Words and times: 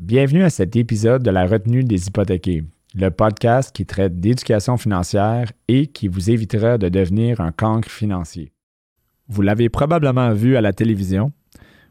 Bienvenue 0.00 0.44
à 0.44 0.48
cet 0.48 0.76
épisode 0.76 1.22
de 1.22 1.30
la 1.30 1.44
retenue 1.44 1.84
des 1.84 2.06
hypothéqués, 2.06 2.64
le 2.94 3.10
podcast 3.10 3.70
qui 3.70 3.84
traite 3.84 4.18
d'éducation 4.18 4.78
financière 4.78 5.52
et 5.68 5.88
qui 5.88 6.08
vous 6.08 6.30
évitera 6.30 6.78
de 6.78 6.88
devenir 6.88 7.42
un 7.42 7.52
cancre 7.52 7.90
financier. 7.90 8.50
Vous 9.28 9.42
l'avez 9.42 9.68
probablement 9.68 10.32
vu 10.32 10.56
à 10.56 10.62
la 10.62 10.72
télévision. 10.72 11.32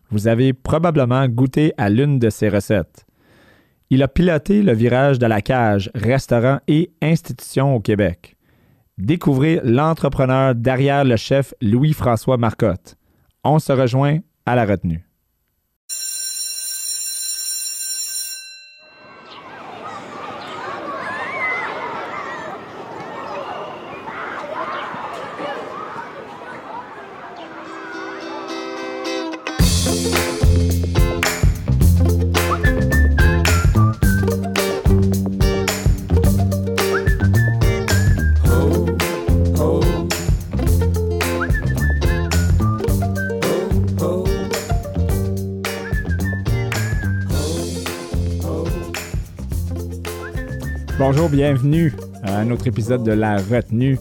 Vous 0.09 0.27
avez 0.27 0.53
probablement 0.53 1.27
goûté 1.27 1.71
à 1.77 1.91
l'une 1.91 2.17
de 2.17 2.31
ses 2.31 2.49
recettes. 2.49 3.05
Il 3.91 4.01
a 4.01 4.07
piloté 4.07 4.63
le 4.63 4.73
virage 4.73 5.19
de 5.19 5.27
la 5.27 5.43
cage, 5.43 5.91
restaurant 5.93 6.57
et 6.67 6.91
institution 7.03 7.75
au 7.75 7.79
Québec. 7.79 8.37
Découvrez 8.97 9.61
l'entrepreneur 9.63 10.55
derrière 10.55 11.05
le 11.05 11.15
chef 11.15 11.53
Louis-François 11.61 12.37
Marcotte. 12.37 12.95
On 13.43 13.59
se 13.59 13.71
rejoint 13.71 14.17
à 14.47 14.55
la 14.55 14.65
retenue. 14.65 15.08
Bienvenue 51.39 51.93
à 52.23 52.39
un 52.39 52.51
autre 52.51 52.67
épisode 52.67 53.01
de 53.01 53.13
La 53.13 53.37
Retenue. 53.37 53.97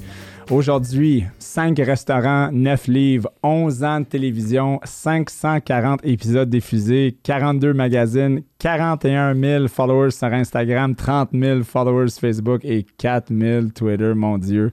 Aujourd'hui, 0.50 1.22
5 1.38 1.78
restaurants, 1.78 2.50
9 2.50 2.88
livres, 2.88 3.30
11 3.44 3.84
ans 3.84 4.00
de 4.00 4.06
télévision, 4.06 4.80
540 4.82 6.00
épisodes 6.02 6.50
diffusés, 6.50 7.16
42 7.22 7.74
magazines, 7.74 8.42
41 8.60 9.34
000 9.36 9.68
followers 9.68 10.10
sur 10.10 10.26
Instagram, 10.32 10.96
30 10.96 11.30
000 11.32 11.62
followers 11.62 12.10
Facebook 12.20 12.64
et 12.64 12.84
4 12.98 13.32
000 13.32 13.66
Twitter. 13.72 14.12
Mon 14.16 14.36
Dieu, 14.36 14.72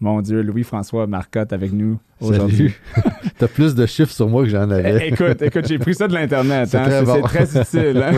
mon 0.00 0.20
Dieu, 0.20 0.42
Louis-François 0.42 1.06
Marcotte 1.06 1.54
avec 1.54 1.72
nous 1.72 1.98
aujourd'hui. 2.20 2.72
T'as 3.38 3.48
plus 3.48 3.74
de 3.74 3.84
chiffres 3.86 4.12
sur 4.12 4.28
moi 4.28 4.44
que 4.44 4.50
j'en 4.50 4.70
avais. 4.70 5.08
écoute, 5.08 5.40
écoute, 5.42 5.66
j'ai 5.66 5.78
pris 5.78 5.94
ça 5.94 6.06
de 6.06 6.12
l'Internet. 6.14 6.68
C'est 6.68 6.76
hein. 6.76 6.84
très 6.84 7.02
bon. 7.04 7.22
très 7.22 7.58
utile. 7.58 8.04
hein. 8.04 8.12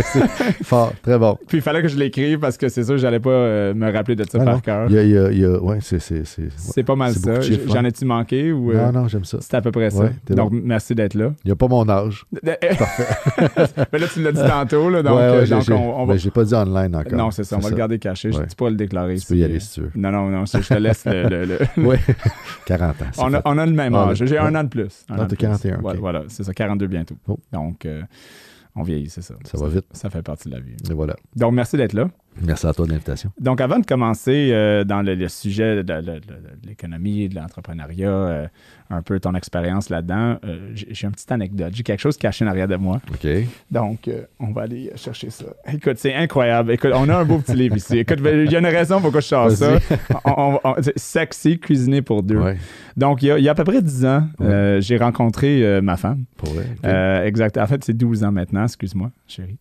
Fort, 0.65 0.93
très 1.01 1.17
bon. 1.19 1.39
Puis 1.47 1.59
il 1.59 1.63
fallait 1.63 1.81
que 1.81 1.89
je 1.89 1.97
l'écrive 1.97 2.41
parce 2.41 2.59
que 2.59 2.69
c'est 2.69 2.83
sûr 2.83 2.95
que 2.95 3.01
j'allais 3.01 3.21
pas 3.21 3.31
euh, 3.31 3.73
me 3.73 3.91
rappeler 3.93 4.17
de 4.17 4.25
ça 4.25 4.39
Ah 4.41 4.45
par 4.45 4.55
non. 4.55 4.61
cœur. 4.61 4.87
Il 4.91 4.95
y 4.97 4.99
a, 4.99 5.03
il 5.05 5.11
y 5.11 5.17
a- 5.17 5.31
il 5.31 5.39
y 5.39 5.45
a- 5.45 5.59
ouais, 5.63 5.79
c'est, 5.81 6.01
c'est, 6.01 6.25
c'est- 6.27 6.83
pas 6.83 6.97
mal 6.97 7.13
ça. 7.15 7.41
J'en 7.41 7.85
ai-tu 7.85 8.05
manqué 8.05 8.53
ou 8.53 8.73
euh, 8.73 8.91
Non, 8.91 9.03
non, 9.03 9.09
j'aime 9.09 9.25
ça. 9.25 9.39
c'est 9.41 9.55
à 9.55 9.63
peu 9.63 9.71
près 9.71 9.91
ça. 9.91 10.01
Ouais, 10.01 10.13
Donc 10.29 10.51
merci 10.53 10.95
d'être 10.95 11.15
là. 11.15 11.33
Il 11.45 11.49
n'y 11.49 11.53
a 11.53 11.57
pas 11.57 11.69
mon 11.69 11.89
âge. 11.89 12.27
Mais 12.43 13.99
là 13.99 14.07
tu 14.13 14.23
l'as 14.23 14.33
dit 14.33 14.43
tantôt 14.47 14.91
là, 14.91 15.03
donc, 15.05 15.17
ouais, 15.17 15.23
euh, 15.23 15.47
donc 15.47 15.65
on, 15.71 16.01
on 16.03 16.05
va 16.07 16.17
j'ai 16.17 16.31
pas 16.31 16.45
dit 16.45 16.55
online 16.55 16.97
encore. 16.97 17.13
Non, 17.19 17.31
c'est 17.31 17.45
ça, 17.45 17.57
on 17.57 17.61
va 17.61 17.71
le 17.71 17.77
garder 17.77 17.99
caché, 17.99 18.33
je 18.33 18.39
Ouais. 18.39 18.47
dis 18.47 18.55
pas 18.57 18.69
le 18.71 18.77
déclarer. 18.77 19.17
Tu 19.19 19.27
peux 19.27 19.37
y 19.37 19.45
aller 19.45 19.61
si 19.61 19.75
tu 19.75 19.81
veux. 19.83 19.91
Non 19.95 20.11
non 20.11 20.29
non, 20.31 20.45
je 20.47 20.59
te 20.59 20.75
laisse 20.75 21.05
le, 21.07 21.29
le- 21.29 21.45
le- 21.45 21.59
Oui, 21.79 21.97
40 22.67 22.91
ans. 23.03 23.05
On 23.19 23.35
a, 23.35 23.43
on 23.45 23.59
a 23.59 23.67
le 23.67 23.73
même 23.73 23.95
Ah, 23.95 24.09
âge. 24.09 24.25
J'ai 24.25 24.39
un 24.39 24.55
an 24.55 24.65
de 24.65 24.69
plus. 24.69 25.05
Un 25.09 25.15
Ah, 25.15 25.15
an 25.15 25.17
de 25.17 25.21
t'as 25.23 25.27
plus. 25.29 25.37
41, 25.37 25.81
Ouais, 25.81 25.93
ok. 25.95 25.99
Voilà, 26.01 26.23
c'est 26.29 26.43
ça, 26.45 26.53
42 26.53 26.87
bientôt. 26.87 27.15
Oh. 27.29 27.39
Donc, 27.53 27.87
euh, 27.87 28.03
on 28.77 28.83
vieillit, 28.83 29.09
c'est 29.09 29.23
ça. 29.23 29.35
Ça 29.45 29.57
va 29.59 29.69
vite. 29.69 29.85
Ça 29.93 30.11
fait 30.11 30.23
partie 30.23 30.49
de 30.49 30.55
la 30.55 30.61
vie. 30.61 30.75
Et 30.91 30.95
voilà. 30.95 31.15
Donc, 31.37 31.53
merci 31.53 31.77
d'être 31.77 31.93
là. 31.93 32.09
Merci 32.43 32.67
à 32.67 32.73
toi 32.73 32.85
de 32.87 32.91
l'invitation. 32.91 33.31
Donc, 33.41 33.61
avant 33.61 33.79
de 33.79 33.87
commencer 33.87 34.51
euh, 34.53 34.85
dans 34.85 35.03
le, 35.03 35.15
le 35.15 35.29
sujet 35.29 35.83
de, 35.85 36.21
l'économie, 36.67 37.29
de 37.29 37.35
l'entrepreneuriat, 37.37 38.09
euh, 38.11 38.47
un 38.91 39.03
peu 39.03 39.19
ton 39.21 39.35
expérience 39.35 39.89
là-dedans, 39.89 40.37
euh, 40.45 40.71
j'ai 40.75 41.07
une 41.07 41.13
petite 41.13 41.31
anecdote. 41.33 41.71
J'ai 41.73 41.83
quelque 41.83 42.01
chose 42.01 42.17
caché 42.17 42.45
en 42.45 42.49
arrière 42.49 42.69
de 42.69 42.77
moi. 42.77 43.01
OK. 43.11 43.27
Donc, 43.71 44.11
on 44.41 44.53
va 44.53 44.63
aller 44.63 44.91
chercher 44.97 45.31
ça. 45.31 45.47
Écoute, 45.73 45.97
c'est 45.97 46.15
incroyable. 46.15 46.73
Écoute, 46.73 46.91
on 46.95 47.09
a 47.09 47.17
un 47.19 47.25
beau 47.25 47.39
petit 47.39 47.55
livre 47.55 47.77
ici. 47.77 47.99
Écoute, 47.99 48.19
il 48.25 48.51
y 48.51 48.57
a 48.57 48.59
une 48.59 48.67
raison 48.67 49.01
pourquoi 49.01 49.21
je 49.21 49.27
sors 49.27 49.51
ça. 49.53 49.71
Vas-y. 49.73 49.81
On- 50.25 50.31
on- 50.55 50.61
on- 50.65 50.75
c'est 50.83 50.99
sexy, 50.99 51.59
cuisiner 51.59 52.03
pour 52.03 52.23
deux. 52.23 52.37
Ouais, 52.39 52.57
Donc, 52.97 53.23
il 53.23 53.27
y, 53.27 53.31
a, 53.31 53.39
il 53.39 53.45
y 53.45 53.49
a 53.49 53.53
à 53.53 53.55
peu 53.55 53.65
près 53.65 53.81
10 53.81 54.05
ans, 54.07 54.27
Ouais. 54.39 54.79
j'ai 54.81 54.97
rencontré 54.97 55.81
ma 55.81 55.97
femme. 55.97 56.25
pour 56.37 56.51
vrai? 56.51 57.27
Exact. 57.27 57.57
En 57.59 57.67
fait, 57.67 57.85
c'est 57.85 57.95
12 57.97 58.25
ans 58.25 58.33
maintenant, 58.33 58.65
excuse-moi, 58.65 59.11
chérie. 59.29 59.59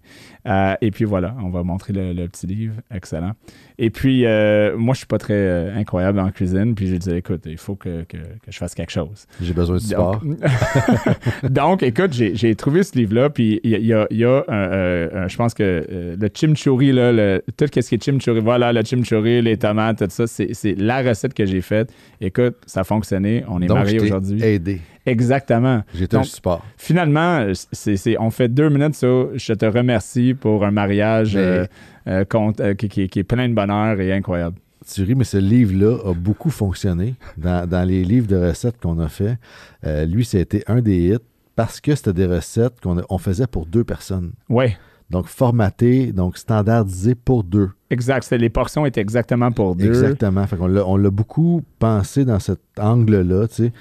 Et 0.81 0.91
puis 0.91 1.06
voilà, 1.06 1.35
on 1.41 1.50
va 1.50 1.63
montrer 1.63 1.94
le, 1.94 2.13
le 2.13 2.28
petit 2.28 2.47
livre. 2.47 2.62
Excellent. 2.94 3.31
Et 3.78 3.90
puis, 3.90 4.25
euh, 4.25 4.78
moi, 4.78 4.94
je 4.94 5.00
suis 5.00 5.07
pas 5.07 5.18
très 5.18 5.34
euh, 5.34 5.75
incroyable 5.75 6.19
en 6.19 6.29
cuisine. 6.29 6.75
Puis 6.75 6.88
j'ai 6.88 7.00
dit, 7.00 7.12
écoute, 7.12 7.41
il 7.46 7.57
faut 7.57 7.75
que, 7.75 8.03
que- 8.03 8.18
que 8.18 8.51
je 8.51 8.57
fasse 8.57 8.75
quelque 8.75 8.91
chose. 8.91 9.25
J'ai 9.41 9.53
besoin 9.53 9.78
de 9.78 9.81
support. 9.81 10.22
Donc, 10.24 10.38
Donc, 11.74 11.81
écoute, 11.84 12.13
j'ai 12.13 12.35
j'ai 12.35 12.53
trouvé 12.56 12.84
ce 12.84 12.96
livre-là, 12.97 13.29
puis 13.29 13.59
il 13.63 13.72
y 13.72 13.94
a, 13.94 14.06
y 14.12 14.24
a- 14.25 14.44
euh, 14.50 15.28
je 15.28 15.35
pense 15.38 15.53
que 15.53 16.16
le 16.19 16.29
chimichurri, 16.34 16.91
là, 16.91 17.12
le- 17.12 17.41
tout 17.57 17.66
ce 17.66 17.72
qui 17.90 17.96
est 17.96 18.03
chimichurri, 18.03 18.40
voilà, 18.41 18.72
le 18.74 18.84
chimichurri, 18.84 19.41
les 19.41 19.57
tomates, 19.57 20.00
tout 20.00 20.06
ça, 20.09 20.28
c'est 20.28 20.53
c'est 20.53 20.75
la 20.75 21.01
recette 21.01 21.34
que 21.34 21.45
j'ai 21.45 21.62
faite. 21.62 21.91
Écoute, 22.22 22.56
ça 22.66 22.81
a 22.81 22.84
fonctionné, 22.84 23.44
on 23.47 23.62
est 23.62 23.68
Donc, 23.68 23.78
mariés 23.78 24.00
aujourd'hui. 24.01 24.44
aidé. 24.44 24.81
Exactement. 25.05 25.83
J'étais 25.93 26.17
un 26.17 26.23
support. 26.23 26.65
Finalement, 26.77 27.45
c'est, 27.71 28.17
on 28.19 28.29
fait 28.29 28.47
deux 28.49 28.69
minutes 28.69 28.95
sur 28.95 29.31
je 29.35 29.53
te 29.53 29.65
remercie 29.65 30.33
pour 30.33 30.63
un 30.65 30.71
mariage 30.71 31.35
Mais- 31.35 31.41
euh, 31.41 31.65
euh, 32.07 32.25
euh, 32.59 32.73
qui, 32.73 32.89
qui- 32.89 33.07
qui 33.09 33.19
est 33.19 33.23
plein 33.23 33.47
de 33.49 33.53
bonheur 33.53 33.99
et 33.99 34.13
incroyable. 34.13 34.57
Tu 34.85 35.03
ris, 35.03 35.15
mais 35.15 35.23
ce 35.23 35.37
livre-là 35.37 35.97
a 36.09 36.13
beaucoup 36.13 36.49
fonctionné 36.49 37.15
dans, 37.37 37.67
dans 37.69 37.87
les 37.87 38.03
livres 38.03 38.27
de 38.27 38.35
recettes 38.35 38.79
qu'on 38.81 38.99
a 38.99 39.07
fait. 39.07 39.37
Euh, 39.85 40.05
lui, 40.05 40.25
c'était 40.25 40.63
un 40.67 40.81
des 40.81 40.97
hits 41.13 41.17
parce 41.55 41.79
que 41.79 41.95
c'était 41.95 42.11
des 42.13 42.25
recettes 42.25 42.81
qu'on 42.81 43.01
on 43.09 43.17
faisait 43.17 43.47
pour 43.47 43.65
deux 43.65 43.83
personnes. 43.85 44.33
Oui, 44.49 44.75
Donc, 45.09 45.27
formaté, 45.27 46.11
donc 46.11 46.37
standardisé 46.37 47.15
pour 47.15 47.43
deux. 47.45 47.69
exact. 47.91 48.29
Les 48.31 48.49
portions 48.49 48.85
étaient 48.85 48.99
exactement 49.01 49.51
pour 49.51 49.75
deux. 49.75 49.87
Exactement. 49.87 50.45
Fait 50.47 50.57
on 50.59 50.97
l'a 50.97 51.09
beaucoup 51.11 51.61
pensé 51.79 52.25
dans 52.25 52.39
cet 52.39 52.59
angle-là, 52.79 53.47
tu 53.47 53.55
sais. 53.55 53.73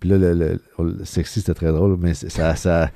Puis 0.00 0.08
là, 0.10 0.18
le, 0.18 0.34
le- 0.34 0.60
le 0.78 1.04
sexy, 1.04 1.40
c'était 1.40 1.54
très 1.54 1.72
drôle, 1.72 1.96
mais 2.00 2.14
ça... 2.14 2.56
ça 2.56 2.90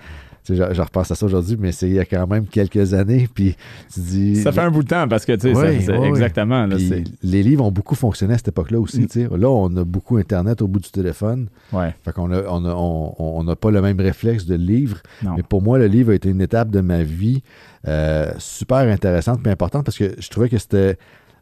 tu 0.47 0.55
sais, 0.55 0.63
je, 0.69 0.75
je 0.75 0.83
repense 0.83 1.11
à 1.11 1.15
ça 1.15 1.25
aujourd'hui, 1.25 1.57
mais 1.59 1.73
c'est 1.73 1.89
il 1.89 1.95
y 1.95 1.99
a 1.99 2.05
quand 2.05 2.27
même 2.27 2.45
quelques 2.47 2.93
années. 2.93 3.27
Puis 3.35 3.57
tu 3.95 4.01
dis... 4.01 4.37
Ça 4.43 4.53
fait 4.53 4.61
un 4.61 4.71
bout 4.71 4.83
de 4.83 4.89
temps 4.89 5.09
parce 5.09 5.25
que, 5.25 5.33
tu 5.33 5.55
sais, 5.55 5.81
ça- 5.81 5.95
exactement. 6.07 6.67
là, 6.67 6.77
les 7.23 7.43
livres 7.43 7.65
ont 7.65 7.71
beaucoup 7.71 7.95
fonctionné 7.95 8.35
à 8.35 8.37
cette 8.37 8.49
époque-là 8.49 8.79
aussi. 8.79 9.07
Mm. 9.17 9.37
Là, 9.37 9.49
on 9.49 9.75
a 9.75 9.85
beaucoup 9.85 10.19
Internet 10.19 10.61
au 10.61 10.69
bout 10.69 10.81
du 10.81 10.91
téléphone. 10.91 11.49
ouais, 11.73 11.95
Fait 12.05 12.13
qu'on 12.13 12.31
a, 12.31 12.43
on 12.47 12.63
a- 12.67 12.75
on- 12.75 13.15
on 13.39 13.43
n'a 13.45 13.57
pas 13.57 13.71
le 13.71 13.81
même 13.81 13.99
réflexe 13.99 14.45
de 14.45 14.55
livre. 14.57 14.99
non. 15.23 15.33
Mais 15.39 15.43
pour 15.43 15.63
moi, 15.63 15.79
le 15.79 15.87
livre 15.87 16.13
a 16.13 16.15
été 16.15 16.29
une 16.29 16.43
étape 16.43 16.69
de 16.69 16.83
ma 16.83 17.03
vie 17.05 17.43
euh, 17.89 18.31
super 18.37 18.81
intéressante 18.81 19.41
et 19.47 19.51
importante 19.51 19.87
parce 19.87 19.97
que 19.97 20.15
je 20.19 20.29
trouvais 20.29 20.51
que 20.51 20.59
c'était 20.59 20.99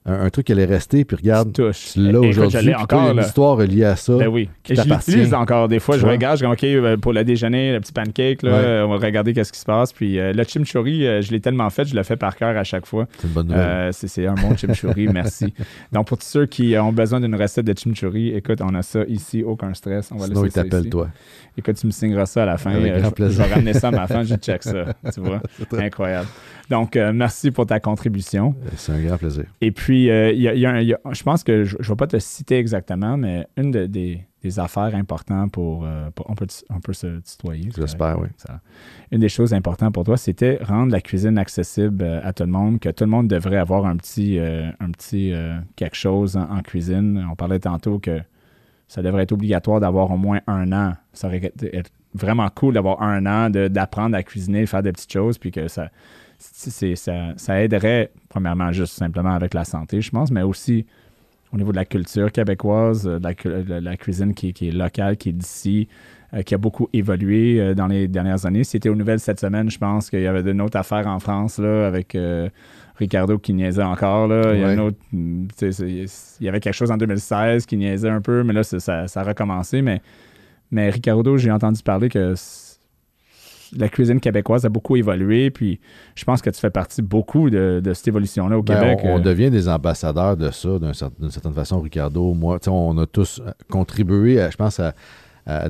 un, 0.07 0.25
un 0.27 0.31
truc 0.31 0.47
qui 0.47 0.53
allait 0.53 0.65
rester. 0.65 1.05
Puis 1.05 1.17
regarde, 1.17 1.53
Tu 1.53 1.63
tu 1.93 2.01
l'as 2.01 2.11
Écoute, 2.19 2.39
aujourd'hui. 2.39 2.75
encore, 2.75 3.09
il 3.13 3.17
une 3.19 3.25
histoire 3.25 3.57
reliée 3.57 3.85
à 3.85 3.97
ça. 3.97 4.17
Ben 4.17 4.29
oui. 4.29 4.49
qui 4.63 4.75
je 4.75 4.83
l'utilise 4.83 5.33
encore 5.35 5.69
des 5.69 5.79
fois. 5.79 5.97
Je 5.99 6.07
regarde, 6.07 6.39
je 6.39 6.45
dis, 6.45 6.51
OK, 6.53 6.65
euh, 6.65 6.97
pour 6.97 7.13
le 7.13 7.23
déjeuner, 7.25 7.73
le 7.73 7.81
petit 7.81 7.93
pancake, 7.93 8.43
là, 8.43 8.51
Ouais. 8.53 8.83
on 8.87 8.97
va 8.97 9.07
regarder 9.07 9.33
qu'est-ce 9.33 9.53
qui 9.53 9.61
se 9.61 9.65
passe. 9.65 9.93
Puis 9.93 10.19
euh, 10.19 10.33
le 10.33 10.45
chimichurri, 10.45 11.07
euh, 11.07 11.23
je 11.23 11.31
l'ai 11.31 11.41
tellement 11.41 11.71
fait, 11.71 11.85
je 11.85 11.95
le 11.95 12.03
fais 12.03 12.17
par 12.17 12.37
cœur 12.37 12.57
à 12.57 12.65
chaque 12.65 12.87
fois. 12.87 13.07
C'est 13.19 13.27
une 13.29 13.33
bonne 13.33 13.47
nouvelle. 13.49 13.61
Euh, 13.63 13.91
c'est 13.93 14.27
un 14.27 14.35
bon 14.35 14.57
chimichurri, 14.57 15.09
merci. 15.13 15.55
Donc, 15.93 16.07
pour 16.09 16.19
tous 16.19 16.27
ceux 16.27 16.47
qui 16.47 16.77
ont 16.79 16.93
besoin 16.93 17.21
d'une 17.21 17.34
recette 17.37 17.65
de 17.67 17.75
chimichurri, 17.79 18.31
écoute, 18.34 18.61
on 18.61 18.75
a 18.75 18.83
ça 18.83 19.01
ici, 19.09 19.43
aucun 19.45 19.73
stress. 19.75 20.11
On 20.13 20.17
va 20.17 20.27
Sinon, 20.27 20.41
il 20.41 20.45
laisser 20.45 20.55
ça 20.57 20.65
t'appelle 20.65 20.91
toi. 20.91 21.09
Écoute, 21.57 21.77
tu 21.77 21.87
me 21.87 21.93
signeras 21.93 22.27
ça 22.27 22.43
à 22.45 22.47
la 22.47 22.57
fin. 22.57 22.71
Avec 22.73 22.93
grand 22.97 23.09
je, 23.11 23.15
plaisir. 23.15 23.43
je 23.45 23.49
vais 23.49 23.55
ramener 23.55 23.75
ça 23.75 23.89
à 23.89 23.91
ma 23.91 24.07
femme, 24.07 24.25
je 24.25 24.34
check 24.37 24.63
ça. 24.63 24.87
Tu 25.13 25.21
vois? 25.21 25.41
Incroyable. 25.79 26.27
Donc, 26.71 26.97
euh, 26.97 27.12
merci 27.12 27.50
pour 27.50 27.67
ta 27.67 27.81
contribution. 27.81 28.54
C'est 28.77 28.92
un 28.92 29.01
grand 29.03 29.19
plaisir. 29.19 29.45
Et 29.60 29.72
puis, 29.72 30.10
euh, 30.10 30.33
il 30.33 30.41
y 30.41 30.48
a- 30.48 30.54
il 30.54 30.60
y 30.60 30.66
a 30.66 30.71
un- 30.71 30.81
il 30.81 30.89
y 30.89 30.95
a- 30.95 31.01
je 31.13 31.22
pense 31.22 31.45
que 31.45 31.65
je 31.65 31.77
ne 31.77 31.83
vais 31.83 31.97
pas 31.97 32.07
te 32.07 32.19
citer 32.19 32.57
exactement, 32.59 33.16
mais 33.16 33.47
une 33.57 33.71
de- 33.71 33.86
des, 33.86 34.25
des 34.42 34.59
affaires 34.59 34.95
importantes 34.95 35.53
pour, 35.53 35.84
euh, 35.84 36.10
pour- 36.15 36.28
on, 36.31 36.34
peut, 36.34 36.47
on 36.71 36.81
peut 36.81 36.92
se 36.92 37.21
tutoyer. 37.21 37.69
J'espère, 37.77 38.19
oui. 38.21 38.28
Ça- 38.36 38.60
Une 39.10 39.21
des 39.21 39.28
choses 39.28 39.53
importantes 39.53 39.92
pour 39.92 40.04
toi, 40.04 40.16
c'était 40.16 40.59
rendre 40.63 40.91
la 40.92 41.01
cuisine 41.01 41.36
accessible 41.39 42.03
à 42.25 42.33
tout 42.33 42.45
le 42.45 42.51
monde, 42.51 42.81
que 42.81 42.89
tout 42.89 43.04
le 43.04 43.10
monde 43.10 43.28
devrait 43.28 43.59
avoir 43.59 43.84
un 43.86 43.97
petit, 43.97 44.39
un 44.39 44.91
petit 44.91 45.33
quelque 45.77 45.97
chose 45.97 46.36
en, 46.36 46.42
en 46.51 46.60
cuisine. 46.63 47.25
On 47.31 47.34
parlait 47.36 47.59
tantôt 47.60 47.98
que 47.98 48.21
ça 48.89 49.03
devrait 49.03 49.22
être 49.25 49.33
obligatoire 49.33 49.81
d'avoir 49.81 50.10
au 50.10 50.16
moins 50.16 50.41
un 50.47 50.72
an. 50.72 50.95
Ça 51.13 51.27
aurait 51.28 51.39
été 51.39 51.83
vraiment 52.15 52.48
cool 52.54 52.75
d'avoir 52.75 53.03
un 53.03 53.25
an, 53.27 53.48
d'apprendre 53.51 54.16
à 54.16 54.22
cuisiner, 54.22 54.66
faire 54.66 54.83
des 54.83 54.92
petites 54.92 55.13
choses, 55.13 55.39
puis 55.39 55.51
que 55.51 55.66
ça, 55.69 55.89
ça, 56.42 57.33
ça 57.36 57.62
aiderait, 57.62 58.10
premièrement, 58.28 58.72
juste 58.72 58.94
simplement 58.94 59.30
avec 59.34 59.54
la 59.54 59.65
santé, 59.65 60.00
je 60.00 60.10
pense, 60.10 60.30
mais 60.30 60.42
aussi 60.42 60.86
au 61.53 61.56
niveau 61.59 61.71
de 61.71 61.77
la 61.77 61.84
culture 61.84 62.33
québécoise, 62.33 63.06
euh, 63.06 63.18
de 63.18 63.24
la, 63.24 63.34
cu- 63.34 63.48
de 63.62 63.74
la 63.74 63.97
cuisine 63.97 64.33
qui, 64.34 64.53
qui 64.53 64.68
est 64.68 64.72
locale, 64.72 65.16
qui 65.16 65.28
est 65.28 65.33
d'ici. 65.33 65.86
euh, 66.34 66.41
qui 66.42 66.54
a 66.54 66.59
beaucoup 66.59 66.89
évolué 66.94 67.60
euh, 67.60 67.74
dans 67.74 67.86
les 67.86 68.09
dernières 68.09 68.47
années. 68.47 68.65
C'était 68.65 68.89
aux 68.89 68.94
nouvelles 68.94 69.21
cette 69.21 69.39
semaine, 69.39 69.71
je 69.71 69.77
pense 69.78 70.09
qu'il 70.09 70.22
y 70.22 70.27
avait 70.27 70.50
une 70.50 70.62
autre 70.62 70.78
affaire 70.78 71.06
en 71.06 71.18
France 71.21 71.59
là, 71.59 71.86
avec 71.86 72.16
Ricardo 72.97 73.38
qui 73.38 73.53
niaisait 73.53 73.83
encore. 73.83 74.28
Là. 74.28 74.54
Il, 74.54 74.60
y 74.60 74.65
a 74.65 74.83
autre, 74.83 74.97
il 75.12 76.06
y 76.41 76.48
avait 76.48 76.60
quelque 76.60 76.72
chose 76.74 76.91
en 76.91 76.97
2016 76.97 77.66
qui 77.66 77.77
niaisait 77.77 78.09
un 78.09 78.22
peu, 78.22 78.42
mais 78.45 78.54
là, 78.54 78.62
ça, 78.62 79.06
ça 79.09 79.21
a 79.21 79.24
recommencé. 79.24 79.83
Mais, 79.83 80.00
mais 80.71 80.88
Ricardo, 80.88 81.36
j'ai 81.36 81.50
entendu 81.50 81.83
parler 81.83 82.09
que 82.09 82.33
la 83.77 83.89
cuisine 83.89 84.21
québécoise 84.21 84.65
a 84.65 84.69
beaucoup 84.69 84.97
évolué, 84.97 85.51
puis 85.51 85.80
je 86.15 86.24
pense 86.24 86.42
que 86.42 86.51
tu 86.51 86.60
fais 86.60 86.71
partie 86.71 87.03
beaucoup 87.03 87.51
de, 87.51 87.80
cette 87.95 88.09
évolution-là 88.09 88.59
au 88.59 88.63
ben, 88.63 88.74
Québec. 88.74 89.01
On, 89.04 89.19
euh. 89.19 89.21
devient 89.21 89.51
des 89.51 89.69
ambassadeurs 89.69 90.36
de 90.36 90.51
ça, 90.51 90.78
d'une 90.78 91.30
certaine 91.30 91.54
façon, 91.54 91.80
Ricardo. 91.80 92.34
Moi, 92.34 92.59
on 92.69 92.98
a 92.98 93.07
tous 93.07 93.41
contribué, 93.71 94.47
je 94.51 94.57
pense, 94.57 94.80
à, 94.80 94.95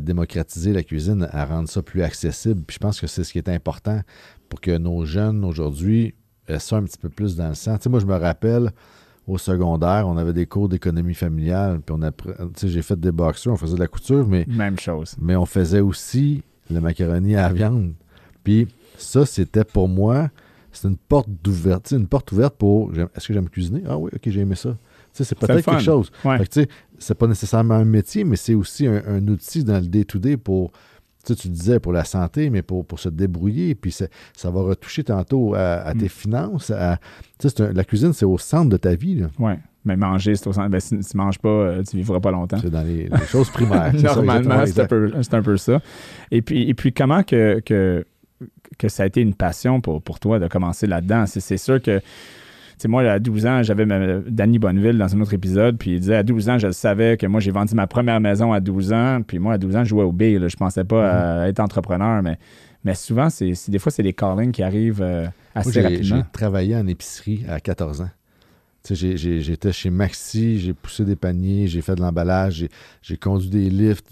démocratiser 0.01 0.73
la 0.73 0.83
cuisine, 0.83 1.27
à 1.33 1.47
rendre 1.47 1.69
ça 1.69 1.81
plus 1.81 2.03
accessible. 2.03 2.63
Puis 2.67 2.75
je 2.75 2.79
pense 2.79 3.01
que 3.01 3.07
c'est 3.07 3.25
ce 3.25 3.33
qui 3.33 3.39
est 3.39 3.49
important 3.49 4.01
pour 4.51 4.61
que 4.61 4.77
nos 4.77 5.07
jeunes 5.07 5.45
aujourd'hui 5.45 6.15
aient 6.47 6.59
ça 6.59 6.77
un 6.77 6.83
petit 6.83 6.99
peu 6.99 7.09
plus 7.09 7.37
dans 7.37 7.49
le 7.49 7.55
sang. 7.55 7.79
moi, 7.89 7.99
je 7.99 8.05
me 8.05 8.17
rappelle 8.17 8.71
au 9.27 9.39
secondaire, 9.39 10.07
on 10.09 10.17
avait 10.19 10.33
des 10.33 10.47
cours 10.47 10.69
d'économie 10.69 11.15
familiale, 11.15 11.81
puis 11.81 11.95
on 11.99 12.03
a, 12.03 12.11
j'ai 12.63 12.83
fait 12.83 12.99
des 12.99 13.13
boxeurs, 13.13 13.55
on 13.55 13.57
faisait 13.57 13.77
de 13.77 13.81
la 13.81 13.87
couture, 13.87 14.27
mais 14.27 14.45
même 14.49 14.79
chose. 14.79 15.17
Mais 15.21 15.37
on 15.37 15.47
faisait 15.47 15.81
aussi 15.81 16.43
le 16.71 16.81
macaroni 16.81 17.37
à 17.37 17.49
la 17.49 17.53
viande. 17.53 17.95
Puis 18.45 18.69
ça, 18.97 19.27
c'était 19.27 19.65
pour 19.65 19.89
moi, 19.89 20.31
c'est 20.73 20.89
une 20.89 20.97
porte 20.97 21.29
d'ouverture, 21.43 21.99
une 21.99 22.07
porte 22.07 22.33
ouverte 22.33 22.57
pour 22.57 22.93
est-ce 22.93 23.29
que 23.29 23.35
j'aime 23.35 23.49
cuisiner? 23.49 23.83
Ah 23.87 23.99
oui, 23.99 24.11
ok, 24.15 24.23
j'ai 24.25 24.41
aimé 24.41 24.55
ça. 24.55 24.77
C'est 25.13 25.39
peut-être 25.39 25.65
quelque 25.65 25.83
chose. 25.83 26.11
c'est 26.99 27.15
pas 27.15 27.27
nécessairement 27.27 27.75
un 27.75 27.85
métier, 27.85 28.25
mais 28.25 28.37
c'est 28.37 28.55
aussi 28.55 28.87
un, 28.87 29.27
outil 29.29 29.63
dans 29.63 29.79
le 29.79 29.87
day-to-day 29.87 30.39
pour, 30.39 30.73
tu 31.25 31.49
disais 31.49 31.79
pour 31.81 31.93
la 31.93 32.05
santé, 32.05 32.49
mais 32.49 32.63
pour, 32.63 32.87
pour 32.87 32.99
se 32.99 33.11
débrouiller. 33.11 33.75
Puis 33.75 33.93
ça, 33.93 34.07
va 34.45 34.63
retoucher 34.63 35.05
tantôt 35.05 35.55
à, 35.55 35.93
tes 35.93 36.07
mm. 36.07 36.09
finances. 36.09 36.71
la 36.71 37.85
cuisine, 37.85 38.15
c'est 38.15 38.25
au 38.25 38.39
centre 38.39 38.71
de 38.71 38.77
ta 38.79 38.95
vie. 38.95 39.25
Oui. 39.39 39.53
Mais 39.85 39.97
manger, 39.97 40.37
c'est 40.37 40.47
au. 40.47 40.53
Ben, 40.53 40.79
si, 40.81 40.91
tu 40.91 41.17
ne 41.17 41.23
manges 41.23 41.39
pas, 41.39 41.49
euh, 41.49 41.83
tu 41.83 41.97
ne 41.97 42.03
vivras 42.03 42.21
pas 42.21 42.31
longtemps. 42.31 42.59
C'est 42.61 42.71
dans 42.71 42.87
les, 42.87 43.09
choses 43.27 43.51
primaires. 43.51 43.93
Normalement, 43.95 44.65
c'est 44.67 45.35
un, 45.35 45.43
peu 45.43 45.57
ça. 45.57 45.81
Et 46.31 46.41
puis, 46.43 46.69
et 46.69 46.75
puis 46.75 46.93
comment 46.93 47.23
que, 47.25 47.61
que, 47.61 48.05
que 48.79 48.89
ça 48.89 49.03
a 49.03 49.07
été 49.07 49.21
une 49.21 49.35
passion 49.35 49.81
pour, 49.81 50.01
pour 50.01 50.21
toi 50.21 50.39
de 50.39 50.47
commencer 50.47 50.87
là-dedans? 50.87 51.25
C'est 51.27 51.57
sûr 51.57 51.83
que 51.83 52.01
moi, 52.89 53.03
à 53.03 53.19
12 53.19 53.47
ans, 53.47 53.63
j'avais 53.63 53.87
Danny 54.27 54.59
Bonneville 54.59 54.99
dans 54.99 55.15
un 55.15 55.21
autre 55.21 55.35
épisode, 55.35 55.79
puis 55.79 55.93
il 55.93 56.01
disait 56.01 56.17
à 56.17 56.23
12 56.23 56.49
ans, 56.49 56.59
je 56.59 56.71
savais 56.71 57.17
que 57.17 57.27
moi, 57.27 57.41
j'ai 57.41 57.51
vendu 57.51 57.75
ma 57.75 57.87
première 57.87 58.21
maison 58.21 58.53
à 58.53 58.61
12 58.61 58.93
ans, 58.93 59.21
puis 59.27 59.39
moi, 59.39 59.55
à 59.55 59.59
12 59.59 59.77
ans, 59.77 59.85
je 59.85 59.91
jouais 59.91 60.05
au 60.05 60.13
B. 60.13 60.23
Là, 60.23 60.49
je 60.49 60.57
pensais 60.57 60.85
pas 60.85 61.09
à 61.09 61.45
mm-hmm. 61.45 61.51
être 61.51 61.61
entrepreneur, 61.61 62.23
mais, 62.23 62.39
mais 62.85 62.95
souvent, 62.95 63.31
c'est 63.31 63.53
des 63.69 63.79
fois, 63.79 63.93
c'est 63.93 64.03
des 64.03 64.13
callings 64.13 64.53
qui 64.53 64.63
arrivent 64.63 65.03
euh, 65.03 65.27
assez 65.55 65.81
rapidement. 65.81 66.17
J'ai 66.17 66.23
travaillé 66.33 66.77
en 66.77 66.87
épicerie 66.87 67.45
à 67.49 67.61
14 67.61 68.03
ans. 68.03 68.11
J'étais 68.91 69.73
chez 69.73 69.91
Maxi, 69.91 70.59
j'ai 70.59 70.75
poussé 70.75 71.05
des 71.05 71.15
paniers, 71.15 71.69
j'ai 71.69 71.83
fait 71.83 71.95
de 71.95 72.01
l'emballage, 72.01 72.67
j'ai 73.01 73.17
conduit 73.17 73.49
des 73.49 73.71
lifts, 73.71 74.09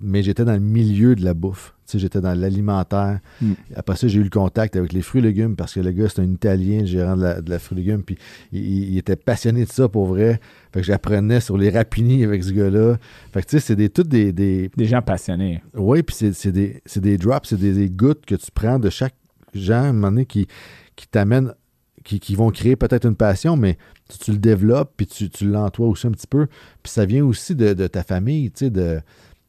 mais 0.00 0.22
j'étais 0.22 0.44
dans 0.44 0.52
le 0.52 0.60
milieu 0.60 1.16
de 1.16 1.24
la 1.24 1.34
bouffe. 1.34 1.74
J'étais 1.98 2.20
dans 2.20 2.32
l'alimentaire. 2.32 3.20
Mm. 3.40 3.52
Après 3.76 3.96
ça, 3.96 4.08
j'ai 4.08 4.18
eu 4.18 4.22
le 4.22 4.30
contact 4.30 4.76
avec 4.76 4.92
les 4.92 5.02
fruits 5.02 5.20
et 5.20 5.24
légumes 5.24 5.56
parce 5.56 5.74
que 5.74 5.80
le 5.80 5.90
gars, 5.90 6.08
c'est 6.08 6.22
un 6.22 6.30
Italien, 6.30 6.86
gérant 6.86 7.16
de 7.16 7.22
la, 7.22 7.40
de 7.42 7.50
la 7.50 7.58
fruits 7.58 7.78
et 7.78 7.82
légumes, 7.82 8.02
puis 8.02 8.16
il, 8.52 8.96
était 8.96 9.16
passionné 9.16 9.64
de 9.64 9.70
ça 9.70 9.88
pour 9.88 10.06
vrai. 10.06 10.40
Fait 10.72 10.80
que 10.80 10.86
j'apprenais 10.86 11.40
sur 11.40 11.58
les 11.58 11.68
rapinis 11.68 12.24
avec 12.24 12.44
ce 12.44 12.52
gars-là. 12.52 12.96
Fait 13.32 13.42
que 13.42 13.46
tu 13.46 13.58
sais, 13.58 13.60
c'est 13.60 13.76
des, 13.76 13.90
tous 13.90 14.04
des, 14.04 14.32
des, 14.32 14.70
gens 14.78 15.02
passionnés. 15.02 15.62
Oui, 15.74 16.02
puis 16.02 16.16
c'est 16.32 16.52
des, 16.52 16.80
des, 16.96 17.18
drops, 17.18 17.48
c'est 17.48 17.58
des, 17.58 17.90
gouttes 17.90 18.24
que 18.24 18.36
tu 18.36 18.50
prends 18.54 18.78
de 18.78 18.88
chaque 18.88 19.14
genre, 19.52 19.84
à 19.84 19.88
un 19.88 19.92
moment 19.92 20.08
donné, 20.08 20.24
qui, 20.24 20.46
qui 20.96 21.06
t'amènent 21.08 21.52
qui, 22.02 22.34
vont 22.34 22.50
créer 22.50 22.76
peut-être 22.76 23.06
une 23.06 23.16
passion, 23.16 23.56
mais 23.56 23.78
tu, 24.18 24.32
le 24.32 24.38
développes, 24.38 24.92
puis 24.96 25.06
tu, 25.06 25.30
tu 25.30 25.54
aussi 25.78 26.06
un 26.06 26.10
petit 26.10 26.26
peu. 26.26 26.46
Puis 26.82 26.92
ça 26.92 27.04
vient 27.04 27.24
aussi 27.24 27.54
de, 27.54 27.86
ta 27.86 28.02
famille, 28.02 28.50
tu 28.50 28.66
sais, 28.66 28.70
de... 28.70 29.00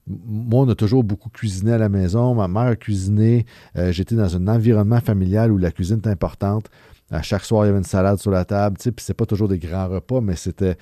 Moi, 0.06 0.66
on 0.66 0.70
a 0.70 0.76
toujours 0.76 1.06
beaucoup 1.06 1.30
cuisiné 1.30 1.72
à 1.72 1.78
la 1.78 1.88
maison. 1.88 2.36
Ma 2.36 2.50
mère 2.50 2.64
a 2.64 2.76
cuisiné. 2.76 3.46
Euh, 3.78 3.94
j'étais 3.94 4.16
dans 4.16 4.36
un 4.36 4.50
environnement 4.50 5.00
familial 5.00 5.50
où 5.50 5.58
la 5.58 5.72
cuisine 5.72 6.02
est 6.04 6.10
importante. 6.10 6.66
À 7.10 7.22
chaque 7.22 7.46
soir, 7.46 7.64
il 7.64 7.68
y 7.68 7.70
avait 7.70 7.78
une 7.78 7.86
salade 7.86 8.18
sur 8.18 8.30
la 8.30 8.44
table. 8.44 8.76
Tu 8.78 8.84
sais, 8.84 8.92
puis 8.92 9.06
c'est 9.06 9.14
pas 9.14 9.26
toujours 9.26 9.48
des 9.48 9.60
grands 9.60 9.88
repas, 9.88 10.20
mais 10.20 10.36
c'était 10.36 10.78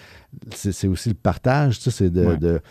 c'est 0.56 0.88
aussi 0.88 1.10
le 1.10 1.16
partage. 1.16 1.78
Tu 1.78 1.92
sais, 1.92 1.92
c'est 1.92 2.10
de, 2.10 2.62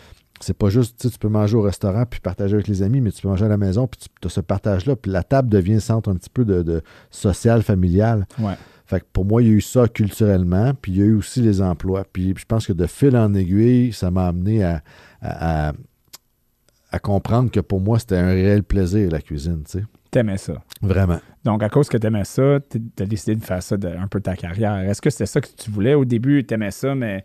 c'est 0.41 0.57
pas 0.57 0.69
juste, 0.69 0.97
tu, 0.99 1.07
sais, 1.07 1.13
tu 1.13 1.19
peux 1.19 1.29
manger 1.29 1.55
au 1.55 1.61
restaurant 1.61 2.05
puis 2.05 2.19
partager 2.19 2.55
avec 2.55 2.67
les 2.67 2.81
amis, 2.81 2.99
mais 2.99 3.11
tu 3.11 3.21
peux 3.21 3.29
manger 3.29 3.45
à 3.45 3.49
la 3.49 3.57
maison 3.57 3.87
puis 3.87 4.01
tu 4.19 4.27
as 4.27 4.29
ce 4.29 4.41
partage-là. 4.41 4.95
Puis 4.95 5.11
la 5.11 5.23
table 5.23 5.49
devient 5.49 5.79
centre 5.79 6.09
un 6.09 6.15
petit 6.15 6.29
peu 6.29 6.43
de, 6.43 6.63
de 6.63 6.81
social, 7.11 7.61
familial. 7.61 8.27
Ouais. 8.39 8.55
Fait 8.91 9.05
pour 9.13 9.23
moi, 9.23 9.41
il 9.41 9.47
y 9.47 9.51
a 9.51 9.53
eu 9.53 9.61
ça 9.61 9.87
culturellement, 9.87 10.73
puis 10.73 10.91
il 10.91 10.97
y 10.97 11.01
a 11.01 11.05
eu 11.05 11.15
aussi 11.15 11.39
les 11.41 11.61
emplois. 11.61 12.03
Puis 12.11 12.33
je 12.37 12.43
pense 12.43 12.67
que 12.67 12.73
de 12.73 12.85
fil 12.87 13.15
en 13.15 13.33
aiguille, 13.33 13.93
ça 13.93 14.11
m'a 14.11 14.27
amené 14.27 14.65
à, 14.65 14.83
à, 15.21 16.99
comprendre 16.99 17.49
que 17.49 17.61
pour 17.61 17.79
moi, 17.79 17.99
c'était 17.99 18.17
un 18.17 18.27
réel 18.27 18.63
plaisir, 18.63 19.09
la 19.09 19.21
cuisine, 19.21 19.63
tu 19.63 19.79
sais. 19.79 19.85
T'aimais 20.11 20.35
ça. 20.35 20.61
Vraiment. 20.81 21.21
Donc, 21.45 21.63
à 21.63 21.69
cause 21.69 21.87
que 21.87 21.95
t'aimais 21.95 22.25
ça, 22.25 22.59
t'as 22.97 23.05
décidé 23.05 23.37
de 23.37 23.45
faire 23.45 23.63
ça 23.63 23.77
de, 23.77 23.87
un 23.87 24.07
peu 24.07 24.19
ta 24.19 24.35
carrière. 24.35 24.79
Est-ce 24.79 25.01
que 25.01 25.09
c'était 25.09 25.25
ça 25.25 25.39
que 25.39 25.47
tu 25.47 25.71
voulais? 25.71 25.93
Au 25.93 26.03
début? 26.03 26.43
T'aimais 26.43 26.71
ça, 26.71 26.93
mais 26.93 27.23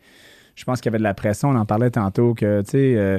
je 0.54 0.62
pense 0.62 0.80
qu'il 0.80 0.90
y 0.90 0.90
avait 0.90 0.98
de 0.98 1.02
la 1.02 1.14
pression. 1.14 1.48
On 1.48 1.56
en 1.56 1.66
parlait 1.66 1.90
tantôt 1.90 2.34
que, 2.34 2.62
tu 2.62 2.70
sais, 2.70 2.94
euh, 2.96 3.18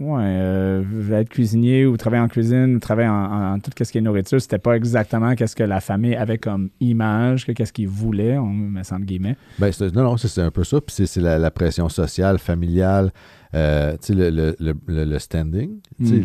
Ouais, 0.00 0.24
euh, 0.24 0.82
être 1.12 1.28
cuisinier 1.28 1.86
ou 1.86 1.96
travailler 1.96 2.22
en 2.22 2.28
cuisine, 2.28 2.80
travailler 2.80 3.08
en, 3.08 3.58
tout 3.60 3.70
ce 3.84 3.92
qui 3.92 3.98
est 3.98 4.00
nourriture, 4.00 4.40
c'était 4.40 4.58
pas 4.58 4.74
exactement 4.74 5.34
qu'est-ce 5.34 5.54
que 5.54 5.62
la 5.62 5.80
famille 5.80 6.16
avait 6.16 6.38
comme 6.38 6.70
image, 6.80 7.46
que 7.46 7.52
qu'est-ce 7.52 7.72
qu'ils 7.72 7.88
voulaient, 7.88 8.36
on 8.36 8.46
met 8.46 8.84
ça 8.84 8.96
entre 8.96 9.04
guillemets. 9.04 9.36
Ben, 9.58 9.70
non, 9.94 10.02
non, 10.02 10.16
c'est 10.16 10.40
un 10.40 10.50
peu 10.50 10.64
ça. 10.64 10.80
Puis 10.80 11.06
c'est 11.06 11.20
la, 11.20 11.50
pression 11.50 11.88
sociale, 11.88 12.38
familiale, 12.38 13.12
euh, 13.54 13.92
tu 14.02 14.14
sais, 14.14 14.30
le, 14.30 15.18
standing. 15.18 15.78
Hmm. 16.00 16.20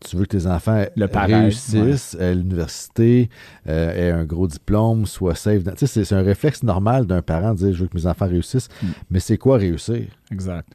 tu 0.00 0.16
veux 0.16 0.26
que 0.26 0.36
tes 0.36 0.46
enfants 0.46 0.84
réussissent 0.96 2.16
à 2.20 2.32
l'université, 2.32 3.30
euh, 3.66 3.94
aient 3.94 4.12
un 4.12 4.24
gros 4.24 4.46
diplôme, 4.46 5.06
soient 5.06 5.34
safe. 5.34 5.62
C'est 5.76 6.12
un 6.12 6.22
réflexe 6.22 6.62
normal 6.62 7.06
d'un 7.06 7.22
parent 7.22 7.54
de 7.54 7.58
dire 7.58 7.72
je 7.72 7.82
veux 7.82 7.88
que 7.88 7.96
mes 7.96 8.06
enfants 8.06 8.28
réussissent. 8.28 8.68
Hmm. 8.82 8.88
Mais 9.10 9.18
c'est 9.18 9.38
quoi 9.38 9.56
réussir? 9.56 10.06
Exact. 10.30 10.68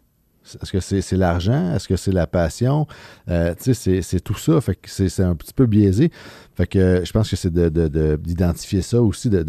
Est-ce 0.61 0.71
que 0.71 0.79
c'est 0.79 1.17
l'argent? 1.17 1.73
Est-ce 1.75 1.87
que 1.87 1.95
c'est 1.95 2.11
la 2.11 2.27
passion? 2.27 2.87
Euh, 3.29 3.53
tu 3.61 3.73
sais, 3.73 4.01
c'est 4.01 4.19
tout 4.19 4.35
ça. 4.35 4.59
Fait 4.61 4.75
que 4.75 4.89
c'est 4.89 5.23
un 5.23 5.35
petit 5.35 5.53
peu 5.53 5.65
biaisé. 5.65 6.11
Fait 6.55 6.67
que 6.67 7.03
je 7.03 7.11
pense 7.11 7.29
que 7.29 7.35
c'est 7.35 7.53
d'identifier 7.53 8.81
ça 8.81 9.01
aussi. 9.01 9.29
De, 9.29 9.45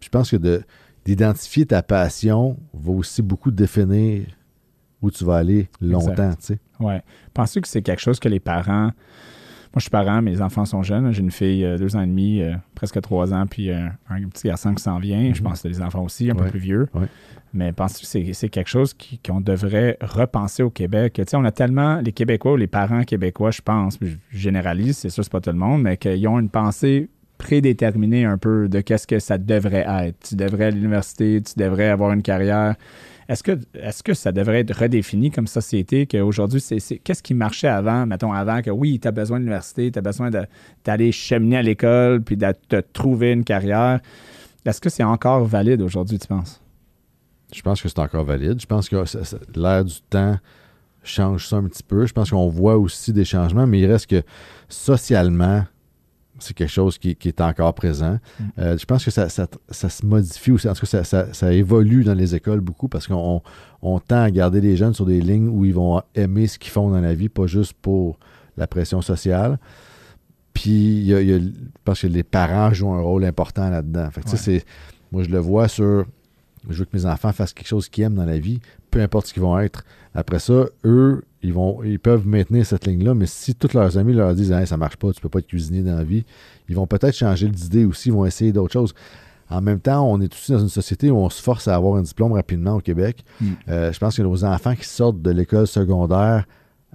je 0.00 0.08
pense 0.08 0.30
que 0.30 0.62
d'identifier 1.04 1.66
ta 1.66 1.82
passion 1.82 2.56
va 2.72 2.92
aussi 2.92 3.22
beaucoup 3.22 3.50
définir 3.50 4.26
où 5.02 5.10
tu 5.10 5.24
vas 5.24 5.36
aller 5.36 5.68
longtemps. 5.80 6.34
Tu 6.34 6.46
sais. 6.46 6.58
Ouais. 6.80 7.02
Penses-tu 7.32 7.60
que 7.60 7.68
c'est 7.68 7.82
quelque 7.82 8.00
chose 8.00 8.18
que 8.18 8.28
les 8.28 8.40
parents. 8.40 8.90
Moi, 9.74 9.80
je 9.80 9.82
suis 9.82 9.90
parent, 9.90 10.22
mes 10.22 10.40
enfants 10.40 10.64
sont 10.64 10.84
jeunes. 10.84 11.10
J'ai 11.10 11.20
une 11.20 11.32
fille 11.32 11.64
euh, 11.64 11.76
deux 11.76 11.96
ans 11.96 12.00
et 12.00 12.06
demi, 12.06 12.40
euh, 12.40 12.54
presque 12.76 13.00
trois 13.00 13.34
ans, 13.34 13.44
puis 13.44 13.72
un 13.72 13.90
petit 14.30 14.46
garçon 14.46 14.72
qui 14.72 14.82
s'en 14.82 15.00
vient. 15.00 15.34
Je 15.34 15.40
mm-hmm. 15.40 15.42
pense 15.42 15.62
que 15.62 15.68
les 15.68 15.82
enfants 15.82 16.04
aussi, 16.04 16.30
un 16.30 16.36
peu 16.36 16.46
plus 16.46 16.60
vieux. 16.60 16.88
Mais 17.54 17.72
penses-tu 17.72 18.24
que 18.24 18.32
c'est 18.32 18.48
quelque 18.48 18.68
chose 18.68 18.96
qu'on 19.24 19.40
devrait 19.40 19.96
repenser 20.00 20.64
au 20.64 20.70
Québec? 20.70 21.14
Tu 21.14 21.22
sais, 21.26 21.36
on 21.36 21.44
a 21.44 21.52
tellement, 21.52 22.00
les 22.00 22.10
Québécois 22.10 22.54
ou 22.54 22.56
les 22.56 22.66
parents 22.66 23.04
québécois, 23.04 23.52
je 23.52 23.62
pense, 23.62 23.96
je 24.02 24.16
généralise, 24.32 24.98
c'est 24.98 25.08
sûr, 25.08 25.22
c'est 25.22 25.32
pas 25.32 25.40
tout 25.40 25.50
le 25.50 25.56
monde, 25.56 25.82
mais 25.82 25.96
qu'ils 25.96 26.26
ont 26.26 26.40
une 26.40 26.50
pensée 26.50 27.08
prédéterminée 27.38 28.24
un 28.24 28.38
peu 28.38 28.68
de 28.68 28.80
qu'est-ce 28.80 29.06
que 29.06 29.20
ça 29.20 29.38
devrait 29.38 29.86
être. 29.88 30.18
Tu 30.28 30.34
devrais 30.34 30.66
à 30.66 30.70
l'université, 30.70 31.40
tu 31.42 31.54
devrais 31.56 31.88
avoir 31.88 32.12
une 32.12 32.22
carrière. 32.22 32.74
Est-ce 33.28 33.42
que, 33.42 33.52
est 33.74 34.02
que 34.02 34.14
ça 34.14 34.32
devrait 34.32 34.60
être 34.60 34.76
redéfini 34.76 35.30
comme 35.30 35.46
société, 35.46 36.06
qu'aujourd'hui, 36.06 36.60
c'est, 36.60 36.78
qu'est-ce 36.98 37.22
qui 37.22 37.34
marchait 37.34 37.68
avant, 37.68 38.04
mettons 38.04 38.32
avant, 38.32 38.62
que 38.62 38.70
oui, 38.70 38.98
tu 39.00 39.06
as 39.06 39.12
besoin 39.12 39.38
de 39.38 39.44
l'université, 39.44 39.92
tu 39.92 39.98
as 39.98 40.02
besoin 40.02 40.30
d'aller 40.84 41.12
cheminer 41.12 41.58
à 41.58 41.62
l'école, 41.62 42.20
puis 42.20 42.36
de 42.36 42.52
te 42.68 42.80
trouver 42.92 43.32
une 43.32 43.44
carrière? 43.44 44.00
Est-ce 44.66 44.80
que 44.80 44.90
c'est 44.90 45.04
encore 45.04 45.44
valide 45.44 45.82
aujourd'hui, 45.82 46.18
tu 46.18 46.26
penses? 46.26 46.63
Je 47.52 47.62
pense 47.62 47.82
que 47.82 47.88
c'est 47.88 47.98
encore 47.98 48.24
valide. 48.24 48.60
Je 48.60 48.66
pense 48.66 48.88
que 48.88 48.96
l'air 49.56 49.84
du 49.84 50.00
temps 50.10 50.38
change 51.02 51.48
ça 51.48 51.56
un 51.56 51.64
petit 51.64 51.82
peu. 51.82 52.06
Je 52.06 52.12
pense 52.12 52.30
qu'on 52.30 52.48
voit 52.48 52.76
aussi 52.76 53.12
des 53.12 53.24
changements, 53.24 53.66
mais 53.66 53.80
il 53.80 53.86
reste 53.86 54.08
que 54.08 54.22
socialement, 54.68 55.64
c'est 56.38 56.54
quelque 56.54 56.70
chose 56.70 56.98
qui, 56.98 57.10
est 57.10 57.40
encore 57.40 57.74
présent. 57.74 58.18
Mm. 58.38 58.44
Euh, 58.58 58.78
je 58.78 58.84
pense 58.84 59.04
que 59.04 59.10
ça, 59.10 59.28
se 59.28 60.06
modifie 60.06 60.50
aussi. 60.50 60.68
En 60.68 60.74
tout 60.74 60.86
cas, 60.86 61.04
ça, 61.04 61.52
évolue 61.52 62.04
dans 62.04 62.14
les 62.14 62.34
écoles 62.34 62.60
beaucoup 62.60 62.88
parce 62.88 63.06
qu'on 63.06 63.42
tend 63.80 64.22
à 64.22 64.30
garder 64.30 64.60
les 64.60 64.76
jeunes 64.76 64.94
sur 64.94 65.06
des 65.06 65.20
lignes 65.20 65.48
où 65.48 65.64
ils 65.64 65.74
vont 65.74 66.02
aimer 66.14 66.46
ce 66.46 66.58
qu'ils 66.58 66.72
font 66.72 66.90
dans 66.90 67.00
la 67.00 67.14
vie, 67.14 67.28
pas 67.28 67.46
juste 67.46 67.74
pour 67.74 68.18
la 68.56 68.66
pression 68.66 69.00
sociale. 69.02 69.58
Puis, 70.52 71.04
il 71.08 71.52
parce 71.84 72.02
que 72.02 72.06
les 72.06 72.22
parents 72.22 72.72
jouent 72.72 72.94
un 72.94 73.00
rôle 73.00 73.24
important 73.24 73.68
là-dedans. 73.70 74.08
moi, 75.10 75.22
je 75.22 75.28
le 75.28 75.38
vois 75.38 75.68
sur 75.68 76.06
je 76.70 76.78
veux 76.80 76.84
que 76.84 76.96
mes 76.96 77.06
enfants 77.06 77.32
fassent 77.32 77.52
quelque 77.52 77.68
chose 77.68 77.88
qu'ils 77.88 78.04
aiment 78.04 78.14
dans 78.14 78.24
la 78.24 78.38
vie, 78.38 78.60
peu 78.90 79.00
importe 79.02 79.26
ce 79.28 79.32
qu'ils 79.34 79.42
vont 79.42 79.58
être. 79.58 79.84
Après 80.14 80.38
ça, 80.38 80.66
eux, 80.84 81.24
ils, 81.42 81.52
vont, 81.52 81.82
ils 81.82 81.98
peuvent 81.98 82.26
maintenir 82.26 82.64
cette 82.64 82.86
ligne-là, 82.86 83.14
mais 83.14 83.26
si 83.26 83.54
tous 83.54 83.72
leurs 83.74 83.98
amis 83.98 84.14
leur 84.14 84.34
disent 84.34 84.52
hey, 84.52 84.66
ça 84.66 84.76
marche 84.76 84.96
pas, 84.96 85.12
tu 85.12 85.20
peux 85.20 85.28
pas 85.28 85.40
être 85.40 85.46
cuisinier 85.48 85.82
dans 85.82 85.96
la 85.96 86.04
vie, 86.04 86.24
ils 86.68 86.76
vont 86.76 86.86
peut-être 86.86 87.16
changer 87.16 87.48
d'idée 87.48 87.84
aussi, 87.84 88.08
ils 88.10 88.12
vont 88.12 88.24
essayer 88.26 88.52
d'autres 88.52 88.72
choses. 88.72 88.94
En 89.50 89.60
même 89.60 89.80
temps, 89.80 90.08
on 90.10 90.20
est 90.22 90.32
aussi 90.32 90.52
dans 90.52 90.58
une 90.58 90.68
société 90.70 91.10
où 91.10 91.16
on 91.16 91.28
se 91.28 91.42
force 91.42 91.68
à 91.68 91.74
avoir 91.74 91.96
un 91.96 92.02
diplôme 92.02 92.32
rapidement 92.32 92.76
au 92.76 92.80
Québec. 92.80 93.24
Mm. 93.40 93.46
Euh, 93.68 93.92
je 93.92 93.98
pense 93.98 94.16
que 94.16 94.22
nos 94.22 94.44
enfants 94.44 94.74
qui 94.74 94.86
sortent 94.86 95.20
de 95.20 95.30
l'école 95.30 95.66
secondaire 95.66 96.46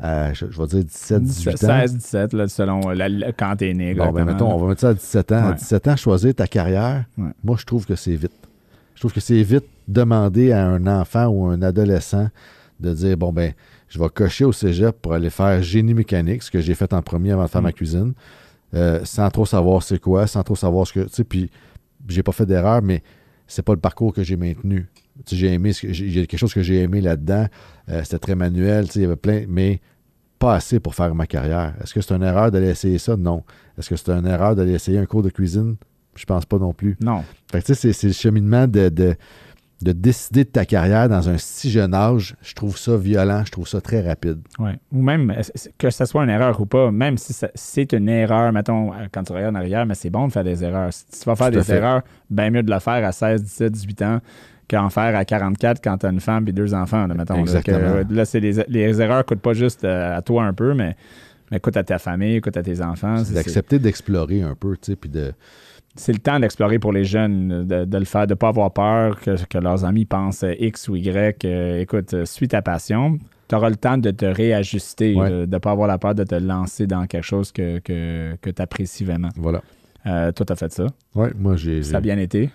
à, 0.02 0.34
je, 0.34 0.46
je 0.50 0.58
vais 0.60 0.68
dire 0.68 0.84
17, 0.86 1.24
18 1.24 1.50
ans. 1.52 1.56
16, 1.82 1.98
17, 1.98 2.34
là, 2.34 2.48
selon 2.48 2.80
la, 2.90 3.08
la- 3.10 3.32
quand 3.34 3.56
t'es 3.58 3.74
né. 3.74 3.94
Bon, 3.94 4.12
ben, 4.12 4.24
mettons, 4.26 4.52
on 4.52 4.58
va 4.58 4.68
mettre 4.70 4.82
ça 4.82 4.90
à 4.90 4.94
17 4.94 5.32
ans. 5.34 5.36
À 5.36 5.50
Ouais. 5.50 5.56
17 5.56 5.88
ans, 5.90 5.96
choisir 5.98 6.34
ta 6.34 6.48
carrière, 6.48 7.04
Ouais. 7.18 7.30
moi, 7.44 7.58
je 7.60 7.66
trouve 7.66 7.86
que 7.86 7.96
c'est 7.96 8.16
vite. 8.16 8.32
Je 9.00 9.04
trouve 9.04 9.14
que 9.14 9.22
c'est 9.22 9.42
vite 9.44 9.64
demander 9.88 10.52
à 10.52 10.68
un 10.68 10.86
enfant 10.86 11.28
ou 11.28 11.46
un 11.46 11.62
adolescent 11.62 12.28
de 12.82 12.94
dire, 12.94 13.16
bon, 13.16 13.32
ben, 13.32 13.54
je 13.88 13.98
vais 13.98 14.10
cocher 14.10 14.44
au 14.44 14.52
cégep 14.52 14.94
pour 15.02 15.14
aller 15.14 15.30
faire 15.30 15.64
génie 15.64 15.94
mécanique, 15.94 16.44
ce 16.44 16.52
que 16.52 16.60
j'ai 16.60 16.74
fait 16.76 16.92
en 16.92 17.02
premier 17.02 17.32
avant 17.32 17.46
de 17.46 17.48
faire 17.50 17.62
Mm. 17.62 17.64
ma 17.64 17.72
cuisine, 17.72 18.14
euh, 18.74 19.00
sans 19.06 19.30
trop 19.30 19.46
savoir 19.46 19.84
c'est 19.84 20.00
quoi, 20.02 20.28
sans 20.28 20.44
trop 20.44 20.58
savoir 20.58 20.86
ce 20.86 20.92
que. 20.92 21.00
Tu 21.06 21.14
sais, 21.14 21.24
puis 21.24 21.50
j'ai 22.10 22.24
pas 22.24 22.34
fait 22.34 22.46
d'erreur, 22.46 22.82
mais 22.82 23.02
c'est 23.48 23.62
pas 23.62 23.72
le 23.72 23.80
parcours 23.80 24.14
que 24.14 24.22
j'ai 24.22 24.36
maintenu. 24.36 24.90
Tu 25.26 25.30
sais, 25.30 25.36
j'ai 25.38 25.54
aimé, 25.54 25.72
j'ai- 25.72 25.92
il 26.06 26.18
y 26.18 26.22
a 26.22 26.26
quelque 26.26 26.38
chose 26.38 26.54
que 26.54 26.62
j'ai 26.62 26.82
aimé 26.82 27.00
là-dedans. 27.00 27.48
Euh, 27.88 28.02
C'était 28.04 28.20
très 28.20 28.36
manuel, 28.36 28.88
tu 28.88 28.92
sais, 28.92 29.00
il 29.00 29.04
y 29.04 29.06
avait 29.06 29.16
plein, 29.16 29.46
mais 29.48 29.80
pas 30.40 30.56
assez 30.56 30.82
pour 30.82 30.94
faire 30.94 31.16
ma 31.16 31.26
carrière. 31.26 31.74
Est-ce 31.82 31.94
que 31.94 32.02
c'est 32.02 32.14
une 32.14 32.24
erreur 32.24 32.52
d'aller 32.52 32.68
essayer 32.68 32.98
ça? 32.98 33.16
Non. 33.16 33.46
Est-ce 33.78 33.90
que 33.90 33.96
c'est 33.96 34.10
une 34.10 34.28
erreur 34.28 34.58
d'aller 34.58 34.74
essayer 34.74 35.00
un 35.00 35.06
cours 35.06 35.24
de 35.24 35.30
cuisine? 35.30 35.78
Je 36.16 36.26
pense 36.26 36.46
pas 36.46 36.58
non 36.58 36.74
plus. 36.74 36.98
Non. 37.02 37.24
Fait 37.52 37.62
que 37.62 37.66
tu 37.68 37.76
sais, 37.76 37.94
c'est- 37.94 38.08
le 38.08 38.14
cheminement 38.14 38.68
de, 38.68 38.90
de, 38.90 39.16
de 39.82 39.92
décider 39.94 40.44
de 40.44 40.50
ta 40.50 40.66
carrière 40.66 41.08
dans 41.08 41.30
un 41.30 41.38
si 41.38 41.72
jeune 41.72 41.94
âge. 41.94 42.36
Je 42.42 42.54
trouve 42.54 42.78
ça 42.78 42.98
violent, 42.98 43.44
je 43.46 43.52
trouve 43.52 43.68
ça 43.68 43.80
très 43.80 44.02
rapide. 44.02 44.40
Ouais. 44.60 44.78
Ou 44.92 45.02
même, 45.02 45.34
que 45.78 45.90
ce 45.90 46.06
soit 46.06 46.24
une 46.24 46.30
erreur 46.30 46.60
ou 46.60 46.66
pas, 46.66 46.92
même 46.92 47.18
si 47.18 47.34
c'est 47.56 47.94
une 47.94 48.10
erreur, 48.10 48.52
mettons, 48.52 48.92
euh, 48.94 49.06
quand 49.12 49.24
tu 49.24 49.32
regardes 49.32 49.56
en 49.56 49.60
arrière, 49.60 49.86
mais 49.86 49.96
c'est 49.96 50.10
bon 50.10 50.28
de 50.28 50.34
faire 50.34 50.44
des 50.44 50.64
erreurs. 50.64 50.92
Si 50.92 51.06
tu 51.22 51.26
vas 51.26 51.36
faire 51.38 51.52
des 51.52 51.64
fait. 51.64 51.78
erreurs, 51.78 52.02
bien 52.30 52.50
mieux 52.50 52.64
de 52.64 52.72
le 52.72 52.80
faire 52.80 53.06
à 53.08 53.12
16, 53.14 53.42
17, 53.44 53.72
18 53.72 54.02
ans 54.02 54.20
qu'en 54.70 54.90
faire 54.90 55.16
à 55.16 55.24
44 55.26 55.80
quand 55.82 55.98
tu 56.00 56.06
as 56.06 56.10
une 56.10 56.20
femme 56.20 56.46
et 56.48 56.52
deux 56.52 56.74
enfants, 56.74 57.08
là, 57.08 57.14
mettons. 57.16 57.40
Exactement. 57.40 57.78
Euh, 57.80 58.04
Là, 58.10 58.26
c'est 58.26 58.40
les, 58.42 58.64
les 58.68 59.02
erreurs 59.02 59.26
coûtent 59.26 59.40
pas 59.42 59.54
juste 59.54 59.84
euh, 59.86 60.18
à 60.18 60.22
toi 60.22 60.44
un 60.44 60.54
peu, 60.54 60.74
mais, 60.74 60.96
mais 61.52 61.60
coûtent 61.62 61.78
à 61.78 61.84
ta 61.84 61.98
famille, 62.00 62.42
coûtent 62.42 62.58
à 62.58 62.62
tes 62.64 62.82
enfants. 62.82 63.24
C'est- 63.24 63.34
d'accepter 63.34 63.80
d'explorer 63.80 64.42
un 64.42 64.56
peu, 64.56 64.74
tu 64.74 64.92
sais, 64.92 64.96
puis 64.98 65.10
de... 65.10 65.32
c'est 65.96 66.14
le 66.14 66.20
temps 66.20 66.40
d'explorer 66.40 66.80
pour 66.80 66.92
les 66.94 67.04
jeunes, 67.04 67.66
de, 67.68 67.86
de 67.86 67.98
le 67.98 68.06
faire, 68.06 68.26
de 68.28 68.34
ne 68.34 68.36
pas 68.36 68.50
avoir 68.50 68.72
peur 68.72 69.20
que, 69.20 69.36
que 69.46 69.58
leurs 69.58 69.84
amis 69.86 70.06
pensent 70.06 70.44
euh, 70.44 70.54
X 70.60 70.88
ou 70.88 70.96
Y. 70.96 71.44
Euh, 71.46 71.80
écoute, 71.82 72.14
euh, 72.14 72.26
suis 72.26 72.48
ta 72.48 72.62
passion. 72.62 73.18
Tu 73.48 73.56
auras 73.56 73.70
le 73.70 73.76
temps 73.76 73.98
de 73.98 74.12
te 74.12 74.26
réajuster, 74.26 75.16
Ouais. 75.16 75.30
de 75.30 75.46
ne 75.46 75.58
pas 75.58 75.72
avoir 75.72 75.88
la 75.88 75.98
peur 75.98 76.14
de 76.16 76.24
te 76.24 76.36
lancer 76.36 76.86
dans 76.88 77.06
quelque 77.08 77.24
chose 77.26 77.52
que, 77.52 77.80
que, 77.80 78.36
que 78.42 78.50
tu 78.52 78.62
apprécies 78.62 79.04
vraiment. 79.04 79.30
Voilà. 79.36 79.62
Euh, 80.06 80.32
toi, 80.32 80.46
tu 80.46 80.54
as 80.54 80.56
fait 80.56 80.72
ça? 80.72 80.86
Ouais, 81.16 81.32
moi, 81.38 81.56
j'ai... 81.56 81.82
Ça 81.84 81.98
a 81.98 82.02
bien 82.02 82.18
été, 82.20 82.50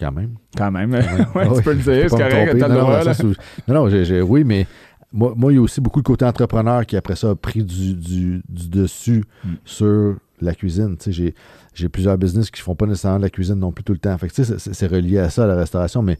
Quand 0.00 0.10
même. 0.12 0.30
quand 0.56 0.70
même. 0.72 0.92
Ouais, 0.92 1.00
Ouais, 1.48 1.56
tu 1.56 1.62
peux 1.62 1.72
le 1.72 1.78
dire, 1.78 2.10
c'est 2.10 2.16
correct, 2.18 2.54
Non, 2.56 2.68
non, 2.68 2.88
non, 3.68 3.74
non, 3.84 3.88
j'ai- 3.88 4.20
oui, 4.22 4.42
mais 4.44 4.66
moi, 5.14 5.32
moi, 5.36 5.52
il 5.52 5.54
y 5.54 5.58
a 5.58 5.62
aussi 5.62 5.80
beaucoup 5.80 6.00
le 6.00 6.04
côté 6.04 6.24
entrepreneur 6.24 6.84
qui, 6.84 6.96
après 6.96 7.16
ça, 7.16 7.30
a 7.30 7.34
pris 7.34 7.62
du, 7.64 7.94
du- 7.94 8.42
du 8.48 8.68
dessus 8.68 9.24
Mm. 9.44 9.48
sur 9.64 10.16
la 10.40 10.54
cuisine. 10.54 10.96
Tu 10.98 11.04
sais, 11.04 11.12
j'ai, 11.12 11.34
j'ai 11.74 11.88
plusieurs 11.88 12.18
business 12.18 12.50
qui 12.50 12.60
ne 12.60 12.64
font 12.64 12.74
pas 12.74 12.86
nécessairement 12.86 13.18
de 13.18 13.22
la 13.22 13.30
cuisine 13.30 13.54
non 13.54 13.72
plus 13.72 13.84
tout 13.84 13.92
le 13.94 13.98
temps. 13.98 14.16
Fait 14.18 14.28
que, 14.28 14.34
tu 14.34 14.44
sais, 14.44 14.58
c'est, 14.58 14.74
c'est 14.74 14.86
relié 14.86 15.18
à 15.18 15.30
ça, 15.30 15.44
à 15.44 15.46
la 15.46 15.54
restauration, 15.54 16.02
mais 16.02 16.18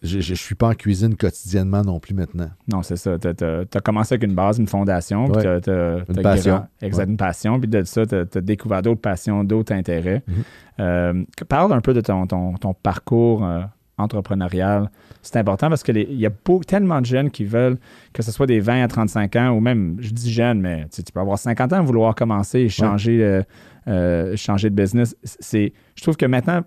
je 0.00 0.18
ne 0.18 0.36
suis 0.36 0.54
pas 0.54 0.68
en 0.68 0.74
cuisine 0.74 1.16
quotidiennement 1.16 1.82
non 1.82 1.98
plus 1.98 2.14
maintenant. 2.14 2.48
Non, 2.72 2.82
c'est 2.84 2.94
ça. 2.94 3.18
Tu 3.18 3.26
as, 3.26 3.80
commencé 3.80 4.14
avec 4.14 4.22
une 4.28 4.34
base, 4.36 4.58
une 4.58 4.68
fondation. 4.68 5.24
puis 5.26 5.44
Ouais. 5.44 5.60
Une 6.08 6.22
passion. 6.22 6.66
Exact, 6.80 7.04
Ouais. 7.06 7.10
une 7.10 7.16
passion. 7.16 7.58
Puis 7.58 7.68
de 7.68 7.82
ça, 7.82 8.06
tu 8.06 8.14
as, 8.14 8.40
découvert 8.40 8.80
d'autres 8.82 9.00
passions, 9.00 9.42
d'autres 9.42 9.72
intérêts. 9.72 10.22
Mhm. 10.28 10.34
Euh, 10.80 11.24
parle 11.48 11.72
un 11.72 11.80
peu 11.80 11.94
de 11.94 12.00
ton, 12.00 12.28
ton, 12.28 12.54
ton 12.54 12.74
parcours 12.74 13.44
euh, 13.44 13.62
entrepreneurial. 13.98 14.90
C'est 15.22 15.36
important 15.36 15.68
parce 15.68 15.82
qu'il 15.82 16.12
y 16.14 16.26
a 16.26 16.30
beau- 16.44 16.62
tellement 16.64 17.00
de 17.00 17.06
jeunes 17.06 17.30
qui 17.30 17.44
veulent, 17.44 17.76
que 18.12 18.22
ce 18.22 18.30
soit 18.32 18.46
des 18.46 18.60
20 18.60 18.82
à 18.84 18.88
35 18.88 19.36
ans, 19.36 19.50
ou 19.50 19.60
même, 19.60 19.96
je 20.00 20.10
dis 20.10 20.32
jeunes, 20.32 20.60
mais 20.60 20.86
tu 20.92 21.02
peux 21.12 21.20
avoir 21.20 21.38
50 21.38 21.72
ans, 21.72 21.82
vouloir 21.82 22.14
commencer 22.14 22.60
et 22.60 22.68
changer, 22.68 23.22
euh, 23.22 23.42
euh, 23.88 24.36
changer 24.36 24.70
de 24.70 24.74
business. 24.74 25.16
C'est, 25.24 25.72
je 25.94 26.02
trouve 26.02 26.16
que 26.16 26.26
maintenant, 26.26 26.62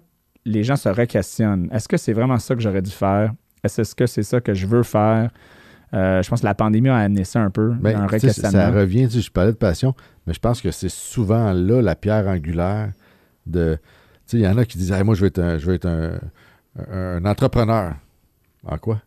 les 0.46 0.64
gens 0.64 0.76
se 0.76 0.90
re-questionnent. 0.90 1.70
Est-ce 1.72 1.88
que 1.88 1.98
c'est 1.98 2.14
vraiment 2.14 2.38
ça 2.38 2.56
que 2.56 2.62
j'aurais 2.62 2.82
dû 2.82 2.92
faire? 2.92 3.34
Est-ce 3.64 3.94
que 3.96 4.06
c'est 4.08 4.24
ça 4.24 4.42
que 4.42 4.54
je 4.54 4.66
veux 4.66 4.84
faire? 4.84 5.30
Euh, 5.94 6.24
je 6.24 6.30
pense 6.30 6.40
que 6.42 6.46
la 6.46 6.56
pandémie 6.56 6.88
a 6.90 6.96
amené 6.96 7.26
ça 7.26 7.42
un 7.42 7.50
peu, 7.50 7.74
Ben, 7.80 7.96
un 7.98 8.08
ça 8.52 8.72
revient, 8.72 9.10
je 9.10 9.30
parlais 9.30 9.52
de 9.52 9.58
passion, 9.58 9.94
mais 10.26 10.34
je 10.34 10.40
pense 10.40 10.62
que 10.62 10.72
c'est 10.72 10.90
souvent 10.90 11.52
là 11.52 11.82
la 11.82 11.96
pierre 11.96 12.28
angulaire 12.28 12.92
de. 13.46 13.78
Tu 14.26 14.32
sais, 14.32 14.38
il 14.38 14.44
y 14.44 14.48
en 14.48 14.58
a 14.58 14.64
qui 14.64 14.78
disent 14.78 14.92
Hey, 14.94 15.04
Moi, 15.04 15.16
je 15.16 15.22
veux 15.22 15.28
être 15.28 15.40
un, 15.40 15.58
je 15.58 15.66
veux 15.66 15.74
être 15.74 15.88
un, 15.88 16.12
un- 16.78 17.24
entrepreneur. 17.26 17.96
En 18.66 18.78
quoi? 18.78 19.02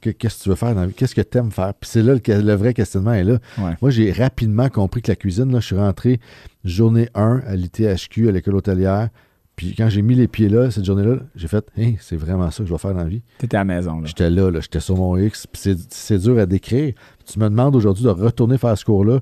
Que- 0.00 0.10
Qu'est-ce 0.10 0.38
que 0.38 0.42
tu 0.44 0.48
veux 0.50 0.54
faire 0.54 0.74
dans 0.74 0.82
la 0.82 0.86
vie? 0.88 0.94
Qu'est-ce 0.94 1.14
que 1.14 1.20
tu 1.22 1.38
aimes 1.38 1.50
faire? 1.50 1.72
Puis 1.74 1.90
c'est 1.90 2.02
là 2.02 2.14
le, 2.14 2.42
le 2.42 2.54
vrai 2.54 2.74
questionnement 2.74 3.14
est 3.14 3.24
là. 3.24 3.38
Ouais. 3.58 3.72
Moi, 3.80 3.90
j'ai 3.90 4.12
rapidement 4.12 4.68
compris 4.68 5.02
que 5.02 5.10
la 5.10 5.16
cuisine, 5.16 5.50
là, 5.52 5.60
je 5.60 5.66
suis 5.66 5.76
rentré 5.76 6.20
journée 6.64 7.08
1 7.14 7.42
à 7.46 7.56
l'ITHQ, 7.56 8.28
à 8.28 8.32
l'école 8.32 8.56
hôtelière. 8.56 9.08
Puis 9.56 9.74
quand 9.74 9.88
j'ai 9.88 10.02
mis 10.02 10.14
les 10.14 10.28
pieds 10.28 10.50
là, 10.50 10.70
cette 10.70 10.84
journée-là, 10.84 11.16
j'ai 11.34 11.48
fait 11.48 11.66
Hey, 11.78 11.96
c'est 11.98 12.16
vraiment 12.16 12.50
ça 12.50 12.58
que 12.62 12.68
je 12.68 12.74
vais 12.74 12.78
faire 12.78 12.92
dans 12.92 12.98
la 13.02 13.08
vie. 13.08 13.22
Tu 13.38 13.46
étais 13.46 13.56
à 13.56 13.60
la 13.60 13.64
maison. 13.64 14.00
Là. 14.00 14.06
J'étais 14.06 14.28
là, 14.28 14.50
là, 14.50 14.60
j'étais 14.60 14.80
sur 14.80 14.96
mon 14.96 15.16
X, 15.16 15.46
puis 15.46 15.58
c'est- 15.62 15.92
c'est 15.94 16.18
dur 16.18 16.38
à 16.38 16.44
décrire. 16.44 16.92
Tu 17.24 17.38
me 17.38 17.48
demandes 17.48 17.74
aujourd'hui 17.74 18.04
de 18.04 18.10
retourner 18.10 18.58
faire 18.58 18.76
ce 18.76 18.84
cours-là, 18.84 19.20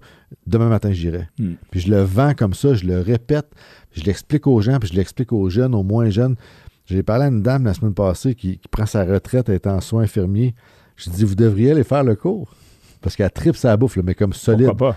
demain 0.48 0.68
matin, 0.68 0.90
j'irai. 0.90 1.28
Hmm. 1.38 1.52
Puis 1.70 1.80
je 1.80 1.90
le 1.90 2.02
vends 2.02 2.34
comme 2.34 2.52
ça, 2.52 2.74
je 2.74 2.84
le 2.84 2.98
répète, 3.00 3.46
je 3.92 4.02
l'explique 4.02 4.48
aux 4.48 4.60
gens, 4.60 4.80
puis 4.80 4.88
je 4.88 4.94
l'explique 4.94 5.32
aux 5.32 5.48
jeunes, 5.50 5.72
aux 5.72 5.84
moins 5.84 6.10
jeunes. 6.10 6.34
J'ai 6.86 7.02
parlé 7.02 7.24
à 7.24 7.28
une 7.28 7.42
dame 7.42 7.64
la 7.64 7.74
semaine 7.74 7.94
passée 7.94 8.34
qui, 8.34 8.58
qui 8.58 8.68
prend 8.68 8.86
sa 8.86 9.04
retraite, 9.04 9.48
elle 9.48 9.54
est 9.56 9.66
en 9.66 9.80
soins 9.80 10.02
infirmiers. 10.02 10.54
Je 10.96 11.10
dis, 11.10 11.24
vous 11.24 11.34
devriez 11.34 11.70
aller 11.72 11.84
faire 11.84 12.04
le 12.04 12.14
cours. 12.14 12.54
Parce 13.00 13.16
qu'elle 13.16 13.30
tripe 13.30 13.56
sa 13.56 13.76
bouffe, 13.76 13.96
là, 13.96 14.02
mais 14.04 14.14
comme 14.14 14.32
solide. 14.32 14.68
Pourquoi 14.68 14.92
pas? 14.92 14.96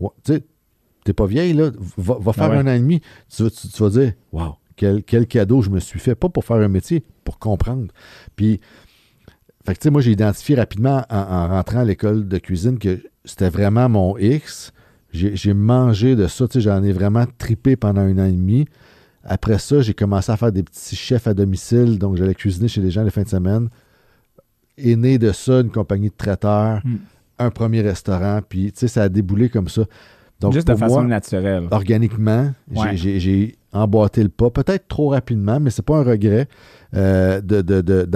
Ouais, 0.00 0.10
tu 0.24 0.34
sais, 0.34 0.44
t'es 1.04 1.12
pas 1.12 1.26
vieille, 1.26 1.52
là. 1.52 1.70
Va, 1.96 2.16
va 2.20 2.32
faire 2.32 2.44
Ah 2.44 2.50
ouais. 2.50 2.56
un 2.56 2.66
an 2.66 2.72
et 2.74 2.78
demi. 2.80 3.00
Tu, 3.34 3.42
vas- 3.42 3.50
tu- 3.50 3.68
tu 3.68 3.82
vas 3.82 3.90
dire, 3.90 4.12
waouh, 4.32 4.54
quel, 4.76 5.02
quel 5.04 5.26
cadeau 5.26 5.62
je 5.62 5.70
me 5.70 5.80
suis 5.80 5.98
fait. 6.00 6.14
Pas 6.14 6.28
pour 6.28 6.44
faire 6.44 6.56
un 6.56 6.68
métier, 6.68 7.02
pour 7.24 7.38
comprendre. 7.38 7.86
Puis, 8.34 8.60
fait 9.64 9.74
que, 9.74 9.78
tu 9.80 9.84
sais, 9.84 9.90
moi, 9.90 10.00
j'ai 10.00 10.12
identifié 10.12 10.54
rapidement 10.56 11.04
en, 11.10 11.16
en 11.18 11.48
rentrant 11.48 11.80
à 11.80 11.84
l'école 11.84 12.28
de 12.28 12.38
cuisine 12.38 12.78
que 12.78 13.02
c'était 13.24 13.50
vraiment 13.50 13.88
mon 13.88 14.16
X. 14.16 14.72
J'ai 15.12 15.34
j'ai 15.36 15.54
mangé 15.54 16.14
de 16.14 16.26
ça, 16.28 16.46
tu 16.46 16.54
sais, 16.54 16.60
j'en 16.60 16.82
ai 16.82 16.92
vraiment 16.92 17.24
tripé 17.38 17.74
pendant 17.76 18.00
un 18.02 18.18
an 18.18 18.26
et 18.26 18.32
demi. 18.32 18.66
Après 19.28 19.58
ça, 19.58 19.80
j'ai 19.80 19.92
commencé 19.94 20.30
à 20.32 20.36
faire 20.36 20.52
des 20.52 20.62
petits 20.62 20.94
chefs 20.96 21.26
à 21.26 21.34
domicile, 21.34 21.98
donc 21.98 22.16
j'allais 22.16 22.34
cuisiner 22.34 22.68
chez 22.68 22.80
les 22.80 22.90
gens 22.90 23.02
les 23.02 23.10
fins 23.10 23.22
de 23.24 23.28
semaine. 23.28 23.68
Est 24.78 24.96
né 24.96 25.18
de 25.18 25.32
ça 25.32 25.60
une 25.60 25.70
compagnie 25.70 26.10
de 26.10 26.14
traiteurs, 26.16 26.80
Mm. 26.84 26.96
un 27.38 27.50
premier 27.50 27.80
restaurant, 27.80 28.40
puis 28.46 28.72
tu 28.72 28.80
sais, 28.80 28.88
ça 28.88 29.02
a 29.04 29.08
déboulé 29.08 29.48
comme 29.48 29.68
ça. 29.68 29.82
Donc, 30.40 30.52
Juste 30.52 30.68
de 30.68 30.74
façon 30.74 30.96
moi, 31.00 31.04
naturelle. 31.04 31.66
organiquement, 31.70 32.52
j'ai- 32.70 32.80
Ouais. 32.80 32.96
j'ai 32.96 33.20
j'ai 33.20 33.56
emboîté 33.72 34.22
le 34.22 34.28
pas, 34.28 34.50
peut-être 34.50 34.86
trop 34.86 35.08
rapidement, 35.08 35.58
mais 35.60 35.70
c'est 35.70 35.84
pas 35.84 35.96
un 35.98 36.02
regret 36.04 36.46
euh, 36.94 37.40
de- 37.40 37.62
de- 37.62 37.80
de- 37.80 38.06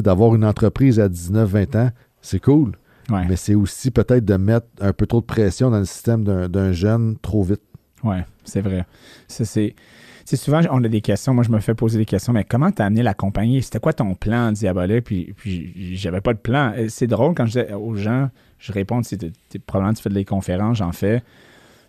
d'avoir 0.00 0.34
une 0.34 0.44
entreprise 0.44 0.98
à 0.98 1.08
19-20 1.08 1.76
ans. 1.76 1.90
C'est 2.20 2.40
cool, 2.42 2.72
Ouais. 3.10 3.24
mais 3.28 3.36
c'est 3.36 3.54
aussi 3.54 3.90
peut-être 3.90 4.24
de 4.24 4.34
mettre 4.36 4.66
un 4.80 4.92
peu 4.92 5.06
trop 5.06 5.20
de 5.20 5.26
pression 5.26 5.70
dans 5.70 5.78
le 5.78 5.84
système 5.84 6.24
d'un 6.24 6.48
d'un 6.48 6.72
jeune 6.72 7.16
trop 7.22 7.42
vite. 7.42 7.62
Oui, 8.02 8.16
c'est 8.44 8.60
vrai. 8.60 8.86
Ça, 9.28 9.44
c'est. 9.44 9.74
Sais, 10.30 10.36
souvent, 10.36 10.60
on 10.70 10.82
a 10.84 10.88
des 10.88 11.00
questions. 11.00 11.32
Moi, 11.34 11.44
je 11.44 11.50
me 11.50 11.58
fais 11.60 11.74
poser 11.74 11.98
des 11.98 12.04
questions. 12.04 12.32
Mais 12.32 12.44
comment 12.44 12.70
t'as 12.70 12.86
amené 12.86 13.02
la 13.02 13.14
compagnie? 13.14 13.62
C'était 13.62 13.78
quoi 13.80 13.92
ton 13.92 14.14
plan 14.14 14.52
diabolique? 14.52 15.04
Puis, 15.04 15.32
puis 15.36 15.96
j'avais 15.96 16.20
pas 16.20 16.34
de 16.34 16.38
plan. 16.38 16.72
Euh, 16.76 16.86
C'est 16.88 17.06
drôle 17.06 17.34
quand 17.34 17.46
je 17.46 17.60
dis 17.60 17.72
aux 17.72 17.94
gens, 17.94 18.30
je 18.58 18.72
réponds, 18.72 19.00
tu 19.02 19.16
sais, 19.18 19.58
probablement 19.66 19.94
tu 19.94 20.02
fais 20.02 20.10
des 20.10 20.24
conférences, 20.24 20.78
j'en 20.78 20.92
fais. 20.92 21.22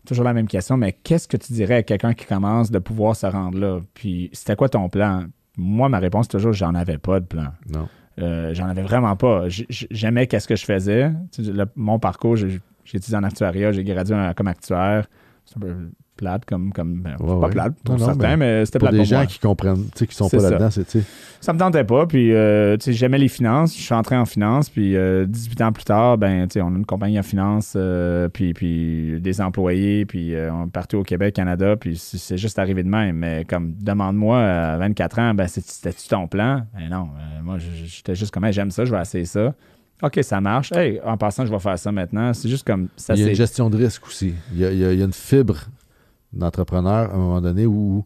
Toujours 0.05 0.23
la 0.25 0.33
même 0.33 0.47
question, 0.47 0.77
mais 0.77 0.93
qu'est-ce 0.93 1.27
que 1.27 1.37
tu 1.37 1.53
dirais 1.53 1.75
à 1.75 1.83
quelqu'un 1.83 2.13
qui 2.13 2.25
commence 2.25 2.71
de 2.71 2.79
pouvoir 2.79 3.15
se 3.15 3.25
rendre 3.27 3.59
là? 3.59 3.79
Puis 3.93 4.29
c'était 4.33 4.55
quoi 4.55 4.69
ton 4.69 4.87
plan? 4.89 5.25
Moi, 5.57 5.89
ma 5.89 5.99
réponse, 5.99 6.27
toujours, 6.27 6.53
j'en 6.53 6.73
avais 6.73 6.97
pas 6.97 7.19
de 7.19 7.25
plan. 7.25 7.47
Non. 7.73 7.87
Euh, 8.19 8.53
j'en 8.53 8.67
avais 8.67 8.81
vraiment 8.81 9.15
pas. 9.15 9.45
J'aimais 9.49 10.27
qu'est-ce 10.27 10.47
que 10.47 10.55
je 10.55 10.65
faisais. 10.65 11.11
Le- 11.37 11.65
mon 11.75 11.99
parcours, 11.99 12.37
j'ai 12.37 12.59
étudié 12.93 13.17
en 13.17 13.23
actuariat, 13.23 13.71
j'ai 13.71 13.83
gradué 13.83 14.15
comme 14.35 14.47
actuaire. 14.47 15.07
C'est 15.45 15.57
un 15.57 15.61
peu 15.61 15.75
plate 16.19 16.45
comme. 16.45 16.71
comme 16.73 17.01
ben, 17.01 17.15
Ouais, 17.19 17.27
pas 17.27 17.47
ouais. 17.47 17.49
plate 17.49 17.73
pour 17.83 17.95
Non, 17.95 17.99
non, 18.01 18.05
certains, 18.13 18.37
mais, 18.37 18.65
c'était 18.65 18.79
Pour 18.79 18.87
plate 18.89 18.93
des 18.93 18.97
pour 18.99 19.05
gens 19.07 19.15
moi. 19.17 19.25
qui 19.25 19.39
comprennent, 19.39 19.83
tu 19.85 19.91
sais, 19.95 20.07
qui 20.07 20.15
sont 20.15 20.29
pas 20.29 20.37
là-dedans, 20.37 20.69
c'est, 20.69 20.85
tu 20.85 20.99
sais, 20.99 21.05
Ça 21.41 21.53
me 21.53 21.59
tentait 21.59 21.83
pas, 21.85 22.05
puis 22.05 22.33
euh, 22.33 22.75
tu 22.77 22.85
sais, 22.85 22.93
j'aimais 22.93 23.17
les 23.17 23.27
finances. 23.29 23.75
Je 23.75 23.81
suis 23.81 23.93
entré 23.93 24.15
en 24.17 24.25
finance, 24.25 24.69
puis 24.69 24.95
euh, 24.97 25.25
18 25.25 25.61
ans 25.61 25.71
plus 25.71 25.85
tard, 25.85 26.17
ben, 26.17 26.47
tu 26.47 26.53
sais, 26.55 26.61
on 26.61 26.67
a 26.67 26.77
une 26.77 26.85
compagnie 26.85 27.17
en 27.19 27.23
finance, 27.23 27.73
euh, 27.77 28.27
puis, 28.29 28.53
puis 28.53 29.19
des 29.21 29.39
employés, 29.41 30.05
puis 30.05 30.35
euh, 30.35 30.51
on 30.53 30.65
est 30.67 30.71
partout 30.71 30.97
au 30.97 31.03
Québec, 31.03 31.33
Canada, 31.35 31.75
puis 31.77 31.97
c'est 31.97 32.37
juste 32.37 32.59
arrivé 32.59 32.83
de 32.83 32.89
même. 32.89 33.15
Mais 33.15 33.45
comme, 33.45 33.73
demande-moi 33.79 34.39
à 34.41 34.77
24 34.77 35.19
ans, 35.19 35.33
ben, 35.33 35.47
c'était-tu 35.47 36.07
ton 36.09 36.27
plan? 36.27 36.63
Ben 36.77 36.89
non, 36.89 37.07
euh, 37.17 37.41
moi, 37.43 37.57
j'étais 37.59 38.15
juste 38.15 38.31
comme, 38.33 38.43
Hey, 38.45 38.53
j'aime 38.53 38.71
ça, 38.71 38.83
je 38.85 38.91
vais 38.93 39.01
essayer 39.01 39.25
ça. 39.25 39.53
OK, 40.01 40.17
ça 40.21 40.39
marche. 40.39 40.71
Hey, 40.71 40.99
en 41.05 41.17
passant, 41.17 41.45
je 41.45 41.51
vais 41.51 41.59
faire 41.59 41.77
ça 41.77 41.91
maintenant. 41.91 42.33
C'est 42.33 42.47
juste 42.47 42.65
comme 42.65 42.87
ça. 42.95 43.15
Il 43.15 43.19
y 43.21 43.25
a 43.25 43.27
une 43.29 43.35
gestion 43.35 43.69
de 43.69 43.75
risque 43.75 44.07
aussi. 44.07 44.33
Il 44.53 44.59
y 44.59 44.63
a, 44.65 44.71
il 44.71 44.77
y 44.77 44.85
a- 44.85 44.93
il 44.93 44.99
y 44.99 45.01
a 45.01 45.05
une 45.05 45.11
fibre 45.11 45.57
d'entrepreneur 46.33 47.11
à 47.11 47.13
un 47.13 47.17
moment 47.17 47.41
donné 47.41 47.65
où 47.65 48.05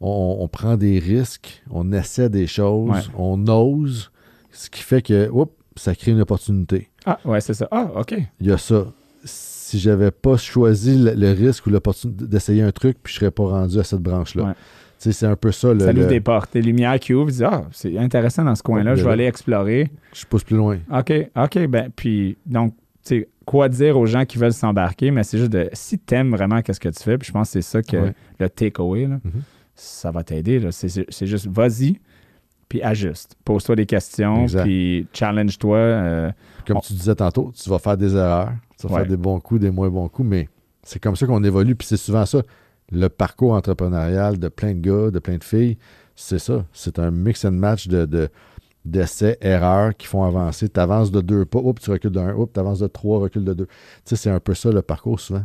on, 0.00 0.36
on 0.40 0.48
prend 0.48 0.76
des 0.76 0.98
risques, 0.98 1.62
on 1.70 1.92
essaie 1.92 2.28
des 2.28 2.46
choses, 2.46 2.90
Ouais. 2.90 3.00
on 3.16 3.46
ose, 3.48 4.10
ce 4.50 4.68
qui 4.70 4.82
fait 4.82 5.02
que 5.02 5.28
oups, 5.30 5.52
ça 5.76 5.94
crée 5.94 6.12
une 6.12 6.20
opportunité. 6.20 6.90
Ah, 7.06 7.18
ouais, 7.24 7.40
c'est 7.40 7.54
ça. 7.54 7.68
Ah, 7.70 7.90
OK. 7.96 8.14
Il 8.40 8.46
y 8.46 8.52
a 8.52 8.58
ça. 8.58 8.86
Si 9.24 9.78
j'avais 9.78 10.10
pas 10.10 10.36
choisi 10.36 10.98
le, 10.98 11.14
le 11.14 11.30
risque 11.32 11.66
ou 11.66 11.70
l'opportunité 11.70 12.26
d'essayer 12.26 12.62
un 12.62 12.72
truc, 12.72 12.98
puis 13.02 13.14
je 13.14 13.18
serais 13.20 13.30
pas 13.30 13.44
rendu 13.44 13.78
à 13.78 13.84
cette 13.84 14.00
branche-là. 14.00 14.44
Ouais. 14.44 14.52
C'est 14.98 15.26
un 15.26 15.34
peu 15.34 15.50
ça. 15.50 15.72
Le, 15.72 15.80
ça 15.80 15.90
ouvre 15.90 16.00
le- 16.02 16.06
des 16.06 16.20
portes, 16.20 16.52
des 16.52 16.62
lumières 16.62 17.00
qui 17.00 17.12
ouvrent. 17.14 17.30
Tu 17.30 17.38
dis, 17.38 17.44
ah, 17.44 17.64
c'est 17.72 17.96
intéressant 17.98 18.44
dans 18.44 18.54
ce 18.54 18.62
coin-là. 18.62 18.92
Ouais, 18.92 18.96
je 18.96 19.04
vais 19.04 19.10
aller 19.10 19.24
explorer. 19.24 19.90
Je 20.12 20.24
pousse 20.26 20.44
plus 20.44 20.56
loin. 20.56 20.78
OK, 20.92 21.12
OK. 21.36 21.66
Ben, 21.66 21.90
puis, 21.94 22.36
donc, 22.46 22.74
tu 23.04 23.20
sais, 23.20 23.28
quoi 23.44 23.68
dire 23.68 23.98
aux 23.98 24.06
gens 24.06 24.24
qui 24.24 24.38
veulent 24.38 24.52
s'embarquer, 24.52 25.10
mais 25.10 25.22
c'est 25.24 25.38
juste 25.38 25.50
de, 25.52 25.68
si 25.72 25.98
t'aimes 25.98 26.30
vraiment 26.30 26.62
qu'est-ce 26.62 26.80
que 26.80 26.88
tu 26.88 27.02
fais, 27.02 27.18
puis 27.18 27.28
je 27.28 27.32
pense 27.32 27.48
que 27.48 27.52
c'est 27.60 27.62
ça 27.62 27.82
que 27.82 27.96
Ouais. 27.96 28.14
le 28.38 28.48
takeaway, 28.50 29.06
Mhm. 29.06 29.20
ça 29.74 30.10
va 30.10 30.22
t'aider. 30.22 30.60
C'est 30.70 30.88
c'est 31.10 31.26
juste, 31.26 31.46
vas-y, 31.48 32.00
puis 32.68 32.82
ajuste. 32.82 33.36
Pose-toi 33.44 33.76
des 33.76 33.86
questions, 33.86 34.42
Exact. 34.44 34.62
puis 34.64 35.06
challenge-toi. 35.12 35.76
euh, 35.76 36.30
Comme 36.66 36.76
On- 36.76 36.80
tu 36.80 36.92
disais 36.94 37.14
tantôt, 37.14 37.52
tu 37.54 37.68
vas 37.68 37.78
faire 37.78 37.96
des 37.96 38.14
erreurs, 38.14 38.52
tu 38.78 38.86
vas 38.86 38.94
Ouais. 38.94 39.00
faire 39.00 39.08
des 39.10 39.16
bons 39.16 39.40
coups, 39.40 39.60
des 39.60 39.70
moins 39.70 39.88
bons 39.90 40.08
coups, 40.08 40.28
mais 40.28 40.48
c'est 40.82 41.00
comme 41.00 41.16
ça 41.16 41.26
qu'on 41.26 41.42
évolue. 41.44 41.74
Puis 41.74 41.88
c'est 41.88 41.96
souvent 41.96 42.24
ça. 42.26 42.40
Le 42.90 43.08
parcours 43.08 43.52
entrepreneurial 43.52 44.38
de 44.38 44.48
plein 44.48 44.74
de 44.74 44.80
gars, 44.80 45.10
de 45.10 45.18
plein 45.18 45.38
de 45.38 45.44
filles, 45.44 45.76
c'est 46.14 46.38
ça. 46.38 46.64
C'est 46.72 46.98
un 46.98 47.10
mix 47.10 47.44
and 47.44 47.52
match 47.52 47.88
de, 47.88 48.04
de- 48.06 48.28
d'essais, 48.84 49.38
erreurs 49.40 49.96
qui 49.96 50.06
font 50.06 50.24
avancer. 50.24 50.68
Tu 50.68 50.80
avances 50.80 51.10
de 51.10 51.20
deux 51.20 51.44
pas, 51.44 51.58
oups, 51.58 51.80
tu 51.82 51.90
recules 51.90 52.10
de 52.10 52.18
un, 52.20 52.34
oups, 52.34 52.52
tu 52.52 52.60
avances 52.60 52.80
de 52.80 52.86
trois, 52.88 53.18
recule 53.20 53.44
de 53.44 53.54
deux. 53.54 53.66
Tu 53.66 53.72
sais, 54.04 54.16
c'est 54.16 54.30
un 54.30 54.40
peu 54.40 54.54
ça 54.54 54.70
le 54.70 54.82
parcours 54.82 55.20
souvent. 55.20 55.44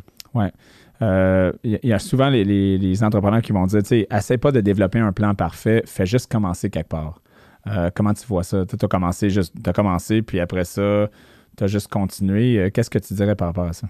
euh, 1.01 1.51
Il 1.63 1.73
y, 1.73 1.79
il 1.83 1.89
y 1.89 1.93
a 1.93 1.99
souvent 1.99 2.29
les, 2.29 2.43
les- 2.43 2.77
les 2.77 3.03
entrepreneurs 3.03 3.41
qui 3.41 3.51
vont 3.51 3.65
dire, 3.67 3.81
tu 3.83 3.89
sais, 3.89 4.07
essaie 4.11 4.37
pas 4.37 4.51
de 4.51 4.61
développer 4.61 4.99
un 4.99 5.11
plan 5.11 5.35
parfait, 5.35 5.83
fais 5.85 6.05
juste 6.05 6.31
commencer 6.31 6.69
quelque 6.69 6.89
part. 6.89 7.21
Euh, 7.67 7.89
comment 7.93 8.13
tu 8.13 8.25
vois 8.27 8.43
ça? 8.43 8.65
Tu 8.65 8.75
as 8.81 8.87
commencé 8.87 9.29
juste, 9.29 9.53
commencé, 9.73 10.21
puis 10.21 10.39
après 10.39 10.63
ça, 10.63 11.09
tu 11.57 11.63
as 11.63 11.67
juste 11.67 11.89
continué. 11.89 12.57
Euh, 12.59 12.69
Qu'est-ce 12.71 12.89
que 12.89 12.99
tu 12.99 13.13
dirais 13.13 13.35
par 13.35 13.49
rapport 13.49 13.65
à 13.67 13.73
ça? 13.73 13.87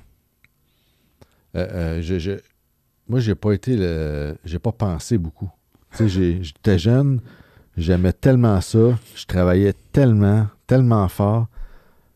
Euh, 1.56 1.68
euh, 1.72 2.02
je, 2.02 2.20
je- 2.20 2.32
moi, 3.08 3.20
j'ai 3.20 3.36
pas 3.36 3.54
été 3.54 3.78
le. 3.78 4.36
J'ai 4.44 4.60
pas 4.60 4.72
pensé 4.72 5.18
beaucoup. 5.18 5.50
Tu 5.96 6.10
sais, 6.10 6.40
j'étais 6.44 6.78
jeune, 6.78 7.22
j'aimais 7.78 8.14
tellement 8.14 8.60
ça, 8.62 8.98
je 9.16 9.26
travaillais 9.26 9.74
tellement, 9.92 10.48
tellement 10.66 11.08
fort. 11.08 11.48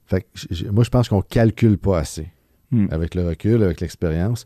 Fait 0.05 0.21
que 0.21 0.69
moi, 0.69 0.83
je 0.83 0.89
pense 0.89 1.07
qu'on 1.07 1.21
calcule 1.21 1.77
pas 1.77 1.99
assez. 1.99 2.29
Hmm. 2.71 2.87
Avec 2.91 3.15
le 3.15 3.27
recul, 3.27 3.63
avec 3.63 3.81
l'expérience. 3.81 4.45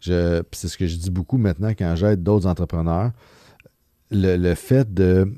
C'est 0.00 0.42
ce 0.52 0.76
que 0.76 0.86
je 0.86 0.96
dis 0.96 1.10
beaucoup 1.10 1.36
maintenant 1.38 1.70
quand 1.70 1.94
j'aide 1.96 2.22
d'autres 2.22 2.46
entrepreneurs. 2.46 3.12
Le, 4.10 4.36
le 4.36 4.54
fait 4.54 4.92
de, 4.92 5.32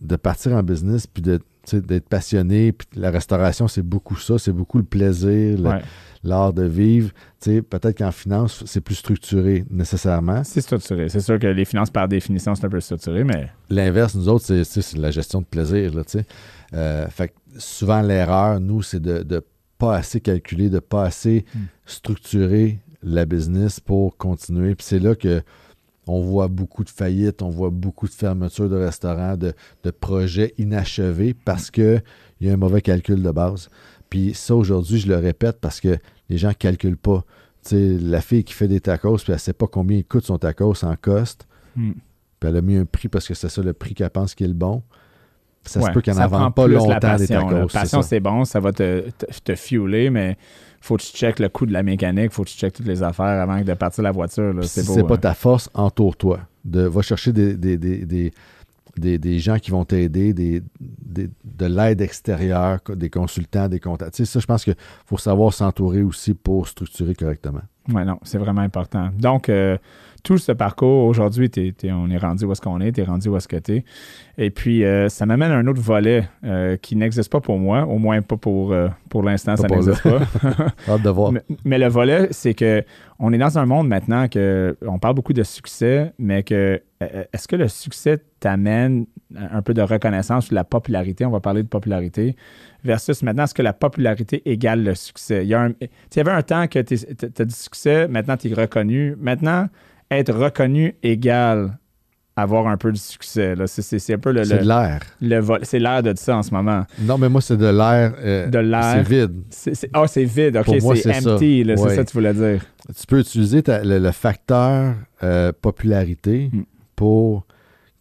de 0.00 0.16
partir 0.16 0.52
en 0.52 0.62
business 0.62 1.06
puis 1.06 1.22
d'être 1.22 2.08
passionné, 2.08 2.72
puis 2.72 2.86
la 2.94 3.10
restauration, 3.10 3.68
c'est 3.68 3.82
beaucoup 3.82 4.16
ça, 4.16 4.38
c'est 4.38 4.52
beaucoup 4.52 4.78
le 4.78 4.84
plaisir, 4.84 5.58
Ouais. 5.60 5.82
L'art 6.22 6.52
de 6.52 6.64
vivre. 6.64 7.10
Peut-être 7.44 7.96
qu'en 7.96 8.12
finance, 8.12 8.62
c'est 8.66 8.80
plus 8.80 8.96
structuré 8.96 9.64
nécessairement. 9.70 10.44
C'est 10.44 10.60
structuré. 10.60 11.08
C'est 11.08 11.20
sûr 11.20 11.38
que 11.38 11.46
les 11.46 11.64
finances, 11.64 11.90
par 11.90 12.08
définition, 12.08 12.54
c'est 12.54 12.66
un 12.66 12.70
peu 12.70 12.80
structuré, 12.80 13.24
mais 13.24 13.50
L'inverse, 13.70 14.14
nous 14.14 14.28
autres, 14.28 14.62
c'est, 14.64 14.96
la 14.96 15.10
gestion 15.10 15.40
de 15.40 15.46
plaisir. 15.46 15.94
Là. 15.94 16.02
Euh, 16.74 17.06
fait 17.08 17.28
que 17.28 17.34
souvent, 17.58 18.02
l'erreur, 18.02 18.60
nous, 18.60 18.82
c'est 18.82 19.00
de 19.00 19.24
ne 19.34 19.40
pas 19.78 19.96
assez 19.96 20.20
calculer, 20.20 20.68
de 20.68 20.78
pas 20.78 21.04
assez 21.04 21.44
Mm. 21.54 21.58
structurer 21.86 22.78
la 23.02 23.24
business 23.24 23.80
pour 23.80 24.16
continuer. 24.16 24.74
Puis 24.74 24.86
c'est 24.86 24.98
là 24.98 25.14
que 25.14 25.42
on 26.06 26.20
voit 26.20 26.48
beaucoup 26.48 26.82
de 26.82 26.90
faillites, 26.90 27.40
on 27.40 27.50
voit 27.50 27.70
beaucoup 27.70 28.08
de 28.08 28.12
fermetures 28.12 28.68
de 28.68 28.76
restaurants, 28.76 29.36
de, 29.36 29.52
de 29.84 29.90
projets 29.90 30.54
inachevés 30.58 31.34
parce 31.34 31.70
qu'il 31.70 32.02
y 32.40 32.50
a 32.50 32.52
un 32.52 32.56
mauvais 32.56 32.80
calcul 32.80 33.22
de 33.22 33.30
base. 33.30 33.70
Puis 34.08 34.34
ça, 34.34 34.56
aujourd'hui, 34.56 34.98
je 34.98 35.08
le 35.08 35.16
répète 35.16 35.58
parce 35.60 35.80
que 35.80 35.96
les 36.30 36.38
gens 36.38 36.48
ne 36.48 36.54
calculent 36.54 36.96
pas. 36.96 37.24
Tu 37.62 37.70
sais, 37.70 37.98
la 38.00 38.22
fille 38.22 38.44
qui 38.44 38.54
fait 38.54 38.68
des 38.68 38.80
tacos, 38.80 39.16
puis 39.16 39.26
elle 39.28 39.34
ne 39.34 39.38
sait 39.38 39.52
pas 39.52 39.66
combien 39.66 39.98
il 39.98 40.04
coûte 40.04 40.24
son 40.24 40.38
tacos 40.38 40.82
en 40.84 40.96
coste, 40.96 41.46
hmm, 41.76 41.92
puis 42.38 42.48
elle 42.48 42.56
a 42.56 42.62
mis 42.62 42.76
un 42.76 42.86
prix 42.86 43.08
parce 43.08 43.28
que 43.28 43.34
c'est 43.34 43.50
ça 43.50 43.62
le 43.62 43.74
prix 43.74 43.92
qu'elle 43.94 44.08
pense 44.08 44.34
qui 44.34 44.44
est 44.44 44.48
le 44.48 44.54
bon. 44.54 44.82
Ça 45.62 45.82
se 45.82 45.90
peut 45.90 46.00
qu'elle 46.00 46.16
n'en 46.16 46.26
vende 46.26 46.54
pas 46.54 46.64
plus 46.64 46.72
la 46.72 46.78
longtemps 46.78 47.16
des 47.16 47.26
passion, 47.26 47.48
tacos. 47.48 47.68
c'est 47.68 47.78
passion, 47.78 48.02
c'est 48.02 48.20
bon, 48.20 48.44
ça 48.46 48.60
va 48.60 48.72
te, 48.72 49.10
te, 49.10 49.26
te 49.44 49.54
fueler, 49.54 50.08
mais 50.08 50.38
faut 50.80 50.96
que 50.96 51.02
tu 51.02 51.12
checkes 51.12 51.38
le 51.38 51.50
coût 51.50 51.66
de 51.66 51.72
la 51.72 51.82
mécanique, 51.82 52.32
faut 52.32 52.44
que 52.44 52.48
tu 52.48 52.56
checkes 52.56 52.72
toutes 52.72 52.86
les 52.86 53.02
affaires 53.02 53.26
avant 53.26 53.60
de 53.60 53.74
partir 53.74 54.02
la 54.02 54.10
voiture. 54.10 54.54
là. 54.54 54.62
Si 54.62 54.82
c'est 54.82 55.06
pas 55.06 55.14
hein. 55.14 55.18
ta 55.18 55.34
force, 55.34 55.68
entoure-toi. 55.74 56.40
De, 56.64 56.82
va 56.82 57.02
chercher 57.02 57.32
des, 57.32 57.54
des, 57.56 57.76
des, 57.76 58.04
des, 58.06 58.32
des- 58.96 59.38
gens 59.38 59.58
qui 59.58 59.70
vont 59.70 59.84
t'aider, 59.84 60.32
de 60.34 61.66
l'aide 61.66 62.00
extérieure, 62.00 62.80
des 62.94 63.10
consultants, 63.10 63.68
des 63.68 63.80
contacts. 63.80 64.14
Tu 64.14 64.24
sais, 64.24 64.32
ça, 64.32 64.40
je 64.40 64.46
pense 64.46 64.64
qu'il 64.64 64.74
faut 65.06 65.18
savoir 65.18 65.52
s'entourer 65.52 66.02
aussi 66.02 66.34
pour 66.34 66.68
structurer 66.68 67.14
correctement. 67.14 67.62
Oui, 67.92 68.04
non, 68.04 68.18
c'est 68.22 68.38
vraiment 68.38 68.60
important. 68.60 69.10
Donc, 69.18 69.48
euh, 69.48 69.76
tout 70.22 70.38
ce 70.38 70.52
parcours, 70.52 71.06
aujourd'hui, 71.06 71.50
on 71.84 72.10
est 72.10 72.18
rendu 72.18 72.44
où 72.44 72.52
est-ce 72.52 72.60
qu'on 72.60 72.80
est, 72.80 72.92
tu 72.92 73.00
es 73.00 73.04
rendu 73.04 73.28
où 73.28 73.36
est-ce 73.36 73.48
que 73.48 73.56
tu 73.56 73.76
es. 73.76 73.84
Et 74.36 74.50
puis, 74.50 74.84
euh, 74.84 75.08
ça 75.08 75.24
m'amène 75.26 75.50
à 75.50 75.56
un 75.56 75.66
autre 75.66 75.80
volet 75.80 76.28
euh, 76.44 76.76
qui 76.76 76.96
n'existe 76.96 77.30
pas 77.30 77.40
pour 77.40 77.58
moi, 77.58 77.86
au 77.86 77.98
moins 77.98 78.20
pas 78.22 78.36
pour, 78.36 78.74
pour 79.08 79.22
l'instant, 79.22 79.56
ça 79.56 79.66
n'existe 79.66 80.02
pas. 80.02 80.20
Hâte 80.88 81.02
de 81.02 81.10
voir. 81.10 81.32
mais, 81.32 81.42
mais 81.64 81.78
le 81.78 81.88
volet, 81.88 82.28
c'est 82.30 82.54
que 82.54 82.84
on 83.18 83.32
est 83.32 83.38
dans 83.38 83.58
un 83.58 83.66
monde 83.66 83.86
maintenant 83.86 84.28
que 84.28 84.76
on 84.86 84.98
parle 84.98 85.14
beaucoup 85.14 85.34
de 85.34 85.42
succès, 85.42 86.12
mais 86.18 86.42
que 86.42 86.80
euh, 87.02 87.24
est-ce 87.32 87.48
que 87.48 87.56
le 87.56 87.68
succès 87.68 88.18
t'amène 88.40 89.06
un 89.34 89.62
peu 89.62 89.72
de 89.74 89.82
reconnaissance 89.82 90.46
ou 90.46 90.50
de 90.50 90.54
la 90.54 90.64
popularité? 90.64 91.24
On 91.24 91.30
va 91.30 91.40
parler 91.40 91.62
de 91.62 91.68
popularité. 91.68 92.36
Versus 92.84 93.22
maintenant, 93.22 93.44
est-ce 93.44 93.54
que 93.54 93.62
la 93.62 93.72
popularité 93.72 94.42
égale 94.50 94.82
le 94.84 94.94
succès? 94.94 95.44
Il 95.44 95.48
y, 95.48 95.54
a 95.54 95.62
un- 95.62 95.72
il 95.80 95.88
y 96.16 96.20
avait 96.20 96.30
un 96.30 96.42
temps 96.42 96.66
que 96.66 96.78
tu 96.80 96.94
as 97.38 97.44
du 97.44 97.54
succès, 97.54 98.08
maintenant 98.08 98.36
tu 98.36 98.50
es 98.50 98.54
reconnu. 98.54 99.16
Maintenant, 99.20 99.68
être 100.10 100.32
reconnu 100.32 100.94
égale 101.02 101.76
avoir 102.36 102.68
un 102.68 102.78
peu 102.78 102.90
de 102.90 102.96
succès. 102.96 103.54
C'est- 103.66 103.82
C'est 103.82 103.98
c'est 103.98 104.14
un 104.14 104.18
peu 104.18 104.32
le, 104.32 104.44
C'est 104.44 104.58
de 104.58 104.64
l'air. 104.66 105.00
C'est 105.62 105.78
l'air 105.78 106.02
de 106.02 106.14
ça 106.16 106.38
en 106.38 106.42
ce 106.42 106.54
moment. 106.54 106.84
Non, 107.00 107.18
mais 107.18 107.28
moi, 107.28 107.42
c'est 107.42 107.56
de 107.58 107.66
l'air. 107.66 108.14
euh, 108.18 108.46
De 108.46 108.58
l'air. 108.58 108.94
C'est 108.94 109.02
vide. 109.02 109.42
Ah, 109.92 110.06
c'est 110.06 110.24
vide. 110.24 110.56
OK, 110.56 110.76
c'est 110.96 111.26
empty. 111.28 111.64
C'est 111.66 111.76
ça 111.76 112.04
que 112.04 112.08
tu 112.10 112.14
voulais 112.16 112.32
dire. 112.32 112.64
Tu 112.98 113.06
peux 113.06 113.18
utiliser 113.20 113.62
ta- 113.62 113.84
le, 113.84 113.98
le 113.98 114.10
facteur 114.10 114.94
euh, 115.22 115.52
popularité 115.60 116.48
Mm. 116.52 116.62
pour 116.96 117.44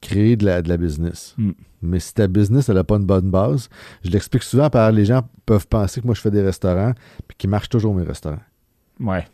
créer 0.01 0.35
de 0.35 0.45
la, 0.45 0.61
de 0.61 0.69
la 0.69 0.77
business. 0.77 1.35
Mm. 1.37 1.51
Mais 1.81 1.99
si 1.99 2.13
ta 2.13 2.27
business, 2.27 2.69
elle 2.69 2.75
n'a 2.75 2.83
pas 2.83 2.95
une 2.97 3.05
bonne 3.05 3.29
base, 3.31 3.69
je 4.03 4.09
l'explique 4.11 4.43
souvent 4.43 4.69
par 4.69 4.91
les 4.91 5.05
gens 5.05 5.21
peuvent 5.45 5.67
penser 5.67 6.01
que 6.01 6.05
moi, 6.05 6.15
je 6.15 6.21
fais 6.21 6.31
des 6.31 6.41
restaurants 6.41 6.93
puis 7.27 7.37
qui 7.37 7.47
marchent 7.47 7.69
toujours 7.69 7.93
mes 7.95 8.03
restaurants. 8.03 8.39
Ouais. 8.99 9.25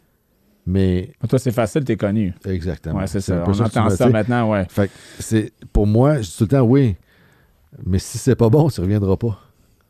Mais 0.68 1.12
Toi, 1.30 1.38
c'est 1.40 1.52
facile, 1.52 1.84
t'es 1.84 1.98
connu. 1.98 2.34
exactement. 2.46 3.00
Ouais, 3.00 3.08
c'est 3.08 3.22
ça. 3.22 3.44
On 3.48 3.52
tu 3.52 3.62
entend 3.62 3.90
ça 3.90 4.10
maintenant, 4.10 4.50
ouais. 4.52 4.66
Fait 4.70 4.88
que 4.88 4.94
c'est 5.20 5.54
pour 5.74 5.86
moi, 5.86 6.22
je 6.22 6.28
dis 6.30 6.38
tout 6.38 6.44
le 6.46 6.48
temps 6.50 6.62
oui. 6.62 6.96
Mais 7.86 8.00
si 8.00 8.18
c'est 8.18 8.36
pas 8.36 8.50
bon, 8.50 8.70
ça 8.70 8.82
ne 8.82 8.86
reviendra 8.88 9.18
pas. 9.18 9.40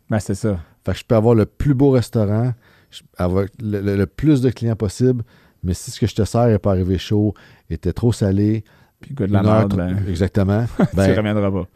Ben, 0.10 0.20
c'est 0.20 0.36
ça. 0.36 0.60
Fait 0.86 0.92
que 0.94 0.98
je 1.00 1.04
peux 1.06 1.16
avoir 1.16 1.34
le 1.36 1.46
plus 1.46 1.74
beau 1.74 1.92
restaurant, 1.92 2.54
je- 2.92 3.02
avoir 3.18 3.46
le, 3.62 3.80
le- 3.82 3.96
le 3.96 4.06
plus 4.06 4.42
de 4.42 4.50
clients 4.50 4.76
possible, 4.76 5.24
mais 5.64 5.74
si 5.74 5.92
ce 5.92 6.00
que 6.00 6.08
je 6.08 6.16
te 6.16 6.24
sers 6.26 6.48
n'est 6.48 6.60
pas 6.60 6.72
arrivé 6.72 6.98
chaud, 6.98 7.34
était 7.70 7.94
trop 7.94 8.12
salé, 8.12 8.64
Puis 9.06 9.28
de 9.28 9.34
la 9.34 9.44
merde, 9.44 9.76
ben, 9.76 9.98
exactement, 10.08 10.66
tu 10.90 10.96
ben, 10.96 11.16
reviendras 11.16 11.52
pas. 11.52 11.68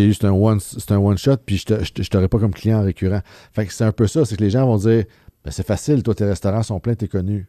eu, 0.00 0.12
c'est 0.14 0.24
un 0.24 0.32
one, 0.32 0.60
c'est 0.60 0.92
un 0.92 0.98
one 0.98 1.18
shot, 1.18 1.36
puis 1.44 1.56
je 1.56 1.64
te- 1.66 1.84
je 1.84 1.92
te- 1.92 2.02
je 2.02 2.10
t'aurai 2.10 2.28
pas 2.28 2.38
comme 2.38 2.52
client 2.52 2.82
récurrent. 2.82 3.20
Fait 3.52 3.66
que 3.66 3.72
c'est 3.72 3.84
un 3.84 3.92
peu 3.92 4.06
ça, 4.06 4.24
c'est 4.24 4.36
que 4.36 4.42
les 4.44 4.50
gens 4.50 4.66
vont 4.66 4.76
dire, 4.76 5.04
ben, 5.44 5.50
c'est 5.50 5.66
facile, 5.66 6.02
toi 6.02 6.14
tes 6.14 6.24
restaurants 6.24 6.62
sont 6.62 6.80
pleins, 6.80 6.94
t'es 6.94 7.08
connu. 7.08 7.46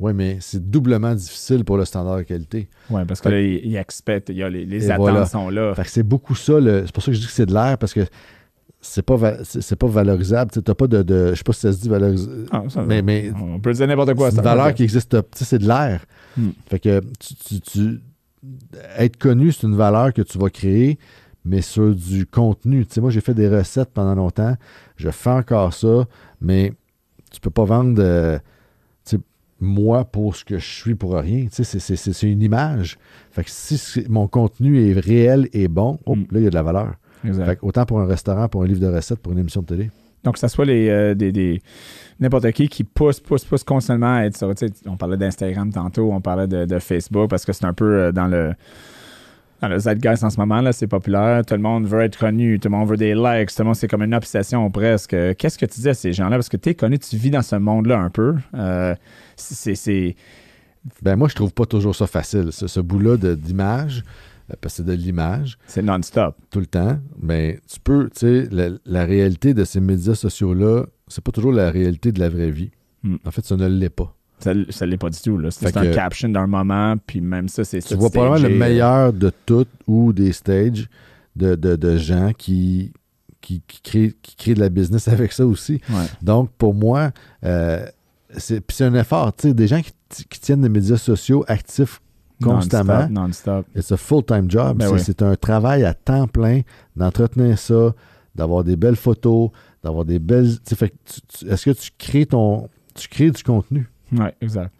Oui, 0.00 0.12
mais 0.14 0.36
c'est 0.40 0.70
doublement 0.70 1.12
difficile 1.12 1.64
pour 1.64 1.76
le 1.76 1.84
standard 1.84 2.18
de 2.18 2.22
qualité. 2.22 2.68
Ouais, 2.88 3.04
parce 3.04 3.20
que 3.20 3.30
là, 3.30 3.40
il, 3.40 3.66
il 3.66 3.76
expect, 3.76 4.24
il 4.28 4.36
y 4.36 4.42
a 4.44 4.48
les, 4.48 4.90
attentes 4.90 5.00
voilà. 5.00 5.26
sont 5.26 5.50
là. 5.50 5.74
Fait 5.74 5.82
que 5.82 5.90
c'est 5.90 6.04
beaucoup 6.04 6.36
ça. 6.36 6.52
C'est 6.60 6.92
pour 6.92 7.02
ça 7.02 7.10
que 7.10 7.16
je 7.16 7.20
dis 7.20 7.26
que 7.26 7.32
c'est 7.32 7.46
de 7.46 7.52
l'air 7.52 7.76
parce 7.78 7.92
que 7.92 8.06
c'est 8.80 9.02
pas, 9.02 9.16
va- 9.16 9.42
c'est 9.42 9.60
c'est 9.60 9.74
pas 9.74 9.88
valorisable. 9.88 10.52
Tu 10.52 10.62
pas 10.62 10.86
de, 10.86 11.02
de- 11.02 11.30
Je 11.32 11.34
sais 11.38 11.42
pas 11.42 11.52
si 11.52 11.60
ça 11.62 11.72
se 11.72 11.80
dit 11.80 11.88
valorisable. 11.88 12.46
Ah, 12.52 12.62
mais 12.86 13.02
mais 13.02 13.32
on 13.42 13.58
peut 13.58 13.72
dire 13.72 13.88
n'importe 13.88 14.14
quoi. 14.14 14.30
c'est 14.30 14.36
une 14.36 14.42
valeur 14.44 14.72
qui 14.72 14.84
existe. 14.84 15.16
C'est 15.34 15.58
de 15.58 15.66
l'air. 15.66 16.04
Hmm. 16.36 16.50
Fait 16.70 16.78
que 16.78 17.00
tu, 17.18 17.34
tu- 17.34 17.60
tu- 17.60 18.00
être 18.98 19.16
connu, 19.16 19.52
c'est 19.52 19.66
une 19.66 19.76
valeur 19.76 20.12
que 20.12 20.22
tu 20.22 20.38
vas 20.38 20.50
créer, 20.50 20.98
mais 21.44 21.60
sur 21.62 21.94
du 21.94 22.26
contenu. 22.26 22.84
Tu 22.86 22.94
sais, 22.94 23.00
moi, 23.00 23.10
j'ai 23.10 23.20
fait 23.20 23.34
des 23.34 23.48
recettes 23.48 23.90
pendant 23.92 24.14
longtemps. 24.14 24.54
Je 24.96 25.10
fais 25.10 25.30
encore 25.30 25.72
ça, 25.72 26.06
mais 26.40 26.72
tu 27.30 27.40
peux 27.40 27.50
pas 27.50 27.64
vendre 27.64 28.00
euh, 28.02 28.38
moi 29.60 30.04
pour 30.04 30.36
ce 30.36 30.44
que 30.44 30.58
je 30.58 30.66
suis 30.66 30.94
pour 30.94 31.14
rien. 31.16 31.46
Tu 31.46 31.50
sais, 31.50 31.64
c'est- 31.64 31.80
c'est- 31.80 31.96
c'est 31.96 32.12
c'est 32.12 32.30
une 32.30 32.42
image. 32.42 32.96
Fait 33.32 33.42
que 33.42 33.50
si 33.50 34.04
mon 34.08 34.28
contenu 34.28 34.80
est 34.88 34.92
réel 35.00 35.48
et 35.52 35.66
bon, 35.66 35.98
oh, 36.06 36.14
Hmm. 36.14 36.24
là, 36.30 36.38
il 36.38 36.44
y 36.44 36.46
a 36.46 36.50
de 36.50 36.54
la 36.54 36.62
valeur. 36.62 36.94
Exact. 37.24 37.44
Fait 37.44 37.56
que 37.56 37.66
autant 37.66 37.84
pour 37.84 37.98
un 38.00 38.06
restaurant, 38.06 38.48
pour 38.48 38.62
un 38.62 38.66
livre 38.68 38.78
de 38.80 38.86
recettes, 38.86 39.18
pour 39.18 39.32
une 39.32 39.40
émission 39.40 39.62
de 39.62 39.66
télé. 39.66 39.90
Donc, 40.24 40.34
que 40.34 40.40
ce 40.40 40.48
soit 40.48 40.64
les, 40.64 40.88
euh, 40.88 41.14
n'importe 42.20 42.50
qui 42.52 42.68
qui 42.68 42.84
pousse, 42.84 43.20
pousse, 43.20 43.44
pousse 43.44 43.64
constamment 43.64 44.16
à 44.16 44.24
être 44.24 44.36
sur. 44.36 44.52
On 44.86 44.96
parlait 44.96 45.16
d'Instagram 45.16 45.72
tantôt, 45.72 46.12
on 46.12 46.20
parlait 46.20 46.48
de, 46.48 46.78
Facebook 46.78 47.30
parce 47.30 47.44
que 47.44 47.52
c'est 47.52 47.64
un 47.64 47.72
peu 47.74 47.84
euh, 47.84 48.12
dans 48.12 48.26
le. 48.26 48.52
Dans 49.60 49.66
le 49.66 49.76
zeitgeist 49.80 50.22
en 50.22 50.30
ce 50.30 50.38
moment, 50.38 50.60
là, 50.60 50.72
c'est 50.72 50.86
populaire. 50.86 51.44
Tout 51.44 51.54
le 51.54 51.60
monde 51.60 51.84
veut 51.84 52.02
être 52.02 52.16
connu, 52.16 52.60
tout 52.60 52.68
le 52.68 52.76
monde 52.76 52.88
veut 52.88 52.96
des 52.96 53.16
likes, 53.16 53.48
tout 53.52 53.62
le 53.62 53.64
monde, 53.64 53.74
c'est 53.74 53.88
comme 53.88 54.04
une 54.04 54.14
obsession 54.14 54.70
presque. 54.70 55.16
Qu'est-ce 55.36 55.58
que 55.58 55.66
tu 55.66 55.80
dis 55.80 55.88
à 55.88 55.94
ces 55.94 56.12
gens-là? 56.12 56.36
Parce 56.36 56.48
que 56.48 56.56
tu 56.56 56.68
es 56.68 56.74
connu, 56.76 56.96
tu 57.00 57.16
vis 57.16 57.30
dans 57.30 57.42
ce 57.42 57.56
monde-là 57.56 57.98
un 57.98 58.08
peu. 58.08 58.36
Euh, 58.54 58.94
c'est. 59.34 60.14
Ben 61.02 61.16
moi, 61.16 61.26
je 61.26 61.34
trouve 61.34 61.52
pas 61.52 61.66
toujours 61.66 61.96
ça 61.96 62.06
facile, 62.06 62.52
ce, 62.52 62.68
ce 62.68 62.78
bout-là 62.78 63.16
d'image, 63.16 64.04
parce 64.56 64.74
que 64.74 64.76
c'est 64.78 64.84
de 64.84 64.92
l'image 64.92 65.58
c'est 65.66 65.82
non-stop. 65.82 66.36
tout 66.50 66.60
le 66.60 66.66
temps. 66.66 66.98
Mais 67.20 67.60
tu 67.70 67.80
peux, 67.80 68.08
tu 68.10 68.20
sais, 68.20 68.48
la, 68.50 68.70
la 68.86 69.04
réalité 69.04 69.54
de 69.54 69.64
ces 69.64 69.80
médias 69.80 70.14
sociaux-là, 70.14 70.86
c'est 71.06 71.22
pas 71.22 71.32
toujours 71.32 71.52
la 71.52 71.70
réalité 71.70 72.12
de 72.12 72.20
la 72.20 72.28
vraie 72.28 72.50
vie. 72.50 72.70
Hmm. 73.02 73.16
En 73.24 73.30
fait, 73.30 73.44
ça 73.44 73.56
ne 73.56 73.66
l'est 73.66 73.90
pas. 73.90 74.14
Ça 74.38 74.54
ne 74.54 74.64
l'est 74.86 74.96
pas 74.96 75.10
du 75.10 75.20
tout. 75.20 75.36
là. 75.36 75.50
C'est 75.50 75.76
un 75.76 75.90
caption 75.92 76.28
d'un 76.28 76.46
moment, 76.46 76.94
puis 77.06 77.20
même 77.20 77.48
ça, 77.48 77.64
c'est 77.64 77.80
Tu 77.80 77.94
vois 77.94 78.10
probablement 78.10 78.48
le 78.48 78.54
meilleur 78.54 79.12
de 79.12 79.32
tout 79.46 79.66
ou 79.86 80.12
des 80.12 80.32
stages 80.32 80.88
de, 81.34 81.54
de, 81.54 81.76
de 81.76 81.96
gens 81.96 82.32
qui, 82.36 82.92
qui, 83.40 83.62
qui, 83.66 83.82
créent, 83.82 84.14
qui 84.22 84.36
créent 84.36 84.54
de 84.54 84.60
la 84.60 84.68
business 84.68 85.08
avec 85.08 85.32
ça 85.32 85.46
aussi. 85.46 85.80
Ouais. 85.90 86.06
Donc, 86.22 86.50
pour 86.56 86.74
moi, 86.74 87.10
euh, 87.44 87.84
c'est 88.36 88.82
un 88.82 88.94
effort. 88.94 89.34
Tu 89.34 89.48
sais, 89.48 89.54
des 89.54 89.66
gens 89.66 89.80
qui, 89.80 89.92
qui 90.26 90.40
tiennent 90.40 90.62
les 90.62 90.68
médias 90.68 90.98
sociaux 90.98 91.44
actifs 91.48 92.00
constamment, 92.42 93.08
Non-stop. 93.08 93.66
c'est 93.74 93.92
un 93.92 93.96
full-time 93.96 94.50
job. 94.50 94.78
Ben 94.78 94.96
c'est 94.98 95.20
oui. 95.22 95.28
un 95.28 95.36
travail 95.36 95.84
à 95.84 95.94
temps 95.94 96.26
plein 96.26 96.60
d'entretenir 96.96 97.58
ça, 97.58 97.94
d'avoir 98.34 98.64
des 98.64 98.76
belles 98.76 98.96
photos, 98.96 99.50
d'avoir 99.82 100.04
des 100.04 100.18
belles. 100.18 100.50
Est-ce 100.70 101.64
que 101.64 101.70
tu 101.70 101.90
crées 101.98 102.26
ton. 102.26 102.68
Tu 102.94 103.08
crées 103.08 103.30
du 103.30 103.42
contenu? 103.42 103.88
Oui, 104.12 104.26
exact. 104.40 104.72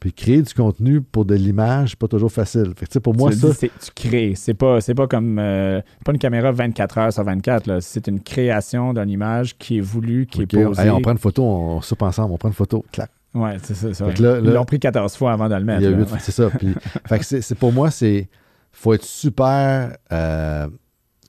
Puis 0.00 0.12
créer 0.12 0.42
du 0.42 0.52
contenu 0.52 1.00
pour 1.00 1.24
de 1.24 1.36
l'image, 1.36 1.96
pas 1.96 2.08
toujours 2.08 2.32
facile. 2.32 2.72
Fait 2.76 2.86
que, 2.86 2.98
pour 2.98 3.14
moi, 3.14 3.30
tu, 3.30 3.36
ça, 3.36 3.50
dis, 3.50 3.70
tu 3.80 3.90
crées. 3.94 4.32
C'est 4.34 4.54
pas, 4.54 4.80
c'est 4.80 4.94
pas 4.96 5.06
comme. 5.06 5.38
euh, 5.38 5.80
pas 6.04 6.10
une 6.10 6.18
caméra 6.18 6.50
24 6.50 6.98
heures 6.98 7.12
sur 7.12 7.22
24. 7.22 7.66
là. 7.68 7.80
C'est 7.80 8.08
une 8.08 8.18
création 8.20 8.92
d'une 8.94 9.08
image 9.10 9.56
qui 9.58 9.78
est 9.78 9.80
voulue, 9.80 10.26
qui 10.26 10.42
est 10.42 10.46
posée. 10.46 10.82
hey, 10.82 10.90
on 10.90 11.00
prend 11.00 11.12
une 11.12 11.18
photo, 11.18 11.44
on 11.44 11.80
soupe 11.82 12.02
ensemble, 12.02 12.32
on 12.32 12.36
prend 12.36 12.48
une 12.48 12.54
photo, 12.54 12.84
clac. 12.90 13.10
Ouais, 13.34 13.56
c'est 13.62 13.74
ça. 13.74 14.06
là- 14.06 14.38
Ils 14.42 14.50
l'ont 14.50 14.64
pris 14.64 14.78
14 14.78 15.16
fois 15.16 15.32
avant 15.32 15.48
de 15.48 15.54
le 15.54 15.64
mettre. 15.64 15.86
Ouais. 15.88 16.18
c'est 16.20 16.32
ça. 16.32 16.50
Puis, 16.50 16.74
fait 17.06 17.18
que 17.18 17.24
c'est, 17.24 17.54
pour 17.54 17.72
moi, 17.72 17.90
c'est 17.90 18.28
faut 18.72 18.92
être 18.94 19.04
super 19.04 19.96
euh, 20.12 20.68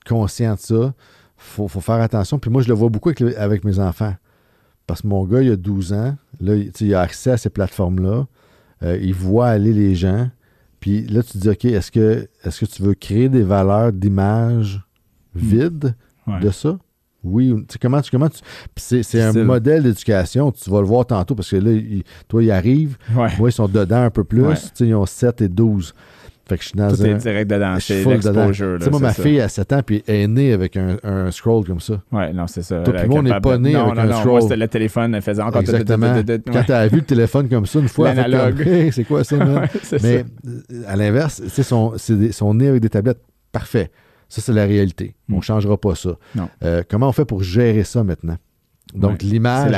conscient 0.06 0.54
de 0.54 0.58
ça. 0.58 0.94
Faut, 1.36 1.68
faut 1.68 1.80
faire 1.80 2.00
attention. 2.00 2.38
Puis 2.38 2.50
moi, 2.50 2.62
je 2.62 2.68
le 2.68 2.74
vois 2.74 2.88
beaucoup 2.88 3.10
avec, 3.36 3.64
mes 3.64 3.78
enfants. 3.78 4.14
Parce 4.86 5.02
que 5.02 5.06
mon 5.06 5.24
gars, 5.24 5.40
il 5.42 5.50
a 5.50 5.56
12 5.56 5.92
ans. 5.92 6.16
Là, 6.40 6.54
il, 6.56 6.94
a 6.94 7.00
accès 7.00 7.32
à 7.32 7.36
ces 7.36 7.50
plateformes-là. 7.50 8.26
Euh, 8.82 8.98
il 9.00 9.14
voit 9.14 9.48
aller 9.48 9.72
les 9.72 9.94
gens. 9.94 10.30
Puis 10.80 11.06
là, 11.06 11.22
tu 11.22 11.32
te 11.32 11.38
dis, 11.38 11.48
OK, 11.48 11.64
est-ce 11.64 11.90
que, 11.90 12.28
est-ce 12.44 12.64
que 12.64 12.70
tu 12.70 12.82
veux 12.82 12.94
créer 12.94 13.28
des 13.30 13.42
valeurs 13.42 13.92
d'image 13.92 14.82
vides 15.34 15.94
Ouais. 16.26 16.40
de 16.40 16.50
ça? 16.50 16.78
Oui, 17.24 17.50
ou- 17.52 17.60
tu 17.60 17.66
sais, 17.70 17.78
comment 17.80 18.00
tu. 18.00 18.10
Comment 18.10 18.28
tu 18.28 18.38
c'est, 18.76 19.20
un 19.22 19.32
modèle 19.44 19.82
d'éducation. 19.82 20.52
Tu 20.52 20.70
vas 20.70 20.80
le 20.80 20.86
voir 20.86 21.06
tantôt 21.06 21.34
parce 21.34 21.50
que 21.50 21.56
là, 21.56 21.70
il- 21.72 22.02
toi, 22.28 22.42
il 22.42 22.50
arrive. 22.50 22.96
Ouais. 23.16 23.28
Moi, 23.38 23.48
ils 23.48 23.52
sont 23.52 23.68
dedans 23.68 24.02
un 24.02 24.10
peu 24.10 24.24
plus. 24.24 24.42
Ouais. 24.42 24.54
Tu 24.54 24.60
sais, 24.74 24.86
ils 24.86 24.94
ont 24.94 25.06
7 25.06 25.40
et 25.42 25.48
12. 25.48 25.94
Fait 26.46 26.58
que 26.58 26.62
je 26.62 26.68
suis 26.68 26.76
dans 26.76 26.94
Tout 26.94 27.00
un. 27.02 27.06
est 27.06 27.14
direct 27.14 27.50
dedans. 27.50 27.76
C'est 27.80 28.02
full 28.02 28.18
dedans. 28.18 28.32
l'exposure. 28.48 28.76
Tu 28.78 28.84
sais, 28.84 28.90
moi, 28.90 29.00
ma 29.00 29.14
fille 29.14 29.40
a 29.40 29.48
7 29.48 29.72
ans 29.72 29.80
puis 29.84 30.04
elle 30.06 30.14
est 30.16 30.28
née 30.28 30.52
avec 30.52 30.76
un, 30.76 30.98
un 31.02 31.30
scroll 31.30 31.64
comme 31.64 31.80
ça. 31.80 32.02
Ouais, 32.12 32.34
non, 32.34 32.46
c'est 32.46 32.60
ça. 32.60 32.80
Toi, 32.82 32.92
puis 32.92 33.08
moi, 33.08 33.20
on 33.20 33.22
n'est 33.22 33.40
pas 33.40 33.56
de- 33.56 33.62
né 33.62 33.74
avec 33.74 33.94
non, 33.94 34.00
un 34.02 34.06
non, 34.06 34.16
scroll. 34.18 34.30
Moi, 34.32 34.40
c'était 34.42 34.56
le 34.56 34.68
téléphone, 34.68 35.14
elle 35.14 35.22
faisait 35.22 35.40
encore. 35.40 35.62
Exactement. 35.62 36.12
Ouais. 36.14 36.40
Quand 36.52 36.64
elle 36.68 36.74
a 36.74 36.86
vu 36.88 36.96
le 36.98 37.04
téléphone 37.04 37.48
comme 37.48 37.64
ça, 37.64 37.78
une 37.78 37.88
fois, 37.88 38.12
L'analogue. 38.12 38.60
Hey, 38.60 38.92
c'est 38.92 39.04
quoi 39.04 39.24
ça, 39.24 39.36
man? 39.38 39.56
Ouais, 39.60 39.70
c'est 39.82 40.02
Mais 40.02 40.18
ça. 40.18 40.24
euh, 40.46 40.82
à 40.86 40.96
l'inverse, 40.96 41.40
tu 41.42 41.48
sais, 41.48 41.62
sont, 41.62 41.94
sont 42.32 42.52
nés 42.52 42.68
avec 42.68 42.82
des 42.82 42.90
tablettes. 42.90 43.22
Parfait. 43.50 43.90
Ça, 44.34 44.42
c'est 44.42 44.52
la 44.52 44.64
réalité. 44.64 45.14
On 45.28 45.34
ne 45.34 45.38
Mm. 45.38 45.42
changera 45.42 45.76
pas 45.78 45.94
ça. 45.94 46.16
Euh, 46.64 46.82
comment 46.88 47.08
on 47.08 47.12
fait 47.12 47.24
pour 47.24 47.42
gérer 47.42 47.84
ça 47.84 48.02
maintenant? 48.02 48.36
Donc, 48.94 49.12
Ouais, 49.22 49.28
l'image, 49.28 49.70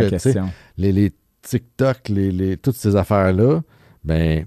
les, 0.78 0.92
les 0.92 1.12
TikTok, 1.42 2.08
les, 2.08 2.30
les- 2.32 2.56
toutes 2.56 2.76
ces 2.76 2.96
affaires-là, 2.96 3.60
ben, 4.04 4.46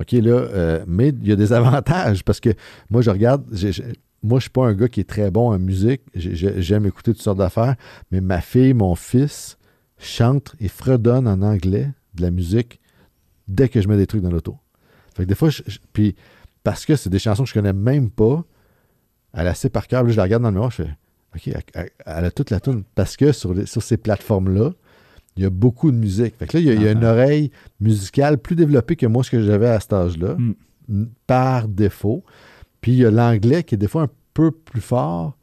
OK, 0.00 0.12
là, 0.12 0.30
euh, 0.32 0.84
mais 0.86 1.08
il 1.08 1.26
y 1.28 1.32
a 1.32 1.36
des 1.36 1.52
avantages 1.82 2.22
parce 2.24 2.38
que 2.40 2.50
moi, 2.90 3.02
je 3.02 3.10
regarde, 3.10 3.44
moi, 4.22 4.38
je 4.38 4.42
suis 4.42 4.50
pas 4.50 4.66
un 4.66 4.74
gars 4.74 4.88
qui 4.88 5.00
est 5.00 5.08
très 5.08 5.30
bon 5.30 5.52
en 5.52 5.58
musique. 5.58 6.02
J'ai- 6.14 6.34
j'ai- 6.36 6.62
J'aime 6.62 6.86
écouter 6.86 7.12
toutes 7.12 7.22
sortes 7.22 7.38
d'affaires, 7.38 7.74
mais 8.12 8.20
ma 8.20 8.40
fille, 8.40 8.74
mon 8.74 8.94
fils, 8.94 9.58
chantent 9.98 10.54
et 10.60 10.68
fredonnent 10.68 11.26
en 11.26 11.42
anglais 11.42 11.90
de 12.14 12.22
la 12.22 12.30
musique 12.30 12.80
dès 13.48 13.68
que 13.68 13.80
je 13.80 13.88
mets 13.88 13.96
des 13.96 14.06
trucs 14.06 14.22
dans 14.22 14.30
l'auto. 14.30 14.56
Fait 15.16 15.24
que 15.24 15.28
des 15.28 15.34
fois, 15.34 15.50
je- 15.50 15.62
je- 15.66 15.78
puis 15.92 16.14
parce 16.62 16.86
que 16.86 16.94
c'est 16.96 17.10
des 17.10 17.18
chansons 17.18 17.42
que 17.42 17.48
je 17.48 17.54
connais 17.54 17.72
même 17.72 18.08
pas, 18.10 18.44
elle 19.38 19.46
a 19.46 19.50
assez 19.50 19.70
par 19.70 19.86
cœur, 19.86 20.02
là, 20.02 20.10
je 20.10 20.16
la 20.16 20.24
regarde 20.24 20.42
dans 20.42 20.48
le 20.50 20.54
miroir, 20.54 20.70
je 20.70 20.82
fais 20.82 20.90
OK, 21.34 21.50
elle, 21.74 21.90
a 22.24 22.30
toute 22.30 22.50
la 22.50 22.58
tune 22.60 22.82
parce 22.94 23.16
que 23.16 23.32
sur, 23.32 23.52
les- 23.54 23.66
sur 23.66 23.82
ces 23.82 23.96
plateformes-là, 23.98 24.72
il 25.36 25.42
y 25.42 25.46
a 25.46 25.50
beaucoup 25.50 25.90
de 25.92 25.96
musique. 25.96 26.34
Fait 26.38 26.46
que 26.46 26.56
là, 26.56 26.60
il 26.60 26.66
y 26.66 26.70
a, 26.70 26.74
il 26.74 26.82
y 26.82 26.88
a 26.88 26.92
une 26.92 27.04
Ah. 27.04 27.12
oreille 27.12 27.50
musicale 27.80 28.38
plus 28.38 28.56
développée 28.56 28.96
que 28.96 29.06
moi, 29.06 29.22
ce 29.22 29.30
que 29.30 29.42
j'avais 29.42 29.68
à 29.68 29.78
cet 29.78 29.92
âge-là, 29.92 30.34
Mm. 30.38 30.54
n- 30.90 31.08
par 31.26 31.68
défaut. 31.68 32.24
Puis 32.80 32.92
il 32.92 32.98
y 32.98 33.04
a 33.04 33.10
l'anglais 33.10 33.62
qui 33.62 33.74
est 33.74 33.78
des 33.78 33.88
fois 33.88 34.02
un 34.04 34.08
peu 34.34 34.50
plus 34.50 34.80
fort 34.80 35.36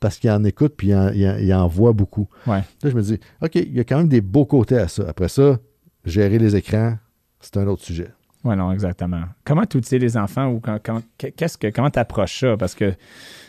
parce 0.00 0.18
qu'il 0.18 0.30
en 0.30 0.42
écoute 0.44 0.74
puis 0.76 0.88
il 0.88 0.94
en, 0.96 1.08
il 1.12 1.26
en- 1.28 1.36
il 1.38 1.54
en 1.54 1.68
voit 1.68 1.92
beaucoup. 1.92 2.28
Ouais. 2.46 2.62
Là, 2.82 2.90
je 2.90 2.94
me 2.94 3.00
dis, 3.02 3.18
OK, 3.42 3.54
il 3.54 3.74
y 3.76 3.80
a 3.80 3.84
quand 3.84 3.98
même 3.98 4.08
des 4.08 4.20
beaux 4.20 4.44
côtés 4.46 4.76
à 4.76 4.88
ça. 4.88 5.04
Après 5.08 5.28
ça, 5.28 5.58
gérer 6.04 6.38
les 6.38 6.56
écrans, 6.56 6.98
c'est 7.40 7.56
un 7.56 7.66
autre 7.68 7.84
sujet. 7.84 8.08
Oui, 8.44 8.56
non, 8.56 8.70
exactement. 8.72 9.22
Comment 9.44 9.66
tu 9.66 9.78
utilises 9.78 10.00
les 10.02 10.16
enfants 10.16 10.46
ou 10.48 10.60
quand, 10.60 10.78
quand- 10.82 11.02
qu'est-ce 11.18 11.58
que, 11.58 11.68
comment 11.70 11.90
tu 11.90 11.98
approches 11.98 12.40
ça? 12.40 12.56
Parce 12.56 12.74
que 12.74 12.94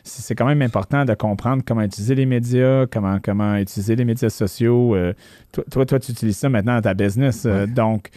c'est 0.04 0.34
quand 0.34 0.48
même 0.48 0.62
important 0.64 1.06
de 1.06 1.14
comprendre 1.14 1.62
comment 1.66 1.82
utiliser 1.82 2.16
les 2.16 2.26
médias, 2.26 2.86
comment, 2.88 3.20
comment 3.24 3.56
utiliser 3.58 3.96
les 3.96 4.06
médias 4.06 4.30
sociaux. 4.30 4.96
Euh, 4.96 5.14
toi, 5.52 5.64
toi, 5.70 5.86
toi, 5.86 6.00
tu 6.00 6.12
utilises 6.12 6.38
ça 6.38 6.50
maintenant 6.50 6.76
dans 6.76 6.82
ta 6.82 6.94
business. 6.96 7.46
euh, 7.46 7.66
Ouais. 7.66 7.68
donc, 7.72 8.10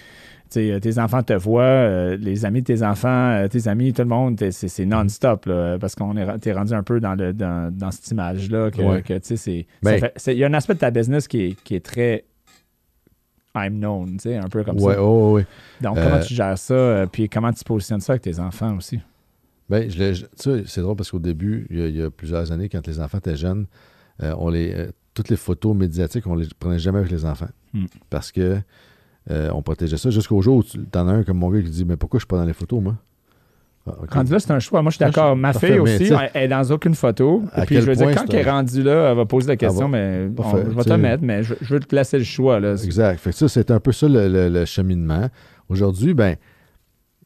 sais, 0.49 0.79
tes 0.81 0.99
enfants 0.99 1.23
te 1.23 1.33
voient, 1.35 1.63
euh, 1.63 2.17
les 2.19 2.45
amis 2.47 2.61
de 2.63 2.67
tes 2.67 2.83
enfants, 2.83 3.09
euh, 3.33 3.49
tes 3.49 3.69
amis, 3.69 3.93
tout 3.93 4.03
le 4.03 4.09
monde, 4.09 4.37
t'es- 4.37 4.51
c'est 4.51 4.69
c'est 4.69 4.85
non-stop, 4.87 5.47
là, 5.47 5.79
parce 5.79 5.95
qu'on 5.95 6.17
est, 6.17 6.39
t'es 6.41 6.53
rendu 6.53 6.73
un 6.75 6.83
peu 6.83 7.01
dans, 7.01 7.15
le, 7.15 7.33
dans, 7.35 7.71
dans 7.75 7.91
cette 7.91 8.11
image-là. 8.11 8.71
que, 8.71 8.83
Ouais. 8.83 9.03
que, 9.03 9.15
tu 9.15 9.21
sais, 9.25 9.37
c'est- 9.37 9.67
Ben- 9.83 9.93
ça 9.93 9.99
fait- 10.09 10.13
c'est- 10.17 10.35
Il 10.35 10.39
y 10.39 10.45
a 10.45 10.49
un 10.49 10.55
aspect 10.55 10.75
de 10.75 10.79
ta 10.81 10.91
business 10.91 11.27
qui 11.29 11.41
est, 11.43 11.63
qui 11.65 11.75
est 11.75 11.81
très 11.85 12.25
I'm 13.55 13.79
known, 13.79 14.12
tu 14.12 14.21
sais, 14.21 14.37
un 14.37 14.49
peu 14.49 14.65
comme 14.65 14.81
ouais, 14.81 14.95
ça. 14.95 15.03
oh, 15.03 15.33
ouais. 15.35 15.47
Donc, 15.81 15.99
Euh, 15.99 16.05
comment 16.09 16.23
tu 16.23 16.35
gères 16.35 16.57
ça? 16.59 16.75
euh, 16.75 17.07
puis 17.07 17.29
comment 17.29 17.53
tu 17.53 17.62
positionnes 17.65 18.01
ça 18.01 18.12
avec 18.15 18.23
tes 18.23 18.38
enfants 18.38 18.77
aussi? 18.77 18.99
Ben, 19.69 19.88
je 19.91 20.12
tu 20.15 20.27
sais, 20.37 20.62
c'est 20.67 20.81
drôle 20.81 20.97
parce 20.97 21.11
qu'au 21.11 21.19
début, 21.19 21.67
il 21.71 21.79
y, 21.79 21.83
a, 21.83 21.87
il 21.88 21.97
y 21.97 22.03
a 22.03 22.11
plusieurs 22.11 22.51
années, 22.53 22.69
quand 22.69 22.87
les 22.87 23.01
enfants 23.01 23.19
étaient 23.19 23.37
jeunes, 23.37 23.67
euh, 24.23 24.35
on 24.38 24.49
les, 24.51 24.73
euh, 24.75 24.91
toutes 25.15 25.29
les 25.29 25.37
photos 25.37 25.77
médiatiques, 25.77 26.27
on 26.27 26.35
les 26.35 26.47
prenait 26.59 26.79
jamais 26.79 26.99
avec 26.99 27.11
les 27.11 27.25
enfants. 27.25 27.49
Hmm. 27.73 27.87
Parce 28.11 28.33
que 28.33 28.59
euh, 29.31 29.51
on 29.53 29.62
protégeait 29.62 29.97
ça 29.99 30.11
jusqu'au 30.11 30.43
jour 30.43 30.57
où 30.59 30.62
tu 30.62 30.79
en 30.95 31.09
as 31.09 31.12
un 31.12 31.23
comme 31.23 31.38
mon 31.38 31.51
gars 31.51 31.62
qui 31.62 31.71
dit 31.71 31.85
Mais 31.85 31.97
pourquoi 31.97 32.19
je 32.19 32.23
suis 32.23 32.29
pas 32.29 32.37
dans 32.38 32.45
les 32.45 32.53
photos, 32.53 32.83
moi. 32.83 32.97
Rendu 33.85 34.31
là, 34.33 34.38
c'est 34.38 34.53
un 34.53 34.61
choix. 34.61 34.81
Moi, 34.83 34.90
je 34.90 34.97
suis 34.97 35.05
Ah, 35.05 35.09
d'accord. 35.09 35.35
Ma 35.35 35.53
parfait, 35.53 35.68
fille 35.73 35.79
aussi, 35.81 36.05
elle 36.12 36.31
elle 36.35 36.42
est 36.45 36.49
dans 36.49 36.62
aucune 36.71 36.95
photo. 36.95 37.42
Et 37.57 37.62
puis, 37.62 37.77
je 37.77 37.81
veux 37.81 37.97
dire, 37.97 38.14
quand 38.14 38.33
elle 38.33 38.47
est 38.47 38.51
rendue 38.51 38.83
là, 38.83 39.11
elle 39.11 39.16
va 39.16 39.27
poser 39.27 39.49
la 39.49 39.57
question, 39.57 39.88
va- 39.88 39.99
mais 39.99 40.29
on- 40.38 40.57
je 40.71 40.77
vais 40.77 40.85
te 40.85 40.92
mettre, 40.92 41.23
mais 41.25 41.42
je, 41.42 41.55
je 41.61 41.75
veux 41.75 41.81
te 41.81 41.95
laisser 41.95 42.18
le 42.18 42.25
choix. 42.25 42.61
Là. 42.61 42.75
Exact. 42.83 43.18
Fait 43.18 43.31
que 43.31 43.37
ça, 43.37 43.49
c'est 43.49 43.71
un 43.73 43.81
peu 43.81 43.90
ça 43.90 44.07
le, 44.09 44.29
le- 44.29 44.49
le 44.49 44.64
cheminement. 44.66 45.29
Aujourd'hui, 45.68 46.14
ben, 46.14 46.37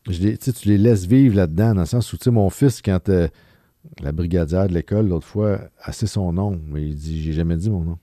je 0.09 0.21
les- 0.23 0.39
tu 0.39 0.69
les 0.69 0.79
laisses 0.79 1.05
vivre 1.05 1.37
là-dedans, 1.37 1.75
dans 1.75 1.81
le 1.81 1.87
sens 1.87 2.11
où, 2.13 2.17
tu 2.17 2.25
sais, 2.25 2.31
mon 2.31 2.49
fils, 2.49 2.81
quand 2.81 3.09
euh, 3.11 3.29
la 4.03 4.13
brigadière 4.13 4.67
de 4.69 4.73
l'école, 4.73 5.09
l'autre 5.09 5.27
fois, 5.27 5.59
a 5.83 5.93
c'est 5.93 6.07
son 6.07 6.33
nom, 6.33 6.59
mais 6.69 6.83
il 6.89 6.95
dit 6.95 7.21
J'ai 7.23 7.33
jamais 7.35 7.57
dit 7.57 7.69
mon 7.69 7.83
nom. 7.83 7.99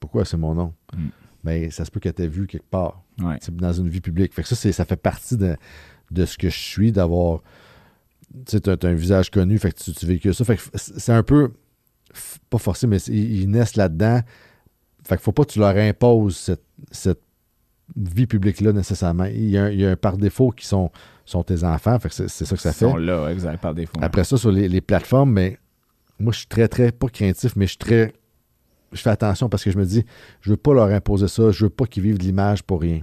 Pourquoi 0.00 0.24
c'est 0.24 0.36
mon 0.36 0.54
nom? 0.54 0.74
Mm. 0.94 1.06
Ben, 1.44 1.70
ça 1.70 1.84
se 1.86 1.90
peut 1.90 1.98
qu'elle 2.00 2.12
t'ait 2.12 2.26
vu 2.28 2.46
quelque 2.46 2.68
part. 2.68 3.02
Ouais. 3.22 3.38
Dans 3.52 3.72
une 3.72 3.88
vie 3.88 4.00
publique. 4.00 4.34
Fait 4.34 4.42
que 4.42 4.48
ça, 4.48 4.54
ça 4.72 4.84
fait 4.84 4.96
partie 4.96 5.36
de, 5.36 5.56
de 6.10 6.24
ce 6.24 6.38
que 6.38 6.48
je 6.50 6.58
suis, 6.58 6.92
d'avoir. 6.92 7.42
Tu 8.32 8.52
sais, 8.52 8.60
t'as, 8.60 8.76
t'as 8.76 8.88
un 8.88 8.94
visage 8.94 9.30
connu, 9.30 9.58
fait 9.58 9.72
que 9.72 9.82
tu, 9.82 9.92
tu 9.92 10.06
véhicules 10.06 10.34
ça. 10.34 10.44
Fait 10.44 10.56
que 10.56 10.62
c'est 10.74 11.12
un 11.12 11.22
peu. 11.22 11.52
Pas 12.50 12.58
forcé, 12.58 12.86
mais 12.86 12.98
ils, 13.08 13.42
ils 13.42 13.50
naissent 13.50 13.76
là-dedans. 13.76 14.20
Fait 15.04 15.16
qu'il 15.16 15.22
faut 15.24 15.32
pas 15.32 15.44
que 15.44 15.52
tu 15.52 15.58
leur 15.58 15.76
imposes 15.76 16.36
cette, 16.36 16.64
cette 16.90 17.20
vie 17.96 18.26
publique-là 18.26 18.72
nécessairement. 18.72 19.24
Il 19.24 19.48
y, 19.48 19.56
a 19.58 19.64
un, 19.64 19.70
il 19.70 19.80
y 19.80 19.86
a 19.86 19.90
un 19.90 19.96
par 19.96 20.16
défaut 20.18 20.50
qui 20.50 20.66
sont, 20.66 20.90
sont 21.24 21.42
tes 21.42 21.64
enfants. 21.64 21.98
Fait 21.98 22.08
que 22.08 22.14
c'est, 22.14 22.28
c'est 22.28 22.44
ça 22.44 22.56
que 22.56 22.60
ça 22.62 22.70
Ils 22.70 22.74
fait. 22.74 22.84
sont 22.84 22.96
là, 22.96 23.28
exact, 23.30 23.60
par 23.60 23.74
défaut. 23.74 23.98
Après 24.02 24.24
ça, 24.24 24.36
sur 24.36 24.50
les, 24.52 24.68
les 24.68 24.80
plateformes, 24.80 25.32
mais 25.32 25.58
moi, 26.18 26.32
je 26.32 26.38
suis 26.38 26.46
très, 26.48 26.68
très, 26.68 26.92
pas 26.92 27.08
craintif, 27.08 27.56
mais 27.56 27.64
je 27.66 27.70
suis 27.70 27.78
très. 27.78 28.12
Je 28.92 29.00
fais 29.00 29.10
attention 29.10 29.48
parce 29.48 29.62
que 29.64 29.70
je 29.70 29.78
me 29.78 29.84
dis, 29.84 30.04
je 30.40 30.50
veux 30.50 30.56
pas 30.56 30.72
leur 30.74 30.88
imposer 30.88 31.28
ça, 31.28 31.50
je 31.50 31.64
veux 31.64 31.70
pas 31.70 31.84
qu'ils 31.86 32.02
vivent 32.02 32.18
de 32.18 32.22
l'image 32.24 32.62
pour 32.62 32.80
rien. 32.80 33.02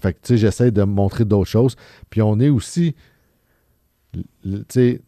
Fait 0.00 0.12
que, 0.14 0.18
tu 0.22 0.28
sais, 0.34 0.36
j'essaie 0.38 0.70
de 0.70 0.82
montrer 0.82 1.24
d'autres 1.24 1.48
choses. 1.50 1.76
Puis 2.10 2.22
on 2.22 2.38
est 2.40 2.48
aussi. 2.48 2.94
Tu 4.12 4.22
sais, 4.68 5.00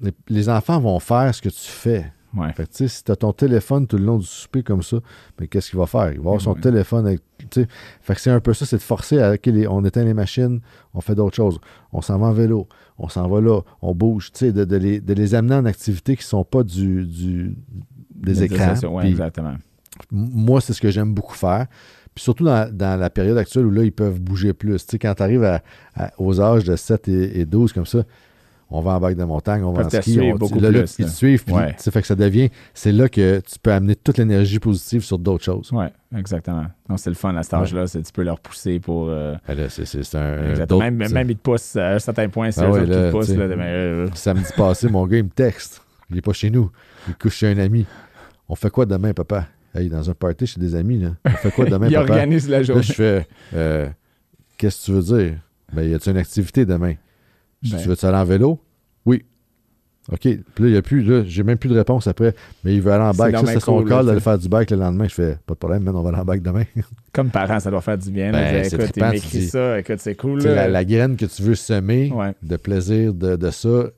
les, 0.00 0.12
les 0.28 0.48
enfants 0.48 0.80
vont 0.80 0.98
faire 1.00 1.34
ce 1.34 1.42
que 1.42 1.48
tu 1.48 1.56
fais. 1.68 2.12
Ouais. 2.36 2.52
Fait 2.52 2.64
que, 2.64 2.70
tu 2.70 2.76
sais, 2.76 2.88
si 2.88 3.04
tu 3.04 3.10
as 3.10 3.16
ton 3.16 3.32
téléphone 3.32 3.86
tout 3.86 3.96
le 3.96 4.04
long 4.04 4.18
du 4.18 4.26
souper 4.26 4.62
comme 4.62 4.82
ça, 4.82 4.98
mais 5.40 5.46
qu'est-ce 5.48 5.70
qu'il 5.70 5.78
va 5.78 5.86
faire? 5.86 6.12
Il 6.12 6.18
va 6.18 6.26
avoir 6.26 6.40
son 6.40 6.52
Ouais. 6.52 6.60
téléphone 6.60 7.06
avec. 7.06 7.20
tu 7.38 7.62
sais. 7.62 7.68
Fait 8.02 8.14
que 8.14 8.20
c'est 8.20 8.30
un 8.30 8.40
peu 8.40 8.52
ça, 8.54 8.66
c'est 8.66 8.76
de 8.76 8.82
forcer 8.82 9.18
à. 9.20 9.34
Les- 9.44 9.66
on 9.66 9.84
éteint 9.84 10.04
les 10.04 10.14
machines, 10.14 10.60
on 10.94 11.00
fait 11.00 11.14
d'autres 11.14 11.36
choses. 11.36 11.58
On 11.92 12.00
s'en 12.02 12.18
va 12.18 12.26
en 12.26 12.32
vélo, 12.32 12.68
on 12.98 13.08
s'en 13.08 13.26
va 13.28 13.40
là, 13.40 13.60
on 13.80 13.94
bouge, 13.94 14.30
tu 14.32 14.40
sais, 14.40 14.52
de, 14.52 14.64
de 14.64 14.76
les, 14.76 15.00
de 15.00 15.14
les 15.14 15.34
amener 15.34 15.54
en 15.54 15.64
activités 15.64 16.16
qui 16.16 16.22
sont 16.24 16.44
pas 16.44 16.62
du, 16.62 17.04
du 17.06 17.56
des 18.14 18.42
écrans. 18.42 18.74
exactement. 19.02 19.54
Moi, 20.10 20.60
c'est 20.60 20.74
ce 20.74 20.80
que 20.80 20.90
j'aime 20.90 21.12
beaucoup 21.14 21.34
faire. 21.34 21.66
Puis 22.18 22.24
surtout 22.24 22.42
dans, 22.42 22.68
dans 22.76 22.98
la 22.98 23.10
période 23.10 23.38
actuelle 23.38 23.64
où 23.66 23.70
là, 23.70 23.84
ils 23.84 23.92
peuvent 23.92 24.18
bouger 24.20 24.52
plus. 24.52 24.84
Tu 24.84 24.90
sais, 24.90 24.98
quand 24.98 25.14
tu 25.14 25.22
arrives 25.22 25.60
aux 26.18 26.40
âges 26.40 26.64
de 26.64 26.74
7 26.74 27.06
et, 27.06 27.38
et 27.42 27.44
12 27.44 27.72
comme 27.72 27.86
ça, 27.86 28.02
on 28.70 28.80
va 28.80 28.90
en 28.94 28.98
bac 29.00 29.14
de 29.16 29.22
montagne, 29.22 29.62
on 29.62 29.72
va 29.72 29.86
en 29.86 29.88
ski. 29.88 30.18
on- 30.20 30.34
beaucoup 30.34 30.58
là, 30.58 30.72
là, 30.72 30.80
plus, 30.80 30.96
ils 30.98 31.04
te 31.04 31.10
suivent. 31.12 31.44
Puis, 31.44 31.54
Ouais. 31.54 31.76
fait 31.78 32.00
que 32.00 32.06
ça 32.08 32.16
devient, 32.16 32.50
c'est 32.74 32.90
là 32.90 33.08
que 33.08 33.38
tu 33.38 33.56
peux 33.62 33.70
amener 33.72 33.94
toute 33.94 34.18
l'énergie 34.18 34.58
positive 34.58 35.04
sur 35.04 35.16
d'autres 35.16 35.44
choses. 35.44 35.70
Oui, 35.72 35.84
exactement. 36.16 36.66
Donc, 36.88 36.98
c'est 36.98 37.08
le 37.10 37.14
fun 37.14 37.36
à 37.36 37.44
cet 37.44 37.52
Ouais. 37.52 37.58
âge-là. 37.60 37.86
c'est 37.86 38.02
Tu 38.02 38.10
peux 38.12 38.24
leur 38.24 38.40
pousser 38.40 38.80
pour. 38.80 39.06
euh, 39.10 39.36
Ben 39.46 39.68
c'est, 39.68 40.14
un. 40.16 40.80
même, 40.90 40.96
même 41.12 41.30
ils 41.30 41.36
te 41.36 41.40
poussent 41.42 41.76
à 41.76 41.90
un 41.94 41.98
certain 42.00 42.28
point, 42.28 42.50
c'est 42.50 42.62
Ah 42.62 42.70
ouais, 42.72 42.84
te 42.84 43.10
poussent. 43.12 43.28
là, 43.36 43.46
mais, 43.46 43.62
euh, 43.64 44.08
Samedi 44.14 44.50
passé, 44.56 44.88
mon 44.88 45.06
gars, 45.06 45.18
il 45.18 45.24
me 45.24 45.30
texte. 45.30 45.82
Il 46.10 46.16
n'est 46.16 46.20
pas 46.22 46.32
chez 46.32 46.50
nous. 46.50 46.68
Il 47.06 47.14
couche 47.14 47.36
chez 47.36 47.46
un 47.46 47.58
ami. 47.58 47.86
On 48.48 48.56
fait 48.56 48.70
quoi 48.70 48.86
demain, 48.86 49.12
papa? 49.12 49.46
Hey, 49.74 49.88
dans 49.88 50.08
un 50.10 50.14
party 50.14 50.46
chez 50.46 50.60
des 50.60 50.74
amis, 50.74 50.98
là. 50.98 51.10
On 51.24 51.30
fait 51.30 51.50
quoi 51.50 51.64
demain, 51.66 51.86
ils 51.90 51.94
papa? 51.94 52.12
organisent 52.14 52.48
la 52.48 52.58
Là, 52.58 52.62
journée. 52.64 52.82
je 52.82 52.92
fais 52.92 53.26
euh, 53.54 53.88
Qu'est-ce 54.56 54.80
que 54.80 54.84
tu 54.86 54.92
veux 54.92 55.18
dire? 55.18 55.38
Ben, 55.72 55.82
y 55.82 55.94
a-tu 55.94 56.10
une 56.10 56.16
activité 56.16 56.64
demain? 56.64 56.94
Je 57.62 57.68
dis, 57.68 57.74
Ben. 57.76 57.82
Tu 57.82 57.88
veux-tu 57.88 58.06
aller 58.06 58.16
en 58.16 58.24
vélo? 58.24 58.60
Oui. 59.04 59.24
OK. 60.10 60.20
Puis 60.20 60.64
là, 60.64 60.68
y 60.70 60.76
a 60.76 60.80
plus, 60.82 61.02
là, 61.02 61.22
j'ai 61.26 61.42
même 61.42 61.58
plus 61.58 61.68
de 61.68 61.76
réponse 61.76 62.06
après. 62.06 62.34
Mais 62.64 62.74
il 62.74 62.80
veut 62.80 62.90
aller 62.92 63.04
en 63.04 63.12
bike. 63.12 63.36
Ça, 63.36 63.44
c'est 63.46 63.60
son 63.60 63.82
call 63.84 63.98
là, 63.98 64.04
d'aller 64.04 64.20
faire 64.20 64.38
du 64.38 64.48
bike 64.48 64.70
le 64.70 64.78
lendemain. 64.78 65.06
Je 65.06 65.12
fais 65.14 65.36
Pas 65.44 65.52
de 65.52 65.58
problème, 65.58 65.82
man, 65.82 65.94
on 65.96 66.02
va 66.02 66.08
aller 66.08 66.18
en 66.18 66.24
bike 66.24 66.42
demain. 66.42 66.64
Comme 67.12 67.28
parent, 67.30 67.60
ça 67.60 67.70
doit 67.70 67.82
faire 67.82 67.98
du 67.98 68.10
bien. 68.10 68.32
là, 68.32 68.40
Ben, 68.40 68.64
écoute, 68.64 68.72
il 68.72 68.78
trippant, 68.90 69.08
tu 69.10 69.14
m'écrit 69.16 69.46
ça, 69.48 69.78
écoute, 69.78 69.98
c'est 69.98 70.14
cool. 70.14 70.42
Là. 70.42 70.54
la, 70.54 70.68
la 70.68 70.84
graine 70.86 71.16
que 71.16 71.26
tu 71.26 71.42
veux 71.42 71.54
semer 71.54 72.10
Ouais. 72.14 72.32
de 72.42 72.56
plaisir 72.56 73.12
de, 73.12 73.36
de 73.36 73.50
ça, 73.50 73.90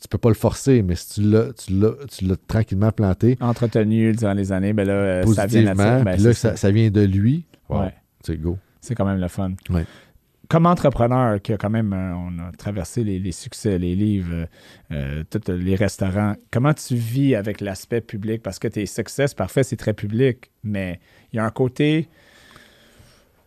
tu 0.00 0.08
peux 0.08 0.18
pas 0.18 0.28
le 0.28 0.34
forcer, 0.34 0.82
mais 0.82 0.94
si 0.96 1.14
tu 1.14 1.22
l'as, 1.22 1.52
tu 1.52 1.72
l'as, 1.72 1.92
tu 2.10 2.24
l'as 2.26 2.36
tranquillement 2.46 2.92
planté, 2.92 3.36
Entretenu 3.40 4.12
durant 4.12 4.34
les 4.34 4.52
années, 4.52 4.72
ben 4.72 4.86
là, 4.86 4.92
euh, 4.92 5.26
ça 5.26 5.46
vient 5.46 5.62
naturellement. 5.62 6.02
Ben, 6.04 6.20
là, 6.22 6.32
ça, 6.34 6.56
ça 6.56 6.70
vient 6.70 6.90
de 6.90 7.00
lui, 7.02 7.44
wow, 7.68 7.80
Ouais. 7.80 7.94
c'est 8.22 8.36
go. 8.36 8.58
C'est 8.80 8.94
quand 8.94 9.06
même 9.06 9.20
le 9.20 9.28
fun. 9.28 9.52
Ouais. 9.70 9.84
Comme 10.48 10.66
entrepreneur, 10.66 11.40
qui 11.40 11.54
a 11.54 11.56
quand 11.56 11.70
même, 11.70 11.94
euh, 11.94 12.12
on 12.14 12.38
a 12.38 12.52
traversé 12.52 13.02
les, 13.02 13.18
les 13.18 13.32
succès, 13.32 13.78
les 13.78 13.94
livres, 13.96 14.46
euh, 14.92 15.24
tous 15.30 15.50
les 15.50 15.74
restaurants, 15.74 16.34
comment 16.50 16.74
tu 16.74 16.96
vis 16.96 17.34
avec 17.34 17.62
l'aspect 17.62 18.02
public? 18.02 18.42
Parce 18.42 18.58
que 18.58 18.68
tes 18.68 18.84
succès, 18.84 19.26
c'est 19.26 19.38
parfait, 19.38 19.62
c'est 19.62 19.76
très 19.78 19.94
public, 19.94 20.50
mais 20.62 21.00
il 21.32 21.36
y 21.36 21.38
a 21.38 21.44
un 21.46 21.50
côté, 21.50 22.10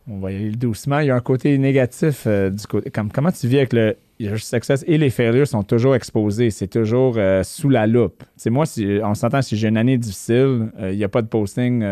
on 0.09 0.19
va 0.19 0.31
y 0.31 0.35
aller 0.35 0.51
doucement, 0.51 0.99
il 0.99 1.07
y 1.07 1.11
a 1.11 1.15
un 1.15 1.21
côté 1.21 1.57
négatif 1.57 2.23
euh, 2.27 2.49
du 2.49 2.65
côté. 2.65 2.89
Comme, 2.89 3.11
comment 3.11 3.31
tu 3.31 3.47
vis 3.47 3.57
avec 3.57 3.73
le, 3.73 3.95
success 4.37 4.83
et 4.87 4.97
les 4.97 5.09
failures 5.09 5.47
sont 5.47 5.63
toujours 5.63 5.95
exposés, 5.95 6.49
c'est 6.49 6.67
toujours 6.67 7.15
euh, 7.17 7.43
sous 7.43 7.69
la 7.69 7.85
loupe. 7.87 8.23
C'est 8.35 8.49
moi, 8.49 8.65
si, 8.65 8.99
on 9.03 9.13
s'entend, 9.13 9.41
si 9.41 9.57
j'ai 9.57 9.67
une 9.67 9.77
année 9.77 9.97
difficile, 9.97 10.69
euh, 10.79 10.91
il 10.91 10.97
n'y 10.97 11.03
a 11.03 11.09
pas 11.09 11.21
de 11.21 11.27
posting. 11.27 11.83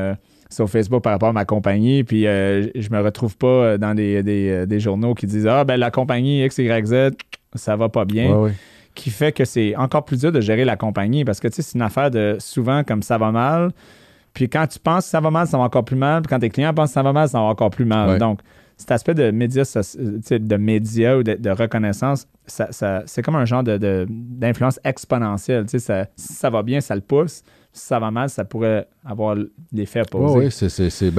sur 0.49 0.69
Facebook 0.69 1.03
par 1.03 1.11
rapport 1.11 1.29
à 1.29 1.33
ma 1.33 1.43
compagnie, 1.43 2.03
puis 2.03 2.23
je 2.23 2.89
me 2.91 3.01
retrouve 3.01 3.35
pas 3.35 3.77
dans 3.77 3.93
des, 3.93 4.23
des, 4.23 4.65
des 4.65 4.79
journaux 4.79 5.13
qui 5.13 5.25
disent 5.25 5.47
Ah, 5.47 5.65
ben 5.65 5.75
la 5.75 5.91
compagnie 5.91 6.47
XYZ, 6.47 7.11
ça 7.55 7.75
va 7.75 7.89
pas 7.89 8.05
bien, 8.05 8.31
Ouais, 8.31 8.43
ouais. 8.45 8.51
qui 8.93 9.09
fait 9.09 9.31
que 9.31 9.43
c'est 9.43 9.75
encore 9.75 10.05
plus 10.05 10.21
dur 10.21 10.31
de 10.31 10.39
gérer 10.39 10.63
la 10.63 10.77
compagnie 10.77 11.25
parce 11.25 11.39
que 11.39 11.47
tu 11.47 11.55
sais, 11.55 11.61
c'est 11.61 11.75
une 11.75 11.81
affaire 11.81 12.11
de 12.11 12.37
souvent 12.39 12.83
comme 12.83 13.01
ça 13.01 13.17
va 13.17 13.31
mal, 13.31 13.71
puis 14.35 14.47
quand 14.49 14.67
tu 14.67 14.77
penses 14.77 15.05
que 15.05 15.09
ça 15.09 15.19
va 15.19 15.31
mal, 15.31 15.47
ça 15.47 15.57
va 15.57 15.63
encore 15.63 15.83
plus 15.85 15.95
mal, 15.95 16.21
puis 16.21 16.29
quand 16.29 16.39
tes 16.39 16.49
clients 16.49 16.73
pensent 16.73 16.89
que 16.91 16.93
ça 16.93 17.01
va 17.01 17.11
mal, 17.13 17.27
ça 17.27 17.39
va 17.39 17.45
encore 17.45 17.71
plus 17.71 17.85
mal. 17.85 18.09
Ouais. 18.09 18.17
Donc, 18.19 18.41
cet 18.77 18.91
aspect 18.91 19.13
de 19.15 19.31
médias, 19.31 19.75
euh, 19.97 20.19
de 20.37 20.57
médias 20.57 21.15
ou 21.17 21.23
de, 21.23 21.33
de 21.35 21.49
reconnaissance, 21.49 22.27
ça, 22.45 22.71
ça- 22.71 23.01
c'est 23.05 23.21
comme 23.23 23.37
un 23.37 23.45
genre 23.45 23.63
de, 23.63 24.05
d'influence 24.09 24.79
exponentielle. 24.83 25.65
Ça, 25.69 26.07
si 26.15 26.33
ça 26.33 26.49
va 26.49 26.61
bien, 26.61 26.81
ça 26.81 26.93
le 26.93 27.01
pousse. 27.01 27.41
Si 27.71 27.85
ça 27.87 27.99
va 27.99 28.11
mal, 28.11 28.29
ça 28.29 28.45
pourrait 28.45 28.87
avoir 29.03 29.35
l'effet 29.71 30.01
opposé. 30.01 30.35
Oui, 30.37 30.45
oui, 30.45 30.51
c'est, 30.51 30.69
c'est, 30.69 30.89
sais, 30.89 31.11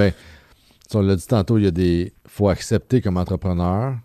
on 0.93 1.01
l'a 1.01 1.15
dit 1.15 1.27
tantôt, 1.27 1.57
il 1.57 1.63
y 1.65 1.67
a 1.67 1.71
des. 1.71 2.13
faut 2.27 2.47
accepter 2.49 3.01
comme 3.01 3.17
entrepreneur 3.17 3.95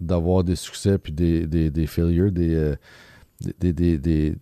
d'avoir 0.00 0.44
des 0.44 0.56
succès 0.56 0.98
puis 0.98 1.12
des, 1.12 1.46
des, 1.46 1.70
des 1.70 1.86
failures, 1.86 2.32
des. 2.32 2.54
euh, 2.54 2.76
des, 3.60 3.72
des, 3.72 3.98
des, 3.98 4.34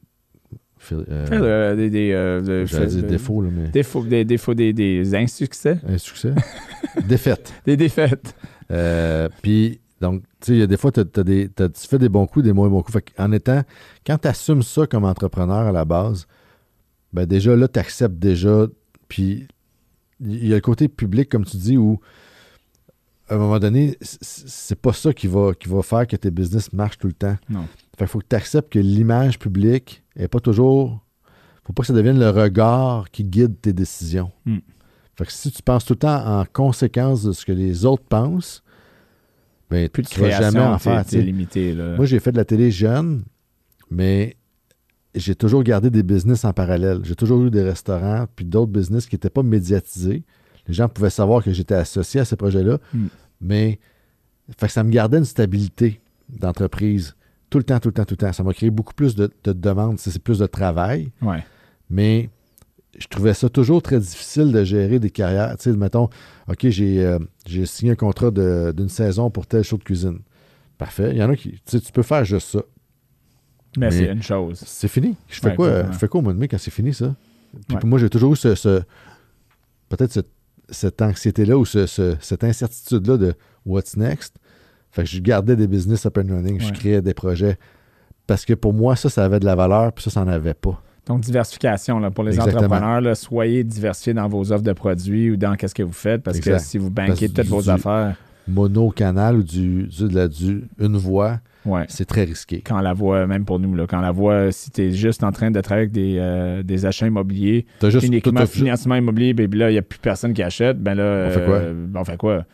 euh, 0.93 1.27
euh, 1.33 1.77
des, 1.77 1.91
des, 1.91 2.13
euh, 2.13 2.41
de- 2.41 2.65
j'allais 2.67 2.87
dire 2.87 3.01
fait- 3.03 3.07
défauts, 3.07 3.43
là, 3.43 3.49
mais. 3.53 3.69
Défauts, 3.69 4.05
des 4.05 4.25
défauts, 4.25 4.55
des, 4.55 4.73
des 4.73 5.15
insuccès, 5.15 5.79
Un 5.89 5.99
succès. 5.99 6.33
Défaite. 7.09 7.53
des 7.67 7.77
défaites. 7.77 8.35
Euh, 8.71 9.29
puis, 9.43 9.81
donc, 10.01 10.23
tu 10.41 10.47
sais, 10.47 10.53
il 10.53 10.59
y 10.59 10.63
a 10.63 10.67
des 10.67 10.77
fois, 10.77 10.93
t'as- 10.93 11.05
t'as 11.05 11.23
des, 11.23 11.49
t'as- 11.49 11.69
tu 11.69 11.87
fais 11.87 11.99
des 11.99 12.09
bons 12.09 12.27
coups, 12.27 12.45
des 12.45 12.53
moins 12.53 12.69
bons 12.69 12.83
coups. 12.83 12.95
Fait 12.95 13.13
en 13.19 13.33
étant, 13.33 13.63
quand 14.07 14.19
tu 14.19 14.29
assumes 14.29 14.63
ça 14.63 14.87
comme 14.87 15.05
entrepreneur 15.05 15.67
à 15.67 15.73
la 15.73 15.85
base, 15.85 16.27
ben 17.13 17.27
déjà 17.27 17.55
là, 17.57 17.69
tu 17.69 17.79
acceptes 17.79 18.19
déjà. 18.19 18.67
Puis, 19.09 19.47
il 20.21 20.47
y 20.49 20.53
a 20.53 20.57
le 20.57 20.61
côté 20.61 20.89
public, 20.89 21.29
comme 21.29 21.45
tu 21.45 21.57
dis, 21.57 21.77
où 21.77 22.01
à 23.29 23.35
un 23.35 23.39
moment 23.39 23.59
donné, 23.59 23.97
c'est 24.01 24.81
pas 24.81 24.93
ça 24.93 25.13
qui 25.13 25.27
va, 25.27 25.53
qui 25.53 25.69
va 25.69 25.83
faire 25.83 26.07
que 26.07 26.15
tes 26.15 26.31
business 26.31 26.73
marchent 26.73 26.99
tout 26.99 27.09
le 27.09 27.13
temps. 27.13 27.37
Non. 27.51 27.67
Fait 27.97 28.05
qu'il 28.05 28.09
faut 28.09 28.19
que 28.21 28.27
tu 28.29 28.37
acceptes 28.37 28.73
que 28.73 28.79
l'image 28.79 29.39
publique 29.39 30.03
est 30.17 30.29
pas 30.29 30.41
toujours. 30.41 31.01
faut 31.65 31.73
pas 31.73 31.83
que 31.83 31.87
ça 31.89 31.93
devienne 31.95 32.19
le 32.19 32.31
regard 32.31 33.11
qui 33.11 33.25
guide 33.25 33.61
tes 33.61 33.73
décisions. 33.73 34.31
Hmm. 34.45 34.59
Fait 35.17 35.25
que 35.25 35.33
si 35.33 35.51
tu 35.51 35.63
penses 35.63 35.85
tout 35.85 35.95
le 35.95 35.99
temps 36.01 36.41
en 36.41 36.45
conséquence 36.45 37.23
de 37.25 37.33
ce 37.33 37.45
que 37.47 37.53
les 37.53 37.85
autres 37.87 38.05
pensent, 38.09 38.63
ben, 39.71 39.89
Plus 39.89 40.03
de 40.03 40.09
tu 40.09 40.21
vas 40.21 40.29
création, 40.29 40.51
jamais 40.53 40.61
en 40.67 40.79
faire. 40.79 41.05
limité. 41.13 41.75
Là. 41.75 41.97
Moi, 41.97 42.05
j'ai 42.07 42.21
fait 42.21 42.31
de 42.33 42.37
la 42.37 42.45
télé 42.45 42.71
jeune, 42.71 43.25
mais 43.91 44.37
j'ai 45.15 45.35
toujours 45.35 45.63
gardé 45.65 45.91
des 45.91 46.03
business 46.03 46.45
en 46.45 46.53
parallèle. 46.53 47.01
J'ai 47.03 47.17
toujours 47.17 47.43
eu 47.45 47.51
des 47.51 47.63
restaurants, 47.63 48.27
puis 48.37 48.45
d'autres 48.45 48.71
business 48.71 49.07
qui 49.07 49.15
n'étaient 49.17 49.31
pas 49.31 49.43
médiatisés. 49.43 50.23
Les 50.69 50.75
gens 50.75 50.89
pouvaient 50.89 51.11
savoir 51.11 51.43
que 51.43 51.51
j'étais 51.53 51.75
associé 51.75 52.21
à 52.21 52.25
ces 52.25 52.37
projets-là, 52.37 52.79
Hmm. 52.93 53.07
mais 53.41 53.81
fait 54.59 54.67
que 54.67 54.73
ça 54.73 54.85
me 54.85 54.91
gardait 54.91 55.19
une 55.19 55.25
stabilité 55.25 56.01
d'entreprise 56.29 57.17
tout 57.51 57.59
le 57.59 57.65
temps, 57.65 57.79
tout 57.79 57.89
le 57.89 57.95
temps, 57.95 58.05
tout 58.05 58.15
le 58.15 58.19
temps. 58.27 58.33
Ça 58.33 58.43
m'a 58.43 58.53
créé 58.53 58.71
beaucoup 58.71 58.95
plus 58.95 59.15
de, 59.15 59.31
de 59.45 59.53
demandes, 59.53 59.99
c'est 59.99 60.19
plus 60.23 60.39
de 60.39 60.47
travail, 60.47 61.11
Ouais. 61.23 61.45
mais 61.91 62.29
je 62.99 63.07
trouvais 63.09 63.35
ça 63.35 63.49
toujours 63.49 63.83
très 63.83 64.01
difficile 64.01 64.53
de 64.53 64.65
gérer 64.65 64.99
des 64.99 65.11
carrières. 65.11 65.57
Tu 65.59 65.71
sais, 65.71 65.77
mettons, 65.77 66.09
OK, 66.49 66.69
j'ai 66.69 67.05
euh, 67.05 67.19
j'ai 67.47 67.67
signé 67.67 67.93
un 67.93 67.97
contrat 67.97 68.31
d'une 68.31 68.89
saison 68.89 69.31
pour 69.31 69.47
tel 69.47 69.63
show 69.65 69.77
de 69.77 69.85
cuisine. 69.85 70.21
Parfait. 70.79 71.11
Il 71.13 71.19
y 71.19 71.23
en 71.23 71.31
a 71.31 71.37
qui, 71.37 71.53
tu 71.53 71.61
sais, 71.67 71.81
tu 71.81 71.93
peux 71.93 72.03
faire 72.03 72.25
juste 72.25 72.49
ça. 72.49 72.63
Mais, 73.79 73.87
Mais- 73.87 73.91
c'est 73.91 74.07
une 74.13 74.23
chose. 74.23 74.63
C'est 74.67 74.89
fini. 74.89 75.15
Je 75.29 75.41
fais 75.41 75.49
Ouais, 75.51 75.55
quoi? 75.57 75.67
exactement. 75.69 75.93
Je 75.93 75.99
fais 75.99 76.09
quoi 76.09 76.21
au 76.21 76.23
mois 76.23 76.33
de 76.33 76.39
mai 76.39 76.49
quand 76.49 76.59
c'est 76.59 76.71
fini, 76.71 76.95
ça? 76.95 77.15
Puis 77.67 77.75
Ouais. 77.75 77.81
pour 77.81 77.89
moi, 77.89 77.99
j'ai 77.99 78.09
toujours 78.11 78.33
eu 78.33 78.37
ce, 78.37 78.55
ce- 78.55 78.83
peut-être 79.89 80.13
ce- 80.13 80.21
cette 80.71 81.01
anxiété-là 81.03 81.57
ou 81.59 81.65
ce- 81.65 81.87
ce- 81.87 82.17
cette 82.21 82.43
incertitude-là 82.45 83.17
de 83.19 83.35
what's 83.67 83.97
next. 83.97 84.37
Fait 84.97 85.03
que 85.05 85.09
je 85.11 85.21
gardais 85.21 85.55
des 85.57 85.67
business 85.69 86.07
up 86.07 86.17
and 86.19 86.35
running, 86.35 86.59
je 86.59 86.67
Ouais. 86.67 86.73
créais 86.73 87.03
des 87.03 87.15
projets. 87.15 87.59
Parce 88.27 88.45
que 88.45 88.55
pour 88.55 88.73
moi, 88.73 88.97
ça, 88.97 89.09
ça 89.09 89.25
avait 89.25 89.39
de 89.39 89.45
la 89.45 89.55
valeur, 89.55 89.93
puis 89.93 90.03
ça, 90.03 90.11
ça 90.11 90.25
n'en 90.25 90.33
avait 90.33 90.55
pas. 90.55 90.83
Donc, 91.07 91.21
diversification 91.21 92.01
là, 92.01 92.11
pour 92.11 92.25
les 92.25 92.35
Exactement. 92.35 92.65
entrepreneurs. 92.65 93.01
là, 93.01 93.15
soyez 93.15 93.63
diversifiés 93.63 94.15
dans 94.15 94.27
vos 94.27 94.51
offres 94.53 94.65
de 94.65 94.73
produits 94.73 95.31
ou 95.31 95.37
dans 95.37 95.55
qu'est-ce 95.55 95.75
que 95.75 95.85
vous 95.85 95.93
faites 95.93 96.23
parce 96.25 96.39
Exact. 96.39 96.57
que 96.57 96.63
si 96.63 96.79
vous 96.79 96.91
banquez 96.91 97.29
que 97.29 97.35
toutes 97.35 97.47
vos 97.47 97.69
affaires, 97.71 98.17
Mono-canal 98.49 99.37
ou 99.37 99.43
du, 99.43 99.85
du, 99.85 100.09
de 100.09 100.15
la- 100.15 100.29
du 100.29 100.65
une 100.81 100.97
voix, 100.97 101.39
ouais. 101.65 101.85
c'est 101.89 102.05
très 102.07 102.25
risqué. 102.25 102.63
Quand 102.65 102.81
la 102.81 102.93
voix, 102.93 103.27
même 103.27 103.45
pour 103.45 103.59
nous, 103.61 103.75
là, 103.75 103.87
quand 103.89 104.01
la 104.01 104.13
voix, 104.13 104.51
si 104.51 104.71
tu 104.71 104.83
es 104.83 104.91
juste 104.93 105.23
en 105.25 105.31
train 105.33 105.51
de 105.51 105.61
travailler 105.61 105.83
avec 105.87 105.93
des, 105.93 106.17
euh, 106.19 106.63
des 106.63 106.87
achats 106.87 107.07
immobiliers, 107.07 107.67
T'as 107.81 107.91
juste 107.91 108.07
uniquement 108.07 108.47
financement 108.47 108.95
immobilier, 108.97 109.35
ben 109.35 109.53
là, 109.55 109.71
il 109.71 109.75
n'y 109.75 109.79
a 109.79 109.83
plus 109.83 109.99
personne 109.99 110.33
qui 110.33 110.43
achète, 110.43 110.81
ben 110.81 110.95
là, 110.95 111.27
On 111.29 111.31
fait 111.31 111.45
quoi? 111.45 111.55
euh, 111.57 111.87
ben, 111.87 112.01
on 112.01 112.05
fait 112.05 112.17
quoi? 112.17 112.45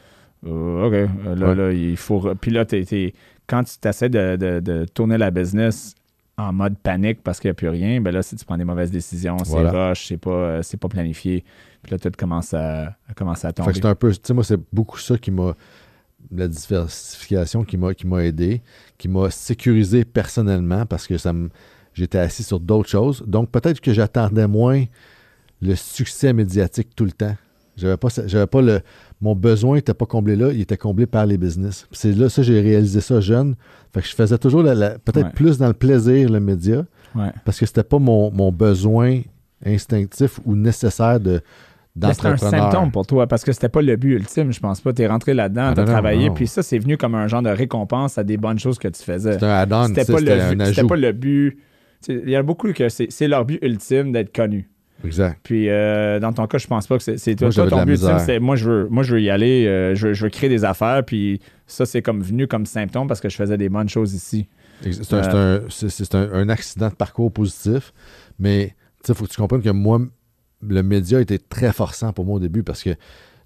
Euh, 0.46 0.86
OK. 0.86 0.92
Euh, 0.94 1.34
Là, 1.36 1.48
Ouais. 1.48 1.54
là, 1.54 1.72
il 1.72 1.96
faut. 1.96 2.34
Puis 2.40 2.50
là, 2.50 2.64
quand 3.46 3.64
tu 3.64 3.88
essaies 3.88 4.08
de, 4.08 4.36
de- 4.36 4.60
de 4.60 4.84
tourner 4.86 5.18
la 5.18 5.30
business 5.30 5.94
en 6.38 6.52
mode 6.52 6.76
panique 6.78 7.22
parce 7.22 7.38
qu'il 7.38 7.48
n'y 7.48 7.52
a 7.52 7.54
plus 7.54 7.68
rien, 7.68 8.00
ben 8.00 8.10
là, 8.12 8.22
si 8.22 8.34
tu 8.36 8.44
prends 8.44 8.56
des 8.56 8.64
mauvaises 8.64 8.90
décisions, 8.90 9.36
c'est 9.44 9.54
rush, 9.88 10.06
c'est 10.08 10.16
pas, 10.16 10.30
euh, 10.30 10.62
pas 10.80 10.88
planifié. 10.88 11.44
Puis 11.82 11.92
là, 11.92 11.98
tout 11.98 12.10
commence 12.16 12.54
à, 12.54 12.96
à 13.08 13.14
commencer 13.14 13.46
à 13.46 13.52
tomber. 13.52 13.72
c'est 13.74 13.84
un 13.84 13.94
peu, 13.94 14.10
tu 14.12 14.18
sais, 14.22 14.34
moi, 14.34 14.42
c'est 14.44 14.58
beaucoup 14.72 14.98
ça 14.98 15.18
qui 15.18 15.30
m'a, 15.30 15.54
la 16.30 16.48
diversification 16.48 17.64
qui 17.64 17.76
m'a, 17.76 17.92
qui 17.94 18.06
m'a 18.06 18.24
aidé, 18.24 18.62
qui 18.98 19.08
m'a 19.08 19.30
sécurisé 19.30 20.04
personnellement 20.04 20.86
parce 20.86 21.06
que 21.06 21.18
ça 21.18 21.32
me, 21.32 21.50
j'étais 21.94 22.18
assis 22.18 22.42
sur 22.44 22.60
d'autres 22.60 22.88
choses. 22.88 23.22
Donc, 23.26 23.50
peut-être 23.50 23.80
que 23.80 23.92
j'attendais 23.92 24.46
moins 24.46 24.84
le 25.60 25.74
succès 25.74 26.32
médiatique 26.32 26.88
tout 26.96 27.04
le 27.04 27.12
temps. 27.12 27.36
J'avais 27.76 27.96
pas, 27.96 28.08
j'avais 28.26 28.46
pas 28.46 28.60
le, 28.60 28.80
mon 29.20 29.34
besoin 29.34 29.76
n'était 29.76 29.94
pas 29.94 30.04
comblé 30.06 30.36
là, 30.36 30.50
il 30.52 30.60
était 30.60 30.76
comblé 30.76 31.06
par 31.06 31.24
les 31.26 31.38
business. 31.38 31.86
Puis 31.90 31.98
C'est 32.00 32.12
là, 32.12 32.28
ça, 32.28 32.42
j'ai 32.42 32.60
réalisé 32.60 33.00
ça 33.00 33.20
jeune. 33.20 33.54
Fait 33.94 34.02
que 34.02 34.06
je 34.08 34.14
faisais 34.14 34.36
toujours 34.38 34.62
la- 34.62 34.74
la- 34.74 34.98
peut-être 34.98 35.26
Ouais. 35.26 35.32
plus 35.32 35.56
dans 35.58 35.68
le 35.68 35.72
plaisir, 35.72 36.28
le 36.30 36.40
média, 36.40 36.84
Ouais. 37.14 37.30
parce 37.44 37.58
que 37.58 37.64
c'était 37.66 37.82
pas 37.82 37.98
mon, 37.98 38.30
mon 38.30 38.52
besoin 38.52 39.20
instinctif 39.64 40.40
ou 40.44 40.54
nécessaire 40.56 41.20
de 41.20 41.40
C'était 41.94 42.26
un 42.26 42.36
symptôme 42.38 42.90
pour 42.90 43.06
toi 43.06 43.26
parce 43.26 43.44
que 43.44 43.52
c'était 43.52 43.68
pas 43.68 43.82
le 43.82 43.96
but 43.96 44.14
ultime, 44.14 44.50
je 44.52 44.60
pense 44.60 44.80
pas. 44.80 44.92
Tu 44.94 45.02
es 45.02 45.06
rentré 45.06 45.34
là-dedans, 45.34 45.68
Ah, 45.70 45.74
tu 45.74 45.80
as 45.80 45.84
non, 45.84 45.92
travaillé, 45.92 46.28
non. 46.28 46.34
puis 46.34 46.46
ça, 46.46 46.62
c'est 46.62 46.78
venu 46.78 46.96
comme 46.96 47.14
un 47.14 47.28
genre 47.28 47.42
de 47.42 47.50
récompense 47.50 48.16
à 48.16 48.24
des 48.24 48.38
bonnes 48.38 48.58
choses 48.58 48.78
que 48.78 48.88
tu 48.88 49.02
faisais. 49.02 49.34
C'était 49.34 49.44
un 49.46 49.50
add-on, 49.50 49.88
C'était 49.88 50.10
pas, 50.10 50.18
c'était 50.18 50.36
le 50.36 50.62
un 50.62 50.64
c'était 50.66 50.84
pas 50.86 50.96
le 50.96 51.12
but. 51.12 51.58
Il 52.08 52.30
y 52.30 52.34
a 52.36 52.42
beaucoup 52.42 52.72
que 52.72 52.88
c'est 52.88 53.08
c'est 53.10 53.28
leur 53.28 53.44
but 53.44 53.58
ultime 53.62 54.10
d'être 54.10 54.34
connu. 54.34 54.68
Exact. 55.04 55.38
Puis 55.42 55.68
euh, 55.68 56.20
dans 56.20 56.32
ton 56.32 56.46
cas, 56.46 56.58
je 56.58 56.66
pense 56.66 56.86
pas 56.86 56.98
que 56.98 57.16
c'est 57.16 57.34
toi, 57.34 57.50
ton 57.50 57.84
but 57.84 58.00
c'est 58.20 58.38
moi 58.38 58.56
je 58.56 58.68
veux 58.70 58.88
moi 58.88 59.02
je 59.02 59.14
veux 59.14 59.20
y 59.22 59.30
aller, 59.30 59.66
euh, 59.66 59.94
je, 59.94 60.08
veux, 60.08 60.14
je 60.14 60.24
veux 60.24 60.30
créer 60.30 60.48
des 60.48 60.64
affaires, 60.64 61.04
puis 61.04 61.40
ça 61.66 61.86
c'est 61.86 62.02
comme 62.02 62.22
venu 62.22 62.46
comme 62.46 62.66
symptôme 62.66 63.08
parce 63.08 63.20
que 63.20 63.28
je 63.28 63.36
faisais 63.36 63.56
des 63.56 63.68
bonnes 63.68 63.88
choses 63.88 64.14
ici. 64.14 64.48
Ex- 64.84 65.00
C'est 65.02 66.14
un, 66.14 66.32
un- 66.32 66.48
accident 66.48 66.88
de 66.88 66.94
parcours 66.94 67.32
positif, 67.32 67.92
mais 68.38 68.74
il 69.08 69.14
faut 69.14 69.24
que 69.24 69.30
tu 69.30 69.40
comprennes 69.40 69.62
que 69.62 69.70
moi, 69.70 70.00
le 70.66 70.82
média 70.82 71.20
était 71.20 71.38
très 71.38 71.72
forçant 71.72 72.12
pour 72.12 72.24
moi 72.24 72.36
au 72.36 72.40
début 72.40 72.62
parce 72.62 72.82
que 72.82 72.90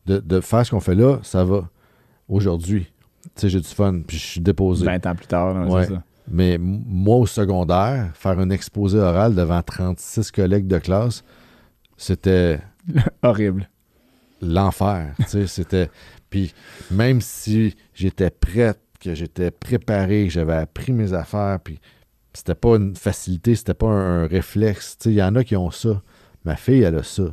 de, 0.06 0.18
de 0.18 0.40
faire 0.40 0.64
ce 0.64 0.70
qu'on 0.70 0.80
fait 0.80 0.94
là, 0.94 1.18
ça 1.22 1.44
va 1.44 1.68
aujourd'hui. 2.28 2.86
Tu 3.24 3.30
sais, 3.36 3.48
j'ai 3.48 3.60
du 3.60 3.68
fun, 3.68 4.00
puis 4.06 4.16
je 4.18 4.24
suis 4.24 4.40
déposé. 4.40 4.84
20 4.86 5.06
ans 5.06 5.14
plus 5.14 5.26
tard, 5.26 5.54
là, 5.54 5.66
Ouais. 5.66 5.86
ça. 5.86 6.02
Mais 6.28 6.58
moi, 6.58 7.16
au 7.18 7.26
secondaire, 7.26 8.10
faire 8.14 8.38
un 8.38 8.50
exposé 8.50 8.98
oral 8.98 9.34
devant 9.34 9.62
36 9.62 10.30
collègues 10.32 10.66
de 10.66 10.78
classe, 10.78 11.22
c'était 11.96 12.60
Horrible. 13.22 13.68
l'enfer. 14.42 15.14
tu 15.18 15.24
sais, 15.28 15.46
c'était. 15.46 15.90
Puis 16.30 16.52
même 16.90 17.20
si 17.20 17.74
j'étais 17.94 18.30
prête, 18.30 18.80
que 19.00 19.14
j'étais 19.14 19.50
préparé, 19.50 20.24
que 20.26 20.32
j'avais 20.32 20.54
appris 20.56 20.92
mes 20.92 21.12
affaires, 21.12 21.60
puis 21.62 21.78
c'était 22.32 22.54
pas 22.54 22.76
une 22.76 22.96
facilité, 22.96 23.54
c'était 23.54 23.74
pas 23.74 23.86
un, 23.88 24.24
un 24.24 24.26
réflexe. 24.26 24.96
Tu 24.98 25.04
sais, 25.04 25.14
il 25.14 25.16
y 25.18 25.22
en 25.22 25.34
a 25.36 25.44
qui 25.44 25.54
ont 25.56 25.70
ça. 25.70 26.02
Ma 26.44 26.56
fille, 26.56 26.82
elle 26.82 26.96
a 26.96 27.02
ça. 27.02 27.24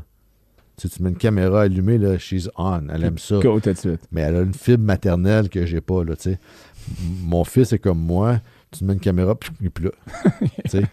Tu 0.78 0.88
sais, 0.88 0.96
tu 0.96 1.04
mets 1.04 1.10
une 1.10 1.18
caméra 1.18 1.62
allumée, 1.62 1.98
là, 1.98 2.18
she's 2.18 2.50
on, 2.58 2.88
elle 2.90 3.04
aime 3.04 3.18
ça. 3.18 3.40
Go 3.40 3.60
tout 3.60 3.72
de 3.72 3.78
suite. 3.78 4.02
Mais 4.12 4.22
elle 4.22 4.36
a 4.36 4.42
une 4.42 4.54
fibre 4.54 4.84
maternelle 4.84 5.50
que 5.50 5.66
j'ai 5.66 5.82
pas, 5.82 6.04
là, 6.04 6.16
tu 6.16 6.32
sais. 6.32 6.40
Mon 7.22 7.44
fils 7.44 7.74
est 7.74 7.80
comme 7.80 8.00
moi, 8.00 8.40
tu 8.78 8.84
mets 8.86 8.94
une 8.94 9.00
caméra, 9.00 9.36
puis 9.36 9.52
il 9.62 9.68
est 9.68 9.70
plus 9.70 9.86
là. 9.86 9.92
Tu 10.66 10.70
sais. 10.70 10.84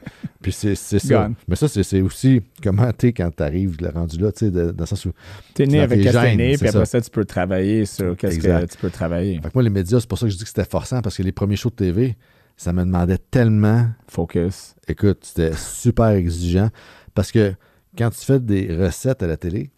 Puis 0.43 0.53
c'est 0.53 0.75
ça. 0.75 1.25
Gone. 1.25 1.35
Mais 1.49 1.57
ça, 1.57 1.69
c'est 1.69 2.01
aussi 2.01 2.43
comment 2.63 2.91
t'es 2.93 3.13
quand 3.13 3.31
t'arrives, 3.35 3.77
le 3.81 3.89
rendu 3.91 4.19
là, 4.19 4.33
tu 4.33 4.47
sais, 4.47 4.51
dans 4.51 4.73
le 4.79 4.87
sens 4.87 5.05
où 5.05 5.13
T'es 5.55 5.67
né 5.67 5.81
avec 5.81 6.03
qu'est-ce 6.03 6.17
que 6.17 6.23
t'es 6.23 6.37
né, 6.37 6.57
puis 6.57 6.69
après 6.69 6.87
ça. 6.87 7.01
tu 7.01 7.11
peux 7.11 7.25
travailler 7.25 7.85
sur 7.85 8.17
qu'est-ce 8.17 8.39
que 8.39 8.67
tu 8.67 8.79
peux 8.79 8.91
travailler. 8.91 9.35
Fait 9.43 9.49
que 9.49 9.55
moi, 9.55 9.63
les 9.63 9.71
médias, 9.71 10.01
c'est 10.01 10.09
pour 10.09 10.19
ça 10.19 10.27
que 10.27 10.33
je 10.33 10.37
dis 10.37 10.43
que 10.43 10.49
c'était 10.49 10.65
forçant, 10.65 11.01
parce 11.03 11.17
que 11.17 11.23
les 11.23 11.33
premiers 11.33 11.57
shows 11.57 11.71
de 11.71 11.77
TV, 11.77 12.17
ça 12.57 12.73
me 12.73 12.85
demandait 12.85 13.19
tellement. 13.31 13.89
Focus. 14.09 14.75
Écoute, 14.89 15.19
c'était 15.23 15.53
super 15.55 16.09
exigeant. 16.09 16.69
Parce 17.15 17.33
que 17.33 17.55
quand 17.97 18.11
tu 18.11 18.25
fais 18.25 18.41
des 18.41 18.75
recettes 18.77 19.23
à 19.23 19.27
la 19.27 19.37
télé, 19.37 19.71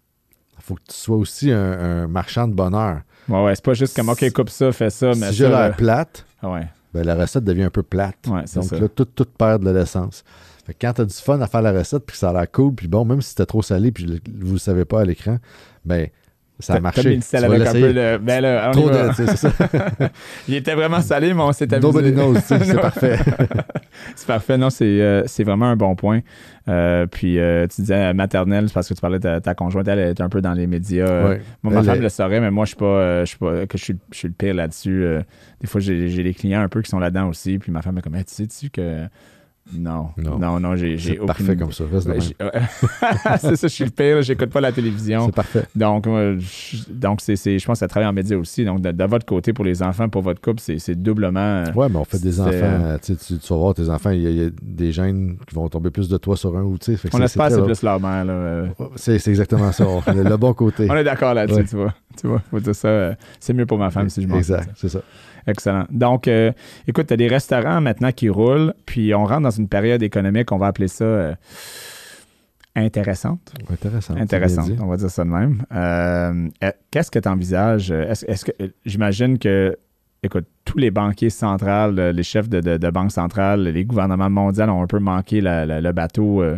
il 0.59 0.63
faut 0.63 0.75
que 0.75 0.83
tu 0.89 0.95
sois 0.97 1.17
aussi 1.17 1.51
un, 1.51 1.73
un 1.73 2.07
marchand 2.09 2.47
de 2.47 2.55
bonheur. 2.55 3.03
Ouais, 3.29 3.45
ouais, 3.45 3.55
c'est 3.55 3.65
pas 3.65 3.75
juste 3.75 3.97
comme, 3.97 4.09
OK, 4.09 4.31
coupe 4.33 4.51
ça, 4.51 4.73
fais 4.73 4.91
ça, 4.91 5.13
mais 5.17 5.31
si 5.31 5.37
j'ai 5.37 5.49
l'air 5.49 5.77
plate, 5.77 6.25
ouais. 6.43 6.67
Ben, 6.95 7.05
la 7.05 7.15
recette 7.15 7.45
devient 7.45 7.65
un 7.65 7.71
peu 7.71 7.83
plate. 7.83 8.27
Ouais, 8.29 8.45
Donc 8.55 8.65
ça. 8.65 8.79
là, 8.79 8.89
tout, 8.89 9.05
tout 9.05 9.27
perd 9.37 9.65
de 9.65 9.71
l'essence. 9.71 10.25
Fait 10.65 10.75
que 10.75 10.79
quand 10.81 10.93
tu 10.93 11.01
as 11.01 11.05
du 11.05 11.15
fun 11.15 11.41
à 11.41 11.47
faire 11.47 11.63
la 11.63 11.73
recette, 11.73 12.05
puis 12.07 12.13
que 12.15 12.19
ça 12.19 12.31
a 12.31 12.33
l'air 12.33 12.51
cool, 12.51 12.75
puis 12.75 12.87
bon, 12.89 13.05
même 13.05 13.21
si 13.21 13.31
c'était 13.31 13.47
trop 13.47 13.63
salé, 13.63 13.91
puis 13.91 14.21
vous 14.41 14.53
le 14.53 14.59
savez 14.59 14.85
pas 14.85 15.01
à 15.01 15.05
l'écran, 15.05 15.39
ben 15.85 16.09
ça 16.59 16.75
a 16.75 16.81
marché. 16.81 17.19
Tu 17.19 17.37
vas 17.37 17.45
avec 17.47 17.67
un 17.67 17.73
peu 17.73 17.93
le. 17.93 18.19
Ben 18.19 18.41
là, 18.41 18.71
Trop 18.73 18.89
de, 18.91 19.11
c'est 19.15 19.37
ça. 19.37 19.51
Il 20.49 20.55
était 20.55 20.75
vraiment 20.75 21.01
salé, 21.01 21.35
mais 21.35 21.43
on 21.43 21.53
s'est 21.53 21.73
amusé. 21.73 21.87
Nobody 21.87 22.13
knows, 22.13 22.35
c'est 22.45 22.75
parfait. 22.81 23.19
c'est 24.17 24.27
parfait. 24.27 24.59
Non, 24.59 24.71
c'est 24.71 24.85
euh, 24.85 25.23
c'est 25.27 25.45
vraiment 25.45 25.67
un 25.67 25.77
bon 25.77 25.97
point. 25.97 26.21
Euh, 26.69 27.07
puis 27.07 27.39
euh, 27.39 27.67
tu 27.67 27.81
disais 27.83 28.15
maternelle, 28.15 28.69
c'est 28.69 28.75
parce 28.75 28.89
que 28.89 28.95
tu 28.95 29.01
parlais 29.01 29.19
de 29.19 29.25
ta, 29.25 29.41
ta 29.41 29.55
conjointe, 29.55 29.89
elle 29.89 29.99
est 29.99 30.21
un 30.21 30.29
peu 30.29 30.41
dans 30.41 30.53
les 30.53 30.67
médias. 30.67 31.29
Ouais. 31.31 31.41
Moi, 31.63 31.73
ma 31.75 31.83
femme 31.83 31.97
est- 31.97 32.03
le 32.03 32.09
saurait, 32.09 32.41
mais 32.41 32.51
moi, 32.51 32.65
je 32.65 32.69
suis 32.69 32.77
pas, 32.77 33.25
je 33.25 33.29
suis 33.29 33.39
pas, 33.39 33.67
que 33.67 33.77
je 33.79 33.83
suis, 33.85 33.97
je 34.13 34.19
suis 34.19 34.29
le 34.29 34.35
pire 34.35 34.55
là-dessus. 34.55 35.05
Des 35.61 35.67
fois, 35.67 35.81
j'ai 35.81 36.09
j'ai 36.09 36.23
des 36.23 36.35
clients 36.35 36.61
un 36.63 36.69
peu 36.69 36.83
qui 36.83 36.91
sont 36.91 36.99
là-dedans 37.01 37.29
aussi, 37.29 37.59
puis 37.59 37.73
ma 37.73 37.83
femme 37.83 37.99
est 37.99 38.03
comme, 38.03 38.15
Hey, 38.15 38.25
tu 38.25 38.35
sais-tu 38.35 38.71
que 38.71 39.07
non, 39.75 40.09
non, 40.17 40.39
Non. 40.39 40.61
non, 40.61 40.77
j'ai 40.77 40.99
C'est 40.99 41.13
aucune. 41.13 41.27
parfait 41.27 41.57
comme 41.57 41.73
ça. 41.73 41.85
même. 41.85 42.21
j'ai- 42.21 42.37
c'est 43.41 43.57
ça, 43.57 43.67
je 43.69 43.73
suis 43.73 43.85
le 43.85 43.91
pire, 43.91 44.23
j'écoute 44.23 44.51
pas 44.51 44.61
la 44.61 44.73
télévision. 44.73 45.27
C'est 45.27 45.35
parfait. 45.35 45.65
Donc, 45.75 46.07
je- 46.07 46.91
donc 46.93 47.21
c'est, 47.21 47.37
je 47.37 47.65
pense 47.65 47.75
que 47.77 47.79
ça 47.81 47.89
travaille 47.89 48.09
en 48.09 48.13
médias 48.13 48.37
aussi. 48.37 48.65
Donc, 48.65 48.81
de, 48.81 48.93
de 48.93 49.05
votre 49.05 49.25
côté, 49.27 49.53
pour 49.53 49.65
les 49.65 49.83
enfants, 49.83 50.09
pour 50.09 50.23
votre 50.23 50.41
couple, 50.41 50.61
c'est, 50.61 50.95
doublement. 50.95 51.41
euh, 51.41 51.73
Ouais, 51.75 51.89
mais 51.89 51.97
on 51.97 52.05
fait 52.05 52.21
des 52.23 52.41
enfants. 52.41 52.51
euh, 52.53 52.99
Tu, 53.03 53.17
tu, 53.17 53.35
vas 53.51 53.57
voir 53.57 53.75
tes 53.75 53.89
enfants, 53.89 54.11
il 54.11 54.21
y, 54.23 54.27
a- 54.27 54.31
il 54.31 54.37
y 54.43 54.47
a 54.47 54.51
des 54.63 54.93
gènes 54.93 55.37
qui 55.47 55.55
vont 55.55 55.69
tomber 55.69 55.91
plus 55.91 56.09
de 56.09 56.17
toi 56.17 56.37
sur 56.37 56.57
un 56.57 56.63
ou 56.63 56.77
tu 56.79 56.97
sais. 56.97 57.09
on 57.13 57.21
espère 57.23 57.49
que 57.49 57.55
c'est 57.55 57.63
plus 57.65 57.83
leur 57.83 58.01
mère. 58.01 58.25
Euh. 58.29 58.67
C'est 58.97 59.17
exactement 59.29 59.73
ça. 59.73 59.85
Le, 60.15 60.23
le 60.23 60.37
bon 60.37 60.53
côté. 60.55 60.87
On 60.91 60.97
est 60.97 61.05
d'accord 61.05 61.35
là-dessus, 61.35 61.59
Ouais. 61.61 61.65
tu 61.65 61.77
vois. 61.77 61.95
Tu 62.21 62.27
vois, 62.27 62.43
faut 62.51 62.61
dire 62.61 62.75
ça. 62.75 62.89
euh, 62.89 63.15
c'est 63.41 63.55
mieux 63.55 63.65
pour 63.67 63.79
ma 63.79 63.91
femme 63.91 64.09
si 64.11 64.21
je 64.23 64.29
m'en 64.29 64.37
Exact, 64.37 64.69
c'est 64.77 64.89
ça. 64.91 65.01
Excellent. 65.47 65.85
Donc, 65.91 66.29
euh, 66.29 66.53
écoute, 66.87 67.07
tu 67.09 67.15
as 67.15 67.17
des 67.17 67.29
restaurants 67.29 67.81
maintenant 67.81 68.13
qui 68.13 68.29
roulent, 68.29 68.75
puis 68.87 69.15
on 69.15 69.25
rentre 69.25 69.43
dans 69.43 69.51
une 69.51 69.69
période 69.69 70.03
économique, 70.03 70.53
on 70.53 70.59
va 70.59 70.67
appeler 70.69 70.89
ça 70.89 71.05
euh, 71.05 71.35
intéressante. 72.75 73.53
Intéressante, 74.23 74.67
dit. 74.71 74.77
on 74.81 74.87
va 74.87 74.97
dire 74.97 75.11
ça 75.11 75.25
de 75.25 75.29
même. 75.31 75.63
Euh, 75.75 76.49
Qu'est-ce 76.91 77.11
que 77.11 77.19
tu 77.19 77.29
envisages? 77.29 77.91
Est-ce 77.91 78.25
est-ce 78.27 78.45
que 78.47 78.53
j'imagine 78.87 79.39
que, 79.39 79.77
écoute, 80.23 80.47
tous 80.65 80.79
les 80.79 80.91
banquiers 80.91 81.31
centrales, 81.31 81.95
les 82.11 82.23
chefs 82.23 82.49
de, 82.49 82.61
de, 82.61 82.77
de 82.79 82.91
banques 82.91 83.13
centrales, 83.13 83.63
les 83.65 83.85
gouvernements 83.85 84.31
mondiaux 84.31 84.65
ont 84.65 84.83
un 84.83 84.87
peu 84.87 85.01
manqué 85.01 85.41
la- 85.41 85.67
la- 85.67 85.81
le 85.81 85.93
bateau 85.93 86.43
euh, 86.43 86.57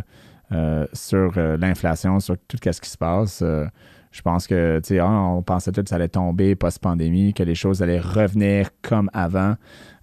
euh, 0.52 0.86
sur 0.92 1.32
euh, 1.36 1.56
l'inflation, 1.56 2.20
sur 2.20 2.36
tout 2.46 2.58
ce 2.62 2.80
qui 2.80 2.90
se 2.90 2.98
passe. 2.98 3.42
Je 4.14 4.22
pense 4.22 4.46
que, 4.46 4.78
tu 4.78 4.94
sais, 4.94 5.00
on 5.00 5.42
pensait 5.42 5.72
tout 5.72 5.82
que 5.82 5.88
ça 5.88 5.96
allait 5.96 6.06
tomber 6.06 6.54
post-pandémie, 6.54 7.34
que 7.34 7.42
les 7.42 7.56
choses 7.56 7.82
allaient 7.82 7.98
revenir 7.98 8.70
comme 8.80 9.10
avant, 9.12 9.56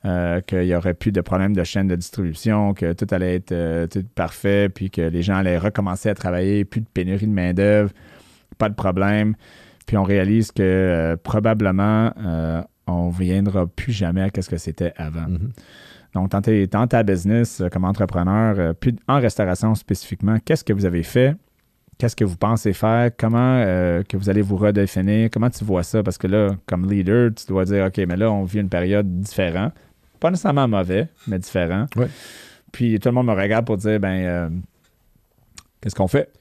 euh, 0.04 0.42
qu'il 0.42 0.66
n'y 0.66 0.76
aurait 0.76 0.96
plus 0.96 1.14
de 1.14 1.22
problème 1.22 1.56
de 1.56 1.64
chaîne 1.64 1.88
de 1.88 1.96
distribution, 1.96 2.74
que 2.74 2.92
tout 2.92 3.08
allait 3.12 3.36
être 3.36 3.54
euh, 3.54 3.88
tout 3.88 4.04
parfait, 4.14 4.68
puis 4.68 4.90
que 4.90 5.00
les 5.00 5.22
gens 5.22 5.36
allaient 5.36 5.58
recommencer 5.58 6.10
à 6.10 6.14
travailler, 6.14 6.66
plus 6.66 6.82
de 6.82 6.88
pénurie 6.94 7.26
de 7.26 7.32
main-d'œuvre, 7.32 7.92
pas 8.58 8.68
de 8.68 8.76
problème. 8.76 9.34
Puis 9.88 9.96
on 9.96 10.04
réalise 10.04 10.52
que 10.52 10.62
euh, 10.62 11.16
probablement, 11.16 12.12
on 12.88 13.08
ne 13.08 13.14
viendra 13.14 13.66
plus 13.66 13.94
jamais 13.94 14.24
à 14.24 14.42
ce 14.42 14.50
que 14.50 14.58
c'était 14.58 14.92
avant. 14.98 15.30
Mhm. 15.30 15.52
Donc, 16.16 16.32
dans, 16.32 16.88
ta 16.88 17.04
business 17.04 17.64
comme 17.72 17.86
entrepreneur, 17.86 18.76
puis 18.76 18.94
en 19.08 19.22
restauration 19.22 19.74
spécifiquement, 19.74 20.36
qu'est-ce 20.44 20.66
que 20.66 20.74
vous 20.74 20.86
avez 20.86 21.04
fait? 21.04 21.38
Qu'est-ce 22.02 22.16
que 22.16 22.26
vous 22.26 22.36
pensez 22.36 22.74
faire? 22.74 23.12
Comment 23.16 23.62
euh, 23.64 24.02
que 24.02 24.18
vous 24.18 24.28
allez 24.28 24.42
vous 24.42 24.58
redéfinir? 24.58 25.30
Comment 25.30 25.52
tu 25.52 25.64
vois 25.64 25.84
ça? 25.84 26.02
Parce 26.02 26.18
que 26.18 26.26
là, 26.26 26.56
comme 26.66 26.90
leader, 26.92 27.30
tu 27.36 27.46
dois 27.46 27.64
dire, 27.64 27.86
OK, 27.86 27.98
mais 28.08 28.18
là, 28.18 28.32
on 28.32 28.44
vit 28.44 28.58
une 28.60 28.70
période 28.70 29.20
différente. 29.20 29.72
Pas 30.20 30.32
nécessairement 30.32 30.68
mauvais, 30.68 31.10
mais 31.28 31.38
différent. 31.38 31.86
Ouais. 31.96 32.08
Puis 32.72 33.00
tout 33.00 33.08
le 33.10 33.14
monde 33.14 33.28
me 33.28 33.34
regarde 33.34 33.68
pour 33.68 33.78
dire, 33.78 34.00
ben, 34.00 34.24
euh, 34.26 34.50
qu'est-ce 35.80 35.94
qu'on 35.94 36.08
fait? 36.08 36.34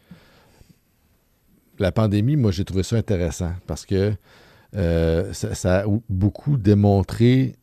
La 1.78 1.92
pandémie, 1.92 2.36
moi, 2.36 2.52
j'ai 2.52 2.64
trouvé 2.64 2.82
ça 2.82 2.96
intéressant 2.96 3.52
parce 3.66 3.84
que 3.84 4.14
euh, 4.76 5.30
ça, 5.34 5.54
ça 5.54 5.80
a 5.80 5.84
beaucoup 6.08 6.56
démontré 6.56 7.54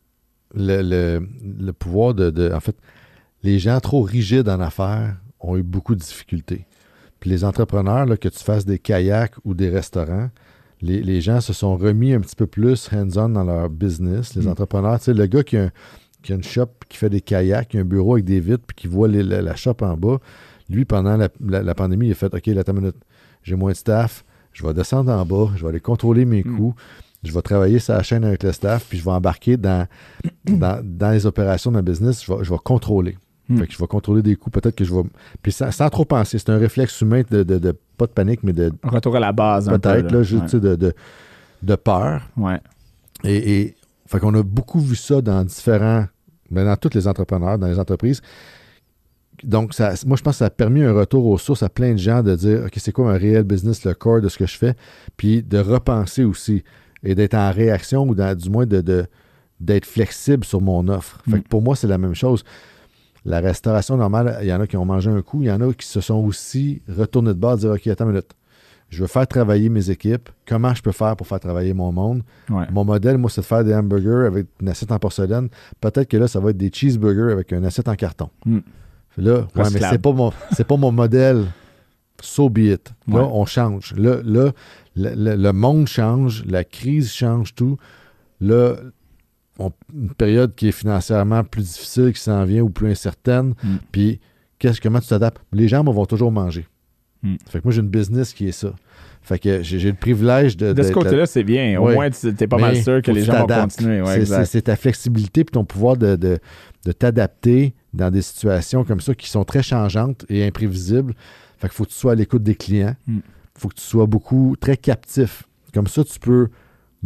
le, 0.54 0.82
le- 0.82 1.28
le 1.58 1.72
pouvoir 1.72 2.14
de, 2.14 2.30
de- 2.30 2.52
En 2.52 2.60
fait, 2.60 2.76
les 3.42 3.58
gens 3.58 3.80
trop 3.80 4.02
rigides 4.02 4.48
en 4.48 4.60
affaires 4.60 5.16
ont 5.40 5.56
eu 5.56 5.64
beaucoup 5.64 5.96
de 5.96 6.00
difficultés. 6.00 6.64
Puis 7.20 7.30
les 7.30 7.44
entrepreneurs, 7.44 8.06
là, 8.06 8.16
que 8.16 8.28
tu 8.28 8.38
fasses 8.42 8.64
des 8.64 8.78
kayaks 8.78 9.34
ou 9.44 9.54
des 9.54 9.68
restaurants, 9.70 10.30
les, 10.80 11.02
les 11.02 11.20
gens 11.20 11.40
se 11.40 11.52
sont 11.52 11.76
remis 11.76 12.12
un 12.12 12.20
petit 12.20 12.36
peu 12.36 12.46
plus 12.46 12.88
hands-on 12.92 13.28
dans 13.30 13.44
leur 13.44 13.68
business. 13.68 14.34
Les 14.36 14.46
Mm. 14.46 14.50
entrepreneurs, 14.50 14.98
tu 14.98 15.06
sais, 15.06 15.14
le 15.14 15.26
gars 15.26 15.42
qui 15.42 15.56
a, 15.56 15.64
un- 15.64 15.70
qui 16.22 16.32
a 16.32 16.36
une 16.36 16.44
shop, 16.44 16.68
qui 16.88 16.96
fait 16.98 17.10
des 17.10 17.20
kayaks, 17.20 17.68
qui 17.68 17.78
a 17.78 17.80
un 17.80 17.84
bureau 17.84 18.14
avec 18.14 18.24
des 18.24 18.38
vitres, 18.40 18.64
puis 18.66 18.76
qui 18.76 18.86
voit 18.86 19.08
les- 19.08 19.22
la, 19.24 19.42
la 19.42 19.56
shop 19.56 19.76
en 19.80 19.96
bas, 19.96 20.18
lui, 20.70 20.84
pendant 20.84 21.16
la, 21.16 21.28
la- 21.44 21.62
la 21.62 21.74
pandémie, 21.74 22.06
il 22.08 22.12
a 22.12 22.14
fait 22.14 22.32
OK, 22.32 22.46
là, 22.46 22.62
minute, 22.72 22.96
j'ai 23.42 23.56
moins 23.56 23.72
de 23.72 23.76
staff, 23.76 24.24
je 24.52 24.64
vais 24.64 24.72
descendre 24.74 25.10
en 25.12 25.24
bas, 25.24 25.50
je 25.56 25.62
vais 25.62 25.68
aller 25.70 25.80
contrôler 25.80 26.24
mes 26.24 26.42
Mm. 26.44 26.56
coûts, 26.56 26.74
je 27.24 27.32
vais 27.32 27.42
travailler 27.42 27.80
sur 27.80 27.94
la 27.94 28.02
chaîne 28.04 28.24
avec 28.24 28.44
le 28.44 28.52
staff, 28.52 28.86
puis 28.88 28.98
je 28.98 29.04
vais 29.04 29.10
embarquer 29.10 29.56
dans, 29.56 29.88
dans, 30.44 30.80
dans 30.84 31.10
les 31.10 31.26
opérations 31.26 31.72
de 31.72 31.76
ma 31.76 31.82
business, 31.82 32.24
je 32.24 32.32
vais, 32.32 32.44
je 32.44 32.50
vais 32.52 32.58
contrôler. 32.62 33.18
Mm. 33.48 33.58
Fait 33.58 33.66
que 33.66 33.72
je 33.72 33.78
vais 33.78 33.86
contrôler 33.86 34.22
des 34.22 34.36
coûts, 34.36 34.50
peut-être 34.50 34.74
que 34.76 34.84
je 34.84 34.94
vais. 34.94 35.02
Puis 35.42 35.52
sans, 35.52 35.70
sans 35.70 35.88
trop 35.88 36.04
penser, 36.04 36.38
c'est 36.38 36.50
un 36.50 36.58
réflexe 36.58 37.00
humain 37.00 37.22
de, 37.30 37.42
de- 37.42 37.58
de- 37.58 37.74
pas 37.96 38.06
de 38.06 38.12
panique, 38.12 38.40
mais 38.42 38.52
de 38.52 38.70
Retour 38.82 39.16
à 39.16 39.20
la 39.20 39.32
base. 39.32 39.68
peut-être, 39.68 40.10
là, 40.12 40.22
juste, 40.22 40.54
Ouais. 40.54 40.60
de, 40.60 40.74
de, 40.76 40.92
de 41.62 41.74
peur. 41.76 42.28
Ouais. 42.36 42.60
Et, 43.24 43.60
et 43.60 43.74
fait 44.06 44.20
qu'on 44.20 44.34
a 44.34 44.42
beaucoup 44.42 44.80
vu 44.80 44.96
ça 44.96 45.20
dans 45.22 45.42
différents, 45.44 46.06
ben, 46.50 46.64
dans 46.66 46.76
tous 46.76 46.94
les 46.94 47.08
entrepreneurs, 47.08 47.58
dans 47.58 47.66
les 47.68 47.78
entreprises. 47.78 48.20
Donc, 49.44 49.72
ça, 49.72 49.94
moi, 50.04 50.16
je 50.16 50.22
pense 50.22 50.34
que 50.34 50.38
ça 50.38 50.46
a 50.46 50.50
permis 50.50 50.82
un 50.82 50.92
retour 50.92 51.24
aux 51.26 51.38
sources 51.38 51.62
à 51.62 51.68
plein 51.68 51.92
de 51.92 51.98
gens 51.98 52.22
de 52.22 52.34
dire, 52.34 52.62
OK, 52.66 52.72
c'est 52.76 52.90
quoi 52.92 53.12
un 53.12 53.16
réel 53.18 53.44
business, 53.44 53.84
le 53.84 53.94
corps 53.94 54.20
de 54.20 54.28
ce 54.28 54.36
que 54.36 54.46
je 54.46 54.56
fais, 54.58 54.74
puis 55.16 55.42
de 55.42 55.58
repenser 55.58 56.24
aussi 56.24 56.64
et 57.04 57.14
d'être 57.14 57.34
en 57.34 57.52
réaction 57.52 58.02
ou 58.08 58.14
dans- 58.16 58.36
du 58.36 58.50
moins 58.50 58.66
de, 58.66 58.80
de- 58.80 59.06
d'être 59.60 59.86
flexible 59.86 60.44
sur 60.44 60.60
mon 60.60 60.88
offre. 60.88 61.20
Fait 61.30 61.36
Mm. 61.36 61.42
que 61.42 61.48
pour 61.48 61.62
moi, 61.62 61.76
c'est 61.76 61.86
la 61.86 61.98
même 61.98 62.14
chose. 62.14 62.42
La 63.24 63.40
restauration 63.40 63.96
normale, 63.96 64.38
il 64.42 64.48
y 64.48 64.52
en 64.52 64.60
a 64.60 64.66
qui 64.66 64.76
ont 64.76 64.84
mangé 64.84 65.10
un 65.10 65.22
coup, 65.22 65.42
il 65.42 65.46
y 65.48 65.50
en 65.50 65.60
a 65.60 65.72
qui 65.72 65.86
se 65.86 66.00
sont 66.00 66.16
aussi 66.16 66.82
retournés 66.88 67.34
de 67.34 67.38
bord 67.38 67.54
et 67.54 67.58
dire 67.58 67.70
OK, 67.70 67.86
attends 67.86 68.04
une 68.04 68.10
minute. 68.12 68.30
Je 68.90 69.02
veux 69.02 69.06
faire 69.06 69.26
travailler 69.26 69.68
mes 69.68 69.90
équipes. 69.90 70.30
Comment 70.46 70.74
je 70.74 70.80
peux 70.80 70.92
faire 70.92 71.14
pour 71.14 71.26
faire 71.26 71.40
travailler 71.40 71.74
mon 71.74 71.92
monde? 71.92 72.22
Ouais. 72.48 72.64
Mon 72.72 72.86
modèle, 72.86 73.18
moi, 73.18 73.28
c'est 73.28 73.42
de 73.42 73.46
faire 73.46 73.62
des 73.62 73.74
hamburgers 73.74 74.26
avec 74.26 74.46
une 74.62 74.68
assiette 74.70 74.90
en 74.92 74.98
porcelaine. 74.98 75.50
Peut-être 75.78 76.08
que 76.08 76.16
là, 76.16 76.26
ça 76.26 76.40
va 76.40 76.50
être 76.50 76.56
des 76.56 76.70
cheeseburgers 76.72 77.30
avec 77.32 77.52
une 77.52 77.66
assiette 77.66 77.88
en 77.88 77.94
carton. 77.96 78.30
Mm. 78.46 78.58
Là, 79.18 79.40
ouais, 79.40 79.70
mais 79.72 79.80
c'est 79.80 79.98
pas 80.00 80.12
mon 80.12 80.32
c'est 80.52 80.66
pas 80.66 80.76
mon 80.76 80.90
modèle. 80.90 81.44
So 82.22 82.48
be 82.48 82.58
it. 82.60 82.92
Là, 83.06 83.16
Ouais. 83.22 83.28
on 83.30 83.44
change. 83.44 83.94
Là, 83.96 84.20
là 84.24 84.52
le, 84.96 85.14
le- 85.14 85.36
le 85.36 85.52
monde 85.52 85.86
change, 85.86 86.44
la 86.46 86.64
crise 86.64 87.12
change 87.12 87.54
tout. 87.54 87.76
Là, 88.40 88.76
on- 89.58 89.72
une 89.94 90.10
période 90.14 90.54
qui 90.54 90.68
est 90.68 90.72
financièrement 90.72 91.44
plus 91.44 91.62
difficile, 91.62 92.12
qui 92.12 92.20
s'en 92.20 92.44
vient 92.44 92.62
ou 92.62 92.70
plus 92.70 92.90
incertaine. 92.90 93.54
Mm. 93.62 93.76
Puis, 93.92 94.20
qu'est-ce, 94.58 94.80
comment 94.80 95.00
tu 95.00 95.08
t'adaptes? 95.08 95.40
Les 95.52 95.68
gens 95.68 95.82
vont 95.84 96.06
toujours 96.06 96.30
manger. 96.32 96.66
Mm. 97.22 97.34
Fait 97.48 97.58
que 97.58 97.64
moi, 97.64 97.72
j'ai 97.72 97.80
une 97.80 97.88
business 97.88 98.32
qui 98.32 98.48
est 98.48 98.52
ça. 98.52 98.72
Fait 99.20 99.38
que 99.38 99.62
j'ai, 99.62 99.78
le 99.80 99.94
privilège 99.94 100.56
de. 100.56 100.72
De 100.72 100.82
ce 100.82 100.92
côté-là, 100.92 101.26
c'est 101.26 101.42
bien. 101.44 101.78
Au 101.80 101.86
Ouais. 101.86 101.94
moins, 101.94 102.08
tu 102.10 102.26
n'es 102.28 102.46
pas 102.46 102.56
mal 102.56 102.76
sûr 102.82 103.02
que 103.02 103.10
les 103.10 103.24
gens 103.24 103.46
vont 103.46 103.62
continuer. 103.62 104.00
Ouais, 104.00 104.24
c'est, 104.46 104.62
ta 104.62 104.76
flexibilité 104.76 105.44
puis 105.44 105.52
ton 105.52 105.64
pouvoir 105.64 105.96
de, 105.96 106.16
de- 106.16 106.38
de 106.86 106.92
t'adapter 106.92 107.74
dans 107.92 108.10
des 108.10 108.22
situations 108.22 108.84
comme 108.84 109.00
ça 109.00 109.14
qui 109.14 109.28
sont 109.28 109.44
très 109.44 109.62
changeantes 109.62 110.24
et 110.28 110.46
imprévisibles. 110.46 111.14
Fait 111.58 111.68
qu'il 111.68 111.74
faut 111.76 111.84
que 111.84 111.90
tu 111.90 111.96
sois 111.96 112.12
à 112.12 112.14
l'écoute 112.14 112.42
des 112.44 112.54
clients. 112.54 112.94
Il 113.08 113.14
Mm. 113.14 113.20
faut 113.58 113.68
que 113.68 113.74
tu 113.74 113.82
sois 113.82 114.06
beaucoup 114.06 114.54
très 114.60 114.76
captif. 114.76 115.42
Comme 115.74 115.88
ça, 115.88 116.04
tu 116.04 116.18
peux 116.20 116.48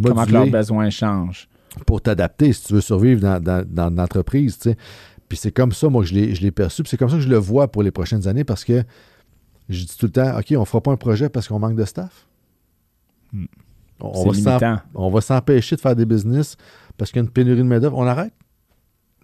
Comment 0.00 0.14
que 0.14 0.20
moduler 0.20 0.38
leurs 0.38 0.60
besoins 0.60 0.90
changent. 0.90 1.48
Pour 1.86 2.00
t'adapter 2.00 2.52
si 2.52 2.64
tu 2.64 2.74
veux 2.74 2.80
survivre 2.80 3.20
dans, 3.20 3.42
dans. 3.66 4.06
Puis 5.28 5.38
c'est 5.38 5.52
comme 5.52 5.72
ça, 5.72 5.88
moi, 5.88 6.02
que 6.02 6.08
je 6.08 6.14
l'ai, 6.14 6.34
je 6.34 6.42
l'ai 6.42 6.50
perçu. 6.50 6.82
Puis 6.82 6.90
c'est 6.90 6.96
comme 6.96 7.08
ça 7.08 7.16
que 7.16 7.22
je 7.22 7.28
le 7.28 7.38
vois 7.38 7.68
pour 7.68 7.82
les 7.82 7.90
prochaines 7.90 8.28
années 8.28 8.44
parce 8.44 8.64
que 8.64 8.84
je 9.68 9.84
dis 9.84 9.96
tout 9.96 10.06
le 10.06 10.12
temps, 10.12 10.38
OK, 10.38 10.52
on 10.56 10.64
fera 10.64 10.82
pas 10.82 10.92
un 10.92 10.96
projet 10.96 11.28
parce 11.28 11.48
qu'on 11.48 11.58
manque 11.58 11.76
de 11.76 11.84
staff. 11.84 12.26
Hmm. 13.32 13.46
On, 14.00 15.10
va 15.10 15.20
s'empêcher 15.20 15.76
de 15.76 15.80
faire 15.80 15.94
des 15.94 16.04
business 16.04 16.56
parce 16.98 17.10
qu'il 17.10 17.20
y 17.20 17.22
a 17.22 17.24
une 17.24 17.30
pénurie 17.30 17.58
de 17.58 17.62
main-d'œuvre. 17.62 17.96
On 17.96 18.06
arrête. 18.06 18.34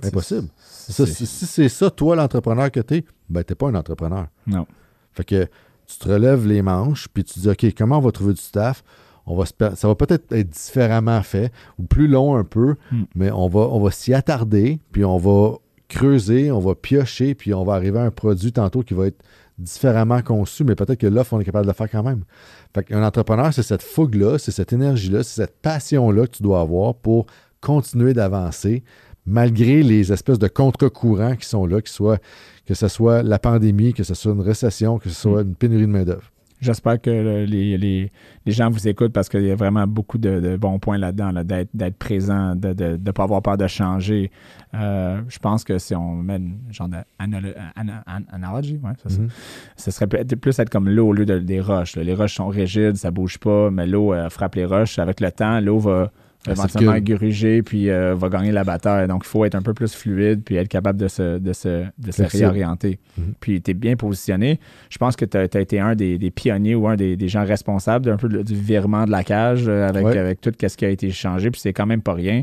Impossible. 0.02 0.48
Ça, 0.56 1.04
si, 1.04 1.26
si 1.26 1.46
c'est 1.46 1.68
ça, 1.68 1.90
toi, 1.90 2.14
l'entrepreneur 2.14 2.70
que 2.70 2.80
tu 2.80 2.94
es, 2.94 3.04
ben, 3.28 3.42
tu 3.42 3.56
pas 3.56 3.68
un 3.68 3.74
entrepreneur. 3.74 4.28
Non. 4.46 4.66
Fait 5.12 5.24
que 5.24 5.48
tu 5.86 5.98
te 5.98 6.08
relèves 6.08 6.46
les 6.46 6.62
manches, 6.62 7.08
puis 7.12 7.24
tu 7.24 7.40
dis, 7.40 7.48
OK, 7.48 7.66
comment 7.76 7.98
on 7.98 8.02
va 8.02 8.12
trouver 8.12 8.34
du 8.34 8.40
staff? 8.40 8.84
On 9.28 9.36
va 9.36 9.46
se 9.46 9.52
ça 9.76 9.88
va 9.88 9.94
peut-être 9.94 10.32
être 10.32 10.48
différemment 10.50 11.22
fait 11.22 11.52
ou 11.78 11.84
plus 11.84 12.08
long 12.08 12.36
un 12.36 12.44
peu, 12.44 12.76
Hmm. 12.90 13.02
mais 13.14 13.30
on 13.30 13.48
va, 13.48 13.60
on 13.60 13.80
va 13.80 13.90
s'y 13.90 14.14
attarder, 14.14 14.80
puis 14.92 15.04
on 15.04 15.18
va 15.18 15.56
creuser, 15.88 16.50
on 16.50 16.58
va 16.58 16.74
piocher, 16.74 17.34
puis 17.34 17.54
on 17.54 17.64
va 17.64 17.74
arriver 17.74 17.98
à 17.98 18.02
un 18.02 18.10
produit 18.10 18.52
tantôt 18.52 18.82
qui 18.82 18.94
va 18.94 19.06
être 19.06 19.22
différemment 19.58 20.22
conçu, 20.22 20.64
mais 20.64 20.74
peut-être 20.74 20.98
que 21.00 21.06
l'offre, 21.06 21.32
on 21.34 21.40
est 21.40 21.44
capable 21.44 21.66
de 21.66 21.70
le 21.70 21.74
faire 21.74 21.90
quand 21.90 22.02
même. 22.02 22.22
Fait 22.74 22.84
qu'un 22.84 23.02
entrepreneur, 23.02 23.52
c'est 23.52 23.62
cette 23.62 23.82
fougue-là, 23.82 24.38
c'est 24.38 24.52
cette 24.52 24.72
énergie-là, 24.72 25.22
c'est 25.22 25.42
cette 25.42 25.56
passion-là 25.60 26.26
que 26.26 26.36
tu 26.36 26.42
dois 26.42 26.60
avoir 26.60 26.94
pour 26.94 27.26
continuer 27.60 28.14
d'avancer 28.14 28.84
malgré 29.26 29.82
les 29.82 30.12
espèces 30.12 30.38
de 30.38 30.48
contre-courants 30.48 31.36
qui 31.36 31.46
sont 31.46 31.66
là, 31.66 31.80
soient, 31.84 32.18
que 32.66 32.74
ce 32.74 32.88
soit 32.88 33.22
la 33.22 33.38
pandémie, 33.38 33.92
que 33.92 34.04
ce 34.04 34.14
soit 34.14 34.32
une 34.32 34.40
récession, 34.40 34.98
que 34.98 35.08
ce 35.10 35.14
soit 35.14 35.42
une 35.42 35.54
pénurie 35.54 35.82
de 35.82 35.86
main-d'œuvre. 35.86 36.30
J'espère 36.60 37.00
que 37.00 37.08
le- 37.10 37.44
les, 37.44 37.78
les- 37.78 38.10
les 38.44 38.52
gens 38.52 38.68
vous 38.68 38.88
écoutent 38.88 39.12
parce 39.12 39.28
qu'il 39.28 39.42
y 39.44 39.50
a 39.50 39.54
vraiment 39.54 39.86
beaucoup 39.86 40.18
de, 40.18 40.40
de 40.40 40.56
bons 40.56 40.78
points 40.78 40.98
là-dedans, 40.98 41.30
là, 41.30 41.44
d'être, 41.44 41.70
d'être 41.74 41.96
présent, 41.96 42.56
de 42.56 42.68
ne 42.68 42.96
de, 42.96 43.10
pas 43.12 43.22
avoir 43.22 43.42
peur 43.42 43.56
de 43.56 43.66
changer. 43.68 44.30
Euh, 44.74 45.20
je 45.28 45.38
pense 45.38 45.62
que 45.64 45.78
si 45.78 45.94
on 45.94 46.14
met 46.16 46.36
une 46.36 46.58
genre 46.70 46.88
d'analogie, 47.76 48.78
ouais, 48.82 48.90
c'est 49.02 49.10
ça. 49.10 49.22
Ce 49.76 49.90
serait 49.90 50.06
peut-être 50.06 50.34
plus 50.36 50.58
être 50.58 50.70
comme 50.70 50.88
l'eau 50.88 51.08
au 51.08 51.12
lieu 51.12 51.26
de- 51.26 51.38
des 51.38 51.60
roches. 51.60 51.96
là. 51.96 52.02
Les 52.02 52.14
roches 52.14 52.34
sont 52.34 52.48
rigides, 52.48 52.96
ça 52.96 53.10
bouge 53.10 53.38
pas, 53.38 53.70
mais 53.70 53.86
l'eau 53.86 54.12
euh, 54.12 54.28
frappe 54.28 54.54
les 54.56 54.64
roches. 54.64 54.98
Avec 54.98 55.20
le 55.20 55.30
temps, 55.30 55.60
l'eau 55.60 55.78
va 55.78 56.10
éventuellement 56.52 56.92
circule. 56.94 57.16
gruger 57.16 57.62
puis 57.62 57.90
euh, 57.90 58.14
va 58.14 58.28
gagner 58.28 58.52
la 58.52 58.64
bataille. 58.64 59.06
Donc, 59.08 59.22
il 59.24 59.28
faut 59.28 59.44
être 59.44 59.54
un 59.54 59.62
peu 59.62 59.74
plus 59.74 59.94
fluide 59.94 60.42
puis 60.44 60.56
être 60.56 60.68
capable 60.68 60.98
de 60.98 61.08
se, 61.08 61.38
de 61.38 61.52
se, 61.52 61.84
de 61.98 62.10
se 62.10 62.22
réorienter. 62.22 62.98
Mhm. 63.16 63.34
Puis, 63.40 63.62
tu 63.62 63.70
es 63.70 63.74
bien 63.74 63.96
positionné. 63.96 64.60
Je 64.90 64.98
pense 64.98 65.16
que 65.16 65.24
tu 65.24 65.36
as, 65.36 65.60
été 65.60 65.80
un 65.80 65.94
des, 65.94 66.18
des 66.18 66.30
pionniers 66.30 66.74
ou 66.74 66.88
un 66.88 66.96
des, 66.96 67.16
des 67.16 67.28
gens 67.28 67.44
responsables 67.44 68.04
d'un 68.04 68.16
peu 68.16 68.28
du 68.28 68.54
virement 68.54 69.04
de 69.04 69.10
la 69.10 69.24
cage 69.24 69.64
euh, 69.68 69.88
avec, 69.88 70.04
Ouais. 70.04 70.18
avec 70.18 70.40
tout 70.40 70.52
ce 70.60 70.76
qui 70.76 70.84
a 70.84 70.88
été 70.90 71.10
changé. 71.10 71.50
Puis, 71.50 71.60
c'est 71.60 71.72
quand 71.72 71.86
même 71.86 72.02
pas 72.02 72.14
rien. 72.14 72.42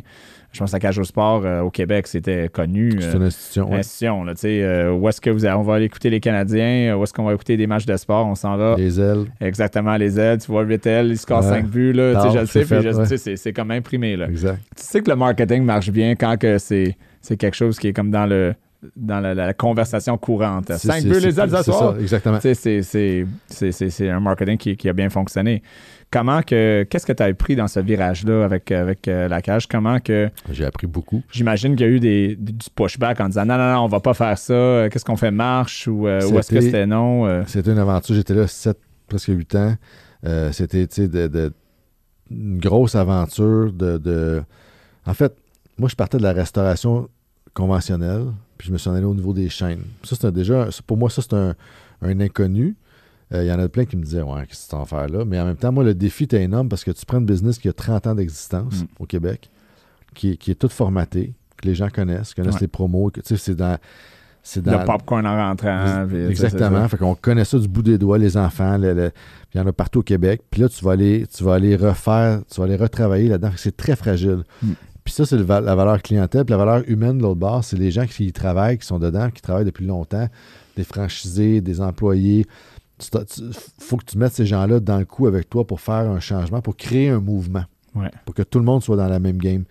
Je 0.56 0.60
pense 0.60 0.72
que 0.72 0.76
la 0.78 0.80
cage 0.80 0.98
au 1.00 1.04
sport 1.04 1.42
euh, 1.46 1.60
au 1.62 1.70
Québec, 1.70 2.08
c'était 2.08 2.48
connu. 2.48 2.94
C'est 3.00 3.08
euh, 3.10 3.18
une 3.18 3.24
institution. 3.24 3.70
ouais. 3.70 3.80
institution, 3.80 4.24
là, 4.24 4.34
sais, 4.42 4.64
euh, 4.64 4.94
où 4.94 5.10
est-ce 5.10 5.20
que 5.20 5.30
vous 5.30 5.46
on 5.60 5.64
va 5.64 5.76
aller 5.76 5.86
écouter 5.86 6.10
les 6.10 6.22
Canadiens, 6.22 6.94
euh, 6.94 6.96
où 6.96 7.04
est-ce 7.04 7.12
qu'on 7.14 7.26
va 7.26 7.34
écouter 7.34 7.58
des 7.58 7.68
matchs 7.68 7.86
de 7.86 7.98
sport, 7.98 8.26
on 8.26 8.36
s'en 8.36 8.56
va. 8.56 8.76
Les 8.78 9.00
ailes. 9.00 9.26
Exactement, 9.42 9.98
les 9.98 10.18
aides, 10.20 10.40
tu 10.42 10.48
vois, 10.52 10.64
Vittel, 10.64 11.08
il 11.08 11.18
score 11.18 11.42
Ouais. 11.44 11.50
5 11.50 11.66
buts, 11.68 11.92
là, 11.92 12.14
Tard, 12.14 12.32
je 12.32 12.40
le 12.40 12.46
sais, 12.46 12.64
c'est 12.64 12.76
ouais. 12.76 13.54
comme 13.54 13.72
imprimé, 13.72 14.16
là. 14.16 14.28
Exact. 14.30 14.60
Tu 14.78 14.84
sais 14.84 15.02
que 15.02 15.10
le 15.10 15.18
marketing 15.18 15.64
marche 15.64 15.90
bien 15.92 16.16
quand 16.16 16.38
que 16.38 16.58
c'est, 16.58 16.96
c'est 17.22 17.36
quelque 17.36 17.56
chose 17.56 17.78
qui 17.78 17.90
est 17.90 17.94
comme 17.94 18.12
dans 18.12 18.26
le 18.26 18.54
dans 18.96 19.20
la, 19.20 19.34
la 19.34 19.54
conversation 19.54 20.16
courante. 20.16 20.66
C'est- 20.68 20.88
5 20.88 21.02
c'est- 21.02 21.08
buts, 21.10 21.20
les 21.20 21.40
ce 21.58 21.64
c'est 21.64 21.72
soir. 21.72 21.96
ça, 21.96 22.00
exactement. 22.02 22.38
C'est 22.40 24.10
un 24.10 24.20
marketing 24.20 24.58
qui, 24.58 24.78
qui 24.78 24.88
a 24.90 24.94
bien 24.94 25.10
fonctionné. 25.10 25.64
Comment 26.18 26.42
que, 26.42 26.84
qu'est-ce 26.90 27.06
que 27.06 27.12
tu 27.12 27.22
as 27.22 27.26
appris 27.26 27.58
dans 27.58 27.68
ce 27.68 27.82
virage-là 27.82 28.46
avec, 28.46 28.72
avec 28.72 29.08
euh, 29.10 29.28
la 29.28 29.42
cage? 29.42 29.68
Comment 29.68 30.00
que, 30.00 30.30
J'ai 30.50 30.64
appris 30.64 30.88
beaucoup. 30.88 31.22
J'imagine 31.30 31.76
qu'il 31.76 31.86
y 31.86 31.90
a 31.90 31.92
eu 31.92 32.00
des, 32.00 32.36
du 32.38 32.54
pushback 32.74 33.20
en 33.20 33.28
disant 33.28 33.46
non, 33.46 33.58
non, 33.58 33.74
non, 33.74 33.80
on 33.82 33.88
va 33.88 34.00
pas 34.00 34.14
faire 34.14 34.38
ça. 34.38 34.54
Euh, 34.54 34.90
Qu'est-ce 34.90 35.04
qu'on 35.04 35.18
fait 35.18 35.32
marche 35.32 35.88
ou, 35.90 36.08
euh, 36.08 36.22
ou 36.30 36.40
est-ce 36.40 36.54
que 36.54 36.62
C'était- 36.62 36.86
non? 36.86 37.26
euh? 37.28 37.44
C'était 37.48 37.72
une 37.72 37.80
aventure. 37.80 38.16
J'étais 38.16 38.34
là 38.34 38.48
7, 38.48 38.78
presque 39.10 39.28
8 39.28 39.56
ans. 39.56 39.76
C'était, 40.52 40.88
tu 40.88 40.96
sais, 41.02 41.08
de, 41.08 41.28
de- 41.28 41.54
une 42.32 42.60
grosse 42.60 42.96
aventure 42.96 43.74
de, 43.74 43.98
de- 43.98 44.42
En 45.06 45.14
fait, 45.14 45.34
moi, 45.78 45.90
je 45.90 45.96
partais 45.96 46.18
de 46.18 46.24
la 46.24 46.32
restauration 46.34 47.10
conventionnelle, 47.54 48.28
puis 48.58 48.68
je 48.70 48.74
me 48.74 48.78
suis 48.78 48.90
en 48.90 48.94
allé 48.96 49.06
au 49.06 49.14
niveau 49.14 49.34
des 49.34 49.50
chaînes. 49.50 49.84
Ça, 50.04 50.16
c'était 50.16 50.32
déjà... 50.32 50.68
Pour 50.88 50.98
moi, 50.98 51.10
ça, 51.10 51.22
c'est 51.22 51.34
un, 51.36 51.56
un 52.02 52.20
inconnu. 52.22 52.76
Euh, 53.34 53.44
Il 53.44 53.48
y 53.48 53.52
en 53.52 53.60
a 53.60 53.68
plein 53.68 53.86
qui 53.86 53.98
me 53.98 54.04
disaient, 54.04 54.22
ouais, 54.22 54.46
qu'est-ce 54.48 54.66
que 54.66 54.70
tu 54.72 54.76
en 54.76 54.86
faire 54.86 55.08
là? 55.10 55.26
Mais 55.26 55.40
en 55.40 55.46
même 55.46 55.56
temps, 55.56 55.72
moi, 55.72 55.84
le 55.84 55.94
défi 55.96 56.26
était 56.26 56.44
énorme 56.44 56.70
parce 56.70 56.84
que 56.84 56.92
tu 56.92 57.06
prends 57.06 57.18
une 57.20 57.26
business 57.26 57.58
qui 57.58 57.68
a 57.70 57.74
30 57.74 58.08
ans 58.08 58.16
d'existence 58.16 58.82
Mm. 58.82 58.86
au 59.00 59.06
Québec, 59.06 59.50
qui, 60.14 60.32
est- 60.32 60.38
qui 60.38 60.52
est 60.52 60.56
toute 60.56 60.72
formatée, 60.74 61.34
que 61.58 61.68
les 61.68 61.76
gens 61.76 61.90
connaissent, 61.90 62.34
connaissent 62.34 62.56
Ouais. 62.56 62.62
les 62.62 62.68
promos, 62.68 63.10
que, 63.10 63.22
tu 63.22 63.30
sais, 63.30 63.38
c'est 63.38 63.56
dans... 63.56 63.78
C'est 64.48 64.62
dans, 64.62 64.78
Le 64.80 64.86
popcorn 64.86 65.26
en 65.26 65.36
rentrant. 65.50 66.06
puis, 66.08 66.18
Exactement. 66.26 66.88
Fait 66.88 66.98
qu'on 66.98 67.16
connaît 67.16 67.46
ça 67.46 67.58
du 67.58 67.68
bout 67.68 67.82
des 67.82 67.98
doigts, 67.98 68.20
les 68.20 68.38
enfants. 68.38 68.78
le- 68.78 69.12
il 69.56 69.58
y 69.58 69.60
en 69.60 69.66
a 69.66 69.74
partout 69.74 70.02
au 70.02 70.04
Québec. 70.04 70.44
Puis 70.52 70.62
là, 70.62 70.70
tu 70.70 70.86
vas 70.86 70.92
aller, 70.92 71.26
tu 71.36 71.44
vas 71.44 71.56
aller 71.56 71.76
refaire, 71.76 72.42
tu 72.48 72.60
vas 72.60 72.66
aller 72.66 72.76
retravailler 72.76 73.28
là-dedans. 73.30 73.50
C'est 73.56 73.76
très 73.76 73.96
fragile. 73.96 74.44
Mm. 74.62 74.74
Puis 75.04 75.14
ça, 75.16 75.26
c'est 75.26 75.38
va- 75.42 75.62
la 75.62 75.74
valeur 75.74 76.00
clientèle. 76.04 76.46
Puis 76.46 76.52
la 76.52 76.58
valeur 76.64 76.84
humaine 76.88 77.18
de 77.18 77.24
l'autre 77.24 77.40
bord, 77.40 77.64
c'est 77.64 77.76
les 77.78 77.90
gens 77.90 78.06
qui 78.06 78.26
y 78.28 78.32
travaillent, 78.34 78.78
qui 78.78 78.86
sont 78.86 79.00
dedans, 79.00 79.32
qui 79.32 79.42
travaillent 79.42 79.66
depuis 79.66 79.88
longtemps, 79.88 80.28
des 80.78 80.84
franchisés, 80.84 81.62
des 81.62 81.82
employés. 81.82 82.46
Il 83.00 83.54
faut 83.80 83.98
que 83.98 84.06
tu 84.06 84.18
mettes 84.18 84.34
ces 84.34 84.46
gens-là 84.46 84.80
dans 84.80 84.98
le 84.98 85.06
coup 85.06 85.28
avec 85.28 85.50
toi 85.50 85.66
pour 85.68 85.82
faire 85.82 85.96
un 85.96 86.20
changement, 86.20 86.62
pour 86.62 86.78
créer 86.78 87.10
un 87.10 87.20
mouvement. 87.20 87.66
Ouais, 87.94 88.12
pour 88.26 88.36
que 88.36 88.44
tout 88.44 88.60
le 88.60 88.66
monde 88.66 88.84
soit 88.84 88.98
dans 88.98 89.08
la 89.08 89.20
même 89.20 89.38
game. 89.38 89.64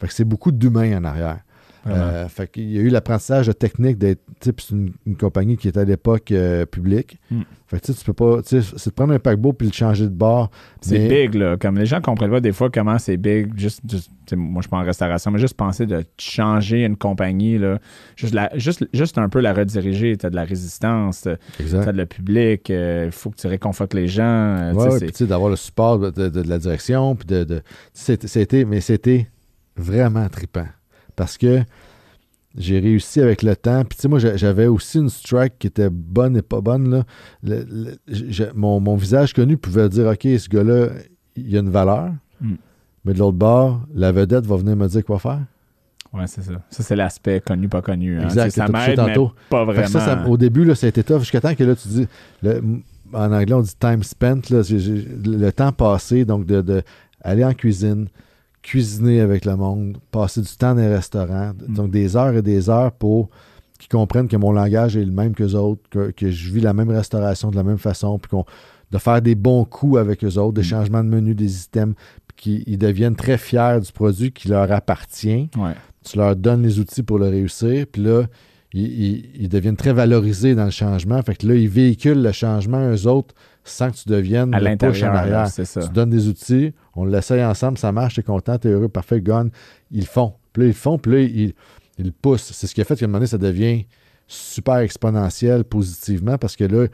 Fait 0.00 0.06
que 0.06 0.12
c'est 0.12 0.24
beaucoup 0.24 0.52
d'humains 0.52 0.98
en 0.98 1.04
arrière. 1.04 1.40
Euh, 1.86 2.28
fait 2.28 2.48
qu'il 2.50 2.70
y 2.70 2.78
a 2.78 2.80
eu 2.82 2.88
l'apprentissage 2.88 3.48
de 3.48 3.52
technique 3.52 3.98
d'être. 3.98 4.20
tu 4.40 4.50
C'est 4.56 4.70
une, 4.70 4.92
une 5.04 5.16
compagnie 5.16 5.56
qui 5.56 5.66
était 5.68 5.80
à 5.80 5.84
l'époque 5.84 6.30
euh, 6.30 6.64
publique. 6.64 7.18
Mm. 7.30 7.40
Fait 7.66 7.80
que 7.80 7.86
tu 7.86 7.92
sais, 7.92 7.98
tu 7.98 8.04
peux 8.04 8.12
pas. 8.12 8.40
tu 8.42 8.62
sais, 8.62 8.74
C'est 8.76 8.90
de 8.90 8.94
prendre 8.94 9.12
un 9.14 9.18
paquebot 9.18 9.52
puis 9.52 9.66
le 9.66 9.72
changer 9.72 10.04
de 10.04 10.10
bord. 10.14 10.50
c'est 10.80 10.98
mais- 10.98 11.26
big, 11.28 11.34
là. 11.34 11.56
Comme 11.56 11.76
les 11.78 11.86
gens 11.86 12.00
comprennent 12.00 12.30
pas 12.30 12.40
des 12.40 12.52
fois 12.52 12.70
comment 12.70 12.98
c'est 12.98 13.16
big. 13.16 13.58
Juste, 13.58 13.80
tu 14.26 14.36
moi, 14.36 14.60
je 14.60 14.66
suis 14.66 14.70
pas 14.70 14.76
en 14.76 14.84
restauration, 14.84 15.30
mais 15.32 15.38
juste 15.40 15.54
penser 15.56 15.86
de 15.86 16.04
changer 16.18 16.84
une 16.84 16.96
compagnie, 16.96 17.58
là. 17.58 17.80
Juste, 18.14 18.34
la- 18.34 18.56
juste, 18.56 18.86
juste 18.94 19.18
un 19.18 19.28
peu 19.28 19.40
la 19.40 19.52
rediriger. 19.52 20.16
Tu 20.16 20.24
as 20.26 20.30
de 20.30 20.36
la 20.36 20.44
résistance, 20.44 21.22
tu 21.56 21.62
Exact. 21.62 21.88
as 21.88 21.92
de 21.92 21.96
le 21.98 22.06
public, 22.06 22.68
il 22.68 23.10
faut 23.10 23.30
que 23.30 23.36
tu 23.36 23.46
réconfortes 23.48 23.94
les 23.94 24.06
gens. 24.06 24.22
euh, 24.22 24.70
tu 24.72 24.76
Ouais, 24.78 24.98
puis 25.00 25.12
tu 25.12 25.26
d'avoir 25.26 25.50
le 25.50 25.56
support 25.56 25.98
de, 25.98 26.10
de- 26.10 26.28
de 26.28 26.48
la 26.48 26.58
direction. 26.58 27.16
Puis 27.16 27.26
de, 27.26 27.62
c'était- 27.92 28.64
mais 28.64 28.80
c'était 28.80 29.26
vraiment 29.76 30.28
trippant. 30.28 30.66
Parce 31.16 31.36
que 31.38 31.60
j'ai 32.56 32.78
réussi 32.80 33.20
avec 33.20 33.42
le 33.42 33.56
temps. 33.56 33.84
Puis 33.84 33.96
tu 33.96 34.02
sais, 34.02 34.08
moi, 34.08 34.18
j'a- 34.18 34.36
j'avais 34.36 34.66
aussi 34.66 34.98
une 34.98 35.08
strike 35.08 35.58
qui 35.58 35.66
était 35.68 35.88
bonne 35.90 36.36
et 36.36 36.42
pas 36.42 36.60
bonne. 36.60 36.90
Là. 36.90 37.04
Le- 37.42 37.96
mon, 38.54 38.78
mon 38.80 38.96
visage 38.96 39.32
connu 39.32 39.56
pouvait 39.56 39.88
dire 39.88 40.06
OK, 40.06 40.22
ce 40.22 40.48
gars-là, 40.48 40.88
il 41.36 41.50
y 41.50 41.56
a 41.56 41.60
une 41.60 41.70
valeur. 41.70 42.12
Mm. 42.40 42.54
Mais 43.04 43.14
de 43.14 43.18
l'autre 43.18 43.36
bord, 43.38 43.80
la 43.94 44.12
vedette 44.12 44.46
va 44.46 44.56
venir 44.56 44.76
me 44.76 44.86
dire 44.86 45.04
quoi 45.04 45.18
faire. 45.18 45.40
Ouais, 46.12 46.26
c'est 46.26 46.42
ça. 46.42 46.52
Ça, 46.68 46.82
c'est 46.82 46.94
l'aspect 46.94 47.40
connu, 47.40 47.68
pas 47.68 47.80
connu. 47.80 48.18
hein. 48.20 48.24
Exact, 48.24 48.50
Ça 48.50 48.68
m'aide, 48.68 49.00
mais 49.00 49.14
pas 49.48 49.64
vraiment. 49.64 49.82
que 49.86 49.90
ça, 49.90 50.00
ça- 50.00 50.28
au 50.28 50.36
début, 50.36 50.64
là, 50.64 50.74
ça 50.74 50.86
a 50.86 50.88
été 50.90 51.02
tough 51.02 51.20
jusqu'à 51.20 51.40
temps 51.40 51.54
que 51.54 51.64
là, 51.64 51.74
tu 51.74 51.88
dis, 51.88 52.06
le- 52.42 52.62
en 53.14 53.32
anglais, 53.32 53.54
on 53.54 53.62
dit 53.62 53.74
time 53.80 54.02
spent, 54.02 54.42
là, 54.50 54.60
le 54.60 55.50
temps 55.52 55.72
passé, 55.72 56.24
donc 56.26 56.44
de, 56.46 56.60
de 56.60 56.82
aller 57.22 57.44
en 57.44 57.54
cuisine, 57.54 58.08
cuisiner 58.62 59.20
avec 59.20 59.44
le 59.44 59.56
monde, 59.56 59.98
passer 60.10 60.40
du 60.40 60.56
temps 60.56 60.74
dans 60.74 60.80
les 60.82 60.94
restaurants, 60.94 61.52
Mm. 61.68 61.74
donc 61.74 61.90
des 61.90 62.16
heures 62.16 62.34
et 62.36 62.42
des 62.42 62.70
heures 62.70 62.92
pour 62.92 63.28
qu'ils 63.78 63.88
comprennent 63.88 64.28
que 64.28 64.36
mon 64.36 64.52
langage 64.52 64.96
est 64.96 65.04
le 65.04 65.10
même 65.12 65.34
que 65.34 65.42
autres, 65.54 65.82
que, 65.90 66.10
que 66.12 66.30
je 66.30 66.52
vis 66.52 66.60
la 66.60 66.72
même 66.72 66.90
restauration 66.90 67.50
de 67.50 67.56
la 67.56 67.64
même 67.64 67.78
façon, 67.78 68.18
puis 68.18 68.30
qu'on 68.30 68.44
de 68.92 68.98
faire 68.98 69.22
des 69.22 69.34
bons 69.34 69.64
coups 69.64 69.98
avec 69.98 70.22
eux 70.22 70.36
autres, 70.38 70.52
des 70.52 70.60
Mm. 70.60 70.64
changements 70.64 71.02
de 71.04 71.08
menu, 71.08 71.34
des 71.34 71.62
items, 71.64 71.94
puis 72.36 72.62
qu'ils 72.64 72.78
deviennent 72.78 73.16
très 73.16 73.38
fiers 73.38 73.78
du 73.82 73.90
produit 73.90 74.30
qui 74.32 74.48
leur 74.48 74.70
appartient. 74.70 75.48
Ouais. 75.56 75.72
Tu 76.04 76.18
leur 76.18 76.36
donnes 76.36 76.62
les 76.62 76.78
outils 76.78 77.02
pour 77.02 77.18
le 77.18 77.28
réussir, 77.28 77.86
puis 77.90 78.02
là, 78.02 78.24
ils, 78.74 78.84
ils- 78.86 79.30
ils 79.40 79.48
deviennent 79.48 79.76
très 79.76 79.92
valorisés 79.92 80.54
dans 80.54 80.64
le 80.66 80.70
changement. 80.70 81.20
Fait 81.22 81.34
que 81.34 81.46
là, 81.46 81.54
ils 81.54 81.68
véhiculent 81.68 82.22
le 82.22 82.32
changement, 82.32 82.90
eux 82.90 83.06
autres, 83.06 83.34
sans 83.64 83.90
que 83.90 83.96
tu 83.96 84.08
deviennent 84.08 84.54
À 84.54 84.58
le 84.60 84.76
push 84.76 85.02
en 85.02 85.06
l'intérieur, 85.06 85.14
arrière. 85.16 85.48
c'est 85.48 85.64
ça. 85.64 85.82
Tu 85.82 85.88
donnes 85.90 86.10
des 86.10 86.28
outils, 86.28 86.72
on 86.94 87.04
l'essaye 87.04 87.44
ensemble, 87.44 87.78
ça 87.78 87.92
marche, 87.92 88.14
t'es 88.16 88.22
content, 88.22 88.58
t'es 88.58 88.68
heureux, 88.68 88.88
parfait, 88.88 89.20
gone. 89.20 89.50
Ils 89.90 90.00
le 90.00 90.06
font. 90.06 90.34
Puis 90.52 90.62
là, 90.62 90.66
ils 90.66 90.70
le 90.70 90.74
font, 90.74 90.98
puis 90.98 91.12
là, 91.12 91.20
ils, 91.20 91.54
ils 91.98 92.06
le 92.06 92.12
poussent. 92.12 92.50
C'est 92.52 92.66
ce 92.66 92.74
qui 92.74 92.80
a 92.80 92.84
fait 92.84 92.96
qu'à 92.96 93.04
un 93.04 93.08
moment 93.08 93.18
donné, 93.18 93.26
ça 93.28 93.38
devient 93.38 93.86
super 94.26 94.76
exponentiel 94.78 95.64
positivement 95.64 96.38
parce 96.38 96.56
que 96.56 96.64
là, 96.64 96.86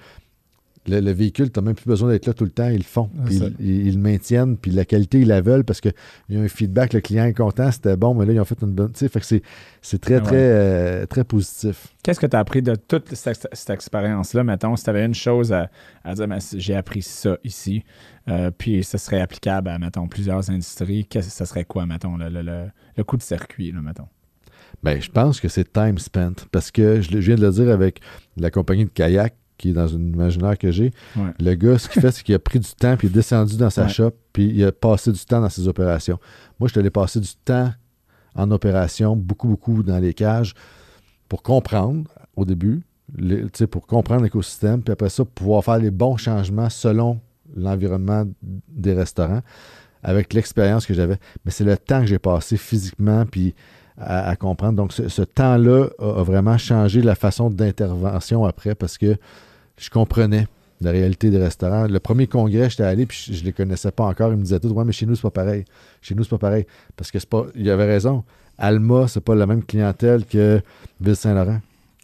le, 0.89 1.01
le 1.01 1.11
véhicule, 1.13 1.51
tu 1.51 1.59
n'as 1.61 1.65
même 1.67 1.75
plus 1.75 1.87
besoin 1.87 2.11
d'être 2.11 2.27
là 2.27 2.33
tout 2.35 2.45
le 2.45 2.51
temps, 2.51 2.69
ils 2.69 2.79
le 2.79 2.83
font. 2.83 3.11
Ah, 3.19 3.23
Puis 3.27 3.39
ça. 3.39 3.45
ils, 3.61 3.95
le 3.95 4.01
maintiennent, 4.01 4.57
puis 4.57 4.71
la 4.71 4.85
qualité, 4.85 5.21
ils 5.21 5.29
la 5.29 5.41
veulent 5.41 5.65
parce 5.65 5.81
qu'il 5.81 5.93
y 6.31 6.37
a 6.37 6.41
un 6.41 6.49
feedback, 6.49 6.93
le 6.93 7.01
client 7.01 7.25
est 7.27 7.35
content, 7.37 7.71
c'était 7.71 7.97
bon, 7.97 8.15
mais 8.15 8.27
là, 8.27 8.33
ils 8.33 8.41
ont 8.41 8.45
fait 8.45 8.61
une 8.63 8.73
bonne. 8.73 8.93
Tu 8.93 9.07
sais, 9.09 9.43
c'est, 9.83 9.99
très, 10.01 10.15
Ouais. 10.17 10.21
très, 10.21 10.37
euh, 10.37 11.07
très 11.07 11.25
positif. 11.25 11.95
Qu'est-ce 12.03 12.21
que 12.21 12.27
tu 12.27 12.37
as 12.37 12.41
appris 12.41 12.63
de 12.63 12.75
toute 12.75 13.15
cette, 13.15 13.47
cette 13.53 13.71
expérience-là, 13.71 14.45
mettons, 14.45 14.75
si 14.77 14.85
tu 14.85 14.91
avais 14.91 15.05
une 15.05 15.15
chose 15.15 15.53
à, 15.53 15.71
à 16.05 16.15
dire, 16.15 16.27
mais 16.29 16.39
j'ai 16.57 16.75
appris 16.75 17.03
ça 17.03 17.37
ici, 17.45 17.85
euh, 18.29 18.51
puis 18.57 18.83
ce 18.85 18.99
serait 18.99 19.21
applicable 19.21 19.69
à, 19.69 19.79
mettons, 19.79 20.09
plusieurs 20.09 20.51
industries, 20.51 21.07
ça 21.21 21.47
serait 21.47 21.65
quoi, 21.65 21.87
mettons, 21.87 22.17
le, 22.17 22.29
le- 22.29 22.43
le- 22.43 22.67
le 22.97 23.05
coup 23.05 23.17
de 23.17 23.23
circuit, 23.23 23.73
là, 23.73 23.81
mettons? 23.81 24.07
Ben, 24.83 25.01
je 25.01 25.11
pense 25.11 25.41
que 25.41 25.49
c'est 25.49 25.73
time 25.73 25.99
spent 25.99 26.47
parce 26.53 26.71
que 26.71 27.01
je 27.01 27.17
viens 27.19 27.35
de 27.37 27.41
le 27.41 27.51
dire 27.51 27.69
avec 27.71 28.01
la 28.37 28.51
compagnie 28.51 28.85
de 28.85 28.91
kayak 28.91 29.35
qui 29.59 29.71
est 29.71 29.73
dans 29.75 29.89
une 29.89 30.09
imaginaire 30.15 30.57
que 30.57 30.71
j'ai. 30.71 30.93
Ouais. 31.17 31.33
Le 31.39 31.55
gars, 31.55 31.79
ce 31.79 31.89
qu'il 31.89 32.01
fait, 32.01 32.11
c'est 32.13 32.23
qu'il 32.23 32.35
a 32.35 32.39
pris 32.39 32.59
du 32.61 32.71
temps, 32.75 32.97
puis 32.97 33.09
il 33.09 33.11
est 33.11 33.15
descendu 33.15 33.57
dans 33.59 33.69
sa 33.71 33.83
Ouais. 33.83 33.89
shop, 33.91 34.13
puis 34.33 34.47
il 34.47 34.65
a 34.65 34.73
passé 34.73 35.13
du 35.13 35.19
temps 35.25 35.41
dans 35.43 35.51
ses 35.51 35.69
opérations. 35.69 36.19
Moi, 36.59 36.69
je 36.69 36.73
suis 36.73 36.81
allé 36.81 36.91
passer 36.91 37.21
du 37.21 37.29
temps 37.45 37.71
en 38.35 38.51
opération, 38.51 39.17
beaucoup, 39.17 39.49
beaucoup 39.49 39.83
dans 39.83 39.99
les 39.99 40.15
cages, 40.15 40.55
pour 41.29 41.43
comprendre 41.43 42.09
au 42.37 42.45
début, 42.45 42.83
les- 43.17 43.45
pour 43.71 43.87
comprendre 43.87 44.23
l'écosystème, 44.23 44.83
puis 44.83 44.93
après 44.93 45.09
ça, 45.11 45.25
pouvoir 45.25 45.65
faire 45.65 45.79
les 45.79 45.91
bons 45.91 46.17
changements 46.17 46.71
selon 46.71 47.21
l'environnement 47.57 48.25
des 48.69 48.93
restaurants, 48.95 49.41
avec 50.03 50.33
l'expérience 50.35 50.87
que 50.87 50.95
j'avais. 50.95 51.19
Mais 51.45 51.51
c'est 51.51 51.65
le 51.65 51.77
temps 51.77 52.01
que 52.01 52.07
j'ai 52.07 52.19
passé 52.21 52.57
physiquement, 52.57 53.25
puis 53.27 53.55
à, 53.97 54.29
à 54.29 54.37
comprendre. 54.37 54.75
Donc, 54.75 54.93
ce, 54.93 55.09
ce 55.09 55.23
temps-là 55.23 55.89
a, 55.99 56.21
a 56.21 56.23
vraiment 56.23 56.57
changé 56.57 57.03
la 57.03 57.17
façon 57.17 57.51
d'intervention 57.51 58.45
après, 58.45 58.75
parce 58.77 58.97
que 58.97 59.17
je 59.79 59.91
comprenais 59.91 60.47
la 60.81 60.91
réalité 60.91 61.31
des 61.31 61.39
restaurants. 61.39 61.87
Le 61.87 61.99
premier 61.99 62.27
congrès, 62.27 62.71
j'étais 62.71 62.85
allé, 62.85 63.07
puis 63.07 63.31
je 63.33 63.41
ne 63.41 63.47
les 63.47 63.53
connaissais 63.53 63.91
pas 63.91 64.05
encore. 64.05 64.31
Ils 64.33 64.37
me 64.37 64.43
disaient 64.43 64.61
tous, 64.61 64.71
ouais, 64.71 64.85
mais 64.85 64.93
chez 64.93 65.07
nous, 65.07 65.17
c'est 65.17 65.23
pas 65.23 65.31
pareil. 65.31 65.65
Chez 66.03 66.15
nous, 66.15 66.23
c'est 66.23 66.31
pas 66.31 66.39
pareil. 66.39 66.67
Parce 66.97 67.11
que 67.11 67.19
c'est 67.19 67.29
pas. 67.29 67.47
Il 67.55 67.69
avait 67.71 67.87
raison. 67.87 68.25
Alma, 68.59 69.07
c'est 69.09 69.21
pas 69.21 69.35
la 69.35 69.47
même 69.47 69.65
clientèle 69.65 70.25
que 70.25 70.61
Ville-Saint-Laurent. 71.01 71.61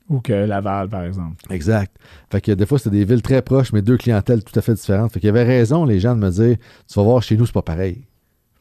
Ou 0.08 0.20
que 0.20 0.32
Laval, 0.32 0.88
par 0.88 1.04
exemple. 1.04 1.36
Exact. 1.50 1.96
Fait 2.30 2.40
que 2.40 2.52
des 2.52 2.66
fois, 2.66 2.78
c'était 2.78 2.96
des 2.96 3.04
villes 3.04 3.22
très 3.22 3.42
proches, 3.42 3.72
mais 3.72 3.82
deux 3.82 3.96
clientèles 3.96 4.44
tout 4.44 4.56
à 4.58 4.62
fait 4.62 4.74
différentes. 4.74 5.12
Fait 5.12 5.20
qu'il 5.20 5.28
y 5.28 5.30
avait 5.30 5.44
raison, 5.44 5.84
les 5.84 5.98
gens, 5.98 6.14
de 6.14 6.20
me 6.20 6.30
dire 6.30 6.56
Tu 6.88 6.94
vas 6.94 7.02
voir, 7.02 7.22
chez 7.22 7.36
nous, 7.36 7.46
c'est 7.46 7.54
pas 7.54 7.62
pareil. 7.62 8.04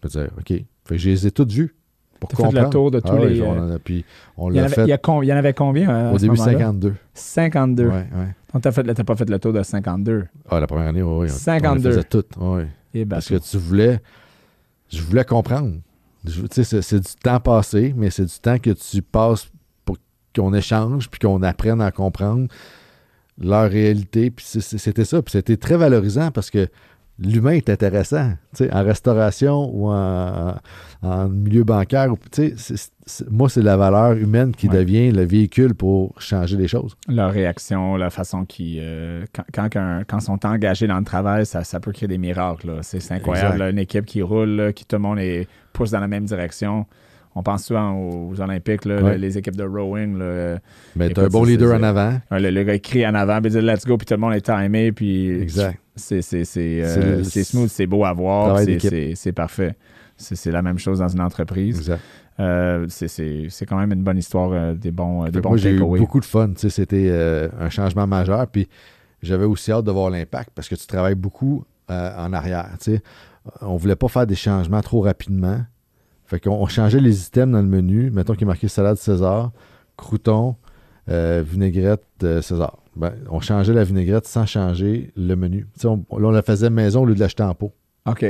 Je 0.02 0.08
me 0.08 0.12
disais, 0.12 0.30
OK. 0.38 0.48
Fait 0.48 0.96
que 0.96 0.98
je 0.98 1.10
les 1.10 1.28
ai 1.28 1.32
toutes 1.32 1.52
vues. 1.52 1.76
Pour 2.28 2.52
fait 2.52 2.60
le 2.62 2.70
tour 2.70 2.92
de 2.92 3.00
tous 3.00 3.08
Ah 3.12 3.16
oui, 3.22 3.34
les, 3.36 3.42
on 3.42 3.56
euh, 3.70 3.76
a- 3.76 3.80
puis 3.80 4.06
on 4.38 4.50
Il 4.52 4.56
y, 4.56 4.60
en 4.60 4.62
l'a 4.62 4.66
avait, 4.68 4.76
fait 4.76 4.84
il 4.84 4.90
y 4.90 4.94
a 4.94 4.98
com- 4.98 5.24
il 5.24 5.28
y 5.28 5.34
en 5.34 5.38
avait 5.38 5.54
combien 5.54 5.90
euh, 5.90 6.10
à 6.10 6.14
au 6.14 6.18
ce 6.18 6.22
début 6.24 6.38
moment-là? 6.38 6.52
52. 6.60 6.94
52. 7.14 7.84
Ouais, 7.86 7.92
ouais. 7.92 8.06
Donc, 8.54 8.62
t'as 8.64 9.04
pas 9.04 9.16
fait 9.16 9.30
le 9.30 9.40
tour 9.40 9.54
de 9.54 9.64
52. 9.64 10.26
Ah, 10.50 10.60
la 10.60 10.68
première 10.68 10.88
année, 10.88 11.02
oui. 11.02 11.26
oui. 11.26 11.28
On- 11.30 11.34
52. 11.34 11.70
On 11.70 11.90
les 11.90 11.96
faisait 11.96 12.08
toutes. 12.08 12.32
oui. 12.40 12.64
Et 12.94 13.06
ben, 13.06 13.16
Parce 13.16 13.28
que 13.30 13.36
tu 13.36 13.58
voulais. 13.58 14.00
Je 14.90 15.02
voulais 15.02 15.26
comprendre. 15.26 15.76
Tu 16.26 16.64
c'est, 16.64 17.00
du 17.00 17.16
temps 17.22 17.40
passé, 17.40 17.94
mais 17.98 18.10
c'est 18.10 18.26
du 18.26 18.40
temps 18.40 18.58
que 18.60 18.70
tu 18.70 19.02
passes 19.02 19.50
pour 19.84 19.98
qu'on 20.36 20.54
échange, 20.54 21.10
puis 21.10 21.20
qu'on 21.20 21.42
apprenne 21.44 21.82
à 21.82 21.92
comprendre 21.92 22.48
leur 23.42 23.70
réalité. 23.70 24.30
Puis 24.32 24.46
c'était 24.48 25.06
ça. 25.06 25.22
Puis 25.22 25.32
c'était 25.32 25.58
très 25.58 25.76
valorisant 25.76 26.30
parce 26.32 26.50
que 26.52 26.68
l'humain 27.20 27.52
est 27.52 27.70
intéressant. 27.70 28.32
En 28.72 28.84
restauration 28.84 29.70
ou 29.74 29.90
en, 29.90 30.56
en 31.02 31.30
milieu 31.30 31.64
bancaire. 31.64 32.12
ou- 32.12 32.18
moi, 33.30 33.50
c'est 33.50 33.62
la 33.62 33.76
valeur 33.78 34.14
humaine 34.14 34.54
qui 34.56 34.68
Ouais. 34.70 34.76
devient 34.78 35.12
le 35.12 35.24
véhicule 35.24 35.74
pour 35.76 36.20
changer 36.22 36.56
les 36.58 36.68
choses. 36.68 36.96
leur 37.10 37.32
réaction, 37.32 37.98
la 37.98 38.10
façon 38.10 38.46
qu'ils. 38.46 38.80
euh, 38.82 39.26
quand, 39.34 39.44
quand, 39.70 40.02
quand 40.08 40.18
ils 40.18 40.22
sont 40.22 40.46
engagés 40.46 40.88
dans 40.88 40.98
le 41.00 41.04
travail, 41.04 41.46
ça, 41.46 41.64
ça 41.64 41.80
peut 41.80 41.92
créer 41.92 42.08
des 42.08 42.18
miracles. 42.18 42.68
là. 42.68 42.74
C'est, 42.82 43.12
incroyable. 43.12 43.58
Là. 43.60 43.70
une 43.70 43.80
équipe 43.80 44.06
qui 44.06 44.22
roule, 44.22 44.50
là, 44.50 44.74
qui 44.74 44.86
tout 44.86 44.96
le 44.96 45.02
monde 45.02 45.20
est, 45.20 45.48
pousse 45.74 45.92
dans 45.92 46.00
la 46.00 46.08
même 46.08 46.26
direction. 46.26 46.86
On 47.36 47.42
pense 47.42 47.66
souvent 47.66 47.94
aux, 47.94 48.40
Olympiques, 48.40 48.86
là, 48.86 49.02
Ouais. 49.02 49.18
les 49.18 49.38
équipes 49.40 49.56
de 49.56 49.64
rowing. 49.64 50.18
là, 50.20 50.60
Mais 50.96 51.10
tu 51.10 51.20
as 51.20 51.24
Écoute, 51.24 51.36
un 51.36 51.40
bon 51.40 51.44
leader 51.44 51.74
en 51.76 51.82
avant. 51.84 52.20
le, 52.32 52.52
le 52.52 52.64
gars 52.64 52.78
crie 52.80 53.06
en 53.08 53.16
avant, 53.16 53.42
puis 53.42 53.52
il 53.52 53.60
dit 53.60 53.66
let's 53.66 53.86
go, 53.86 53.98
puis 53.98 54.06
tout 54.06 54.14
le 54.14 54.20
monde 54.20 54.34
est 54.34 54.42
timé, 54.46 54.92
puis 54.92 55.42
Exact. 55.42 55.80
C'est, 55.96 56.22
euh, 56.58 57.24
c'est 57.24 57.44
smooth, 57.44 57.70
c'est 57.70 57.86
beau 57.86 58.04
à 58.04 58.14
voir, 58.14 58.60
c'est, 58.60 59.32
parfait. 59.32 59.76
C'est, 60.18 60.52
la 60.52 60.62
même 60.62 60.80
chose 60.80 61.00
dans 61.00 61.08
une 61.08 61.22
entreprise. 61.22 61.94
Euh, 62.40 62.86
c'est, 62.90 63.66
quand 63.68 63.78
même 63.78 63.94
une 63.94 64.04
bonne 64.04 64.18
histoire, 64.18 64.52
euh, 64.52 64.74
des 64.74 64.92
bons, 64.92 65.26
des 65.26 65.40
bons 65.40 65.50
moi, 65.50 65.58
j'ai 65.58 65.72
eu 65.72 65.78
takeaways. 65.78 66.00
beaucoup 66.00 66.20
de 66.20 66.26
fun. 66.26 66.52
C'était 66.56 67.12
un 67.60 67.70
changement 67.70 68.08
majeur. 68.08 68.48
Puis 68.48 68.68
j'avais 69.22 69.46
aussi 69.46 69.72
hâte 69.72 69.86
de 69.86 69.92
voir 69.92 70.10
l'impact 70.10 70.50
parce 70.56 70.68
que 70.68 70.76
tu 70.76 70.88
travailles 70.88 71.16
beaucoup 71.16 71.64
en 71.90 72.34
arrière. 72.34 72.70
tu 72.80 72.94
sais. 72.94 73.02
On 73.62 73.76
voulait 73.76 73.98
pas 73.98 74.08
faire 74.08 74.26
des 74.26 74.36
changements 74.36 74.82
trop 74.82 75.02
rapidement. 75.02 75.60
Fait 76.26 76.40
qu'on 76.40 76.52
on 76.52 76.68
changeait 76.68 77.02
les 77.02 77.28
items 77.28 77.52
dans 77.52 77.62
le 77.62 77.68
menu. 77.68 78.10
Mettons 78.10 78.34
qu'il 78.34 78.44
est 78.44 78.46
marqué 78.46 78.68
salade 78.68 78.98
César, 78.98 79.52
crouton, 79.96 80.56
vinaigrette 81.08 82.42
César. 82.42 82.83
Ben, 82.96 83.14
on 83.30 83.40
changeait 83.42 83.74
la 83.74 83.84
vinaigrette 83.84 84.28
sans 84.28 84.46
changer 84.46 85.12
le 85.16 85.36
menu. 85.36 85.66
On, 85.84 85.96
là, 86.20 86.28
on 86.28 86.32
la 86.32 86.42
faisait 86.44 86.70
maison 86.70 87.02
au 87.02 87.06
lieu 87.06 87.16
de 87.16 87.20
l'acheter 87.20 87.44
en 87.44 87.56
pot. 87.56 87.72
OK. 88.06 88.26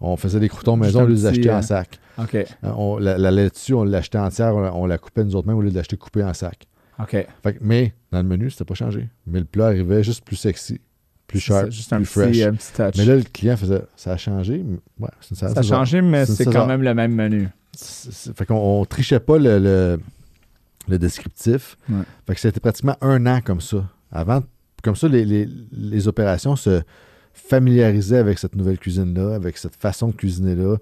On 0.00 0.16
faisait 0.16 0.40
des 0.40 0.48
croutons 0.48 0.76
maison 0.76 1.02
au 1.02 1.06
lieu 1.06 1.14
de 1.14 1.18
les 1.18 1.26
acheter 1.26 1.50
euh, 1.50 1.58
en 1.58 1.62
sac. 1.62 1.98
OK. 2.18 2.34
Hein, 2.34 2.74
on- 2.76 2.98
la, 2.98 3.16
la 3.18 3.30
laitue, 3.30 3.74
on 3.74 3.84
l'achetait 3.84 4.18
entière, 4.18 4.54
on, 4.56 4.60
la- 4.60 4.74
on 4.74 4.86
la 4.86 4.98
coupait 4.98 5.24
nous 5.24 5.36
autres 5.36 5.46
mêmes 5.46 5.56
au 5.56 5.62
lieu 5.62 5.70
de 5.70 5.76
l'acheter 5.76 5.96
coupée 5.96 6.24
en 6.24 6.34
sac. 6.34 6.66
OK. 6.98 7.10
Fait 7.10 7.26
que- 7.54 7.58
mais 7.60 7.94
dans 8.12 8.18
le 8.18 8.24
menu, 8.28 8.50
c'était 8.50 8.64
pas 8.64 8.74
changé. 8.74 9.08
Mais 9.26 9.38
le 9.38 9.44
plat 9.44 9.66
arrivait 9.66 10.02
juste 10.02 10.24
plus 10.24 10.36
sexy, 10.36 10.80
plus 11.26 11.38
sharp, 11.40 11.70
juste 11.70 11.92
un 11.92 11.98
plus 11.98 12.06
petit, 12.06 12.12
fresh. 12.12 12.42
un 12.42 12.52
petit 12.54 12.72
touch. 12.72 12.94
mais 12.98 13.04
là, 13.04 13.16
le 13.16 13.22
client 13.22 13.56
faisait 13.56 13.82
ça 13.96 14.12
a 14.12 14.16
changé. 14.16 14.62
mais- 14.66 14.78
Ouais, 14.98 15.10
ça 15.32 15.46
a 15.46 15.62
changé, 15.62 16.02
mais 16.02 16.26
C'est 16.26 16.44
quand 16.52 16.66
même 16.66 16.82
le 16.82 16.94
même 16.94 17.14
menu. 17.14 17.48
C'est- 17.72 18.36
Fait 18.36 18.46
qu'on 18.46 18.80
on 18.80 18.84
trichait 18.84 19.20
pas 19.20 19.38
le, 19.38 19.58
le, 19.58 20.00
le 20.88 20.98
descriptif. 20.98 21.76
Ouais. 21.88 22.02
Fait 22.26 22.34
que 22.34 22.40
c'était 22.40 22.60
pratiquement 22.60 22.96
un 23.00 23.26
an 23.26 23.40
comme 23.42 23.60
ça. 23.60 23.88
Avant, 24.12 24.42
comme 24.82 24.96
ça, 24.96 25.08
les, 25.08 25.24
les- 25.24 25.48
les 25.72 26.08
opérations 26.08 26.56
se 26.56 26.82
familiarisaient 27.32 28.18
avec 28.18 28.38
cette 28.38 28.54
nouvelle 28.54 28.78
cuisine-là, 28.78 29.34
avec 29.34 29.58
cette 29.58 29.74
façon 29.76 30.08
de 30.08 30.12
cuisiner-là. 30.14 30.76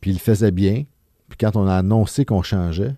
Puis 0.00 0.10
ils 0.10 0.14
le 0.14 0.18
faisaient 0.20 0.50
bien. 0.50 0.84
Puis 1.28 1.38
quand 1.38 1.56
on 1.56 1.66
a 1.66 1.76
annoncé 1.76 2.24
qu'on 2.24 2.42
changeait, 2.42 2.94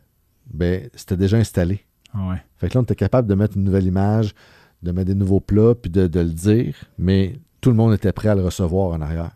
ben 0.52 0.88
c'était 0.94 1.16
déjà 1.16 1.36
installé. 1.36 1.84
Ah 2.14 2.28
ouais. 2.30 2.36
Fait 2.56 2.68
que 2.68 2.74
là, 2.74 2.80
on 2.80 2.84
était 2.84 2.94
capable 2.94 3.28
de 3.28 3.34
mettre 3.34 3.56
une 3.56 3.64
nouvelle 3.64 3.86
image, 3.86 4.34
de 4.82 4.92
mettre 4.92 5.08
des 5.08 5.14
nouveaux 5.14 5.40
plats, 5.40 5.74
puis 5.74 5.90
de, 5.90 6.06
de 6.06 6.20
le 6.20 6.30
dire, 6.30 6.74
mais 6.98 7.38
tout 7.60 7.70
le 7.70 7.76
monde 7.76 7.92
était 7.94 8.12
prêt 8.12 8.28
à 8.28 8.34
le 8.34 8.42
recevoir 8.44 8.90
en 8.90 9.00
arrière. 9.00 9.30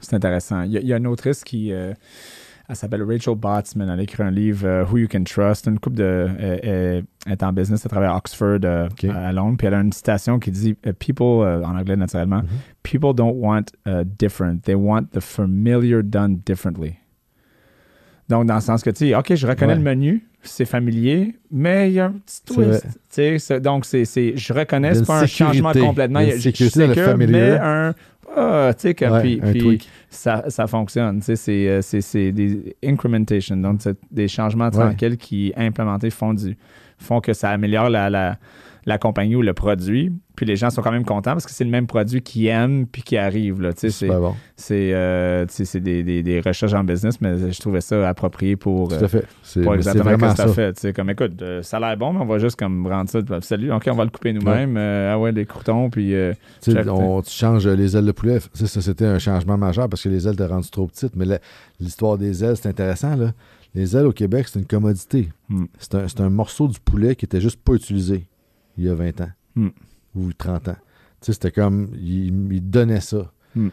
C'est 0.00 0.14
intéressant. 0.14 0.62
Il 0.62 0.72
y, 0.72 0.76
a, 0.76 0.80
il 0.80 0.86
y 0.86 0.92
a 0.92 0.96
une 0.98 1.06
autrice 1.06 1.42
qui 1.44 1.72
euh, 1.72 1.92
elle 2.68 2.76
s'appelle 2.76 3.02
Rachel 3.02 3.34
Botsman. 3.36 3.88
Elle 3.88 4.00
a 4.00 4.02
écrit 4.02 4.22
un 4.22 4.30
livre, 4.30 4.66
euh, 4.66 4.84
Who 4.84 4.98
You 4.98 5.08
Can 5.10 5.24
Trust. 5.24 5.66
Une 5.66 5.78
couple 5.78 5.96
de. 5.96 6.28
Elle, 6.38 7.04
elle 7.26 7.32
est 7.32 7.42
en 7.42 7.52
business 7.52 7.86
à 7.86 7.88
travers 7.88 8.14
Oxford 8.16 8.58
euh, 8.64 8.88
à 9.14 9.32
Londres. 9.32 9.56
Puis 9.58 9.66
elle 9.66 9.74
a 9.74 9.80
une 9.80 9.92
citation 9.92 10.38
qui 10.38 10.50
dit 10.50 10.76
euh, 10.86 10.92
People, 10.92 11.46
euh, 11.46 11.62
en 11.64 11.76
anglais 11.76 11.96
naturellement, 11.96 12.42
Mhm. 12.42 12.48
People 12.82 13.14
don't 13.14 13.34
want 13.36 13.64
uh, 13.86 14.04
different. 14.04 14.62
They 14.62 14.74
want 14.74 15.06
the 15.12 15.20
familiar 15.20 16.02
done 16.02 16.40
differently. 16.46 16.94
Donc, 18.28 18.46
dans 18.46 18.56
le 18.56 18.60
sens 18.60 18.82
que, 18.82 18.90
tu 18.90 19.08
sais, 19.08 19.14
OK, 19.14 19.34
je 19.34 19.46
reconnais 19.46 19.72
Ouais. 19.74 19.78
le 19.78 19.84
menu, 19.84 20.26
c'est 20.42 20.64
familier, 20.64 21.36
mais 21.50 21.90
il 21.90 21.94
y 21.94 22.00
a 22.00 22.06
un 22.06 22.12
petit 22.12 22.42
twist. 22.44 23.60
donc, 23.60 23.84
c'est, 23.84 24.04
je 24.36 24.52
reconnais, 24.52 24.94
c'est 24.94 25.06
pas 25.06 25.20
un 25.20 25.26
changement 25.26 25.72
complètement. 25.72 26.20
Il 26.20 26.28
y 26.28 26.32
a 26.32 26.36
je- 26.36 26.50
suis 26.50 26.70
sécure, 26.70 27.04
familier. 27.04 27.32
mais 27.32 27.58
un. 27.60 27.94
Ah, 28.34 28.72
tu 28.74 28.94
sais, 28.94 29.10
Ouais, 29.10 29.20
puis, 29.52 29.88
ça, 30.08 30.44
ça 30.48 30.66
fonctionne. 30.66 31.20
Tu 31.20 31.36
sais, 31.36 31.80
c'est, 31.82 32.16
euh, 32.18 32.32
des 32.32 32.76
incrementation, 32.84 33.56
donc 33.56 33.80
c'est 33.80 33.96
des 34.10 34.28
changements 34.28 34.70
tranquilles 34.70 35.16
qui, 35.16 35.52
implémentés, 35.56 36.10
font, 36.10 36.34
du, 36.34 36.56
font 36.98 37.20
que 37.20 37.32
ça 37.32 37.50
améliore 37.50 37.90
la, 37.90 38.10
la, 38.10 38.38
la 38.84 38.98
compagnie 38.98 39.36
ou 39.36 39.42
le 39.42 39.54
produit. 39.54 40.12
Puis 40.36 40.46
les 40.46 40.54
gens 40.56 40.70
sont 40.70 40.82
quand 40.82 40.92
même 40.92 41.04
contents 41.04 41.32
parce 41.32 41.46
que 41.46 41.52
c'est 41.52 41.64
le 41.64 41.70
même 41.70 41.86
produit 41.86 42.22
qu'ils 42.22 42.46
aiment 42.46 42.86
puis 42.86 43.02
qui 43.02 43.16
arrive. 43.16 43.60
Là, 43.60 43.70
c'est, 43.74 43.90
Super 43.90 44.20
bon. 44.20 44.34
c'est, 44.54 44.92
euh, 44.94 45.44
c'est 45.48 45.80
des, 45.80 46.02
des- 46.02 46.22
des 46.22 46.40
recherches 46.40 46.74
en 46.74 46.84
business, 46.84 47.20
mais 47.20 47.50
je 47.50 47.60
trouvais 47.60 47.80
ça 47.80 48.08
approprié 48.08 48.54
pour, 48.56 48.88
Tout 48.88 48.94
euh, 48.94 49.04
à 49.04 49.08
fait. 49.08 49.24
C'est 49.42 49.62
pour 49.62 49.72
mais 49.72 49.82
c'est 49.82 49.90
exactement 49.96 50.30
ce 50.36 50.42
que 50.42 50.48
ça. 50.48 50.72
fait. 50.74 50.92
Comme 50.92 51.10
écoute, 51.10 51.42
euh, 51.42 51.62
ça 51.62 51.78
a 51.78 51.80
l'air 51.80 51.96
bon, 51.96 52.12
mais 52.12 52.20
on 52.20 52.26
va 52.26 52.38
juste 52.38 52.56
comme 52.58 52.86
rendre 52.86 53.10
ça. 53.10 53.18
Salut, 53.40 53.72
ok, 53.72 53.88
on 53.90 53.94
va 53.96 54.04
le 54.04 54.10
couper 54.10 54.32
nous-mêmes. 54.32 54.76
Euh, 54.76 55.12
ah 55.14 55.18
ouais, 55.18 55.32
les 55.32 55.46
croutons, 55.46 55.90
puis. 55.90 56.14
euh, 56.14 56.32
on, 56.88 57.22
tu 57.22 57.30
changes 57.30 57.66
les 57.66 57.96
ailes 57.96 58.06
de 58.06 58.12
poulet. 58.12 58.38
Ça, 58.54 58.66
ça, 58.66 58.80
c'était 58.82 59.06
un 59.06 59.18
changement 59.18 59.56
majeur 59.56 59.88
parce 59.88 60.02
que 60.02 60.08
les 60.08 60.26
ailes 60.28 60.34
étaient 60.34 60.46
rendues 60.46 60.70
trop 60.70 60.86
petites. 60.86 61.16
Mais 61.16 61.24
la- 61.24 61.38
l'histoire 61.80 62.18
des 62.18 62.44
ailes, 62.44 62.56
c'est 62.56 62.68
intéressant. 62.68 63.16
Là. 63.16 63.32
Les 63.74 63.96
ailes 63.96 64.06
au 64.06 64.12
Québec, 64.12 64.46
c'est 64.48 64.58
une 64.58 64.64
commodité. 64.66 65.28
Hmm. 65.48 65.64
C'est 65.78 65.94
un, 65.94 66.08
c'est 66.08 66.20
un 66.20 66.30
morceau 66.30 66.66
du 66.68 66.78
poulet 66.80 67.14
qui 67.16 67.24
était 67.26 67.40
juste 67.40 67.60
pas 67.62 67.74
utilisé 67.74 68.26
il 68.78 68.84
y 68.84 68.88
a 68.88 68.94
20 68.94 69.20
ans 69.22 69.28
Hmm. 69.54 69.68
Ou 70.16 70.32
30 70.32 70.68
ans. 70.68 70.76
Tu 71.20 71.26
sais, 71.26 71.32
c'était 71.32 71.50
comme, 71.50 71.90
il, 71.94 72.52
il 72.52 72.60
donnait 72.68 73.00
ça. 73.00 73.32
Hmm. 73.54 73.68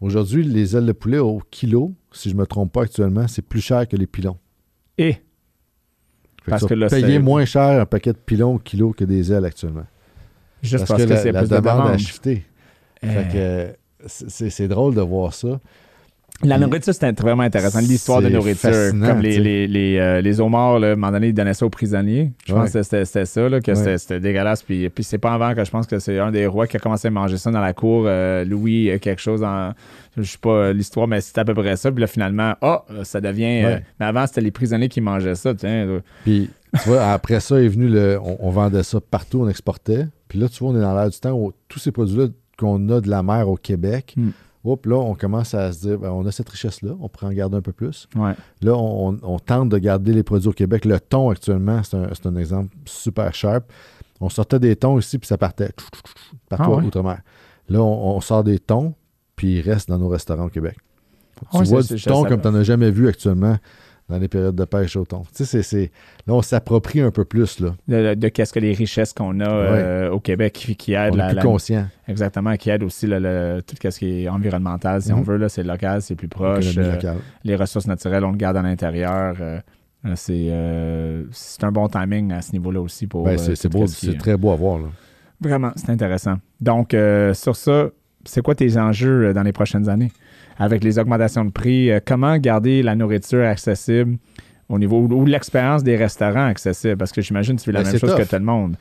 Aujourd'hui, 0.00 0.42
les 0.42 0.76
ailes 0.76 0.86
de 0.86 0.92
poulet 0.92 1.18
au 1.18 1.40
kilo, 1.50 1.94
si 2.10 2.30
je 2.30 2.34
me 2.34 2.44
trompe 2.46 2.72
pas 2.72 2.82
actuellement, 2.82 3.28
c'est 3.28 3.42
plus 3.42 3.60
cher 3.60 3.86
que 3.86 3.96
les 3.96 4.06
pilons. 4.06 4.36
Et? 4.98 5.12
Fait 6.44 6.50
Parce 6.50 6.66
que 6.66 6.74
là, 6.74 6.88
payer 6.88 7.20
moins 7.20 7.44
cher 7.44 7.80
un 7.80 7.86
paquet 7.86 8.12
de 8.12 8.18
pilons 8.18 8.56
au 8.56 8.58
kilo 8.58 8.92
que 8.92 9.04
des 9.04 9.32
ailes 9.32 9.44
actuellement. 9.44 9.86
juste 10.60 10.86
parce, 10.86 11.02
que, 11.04 11.08
la, 11.08 11.16
c'est 11.16 11.30
la 11.30 11.40
plus 11.40 11.50
de 11.50 11.56
demande 11.56 11.80
a 11.80 11.84
demande. 11.84 11.98
shifté. 11.98 12.44
Euh, 13.04 13.08
Fait 13.12 13.32
que 13.32 14.08
c'est 14.08 14.50
c'est 14.50 14.68
drôle 14.68 14.94
de 14.96 15.00
voir 15.00 15.34
ça. 15.34 15.60
La 16.42 16.58
nourriture, 16.58 16.92
c'était 16.92 17.12
vraiment 17.12 17.42
intéressant. 17.44 17.78
L'histoire 17.80 18.20
de 18.22 18.28
nourriture. 18.28 18.70
Comme 18.90 19.20
les, 19.20 19.38
les, 19.38 19.66
les, 19.68 19.98
euh, 19.98 20.20
les 20.20 20.40
homards, 20.40 20.78
là, 20.80 20.88
à 20.88 20.92
un 20.92 20.96
moment 20.96 21.12
donné, 21.12 21.28
ils 21.28 21.32
donnaient 21.34 21.54
ça 21.54 21.64
aux 21.66 21.70
prisonniers. 21.70 22.32
Je 22.46 22.52
Ouais. 22.52 22.60
pense 22.60 22.72
que 22.72 22.82
c'était 22.82 23.24
ça, 23.24 23.48
là, 23.48 23.60
que 23.60 23.70
Ouais. 23.72 23.98
c'était- 23.98 24.20
dégueulasse. 24.20 24.62
Puis, 24.62 24.88
puis 24.90 25.04
c'est 25.04 25.18
pas 25.18 25.32
avant 25.34 25.54
que 25.54 25.64
je 25.64 25.70
pense 25.70 25.86
que 25.86 25.98
c'est 25.98 26.18
un 26.18 26.30
des 26.32 26.46
rois 26.46 26.66
qui 26.66 26.76
a 26.76 26.80
commencé 26.80 27.08
à 27.08 27.10
manger 27.10 27.36
ça 27.38 27.50
dans 27.50 27.60
la 27.60 27.72
cour. 27.72 28.04
euh, 28.06 28.44
Louis, 28.44 28.90
euh, 28.90 28.98
quelque 28.98 29.20
chose 29.22 29.42
en. 29.42 29.70
Je 30.16 30.22
sais 30.22 30.38
pas 30.38 30.72
l'histoire, 30.72 31.08
mais 31.08 31.20
c'était 31.20 31.40
à 31.40 31.44
peu 31.44 31.54
près 31.54 31.76
ça. 31.76 31.90
Puis 31.90 32.00
là, 32.00 32.06
finalement, 32.06 32.54
ah, 32.60 32.84
ça 33.04 33.20
devient. 33.20 33.62
euh, 33.64 33.78
mais 34.00 34.06
avant, 34.06 34.26
c'était 34.26 34.40
les 34.42 34.50
prisonniers 34.50 34.88
qui 34.88 35.00
mangeaient 35.00 35.34
ça. 35.36 35.54
Tiens. 35.54 36.00
Puis, 36.24 36.50
tu 36.82 36.88
vois, 36.88 37.12
après 37.12 37.40
ça 37.40 37.60
est 37.62 37.68
venu 37.68 37.88
le. 37.88 38.18
On, 38.22 38.36
on 38.40 38.50
vendait 38.50 38.82
ça 38.82 38.98
partout, 39.00 39.40
on 39.42 39.48
exportait. 39.48 40.06
Puis 40.28 40.38
là, 40.38 40.48
tu 40.48 40.58
vois, 40.64 40.72
on 40.72 40.76
est 40.76 40.80
dans 40.82 40.94
l'air 40.94 41.08
du 41.08 41.18
temps 41.18 41.32
où 41.32 41.52
tous 41.68 41.78
ces 41.78 41.92
produits-là 41.92 42.26
qu'on 42.58 42.88
a 42.90 43.00
de 43.00 43.08
la 43.08 43.22
mer 43.22 43.48
au 43.48 43.56
Québec, 43.56 44.14
Hmm. 44.16 44.30
Hop, 44.64 44.86
là, 44.86 44.96
on 44.96 45.14
commence 45.14 45.54
à 45.54 45.72
se 45.72 45.80
dire, 45.80 45.98
ben, 45.98 46.10
on 46.10 46.24
a 46.26 46.32
cette 46.32 46.48
richesse-là, 46.48 46.92
on 47.00 47.08
pourrait 47.08 47.26
en 47.26 47.32
garder 47.32 47.56
un 47.56 47.62
peu 47.62 47.72
plus. 47.72 48.08
Ouais. 48.14 48.34
Là, 48.62 48.74
on, 48.76 49.38
tente 49.38 49.68
de 49.68 49.78
garder 49.78 50.12
les 50.12 50.22
produits 50.22 50.48
au 50.48 50.52
Québec. 50.52 50.84
Le 50.84 51.00
thon, 51.00 51.30
actuellement, 51.30 51.82
c'est 51.82 52.26
un, 52.26 52.36
exemple 52.36 52.74
super 52.84 53.34
sharp. 53.34 53.64
On 54.20 54.28
sortait 54.28 54.60
des 54.60 54.76
thons 54.76 54.98
ici, 54.98 55.18
puis 55.18 55.26
ça 55.26 55.36
partait 55.36 55.70
partout 56.48 56.64
Ah 56.66 56.70
ouais? 56.70 56.84
outre-mer. 56.84 57.20
Là, 57.68 57.80
on, 57.80 58.16
on 58.16 58.20
sort 58.20 58.44
des 58.44 58.58
thons, 58.58 58.94
puis 59.34 59.58
ils 59.58 59.60
restent 59.60 59.88
dans 59.88 59.98
nos 59.98 60.08
restaurants 60.08 60.46
au 60.46 60.50
Québec. 60.50 60.76
Tu 61.50 61.58
Ouais, 61.58 61.64
vois 61.64 61.82
du 61.82 62.00
thon 62.00 62.24
comme 62.24 62.40
tu 62.40 62.48
n'en 62.48 62.54
as 62.54 62.62
jamais 62.62 62.90
vu 62.90 63.08
actuellement 63.08 63.56
dans 64.12 64.18
les 64.18 64.28
périodes 64.28 64.54
de 64.54 64.64
pêche 64.64 64.94
au 64.96 65.04
thon. 65.04 65.22
Tu 65.34 65.44
sais, 65.44 65.62
c'est- 65.62 65.90
là, 66.26 66.34
on 66.34 66.42
s'approprie 66.42 67.00
un 67.00 67.10
peu 67.10 67.24
plus. 67.24 67.58
Là. 67.60 67.74
De, 67.88 68.14
de 68.14 68.28
qu'est-ce 68.28 68.52
que 68.52 68.60
les 68.60 68.72
richesses 68.74 69.12
qu'on 69.12 69.40
a 69.40 69.48
euh, 69.48 70.10
au 70.10 70.20
Québec 70.20 70.52
qui, 70.52 70.76
qui 70.76 70.92
aident 70.92 71.14
On 71.14 71.16
la, 71.16 71.26
est 71.26 71.30
plus 71.30 71.36
la- 71.36 71.42
conscient. 71.42 71.86
Exactement, 72.08 72.54
qui 72.56 72.70
aide 72.70 72.82
aussi 72.82 73.06
le, 73.06 73.18
le- 73.18 73.62
tout 73.62 73.74
ce 73.82 73.98
qui 73.98 74.24
est 74.24 74.28
environnemental, 74.28 75.00
si 75.02 75.12
Mhm. 75.12 75.18
on 75.18 75.22
veut. 75.22 75.36
là, 75.38 75.48
C'est 75.48 75.62
local, 75.62 76.02
c'est 76.02 76.14
plus 76.14 76.28
proche. 76.28 76.76
Euh, 76.76 77.14
les 77.44 77.56
ressources 77.56 77.86
naturelles, 77.86 78.24
on 78.24 78.30
le 78.32 78.36
garde 78.36 78.56
à 78.56 78.62
l'intérieur. 78.62 79.36
euh, 79.40 79.58
c'est 80.14 80.50
c'est 81.32 81.64
un 81.64 81.72
bon 81.72 81.88
timing 81.88 82.32
à 82.32 82.42
ce 82.42 82.52
niveau-là 82.52 82.80
aussi 82.80 83.06
pour. 83.06 83.24
Ben, 83.24 83.38
c'est 83.38 83.68
beau, 83.68 83.86
c'est 83.86 84.08
est- 84.12 84.18
très 84.18 84.36
beau 84.36 84.50
à 84.50 84.56
voir. 84.56 84.78
Là. 84.78 84.88
Vraiment, 85.40 85.72
c'est 85.76 85.90
intéressant. 85.90 86.36
Donc, 86.60 86.94
sur 87.34 87.56
ça, 87.56 87.88
c'est 88.24 88.42
quoi 88.42 88.54
tes 88.54 88.76
enjeux 88.78 89.32
dans 89.32 89.42
les 89.42 89.52
prochaines 89.52 89.88
années? 89.88 90.12
Avec 90.62 90.84
les 90.84 90.98
augmentations 90.98 91.44
de 91.44 91.50
prix, 91.50 91.90
euh, 91.90 91.98
comment 92.04 92.36
garder 92.38 92.82
la 92.82 92.94
nourriture 92.94 93.44
accessible 93.44 94.16
au 94.68 94.78
niveau 94.78 95.00
ou 95.00 95.26
l'expérience 95.26 95.82
des 95.82 95.96
restaurants 95.96 96.46
accessible? 96.46 96.96
Parce 96.96 97.12
que 97.12 97.20
j'imagine 97.20 97.56
que 97.56 97.60
tu 97.60 97.66
fais 97.66 97.72
la 97.72 97.82
Ben, 97.82 97.90
même 97.90 97.98
chose 98.00 98.14
que 98.14 98.22
tout 98.22 98.36
le 98.36 98.40
monde. 98.40 98.76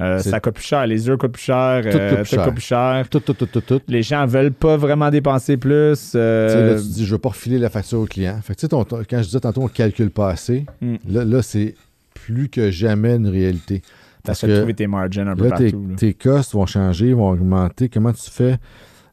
Euh, 0.00 0.18
ça 0.18 0.40
coûte 0.40 0.54
plus 0.54 0.64
cher, 0.64 0.86
les 0.88 1.08
œufs 1.08 1.16
coûtent 1.16 1.32
plus 1.32 1.42
cher, 1.42 1.82
Tout 1.82 1.96
euh, 1.96 2.10
coûte 2.10 2.18
plus 2.20 2.26
cher. 2.34 2.44
coûte 2.44 2.54
plus 2.54 2.62
cher. 2.64 3.06
Tout, 3.08 3.20
tout, 3.20 3.32
tout, 3.34 3.46
tout, 3.46 3.60
tout. 3.60 3.80
Les 3.86 4.02
gens 4.02 4.26
veulent 4.26 4.50
pas 4.52 4.76
vraiment 4.76 5.08
dépenser 5.10 5.56
plus. 5.56 6.12
euh, 6.16 6.74
là, 6.74 6.80
tu 6.80 6.86
dis, 6.88 7.04
je 7.04 7.10
ne 7.10 7.12
veux 7.12 7.18
pas 7.18 7.28
refiler 7.28 7.58
la 7.58 7.68
facture 7.70 8.00
au 8.00 8.06
client. 8.06 8.38
Fait 8.42 8.54
que, 8.56 8.66
ton- 8.66 8.84
ton- 8.84 9.02
quand 9.08 9.18
je 9.18 9.24
disais 9.26 9.40
tantôt, 9.40 9.60
on 9.60 9.64
ne 9.64 9.68
calcule 9.68 10.10
pas 10.10 10.30
assez, 10.30 10.66
Mm. 10.80 10.94
là, 11.10 11.24
là 11.24 11.42
c'est 11.42 11.74
plus 12.14 12.48
que 12.48 12.70
jamais 12.72 13.14
une 13.14 13.28
réalité. 13.28 13.82
Parce 14.24 14.40
que 14.40 14.56
trouver 14.56 14.74
tes 14.74 14.86
margins 14.86 15.26
un 15.28 15.36
peu 15.36 15.48
Là, 15.48 15.56
tes, 15.58 15.70
partout. 15.70 15.86
là. 15.90 15.96
tes 15.96 16.14
costs 16.14 16.54
vont 16.54 16.66
changer, 16.66 17.12
vont 17.12 17.28
augmenter. 17.30 17.88
Comment 17.88 18.12
tu 18.12 18.30
fais 18.30 18.56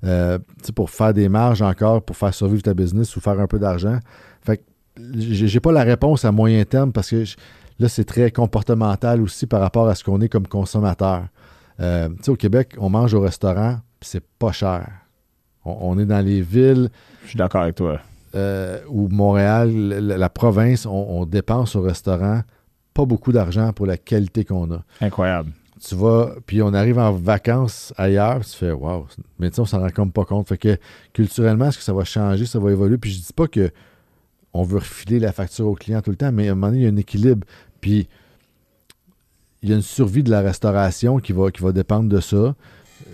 euh, 0.03 0.39
pour 0.75 0.89
faire 0.89 1.13
des 1.13 1.29
marges 1.29 1.61
encore, 1.61 2.01
pour 2.01 2.15
faire 2.17 2.33
survivre 2.33 2.63
ta 2.63 2.73
business 2.73 3.15
ou 3.15 3.21
faire 3.21 3.39
un 3.39 3.47
peu 3.47 3.59
d'argent? 3.59 3.99
Fait 4.41 4.57
que 4.57 4.63
j'ai 5.17 5.59
pas 5.59 5.71
la 5.71 5.83
réponse 5.83 6.25
à 6.25 6.31
moyen 6.31 6.63
terme 6.65 6.91
parce 6.91 7.09
que 7.09 7.23
je- 7.23 7.35
là, 7.79 7.87
c'est 7.89 8.03
très 8.05 8.31
comportemental 8.31 9.21
aussi 9.21 9.47
par 9.47 9.61
rapport 9.61 9.87
à 9.87 9.95
ce 9.95 10.03
qu'on 10.03 10.19
est 10.21 10.29
comme 10.29 10.47
consommateur. 10.47 11.23
Euh, 11.79 12.09
au 12.27 12.35
Québec, 12.35 12.75
on 12.77 12.89
mange 12.89 13.13
au 13.13 13.21
restaurant, 13.21 13.77
c'est 14.01 14.23
pas 14.39 14.51
cher. 14.51 14.87
On, 15.65 15.77
on 15.81 15.99
est 15.99 16.05
dans 16.05 16.23
les 16.23 16.41
villes 16.41 16.89
Je 17.23 17.29
suis 17.29 17.37
d'accord 17.37 17.61
avec 17.63 17.75
toi. 17.75 17.99
euh, 18.35 18.79
ou 18.89 19.07
Montréal, 19.09 19.71
la, 19.71 20.17
la 20.17 20.29
province, 20.29 20.85
on, 20.85 20.91
on 20.91 21.25
dépense 21.25 21.75
au 21.75 21.81
restaurant 21.81 22.41
pas 22.93 23.05
beaucoup 23.05 23.31
d'argent 23.31 23.71
pour 23.71 23.85
la 23.85 23.97
qualité 23.97 24.43
qu'on 24.43 24.69
a. 24.73 24.83
Incroyable. 24.99 25.51
Tu 25.83 25.95
vas, 25.95 26.35
puis 26.45 26.61
on 26.61 26.73
arrive 26.75 26.99
en 26.99 27.11
vacances 27.11 27.91
ailleurs, 27.97 28.39
puis 28.41 28.49
tu 28.51 28.57
fais 28.57 28.71
waouh, 28.71 29.07
mais 29.39 29.49
tu 29.49 29.55
sais, 29.55 29.61
on 29.61 29.65
s'en 29.65 29.79
rend 29.79 29.89
comme 29.89 30.11
pas 30.11 30.25
compte. 30.25 30.47
Fait 30.47 30.57
que 30.57 30.77
culturellement, 31.11 31.69
est-ce 31.69 31.79
que 31.79 31.83
ça 31.83 31.93
va 31.93 32.03
changer, 32.03 32.45
ça 32.45 32.59
va 32.59 32.71
évoluer? 32.71 32.97
Puis 32.99 33.11
je 33.11 33.17
dis 33.19 33.33
pas 33.33 33.47
que 33.47 33.71
on 34.53 34.63
veut 34.63 34.77
refiler 34.77 35.19
la 35.19 35.31
facture 35.31 35.65
au 35.65 35.73
client 35.73 36.01
tout 36.01 36.11
le 36.11 36.17
temps, 36.17 36.31
mais 36.31 36.49
à 36.49 36.51
un 36.51 36.55
moment 36.55 36.67
donné, 36.67 36.81
il 36.81 36.83
y 36.83 36.87
a 36.87 36.91
un 36.91 36.97
équilibre. 36.97 37.47
Puis 37.79 38.07
il 39.63 39.69
y 39.69 39.73
a 39.73 39.75
une 39.75 39.81
survie 39.81 40.23
de 40.23 40.29
la 40.29 40.41
restauration 40.41 41.17
qui 41.19 41.33
va, 41.33 41.49
qui 41.51 41.61
va 41.63 41.71
dépendre 41.71 42.09
de 42.09 42.19
ça. 42.19 42.53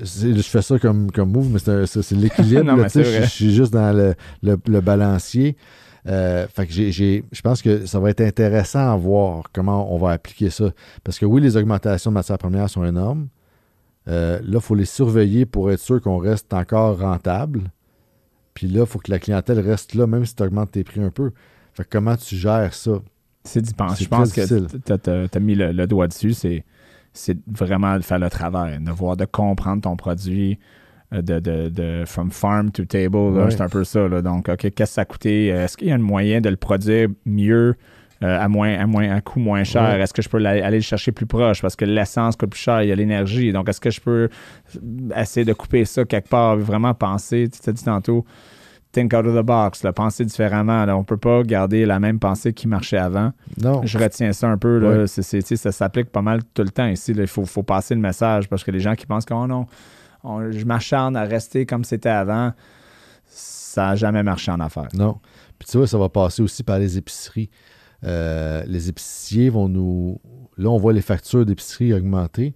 Je 0.02 0.42
fais 0.42 0.62
ça 0.62 0.78
comme, 0.80 1.10
comme 1.12 1.32
move, 1.32 1.50
mais 1.52 1.60
c'est 1.60 2.12
l'équilibre. 2.16 2.64
Je, 3.04 3.26
suis 3.28 3.54
juste 3.56 3.72
dans 3.72 3.96
le, 3.96 4.16
le- 4.44 4.60
le 4.68 4.82
balancier. 4.82 5.56
Euh, 6.06 6.48
fait 6.48 6.68
que 6.68 6.72
j'ai- 6.74 7.24
je 7.32 7.42
pense 7.42 7.62
que 7.62 7.86
ça 7.86 8.00
va 8.00 8.10
être 8.12 8.22
intéressant 8.22 8.92
à 8.94 8.96
voir 8.96 9.44
comment 9.54 9.94
on 9.94 9.98
va 9.98 10.12
appliquer 10.12 10.50
ça. 10.50 10.72
Parce 11.04 11.18
que 11.20 11.26
oui, 11.26 11.42
les 11.42 11.58
augmentations 11.58 12.12
de 12.12 12.14
matières 12.14 12.38
premières 12.38 12.70
sont 12.70 12.86
énormes. 12.86 13.28
Euh, 14.08 14.40
là, 14.40 14.56
il 14.56 14.62
faut 14.62 14.76
les 14.76 14.86
surveiller 14.86 15.46
pour 15.46 15.72
être 15.72 15.80
sûr 15.80 16.02
qu'on 16.02 16.18
reste 16.18 16.54
encore 16.54 17.00
rentable. 17.00 17.72
Puis 18.54 18.68
là, 18.68 18.82
il 18.82 18.86
faut 18.86 19.00
que 19.00 19.12
la 19.12 19.20
clientèle 19.20 19.60
reste 19.60 19.96
là, 19.96 20.08
même 20.08 20.26
si 20.26 20.34
tu 20.36 20.44
augmentes 20.44 20.72
tes 20.72 20.84
prix 20.84 21.02
un 21.02 21.10
peu. 21.12 21.32
Fait 21.74 21.84
que 21.84 21.90
comment 21.92 22.16
tu 22.16 22.36
gères 22.36 22.74
ça? 22.74 22.92
C'est. 23.44 23.66
C'est 23.66 23.72
Je 23.72 24.08
pense 24.08 24.30
très 24.30 24.48
que 24.48 24.54
difficile. 24.56 24.82
tu 24.86 25.10
as, 25.38 25.40
mis 25.40 25.56
le, 25.56 25.72
le 25.72 25.88
doigt 25.88 26.08
dessus. 26.08 26.34
C'est 26.34 26.64
c'est 27.14 27.38
vraiment 27.48 27.98
de 27.98 28.04
faire 28.04 28.20
le 28.20 28.30
travail, 28.30 28.78
de 28.80 28.92
voir, 28.92 29.18
de 29.18 29.26
comprendre 29.26 29.82
ton 29.82 29.96
produit, 29.96 30.60
de, 31.12 31.40
de, 31.40 31.70
de 31.70 32.04
from 32.06 32.32
farm 32.32 32.72
to 32.72 32.84
table. 32.86 33.36
là. 33.38 33.50
C'est 33.50 33.62
un 33.62 33.70
peu 33.70 33.84
ça. 33.84 34.08
là. 34.08 34.22
Donc, 34.22 34.50
OK, 34.50 34.58
qu'est-ce 34.58 34.72
que 34.76 34.86
ça 34.86 35.02
a 35.02 35.06
coûté? 35.06 35.48
Est-ce 35.48 35.78
qu'il 35.78 35.88
y 35.88 35.92
a 35.92 35.96
un 35.96 36.00
moyen 36.00 36.42
de 36.42 36.50
le 36.50 36.58
produire 36.58 37.10
mieux? 37.26 37.76
euh, 38.24 38.40
à, 38.44 38.48
moins, 38.50 38.74
à, 38.80 38.88
moins, 38.88 39.08
à 39.16 39.22
coût 39.22 39.40
moins 39.40 39.64
cher? 39.64 40.02
Est-ce 40.02 40.12
que 40.12 40.24
je 40.24 40.28
peux 40.30 40.44
aller 40.44 40.78
le 40.78 40.82
chercher 40.82 41.12
plus 41.12 41.28
proche? 41.28 41.62
Parce 41.62 41.76
que 41.76 41.86
l'essence 41.86 42.36
coûte 42.36 42.50
plus 42.50 42.60
cher, 42.60 42.82
il 42.82 42.90
y 42.90 42.92
a 42.92 42.96
l'énergie. 42.96 43.52
Donc, 43.54 43.70
est-ce 43.70 43.80
que 43.80 43.92
je 43.92 44.02
peux 44.02 44.30
essayer 45.16 45.46
de 45.46 45.54
couper 45.54 45.86
ça 45.86 46.04
quelque 46.04 46.28
part? 46.28 46.58
Vraiment 46.58 46.96
penser, 46.96 47.48
tu 47.48 47.60
t'as 47.60 47.72
dit 47.72 47.84
tantôt, 47.84 48.26
think 48.92 49.14
out 49.14 49.24
of 49.28 49.36
the 49.36 49.46
box, 49.46 49.84
là, 49.84 49.94
penser 49.94 50.26
différemment. 50.26 50.86
Là. 50.86 50.96
On 50.96 51.02
ne 51.02 51.06
peut 51.06 51.18
pas 51.18 51.44
garder 51.44 51.86
la 51.86 52.00
même 52.00 52.18
pensée 52.18 52.54
qui 52.54 52.68
marchait 52.68 52.98
avant. 52.98 53.34
Non. 53.62 53.82
Je 53.86 54.00
retiens 54.00 54.34
ça 54.34 54.50
un 54.50 54.58
peu. 54.58 54.80
Là. 54.80 55.06
C'est- 55.06 55.22
c'est- 55.22 55.56
ça 55.56 55.72
s'applique 55.72 56.10
pas 56.10 56.24
mal 56.24 56.40
tout 56.56 56.64
le 56.64 56.70
temps 56.70 56.88
ici. 56.88 57.14
Il 57.16 57.28
faut, 57.28 57.46
faut 57.46 57.62
passer 57.62 57.94
le 57.94 58.02
message 58.02 58.50
parce 58.50 58.64
que 58.64 58.72
les 58.72 58.80
gens 58.80 58.96
qui 58.96 59.06
pensent 59.06 59.26
que 59.26 59.34
oh 59.36 59.46
non, 59.46 59.68
je 60.50 60.66
m'acharne 60.66 61.16
à 61.16 61.24
rester 61.24 61.66
comme 61.66 61.84
c'était 61.84 62.10
avant, 62.10 62.54
ça 63.26 63.88
n'a 63.88 63.96
jamais 63.96 64.24
marché 64.24 64.52
en 64.52 64.60
affaires. 64.60 64.90
Non. 64.94 65.20
Puis 65.60 65.68
tu 65.70 65.78
vois, 65.78 65.88
ça 65.88 65.98
va 65.98 66.10
passer 66.10 66.42
aussi 66.42 66.64
par 66.64 66.80
les 66.80 66.98
épiceries. 66.98 67.50
Euh, 68.04 68.64
les 68.68 68.90
épiciers 68.90 69.50
vont 69.50 69.68
nous. 69.68 70.20
Là, 70.58 70.70
on 70.70 70.78
voit 70.78 70.94
les 70.94 71.02
factures 71.02 71.46
d'épicerie 71.46 71.94
augmenter. 71.94 72.54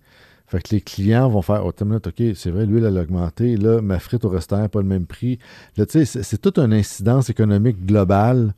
Fait 0.48 0.62
que 0.62 0.76
les 0.76 0.82
clients 0.82 1.30
vont 1.30 1.42
faire 1.42 1.66
Oh, 1.66 1.70
OK, 1.70 2.24
c'est 2.36 2.52
vrai, 2.52 2.66
l'huile, 2.66 2.84
elle 2.84 2.98
a 2.98 3.02
augmenté. 3.02 3.56
Là, 3.56 3.82
ma 3.82 4.00
frite 4.00 4.26
au 4.26 4.30
restaurant 4.30 4.64
n'a 4.64 4.70
pas 4.70 4.82
le 4.82 4.88
même 4.88 5.06
prix. 5.06 5.40
Là, 5.78 5.86
tu 5.86 6.06
sais, 6.06 6.24
c'est, 6.24 6.38
toute 6.38 6.60
une 6.60 6.74
incidence 6.74 7.30
économique 7.30 7.86
globale 7.86 8.54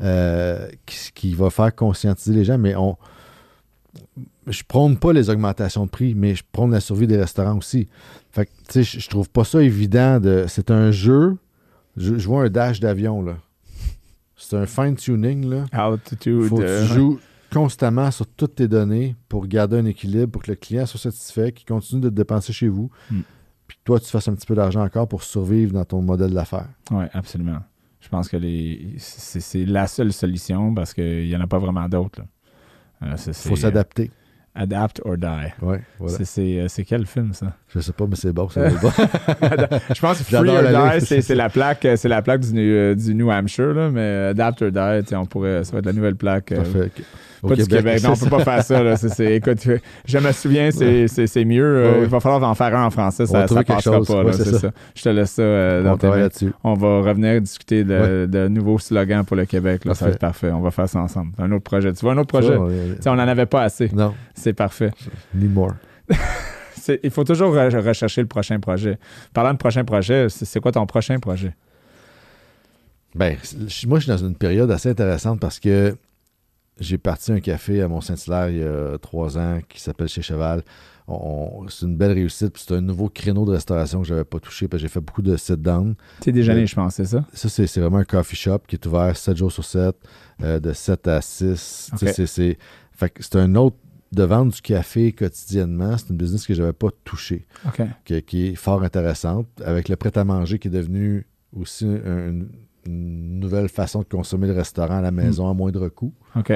euh, 0.00 0.66
qui, 0.86 1.12
qui 1.14 1.34
va 1.34 1.50
faire 1.50 1.74
conscientiser 1.74 2.34
les 2.34 2.44
gens. 2.44 2.58
Mais 2.58 2.74
on. 2.74 2.96
Je 4.46 4.62
prône 4.62 4.96
pas 4.96 5.12
les 5.12 5.28
augmentations 5.30 5.86
de 5.86 5.90
prix, 5.90 6.14
mais 6.14 6.34
je 6.34 6.44
prône 6.52 6.70
la 6.70 6.80
survie 6.80 7.06
des 7.06 7.16
restaurants 7.16 7.58
aussi. 7.58 7.88
Fait 8.36 8.44
que, 8.44 8.50
tu 8.68 8.84
sais, 8.84 9.00
je, 9.00 9.08
trouve 9.08 9.30
pas 9.30 9.44
ça 9.44 9.62
évident 9.62 10.20
de. 10.20 10.44
C'est 10.46 10.70
un 10.70 10.90
jeu. 10.90 11.38
Je, 11.96 12.18
je 12.18 12.28
vois 12.28 12.44
un 12.44 12.50
dash 12.50 12.80
d'avion, 12.80 13.22
là. 13.22 13.38
C'est 14.36 14.56
un 14.58 14.66
fine-tuning, 14.66 15.48
là. 15.48 15.64
Altitude. 15.72 16.42
Faut 16.48 16.58
que 16.58 16.62
euh, 16.62 16.86
tu 16.86 16.92
joues 16.92 17.20
constamment 17.50 18.10
sur 18.10 18.26
toutes 18.26 18.56
tes 18.56 18.68
données 18.68 19.16
pour 19.30 19.46
garder 19.46 19.78
un 19.78 19.86
équilibre, 19.86 20.32
pour 20.32 20.42
que 20.42 20.50
le 20.50 20.56
client 20.56 20.84
soit 20.84 21.00
satisfait, 21.00 21.50
qu'il 21.52 21.66
continue 21.66 22.02
de 22.02 22.10
dépenser 22.10 22.52
chez 22.52 22.68
vous, 22.68 22.90
Mm. 23.10 23.20
puis 23.66 23.78
que 23.78 23.82
toi, 23.84 23.98
tu 23.98 24.10
fasses 24.10 24.28
un 24.28 24.34
petit 24.34 24.46
peu 24.46 24.54
d'argent 24.54 24.84
encore 24.84 25.08
pour 25.08 25.22
survivre 25.22 25.72
dans 25.72 25.86
ton 25.86 26.02
modèle 26.02 26.34
d'affaires. 26.34 26.68
Oui, 26.90 27.06
absolument. 27.14 27.60
Je 28.00 28.10
pense 28.10 28.28
que 28.28 28.36
les, 28.36 28.96
c'est, 28.98 29.64
la 29.64 29.86
seule 29.86 30.12
solution 30.12 30.74
parce 30.74 30.92
qu'il 30.92 31.26
n'y 31.26 31.34
en 31.34 31.40
a 31.40 31.46
pas 31.46 31.58
vraiment 31.58 31.88
d'autres. 31.88 32.20
Euh, 33.00 33.12
Il 33.12 33.18
c'est, 33.18 33.32
faut 33.32 33.56
s'adapter. 33.56 34.10
Adapt 34.56 35.00
or 35.04 35.16
die. 35.16 35.52
Ouais, 35.62 35.80
voilà. 35.98 36.16
C'est, 36.16 36.24
c'est, 36.24 36.60
euh, 36.60 36.66
c'est 36.68 36.84
quel 36.84 37.06
film, 37.06 37.32
ça? 37.34 37.52
Je 37.74 37.80
sais 37.80 37.92
pas, 37.92 38.06
mais 38.08 38.16
c'est 38.16 38.32
bon. 38.32 38.48
c'est 38.48 38.68
bon. 38.80 38.90
Je 39.94 40.00
pense 40.00 40.18
que 40.18 40.24
Free 40.36 40.48
or 40.48 40.62
Die, 41.00 41.22
c'est, 41.22 41.34
la 41.34 41.48
plaque, 41.48 41.84
euh, 41.84 41.96
c'est 41.96 42.08
la 42.08 42.22
plaque 42.22 42.40
du, 42.40 42.52
New- 42.52 42.60
euh, 42.62 42.94
du 42.94 43.14
New 43.14 43.30
Hampshire, 43.30 43.74
là, 43.74 43.90
mais 43.90 44.28
Adapt 44.30 44.62
or 44.62 44.70
Die, 44.70 45.14
on 45.14 45.26
pourrait, 45.26 45.64
ça 45.64 45.72
va 45.72 45.78
être 45.80 45.86
la 45.86 45.92
nouvelle 45.92 46.16
plaque. 46.16 46.52
euh, 46.52 46.56
Parfait. 46.56 46.90
Au 47.46 47.48
Pas 47.50 47.56
du 47.56 47.66
Québec. 47.66 48.02
Non, 48.02 48.12
on 48.12 48.16
peut 48.16 48.30
pas 48.30 48.44
faire 48.44 48.62
ça. 48.62 48.82
Là. 48.82 48.94
Écoute, 49.30 49.68
je 50.04 50.18
me 50.18 50.32
souviens, 50.32 50.70
c'est, 50.70 51.44
mieux. 51.44 51.64
euh, 51.64 51.86
Ouais, 51.86 51.98
ouais. 51.98 52.04
Il 52.04 52.08
va 52.08 52.20
falloir 52.20 52.42
en 52.42 52.54
faire 52.54 52.76
un 52.76 52.86
en 52.86 52.90
français. 52.90 53.26
Ça, 53.26 53.46
ça 53.46 53.62
passera 53.62 53.96
chose. 53.96 54.06
pas. 54.08 54.24
Ouais, 54.24 54.32
là, 54.32 54.32
ça. 54.32 54.70
Je 54.94 55.02
te 55.02 55.08
laisse 55.08 55.30
ça 55.30 55.42
euh, 55.42 55.82
dans 55.82 55.92
On 55.92 55.96
tes 55.96 56.08
là-dessus. 56.08 56.52
On 56.64 56.74
va 56.74 57.00
revenir 57.02 57.40
discuter 57.40 57.84
de, 57.84 58.48
nouveaux 58.48 58.78
slogans 58.78 59.24
pour 59.24 59.36
le 59.36 59.44
Québec. 59.46 59.84
Là. 59.84 59.94
Ça 59.94 60.06
va 60.06 60.10
être 60.12 60.18
parfait. 60.18 60.50
On 60.50 60.60
va 60.60 60.70
faire 60.70 60.88
ça 60.88 61.00
ensemble. 61.00 61.32
Un 61.38 61.50
autre 61.52 61.64
projet. 61.64 61.92
Tu 61.92 62.00
vois, 62.00 62.12
un 62.12 62.18
autre 62.18 62.28
projet? 62.28 62.56
On 62.56 63.14
n'en 63.14 63.28
avait 63.28 63.46
pas 63.46 63.62
assez. 63.62 63.88
Non, 63.92 64.14
C'est 64.34 64.52
parfait. 64.52 64.90
need 65.34 65.52
more. 65.52 65.74
Il 67.02 67.10
faut 67.10 67.24
toujours 67.24 67.52
re- 67.54 67.80
rechercher 67.84 68.20
le 68.20 68.28
prochain 68.28 68.60
projet. 68.60 68.98
Parlant 69.32 69.52
de 69.52 69.58
prochain 69.58 69.84
projet, 69.84 70.28
c'est, 70.28 70.60
quoi 70.60 70.72
ton 70.72 70.86
prochain 70.86 71.18
projet? 71.18 71.52
Ben, 73.14 73.36
moi, 73.86 73.98
je 73.98 74.04
suis 74.04 74.12
dans 74.12 74.16
une 74.18 74.34
période 74.36 74.70
assez 74.70 74.90
intéressante 74.90 75.40
parce 75.40 75.58
que 75.58 75.96
j'ai 76.78 76.98
parti 76.98 77.32
un 77.32 77.40
café 77.40 77.80
à 77.82 77.88
Mont-Saint-Hilaire 77.88 78.50
il 78.50 78.58
y 78.58 78.62
a 78.62 78.98
trois 78.98 79.38
ans 79.38 79.60
qui 79.68 79.80
s'appelle 79.80 80.08
Chez 80.08 80.22
Cheval. 80.22 80.62
C'est 81.68 81.86
une 81.86 81.96
belle 81.96 82.12
réussite. 82.12 82.52
puis 82.52 82.64
C'est 82.66 82.74
un 82.74 82.80
nouveau 82.80 83.08
créneau 83.08 83.44
de 83.44 83.52
restauration 83.52 84.02
que 84.02 84.08
je 84.08 84.12
n'avais 84.14 84.24
pas 84.24 84.40
touché. 84.40 84.66
parce 84.68 84.82
que 84.82 84.88
J'ai 84.88 84.92
fait 84.92 85.00
beaucoup 85.00 85.22
de 85.22 85.36
sit-down. 85.36 85.94
C'est 86.20 86.32
déjeuner, 86.32 86.66
je 86.66 86.74
pense, 86.74 86.96
c'est 86.96 87.04
ça? 87.04 87.24
Ça, 87.32 87.48
c'est 87.48 87.80
vraiment 87.80 87.98
un 87.98 88.04
coffee 88.04 88.36
shop 88.36 88.58
qui 88.66 88.76
est 88.76 88.86
ouvert 88.86 89.16
7 89.16 89.36
jours 89.36 89.52
sur 89.52 89.64
7, 89.64 89.94
euh, 90.42 90.58
de 90.58 90.72
7 90.72 91.06
à 91.08 91.20
6. 91.20 91.90
Tu 91.98 92.06
sais, 92.08 92.22
Ok. 92.22 92.28
c'est- 92.28 92.58
c'est 93.20 93.36
un 93.36 93.54
autre 93.54 93.76
de 94.12 94.22
vendre 94.24 94.52
du 94.52 94.60
café 94.60 95.12
quotidiennement. 95.12 95.96
C'est 95.96 96.10
une 96.10 96.16
business 96.16 96.46
que 96.46 96.54
je 96.54 96.60
n'avais 96.60 96.72
pas 96.72 96.88
touché. 97.04 97.46
OK. 97.66 97.82
qui, 98.04 98.22
qui 98.22 98.46
est 98.48 98.54
fort 98.54 98.82
intéressante, 98.82 99.46
avec 99.64 99.88
le 99.88 99.96
prêt-à-manger 99.96 100.58
qui 100.58 100.68
est 100.68 100.72
devenu 100.72 101.26
aussi 101.54 101.84
un- 101.86 102.28
une, 102.30 102.48
une 102.86 103.38
nouvelle 103.40 103.68
façon 103.68 104.00
de 104.00 104.04
consommer 104.04 104.46
le 104.46 104.54
restaurant 104.54 104.98
à 104.98 105.00
la 105.02 105.10
maison 105.10 105.48
à 105.50 105.54
moindre 105.54 105.88
coût. 105.88 106.12
OK. 106.36 106.52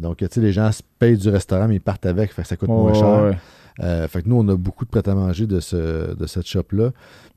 Donc, 0.00 0.16
tu 0.18 0.26
sais, 0.30 0.40
les 0.40 0.52
gens 0.52 0.70
se 0.72 0.82
payent 0.98 1.16
du 1.16 1.28
restaurant, 1.28 1.68
mais 1.68 1.76
ils 1.76 1.80
partent 1.80 2.06
avec, 2.06 2.32
fait 2.32 2.42
que 2.42 2.48
ça 2.48 2.56
coûte 2.56 2.68
Oh, 2.72 2.82
moins 2.82 2.94
cher. 2.94 3.22
ouais. 3.24 3.36
Euh, 3.82 4.06
fait 4.08 4.22
que 4.22 4.28
nous, 4.28 4.36
on 4.36 4.48
a 4.48 4.56
beaucoup 4.56 4.84
de 4.84 4.90
prêt-à-manger 4.90 5.46
de, 5.46 5.60
ce, 5.60 6.14
de 6.14 6.26
cette 6.26 6.46
shop-là. 6.46 6.90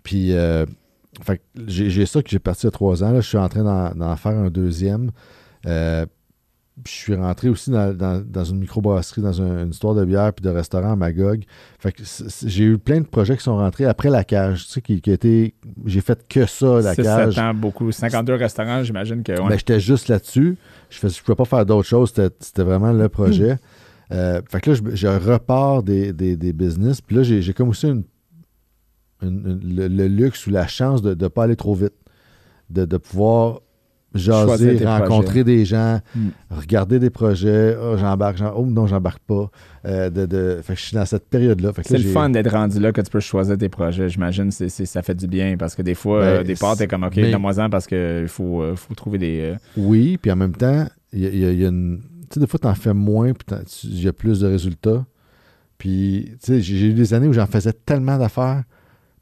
Puis, 0.04 0.34
euh, 0.34 0.66
fait 1.22 1.38
que 1.38 1.44
j'ai 1.68 2.06
ça 2.06 2.22
que 2.22 2.30
j'ai 2.30 2.40
parti 2.40 2.64
il 2.64 2.66
y 2.66 2.70
a 2.70 2.72
trois 2.72 3.04
ans. 3.04 3.12
Là. 3.12 3.22
Je 3.22 3.28
suis 3.28 3.38
en 3.38 3.50
train 3.50 3.64
d'en 3.64 3.90
d'en 3.96 4.16
faire 4.16 4.38
un 4.38 4.50
deuxième. 4.50 5.12
Euh, 5.66 6.06
puis 6.84 6.94
je 6.94 7.00
suis 7.00 7.16
rentré 7.16 7.50
aussi 7.50 7.72
dans, 7.72 7.92
dans- 7.96 8.24
dans 8.24 8.44
une 8.44 8.60
microbrasserie, 8.60 9.22
dans 9.22 9.42
un- 9.42 9.64
une 9.64 9.72
histoire 9.72 9.96
de 9.96 10.06
bière 10.06 10.32
puis 10.34 10.44
de 10.44 10.50
restaurant 10.50 10.92
à 10.92 10.96
Magog. 10.96 11.44
Fait 11.80 11.92
que 11.92 12.04
j'ai 12.46 12.64
eu 12.66 12.78
plein 12.78 13.02
de 13.02 13.06
projets 13.08 13.36
qui 13.36 13.44
sont 13.44 13.58
rentrés 13.58 13.86
après 13.86 14.10
la 14.10 14.24
cage. 14.24 14.66
Tu 14.68 14.74
sais, 14.74 14.82
qui, 14.82 14.94
été. 15.12 15.56
J'ai 15.86 16.02
fait 16.02 16.26
que 16.28 16.46
ça, 16.46 16.80
la 16.82 16.94
Six, 16.94 17.02
cage. 17.04 17.40
ans, 17.40 17.54
beaucoup. 17.54 17.92
52 17.92 18.36
restaurants, 18.36 18.84
j'imagine 18.84 19.24
que. 19.24 19.32
ouais. 19.32 19.50
Ben, 19.50 19.58
j'étais 19.58 19.80
juste 19.80 20.08
là-dessus. 20.08 20.56
Je 20.90 21.06
ne 21.08 21.12
pouvais 21.24 21.36
pas 21.36 21.46
faire 21.46 21.66
d'autres 21.66 21.88
choses. 21.88 22.10
C'était 22.16 22.36
c'était 22.40 22.64
vraiment 22.64 22.92
le 22.94 23.10
projet. 23.10 23.58
Euh, 24.12 24.42
fait 24.50 24.62
que 24.62 24.72
là, 24.72 24.76
je, 24.92 24.96
je 24.96 25.08
repars 25.08 25.84
des, 25.84 26.14
des, 26.14 26.38
des 26.38 26.54
business. 26.54 27.02
Puis 27.02 27.16
là, 27.16 27.24
j'ai 27.24 27.42
j'ai 27.42 27.54
comme 27.54 27.70
aussi 27.70 27.88
une- 27.88 28.04
une- 29.22 29.60
une- 29.62 29.76
le, 29.76 29.88
le 29.88 30.08
luxe 30.08 30.46
ou 30.48 30.50
la 30.52 30.68
chance 30.68 31.02
de 31.02 31.14
ne 31.16 31.28
pas 31.28 31.44
aller 31.44 31.56
trop 31.56 31.74
vite. 31.76 31.94
De, 32.70 32.84
de 32.86 32.98
pouvoir 32.98 33.62
jaser, 34.16 34.84
rencontrer 34.86 35.44
des 35.44 35.66
gens, 35.66 36.00
Mm. 36.16 36.28
regarder 36.50 37.00
des 37.00 37.10
projets. 37.10 37.76
Oh, 37.82 37.96
j'embarque. 37.98 38.38
Oh, 38.56 38.66
non, 38.66 38.88
j'embarque 38.88 39.22
pas. 39.28 39.50
Euh, 39.86 40.10
de, 40.10 40.26
de- 40.26 40.60
fait 40.64 40.74
que 40.74 40.80
je 40.80 40.86
suis 40.86 40.96
dans 40.96 41.06
cette 41.06 41.30
période-là. 41.30 41.72
Fait 41.74 41.82
que 41.84 41.88
C'est 41.88 41.94
là, 41.96 42.00
le 42.00 42.06
j'ai- 42.06 42.12
fun 42.14 42.30
d'être 42.30 42.52
rendu 42.52 42.80
là 42.80 42.92
que 42.92 43.02
tu 43.02 43.10
peux 43.12 43.20
choisir 43.20 43.58
tes 43.58 43.70
projets. 43.70 44.10
J'imagine 44.10 44.52
c'est 44.52 44.70
c'est- 44.70 44.86
ça 44.86 45.02
fait 45.02 45.16
du 45.16 45.28
bien 45.28 45.56
parce 45.58 45.76
que 45.76 45.82
des 45.82 45.96
fois, 45.96 46.20
Ben, 46.22 46.26
euh, 46.28 46.40
au 46.42 46.44
départ, 46.44 46.76
t'es 46.78 46.88
comme 46.88 47.04
OK, 47.04 47.16
mais- 47.18 47.32
donne-moi-en 47.32 47.70
parce 47.70 47.88
qu'il 47.88 48.28
faut, 48.28 48.62
euh, 48.62 48.76
faut 48.76 48.94
trouver 48.96 49.18
des. 49.18 49.40
euh, 49.42 49.56
Oui, 49.78 50.18
puis 50.22 50.32
en 50.32 50.36
même 50.36 50.56
temps, 50.56 50.86
il 51.14 51.20
y 51.20 51.46
a, 51.46 51.52
y 51.52 51.58
y 51.58 51.66
une. 51.66 52.00
Tu 52.30 52.34
sais, 52.36 52.40
des 52.42 52.48
fois, 52.48 52.60
tu 52.60 52.68
en 52.68 52.76
fais 52.76 52.94
moins, 52.94 53.32
puis 53.34 53.46
t'en- 53.46 53.64
tu- 53.64 53.88
il 53.88 54.04
y 54.04 54.08
a 54.08 54.14
plus 54.14 54.42
de 54.42 54.48
résultats. 54.48 55.06
Puis, 55.78 56.32
tu 56.44 56.54
sais, 56.54 56.62
j'ai 56.62 56.76
j'ai 56.78 56.88
eu 56.88 56.94
des 56.94 57.14
années 57.14 57.28
où 57.28 57.34
j'en 57.34 57.46
faisais 57.46 57.72
tellement 57.74 58.18
d'affaires. 58.18 58.64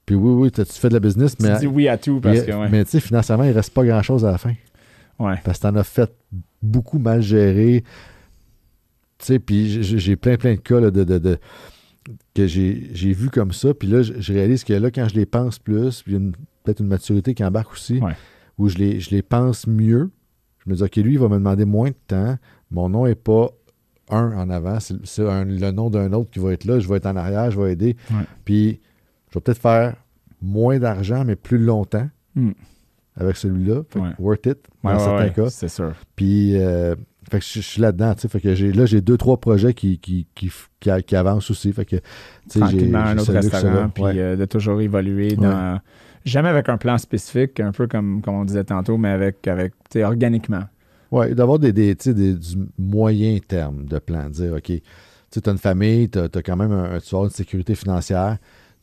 Puis 0.06 0.16
oui, 0.16 0.32
oui, 0.44 0.52
tu 0.52 0.64
fais 0.66 0.88
de 0.90 0.94
la 0.94 1.00
business, 1.00 1.36
tu 1.36 1.44
mais. 1.44 1.60
dis 1.60 1.68
oui 1.68 1.88
à 1.88 1.98
tout 1.98 2.20
parce 2.22 2.40
mais, 2.40 2.46
que. 2.46 2.52
Ouais. 2.52 2.70
mais 2.72 2.86
tu 2.86 2.92
sais, 2.92 3.00
financièrement, 3.00 3.44
il 3.44 3.52
reste 3.52 3.74
pas 3.74 3.84
grand-chose 3.84 4.24
à 4.26 4.32
la 4.32 4.38
fin. 4.38 4.54
Ouais. 5.20 5.36
Parce 5.44 5.60
que 5.60 5.64
t'en 5.64 5.76
as 5.76 5.84
fait 5.84 6.12
beaucoup 6.62 7.00
mal 7.00 7.22
géré. 7.22 7.84
Tu 9.18 9.26
sais, 9.26 9.40
puis 9.40 9.82
j'ai- 9.84 10.16
plein, 10.16 10.36
plein 10.38 10.56
de 10.56 10.60
cas 10.60 10.80
là, 10.80 10.92
de, 10.92 11.04
de- 11.04 11.18
de- 11.20 11.38
que 12.34 12.46
j'ai 12.48 13.14
vu 13.14 13.30
comme 13.30 13.52
ça. 13.54 13.74
Puis 13.74 13.88
là, 13.88 14.02
je, 14.02 14.34
réalise 14.34 14.64
que 14.64 14.74
là, 14.74 14.92
quand 14.92 15.08
je 15.08 15.16
les 15.16 15.26
pense 15.26 15.58
plus, 15.58 16.02
puis 16.04 16.12
il 16.14 16.16
y 16.16 16.18
a 16.18 16.20
une- 16.20 16.34
peut-être 16.64 16.80
une 16.82 16.88
maturité 16.88 17.34
qui 17.34 17.44
embarque 17.44 17.72
aussi, 17.74 18.00
Ouais. 18.00 18.14
où 18.58 18.68
je 18.70 18.78
les, 18.78 19.00
je 19.00 19.12
les 19.12 19.22
pense 19.22 19.68
mieux. 19.68 20.12
Je 20.66 20.70
me 20.70 20.76
dis, 20.76 20.84
OK, 20.84 20.96
lui, 20.98 21.14
il 21.14 21.20
va 21.20 21.30
me 21.30 21.36
demander 21.36 21.66
moins 21.66 21.90
de 21.90 21.96
temps. 22.08 22.38
Mon 22.72 22.90
nom 22.90 23.06
n'est 23.06 23.16
pas 23.16 23.50
un 24.10 24.38
en 24.38 24.50
avant, 24.50 24.80
c'est 24.80 24.94
le 25.20 25.72
nom 25.72 25.90
d'un 25.90 26.12
autre 26.14 26.30
qui 26.30 26.40
va 26.40 26.54
être 26.54 26.66
là. 26.66 26.80
Je 26.80 26.88
vais 26.88 26.98
être 26.98 27.06
en 27.08 27.16
arrière, 27.16 27.50
je 27.52 27.60
vais 27.60 27.72
aider. 27.74 27.96
Ouais. 28.12 28.24
Puis, 28.44 28.80
je 29.30 29.36
vais 29.40 29.42
peut-être 29.42 29.62
faire 29.62 29.96
moins 30.42 30.78
d'argent, 30.78 31.24
mais 31.26 31.36
plus 31.36 31.58
longtemps 31.58 32.08
Hmm. 32.36 32.52
Avec 33.18 33.38
celui-là. 33.38 33.82
Ouais. 33.96 34.10
Worth 34.20 34.46
it, 34.46 34.58
dans 34.84 34.92
Ouais, 34.92 35.00
certains 35.00 35.24
ouais, 35.26 35.32
cas. 35.34 35.50
C'est 35.50 35.68
sûr. 35.70 35.94
Puis, 36.16 36.58
euh, 36.58 36.96
fait 37.32 37.40
que 37.40 37.46
je, 37.46 37.54
je 37.54 37.60
suis 37.62 37.82
là-dedans, 37.82 38.14
tu 38.16 38.22
sais. 38.22 38.28
Fait 38.28 38.40
que 38.40 38.54
j'ai, 38.56 38.72
là, 38.72 38.86
j'ai 38.86 39.02
deux, 39.02 39.18
trois 39.18 39.38
projets 39.40 39.74
qui, 39.74 39.98
qui, 40.00 40.28
qui, 40.36 40.52
qui, 40.80 40.90
qui 41.06 41.16
avancent 41.16 41.50
aussi. 41.50 41.72
Fait 41.74 41.86
que, 41.86 41.96
tu 41.96 42.02
sais, 42.50 42.60
j'ai, 42.60 42.60
Tranquillement, 42.60 43.00
un 43.00 43.18
autre 43.18 43.34
restaurant, 43.34 43.90
puis 43.90 44.04
euh, 44.06 44.36
de 44.36 44.46
toujours 44.46 44.82
évoluer 44.82 45.36
dans. 45.36 45.80
Jamais 46.26 46.50
avec 46.50 46.70
un 46.70 46.78
plan 46.78 46.98
spécifique, 46.98 47.60
un 47.60 47.72
peu 47.72 47.88
comme, 47.88 48.22
comme 48.24 48.34
on 48.34 48.46
disait 48.46 48.64
tantôt, 48.64 48.98
mais 48.98 49.10
avec, 49.10 49.48
avec 49.48 49.74
tu 49.92 50.00
sais, 50.00 50.04
organiquement. 50.04 50.64
Oui, 51.12 51.36
d'avoir 51.36 51.60
des, 51.60 51.72
des, 51.72 51.96
tu 51.96 52.06
sais, 52.06 52.14
des- 52.16 52.34
du 52.34 52.58
moyen 52.80 53.38
terme 53.48 53.86
de 53.86 54.00
plan. 54.00 54.28
Dire, 54.30 54.54
OK, 54.54 54.72
tu 55.32 55.40
as 55.46 55.52
une 55.52 55.58
famille, 55.60 56.10
tu 56.10 56.18
as, 56.18 56.28
quand 56.44 56.56
même 56.56 56.72
un, 56.72 56.98
tu 57.00 57.16
une 57.16 57.30
sécurité 57.30 57.76
financière, 57.76 58.38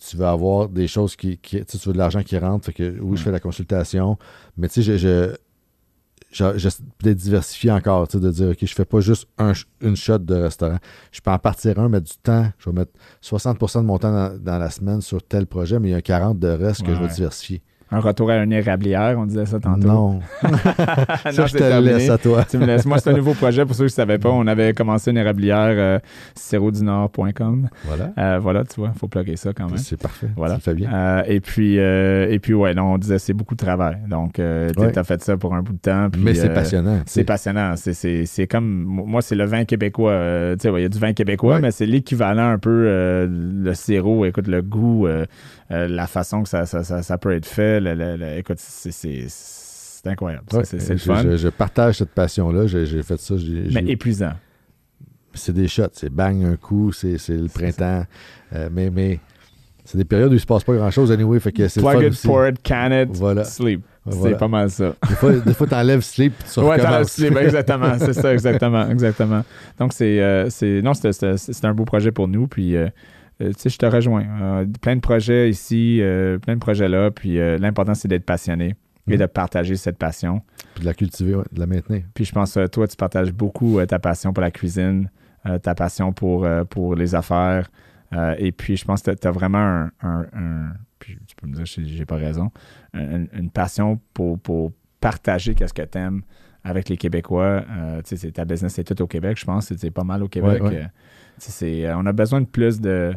tu 0.09 0.16
vas 0.16 0.30
avoir 0.30 0.68
des 0.68 0.88
choses 0.88 1.16
qui. 1.16 1.38
qui 1.38 1.64
tu 1.64 1.76
veux 1.78 1.92
de 1.92 1.98
l'argent 1.98 2.22
qui 2.22 2.36
rentre. 2.38 2.66
Fait 2.66 2.72
que 2.72 2.98
oui, 3.00 3.16
je 3.16 3.22
fais 3.22 3.30
la 3.30 3.40
consultation, 3.40 4.18
mais 4.57 4.68
tu 4.68 4.82
sais, 4.82 4.96
je. 4.96 4.96
je 4.96 5.36
je- 6.34 6.57
j'essaie 6.57 6.82
de 7.03 7.12
diversifier 7.12 7.70
encore, 7.72 8.09
tu 8.09 8.16
sais, 8.16 8.24
de 8.24 8.30
dire, 8.30 8.48
OK, 8.48 8.57
je 8.62 8.74
fais 8.74 8.86
pas 8.86 9.00
juste 9.00 9.28
un, 9.36 9.53
une 9.82 9.96
shot 9.96 10.16
de 10.16 10.34
restaurant. 10.34 10.78
Je 11.11 11.20
peux 11.20 11.30
en 11.30 11.38
partir 11.38 11.78
un, 11.78 11.90
mettre 11.90 12.07
du 12.11 12.16
temps. 12.22 12.46
Je 12.59 12.70
vais 12.70 12.74
mettre 12.74 12.92
60 13.20 13.59
de 13.61 13.80
mon 13.86 13.98
temps 13.98 14.11
dans, 14.12 14.38
dans 14.42 14.57
la 14.57 14.70
semaine 14.70 15.03
sur 15.03 15.22
tel 15.22 15.46
projet, 15.46 15.78
mais 15.78 15.88
il 15.88 15.92
y 15.92 15.94
a 15.94 16.00
40 16.00 16.38
de 16.38 16.48
reste 16.48 16.84
que 16.84 16.94
je 16.94 17.00
vais 17.03 17.09
diversifier. 17.09 17.62
Un 17.93 18.01
retour 18.01 18.30
à 18.30 18.38
une 18.38 18.53
érablière, 18.53 19.16
on 19.18 19.26
disait 19.26 19.45
ça 19.47 19.61
tantôt. 19.61 19.86
Non, 19.86 20.20
ça, 20.43 21.30
non, 21.36 21.47
je 21.47 21.53
te 21.53 21.59
terminé. 21.59 21.93
laisse 21.95 22.09
à 22.11 22.16
toi. 22.18 22.45
Tu 22.49 22.57
me 22.59 22.64
laisses. 22.66 22.86
Moi, 22.86 22.99
c'est 22.99 23.11
un 23.11 23.16
nouveau 23.16 23.34
projet 23.34 23.64
pour 23.66 23.74
ceux 23.74 23.84
qui 23.84 23.93
ne 23.93 23.97
savaient 23.97 24.18
pas. 24.18 24.30
On 24.30 24.47
avait 24.47 24.72
commencé 24.72 25.11
une 25.11 25.18
érablière 25.18 25.68
euh, 25.70 25.99
sirodunord.com. 26.34 27.68
Voilà. 27.84 28.12
Euh, 28.18 28.38
voilà, 28.40 28.64
tu 28.64 28.80
vois, 28.80 28.90
il 28.95 28.99
faut 28.99 29.09
plugger 29.09 29.36
ça 29.36 29.53
quand 29.53 29.66
même. 29.68 29.76
C'est 29.78 30.01
parfait. 30.01 30.28
Voilà. 30.36 30.55
Ça 30.55 30.61
fait 30.61 30.74
bien. 30.74 30.93
Euh, 30.93 31.22
et 31.26 31.40
puis, 31.40 31.78
euh, 31.78 32.26
et 32.30 32.38
puis 32.38 32.55
ouais, 32.55 32.74
non, 32.74 32.95
on 32.95 32.99
disait 32.99 33.18
c'est 33.18 33.32
beaucoup 33.34 33.55
de 33.55 33.64
travail. 33.64 33.97
Donc, 34.09 34.34
tu 34.34 34.43
Ouais. 34.43 34.99
as 34.99 35.05
fait 35.05 35.22
ça 35.22 35.36
pour 35.36 35.55
un 35.55 35.62
bout 35.62 35.74
de 35.74 35.78
temps. 35.78 36.09
puis, 36.11 36.20
mais 36.22 36.34
c'est 36.34 36.49
passionnant. 36.53 37.01
C'est 37.07 37.24
passionnant. 37.24 37.74
C'est- 37.76 38.47
comme, 38.51 38.84
moi, 38.84 39.22
c'est 39.22 39.34
le 39.34 39.45
vin 39.45 39.64
québécois. 39.64 40.55
tu 40.55 40.62
sais, 40.62 40.70
ouais, 40.70 40.80
il 40.80 40.82
y 40.84 40.86
a 40.86 40.88
du 40.88 40.99
vin 40.99 41.12
québécois, 41.12 41.55
Ouais. 41.57 41.61
mais 41.61 41.70
c'est 41.70 41.86
l'équivalent 41.86 42.49
un 42.51 42.59
peu, 42.59 42.70
le 43.28 43.74
sirop, 43.74 44.24
écoute, 44.24 44.49
le 44.49 44.62
goût, 44.62 45.07
euh, 45.72 45.88
la 45.88 46.06
façon 46.06 46.42
que 46.42 46.48
ça, 46.48 46.66
ça, 46.66 46.84
ça, 46.84 47.02
ça 47.02 47.18
peut 47.18 47.32
être 47.32 47.46
fait. 47.46 47.80
le- 47.80 47.94
le- 47.94 48.16
le- 48.16 48.36
écoute, 48.38 48.58
c'est- 48.58 48.90
incroyable. 50.04 50.44
Ouais, 50.52 50.64
c'est 50.64 50.88
le 50.88 50.96
je, 50.96 51.04
fun, 51.04 51.22
Je, 51.22 51.36
je 51.36 51.48
partage 51.48 51.98
cette 51.98 52.10
passion-là. 52.10 52.66
J'ai 52.66 53.02
fait 53.02 53.20
ça. 53.20 53.34
mais 53.72 53.84
épuisant. 53.86 54.32
C'est 55.34 55.52
des 55.52 55.68
shots. 55.68 55.84
C'est 55.92 56.10
bang 56.12 56.44
un 56.44 56.56
coup. 56.56 56.92
C'est 56.92 57.16
le 57.28 57.46
printemps. 57.48 58.04
Euh, 58.54 58.68
mais 58.72 58.90
mais 58.90 59.20
c'est 59.84 59.96
des 59.98 60.04
périodes 60.04 60.30
où 60.32 60.34
il 60.34 60.40
se 60.40 60.46
passe 60.46 60.64
pas 60.64 60.74
grand-chose 60.74 61.10
anyway. 61.12 61.38
Fait 61.40 61.52
que 61.52 61.68
c'est 61.68 61.80
le 61.80 61.86
Plug 61.86 61.96
fun 62.00 62.02
it, 62.06 62.10
aussi. 62.12 62.26
pour 62.26 62.46
it, 62.46 62.56
can 62.62 62.90
it, 63.02 63.08
Voilà. 63.16 63.44
sleep. 63.44 63.82
C'est 64.10 64.36
pas 64.36 64.48
mal 64.48 64.68
ça. 64.68 64.94
Des 65.08 65.14
fois, 65.14 65.32
des 65.32 65.54
fois 65.54 65.66
t'enlèves 65.68 66.00
sleep 66.00 66.34
tu 66.52 66.58
Ouais, 66.60 66.76
recommences. 66.76 67.12
sleep, 67.12 67.36
exactement. 67.36 67.92
C'est 68.00 68.12
ça, 68.14 68.32
exactement. 68.34 68.90
exactement. 68.90 69.44
Donc, 69.78 69.92
c'est. 69.92 70.20
euh, 70.20 70.48
non, 70.82 70.92
c'est- 70.94 71.64
un 71.64 71.72
beau 71.74 71.84
projet 71.84 72.10
pour 72.10 72.26
nous. 72.26 72.48
Puis, 72.48 72.76
tu 73.51 73.59
sais, 73.59 73.68
je 73.70 73.78
te 73.78 73.86
rejoins. 73.86 74.24
Euh, 74.40 74.66
plein 74.80 74.95
de 74.97 75.01
projets 75.01 75.51
ici, 75.51 75.99
euh, 76.01 76.38
plein 76.38 76.55
de 76.55 76.61
projets 76.61 76.88
là. 76.88 77.11
Puis, 77.11 77.38
euh, 77.40 77.59
l'important, 77.59 77.95
c'est 77.95 78.09
d'être 78.09 78.24
passionné. 78.26 78.74
et 79.09 79.14
Mhm. 79.14 79.18
de 79.18 79.26
partager 79.26 79.74
cette 79.74 79.99
passion. 79.99 80.43
Puis 80.74 80.82
de 80.82 80.86
la 80.86 80.95
cultiver, 80.95 81.34
ouais, 81.34 81.43
de 81.51 81.59
la 81.59 81.66
maintenir. 81.66 82.03
Puis 82.14 82.24
je 82.24 82.30
pense 82.32 82.55
que 82.55 82.64
toi, 82.68 82.86
tu 82.86 82.95
partages 82.95 83.32
beaucoup 83.32 83.80
euh, 83.80 83.84
ta 83.84 83.99
passion 83.99 84.32
pour 84.32 84.43
la 84.43 84.53
cuisine, 84.53 85.11
euh, 85.45 85.59
ta 85.59 85.74
passion 85.74 86.12
pour, 86.12 86.45
euh, 86.45 86.62
pour 86.62 86.95
les 86.95 87.16
affaires. 87.16 87.68
euh, 88.14 88.36
et 88.38 88.53
puis 88.53 88.76
je 88.76 88.84
pense 88.84 89.03
que 89.03 89.11
tu 89.11 89.26
as 89.26 89.32
vraiment 89.32 89.59
un, 89.59 89.90
un- 90.03 90.26
un- 90.34 90.72
Puis 91.01 91.18
tu 91.26 91.34
peux 91.34 91.49
me 91.49 91.55
dire 91.57 91.66
si 91.66 91.84
j'ai 91.88 92.05
pas 92.07 92.14
raison. 92.14 92.53
un- 92.95 93.24
une 93.32 93.51
passion 93.51 93.99
pour, 94.14 94.38
pour 94.38 94.70
partager 95.01 95.57
qu'est-ce 95.57 95.74
que 95.74 95.82
tu 95.82 95.99
aimes 95.99 96.22
avec 96.62 96.88
les 96.88 96.97
Québécois. 96.97 97.64
Euh, 97.68 98.03
tu 98.03 98.11
sais, 98.11 98.16
c'est- 98.18 98.30
ta 98.32 98.45
business, 98.45 98.74
c'est 98.74 98.84
tout 98.84 99.03
au 99.03 99.09
Québec, 99.09 99.36
je 99.36 99.45
pense. 99.45 99.72
C'est 99.76 99.90
pas 99.90 100.05
mal 100.05 100.22
au 100.22 100.28
Québec. 100.28 100.62
Ouais, 100.62 100.68
ouais. 100.68 100.86
Euh, 101.62 101.86
euh, 101.88 101.95
on 101.97 102.07
a 102.07 102.12
besoin 102.12 102.40
de 102.40 102.47
plus 102.47 102.80
de. 102.80 103.12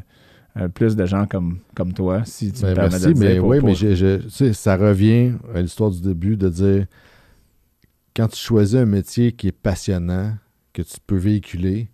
Euh, 0.58 0.68
plus 0.70 0.96
de 0.96 1.06
gens 1.06 1.26
comme, 1.26 1.60
comme 1.76 1.94
toi, 1.94 2.22
si 2.26 2.52
tu 2.52 2.64
me 2.64 2.68
Ben, 2.70 2.76
permets 2.76 2.90
merci, 2.92 3.08
de 3.08 3.14
dire. 3.14 3.28
mais 3.28 3.40
pour- 3.40 3.50
oui, 3.50 3.60
pour- 3.60 3.70
mais 3.70 3.76
tu 3.76 4.30
sais, 4.30 4.54
ça 4.54 4.78
revient 4.78 5.34
à 5.54 5.62
l'histoire 5.62 5.92
du 5.92 6.02
début 6.02 6.38
de 6.38 6.50
dire 6.50 6.86
quand 8.16 8.28
tu 8.30 8.38
choisis 8.38 8.76
un 8.76 8.86
métier 8.86 9.32
qui 9.34 9.50
est 9.50 9.52
passionnant, 9.52 10.34
que 10.74 10.82
tu 10.82 10.96
peux 11.06 11.18
véhiculer, 11.18 11.90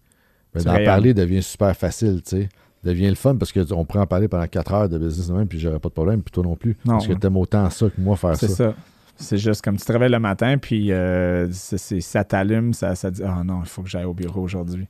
ben, 0.53 0.63
d'en 0.63 0.83
parler 0.83 1.13
devient 1.13 1.41
super 1.43 1.75
facile, 1.75 2.21
tu 2.23 2.29
sais. 2.37 2.49
Devient 2.83 3.09
le 3.09 3.15
fun 3.15 3.35
parce 3.35 3.51
qu'on 3.51 3.85
pourrait 3.85 3.99
en 3.99 4.07
parler 4.07 4.27
pendant 4.27 4.47
4 4.47 4.73
heures 4.73 4.89
de 4.89 4.97
business 4.97 5.29
même, 5.29 5.47
puis 5.47 5.59
j'aurais 5.59 5.79
pas 5.79 5.89
de 5.89 5.93
problème, 5.93 6.23
puis 6.23 6.31
toi 6.31 6.43
non 6.43 6.55
plus. 6.55 6.75
Non, 6.83 6.93
parce 6.93 7.07
que 7.07 7.13
t'aimes 7.13 7.37
autant 7.37 7.69
ça 7.69 7.87
que 7.89 8.01
moi 8.01 8.15
faire 8.15 8.35
C'est 8.35 8.47
ça. 8.47 8.55
ça. 8.55 8.75
C'est 9.17 9.37
juste 9.37 9.61
comme 9.63 9.77
tu 9.77 9.85
te 9.85 9.91
réveilles 9.91 10.09
le 10.09 10.19
matin, 10.19 10.57
puis 10.57 10.91
euh, 10.91 11.47
ça 11.51 12.23
t'allume, 12.23 12.73
ça, 12.73 12.95
ça 12.95 13.11
dit 13.11 13.21
Ah 13.23 13.43
non, 13.45 13.59
il 13.63 13.67
faut 13.69 13.83
que 13.83 13.89
j'aille 13.89 14.05
au 14.05 14.15
bureau 14.15 14.41
aujourd'hui. 14.41 14.87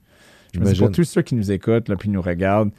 Je 0.53 0.59
me 0.61 0.65
dis 0.72 0.80
pour 0.80 0.91
tous 0.91 1.03
ceux 1.03 1.22
qui 1.22 1.36
nous 1.36 1.51
écoutent, 1.51 1.89
là, 1.89 1.97
puis 1.97 2.07
nous 2.09 2.22
regardent, 2.22 2.72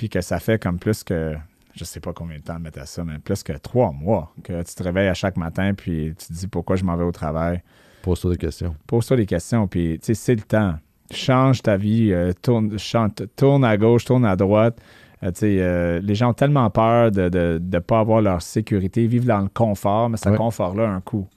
puis 0.00 0.08
que 0.08 0.22
ça 0.22 0.38
fait 0.40 0.58
comme 0.58 0.78
plus 0.78 1.04
que, 1.04 1.34
je 1.76 1.84
sais 1.84 2.00
pas 2.00 2.14
combien 2.14 2.38
de 2.38 2.42
temps 2.42 2.54
de 2.54 2.62
mettre 2.62 2.80
à 2.80 2.86
ça, 2.86 3.04
mais 3.04 3.18
plus 3.18 3.42
que 3.42 3.52
trois 3.52 3.92
mois, 3.92 4.32
que 4.42 4.62
tu 4.62 4.74
te 4.74 4.82
réveilles 4.82 5.08
à 5.08 5.12
chaque 5.14 5.36
matin, 5.36 5.74
puis 5.74 6.14
tu 6.18 6.26
te 6.28 6.32
dis 6.32 6.46
pourquoi 6.48 6.76
je 6.76 6.84
m'en 6.84 6.96
vais 6.96 7.04
au 7.04 7.12
travail. 7.12 7.60
Pose-toi 8.00 8.30
des 8.30 8.38
questions. 8.38 8.74
Pose-toi 8.86 9.18
des 9.18 9.26
questions, 9.26 9.68
puis 9.68 9.98
tu 9.98 10.06
sais, 10.06 10.14
c'est 10.14 10.34
le 10.34 10.40
temps. 10.40 10.76
Change 11.12 11.60
ta 11.60 11.76
vie, 11.76 12.14
euh, 12.14 12.32
tourne, 12.40 12.78
chante- 12.78 13.24
tourne 13.36 13.62
à 13.62 13.76
gauche, 13.76 14.06
tourne 14.06 14.24
à 14.24 14.36
droite. 14.36 14.78
Euh, 15.22 15.30
euh, 15.42 16.00
les 16.02 16.14
gens 16.14 16.30
ont 16.30 16.32
tellement 16.32 16.70
peur 16.70 17.10
de 17.10 17.24
ne 17.24 17.58
de, 17.58 17.78
pas 17.78 17.98
avoir 18.00 18.22
leur 18.22 18.40
sécurité, 18.40 19.06
vivre 19.06 19.26
dans 19.26 19.40
le 19.40 19.50
confort, 19.50 20.08
mais 20.08 20.16
ce 20.16 20.30
Ouais. 20.30 20.36
confort-là 20.38 20.84
a 20.84 20.88
un 20.92 21.02
coût. 21.02 21.28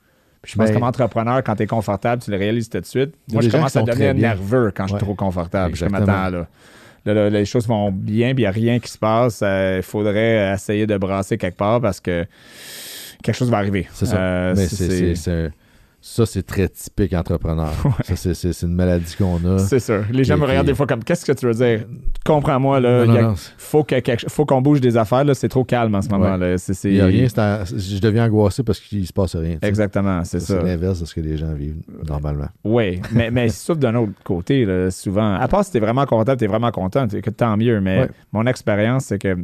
Puis 0.41 0.53
je 0.53 0.57
pense 0.57 0.67
Ben- 0.69 0.75
comme 0.75 0.83
entrepreneur, 0.83 1.43
quand 1.43 1.57
tu 1.57 1.63
es 1.63 1.67
confortable, 1.67 2.21
tu 2.21 2.31
le 2.31 2.37
réalises 2.37 2.69
tout 2.69 2.79
de 2.79 2.85
suite. 2.85 3.13
Moi, 3.33 3.41
je 3.41 3.49
commence 3.49 3.75
à 3.75 3.81
devenir 3.81 4.13
nerveux 4.13 4.71
quand 4.73 4.87
je 4.87 4.95
suis 4.95 5.03
trop 5.03 5.15
confortable. 5.15 5.75
Je 5.75 5.83
me 5.83 5.89
Exactement. 5.89 6.17
attends 6.17 6.37
là. 6.37 6.47
Là, 7.05 7.13
là, 7.13 7.29
les 7.29 7.45
choses 7.45 7.67
vont 7.67 7.91
bien, 7.91 8.33
puis 8.33 8.43
il 8.43 8.45
n'y 8.45 8.47
a 8.47 8.51
rien 8.51 8.79
qui 8.79 8.89
se 8.89 8.97
passe. 8.97 9.41
Euh, 9.43 9.77
Il 9.77 9.83
faudrait 9.83 10.53
essayer 10.53 10.87
de 10.87 10.97
brasser 10.97 11.37
quelque 11.37 11.57
part 11.57 11.81
parce 11.81 11.99
que 11.99 12.25
quelque 13.21 13.35
chose 13.35 13.49
va 13.49 13.57
arriver. 13.57 13.87
C'est 13.93 14.05
ça. 14.05 14.15
Euh, 14.17 14.55
c'est- 15.15 15.45
c'est- 16.03 16.25
c'est- 16.25 16.25
c'est- 16.25 16.25
c'est 16.25 16.25
ça, 16.25 16.25
c'est 16.25 16.43
très 16.43 16.67
typique 16.69 17.13
entrepreneur. 17.13 17.71
Ouais. 17.85 17.91
Ça, 18.03 18.15
c'est- 18.15 18.33
c'est 18.33 18.53
c'est 18.53 18.65
une 18.65 18.73
maladie 18.75 19.15
qu'on 19.17 19.43
a. 19.45 19.57
C'est 19.59 19.79
sûr. 19.79 20.03
Les 20.11 20.23
gens 20.23 20.37
me 20.37 20.45
regardent 20.45 20.67
des 20.67 20.75
fois 20.75 20.85
comme 20.85 21.03
qu'est-ce 21.03 21.25
que 21.25 21.31
tu 21.31 21.45
veux 21.45 21.53
dire? 21.53 21.85
Comprends-moi, 22.25 22.79
là. 22.79 23.05
Non, 23.05 23.13
non, 23.13 23.29
a- 23.31 23.35
c'est- 23.35 23.51
faut 23.57 23.83
que 23.83 23.99
quelque- 23.99 24.29
faut 24.29 24.45
qu'on 24.45 24.61
bouge 24.61 24.81
des 24.81 24.97
affaires 24.97 25.23
là, 25.23 25.33
c'est 25.33 25.49
trop 25.49 25.63
calme 25.63 25.95
en 25.95 26.01
ce 26.01 26.09
moment 26.09 26.35
là. 26.37 26.57
C'est 26.57 26.73
c'est- 26.73 26.89
Il 26.89 26.95
y 26.97 27.01
a 27.01 27.05
rien, 27.05 27.27
c'est 27.29 27.39
en- 27.39 27.63
je 27.65 27.99
deviens 27.99 28.25
angoissé 28.25 28.63
parce 28.63 28.79
qu'il 28.79 29.05
se 29.07 29.13
passe 29.13 29.35
rien. 29.35 29.57
Exactement, 29.61 30.23
c'est 30.23 30.39
C'est 30.39 30.53
ça. 30.53 30.61
l'inverse 30.63 30.99
de 31.01 31.05
ce 31.05 31.13
que 31.15 31.21
les 31.21 31.37
gens 31.37 31.53
vivent 31.53 31.81
normalement. 32.07 32.47
Oui, 32.63 33.01
mais 33.11 33.31
mais 33.31 33.47
sauf 33.49 33.77
d'un 33.77 33.95
autre 33.95 34.11
côté 34.23 34.65
là, 34.65 34.91
souvent. 34.91 35.33
À 35.35 35.47
part 35.47 35.63
si 35.65 35.71
t'es 35.71 35.79
vraiment 35.79 36.05
confortable, 36.05 36.37
t'es 36.39 36.47
vraiment 36.47 36.71
content, 36.71 37.07
que 37.07 37.29
tant 37.29 37.55
mieux. 37.57 37.79
Mais 37.81 37.99
Ouais. 38.01 38.09
mon 38.31 38.45
expérience 38.45 39.05
c'est 39.05 39.19
que 39.19 39.35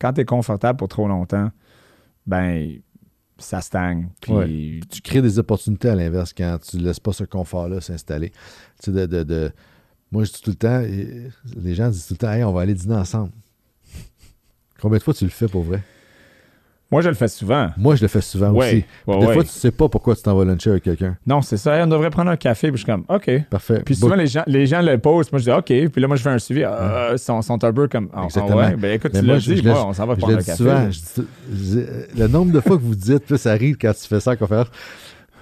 quand 0.00 0.12
t'es 0.12 0.24
confortable 0.24 0.76
pour 0.78 0.88
trop 0.88 1.08
longtemps, 1.08 1.50
ben 2.26 2.68
ça 3.44 3.60
stagne. 3.60 4.08
Puis. 4.20 4.80
Tu 4.90 5.00
crées 5.02 5.22
des 5.22 5.38
opportunités 5.38 5.88
à 5.88 5.94
l'inverse 5.94 6.32
quand 6.32 6.58
tu 6.68 6.78
laisses 6.78 7.00
pas 7.00 7.12
ce 7.12 7.24
confort-là 7.24 7.80
s'installer. 7.80 8.30
Tu 8.30 8.36
sais, 8.86 8.92
de, 8.92 9.06
de- 9.06 9.22
de- 9.22 9.52
Moi, 10.12 10.24
je 10.24 10.32
dis 10.32 10.40
tout 10.42 10.50
le 10.50 10.56
temps, 10.56 10.80
les 10.80 11.74
gens 11.74 11.90
disent 11.90 12.06
tout 12.06 12.14
le 12.14 12.18
temps, 12.18 12.32
hey, 12.32 12.44
on 12.44 12.52
va 12.52 12.62
aller 12.62 12.74
dîner 12.74 12.94
ensemble. 12.94 13.32
Combien 14.80 14.98
de 14.98 15.02
fois 15.02 15.14
tu 15.14 15.24
le 15.24 15.30
fais 15.30 15.48
pour 15.48 15.62
vrai? 15.62 15.82
Moi 16.94 17.02
je 17.02 17.08
le 17.08 17.14
fais 17.16 17.26
souvent. 17.26 17.70
Moi, 17.76 17.96
je 17.96 18.02
le 18.02 18.08
fais 18.08 18.20
souvent 18.20 18.50
Ouais, 18.50 18.66
aussi. 18.68 18.84
ouais, 19.08 19.18
des 19.18 19.26
ouais. 19.26 19.34
fois, 19.34 19.42
tu 19.42 19.50
sais 19.50 19.72
pas 19.72 19.88
pourquoi 19.88 20.14
tu 20.14 20.22
t'en 20.22 20.36
vas 20.36 20.44
luncher 20.44 20.70
avec 20.70 20.84
quelqu'un. 20.84 21.16
Non, 21.26 21.42
c'est 21.42 21.56
ça. 21.56 21.76
Hey, 21.76 21.82
on 21.82 21.88
devrait 21.88 22.10
prendre 22.10 22.30
un 22.30 22.36
café. 22.36 22.68
Puis 22.68 22.78
je 22.78 22.84
suis 22.84 22.92
comme 22.92 23.04
OK. 23.08 23.28
Parfait. 23.50 23.82
Puis 23.84 23.96
souvent, 23.96 24.14
les 24.14 24.28
gens, 24.28 24.44
les 24.46 24.64
gens 24.66 24.80
le 24.80 24.96
posent. 24.98 25.32
Moi, 25.32 25.40
je 25.40 25.44
dis 25.44 25.50
OK. 25.50 25.90
Puis 25.90 26.00
là, 26.00 26.06
moi, 26.06 26.16
je 26.16 26.22
fais 26.22 26.30
un 26.30 26.38
suivi. 26.38 26.62
Ah, 26.62 27.08
Ils 27.12 27.18
sont, 27.18 27.42
sont 27.42 27.62
un 27.64 27.72
peu 27.72 27.88
comme. 27.88 28.08
Ah 28.14 28.22
Exactement. 28.26 28.70
Ben 28.78 28.92
écoute, 28.94 29.10
Mais 29.14 29.20
tu 29.20 29.26
l'as 29.26 29.38
dit. 29.38 29.56
je 29.56 29.62
le- 29.64 29.70
Moi, 29.72 29.86
on 29.88 29.92
s'en 29.92 30.06
va 30.06 30.14
prendre 30.14 30.32
le 30.34 30.38
un 30.38 30.42
café. 30.42 30.56
souvent. 30.56 30.90
je 30.90 30.98
dis- 31.00 31.28
je- 32.14 32.20
le 32.20 32.28
nombre 32.28 32.52
de 32.52 32.60
fois 32.60 32.76
que 32.76 32.82
vous 32.82 32.94
dites, 32.94 33.24
puis 33.26 33.36
ça 33.38 33.52
rit 33.54 33.76
quand 33.76 33.92
tu 33.92 34.06
fais 34.06 34.20
ça 34.20 34.30
en 34.30 34.36
conférence. 34.36 34.68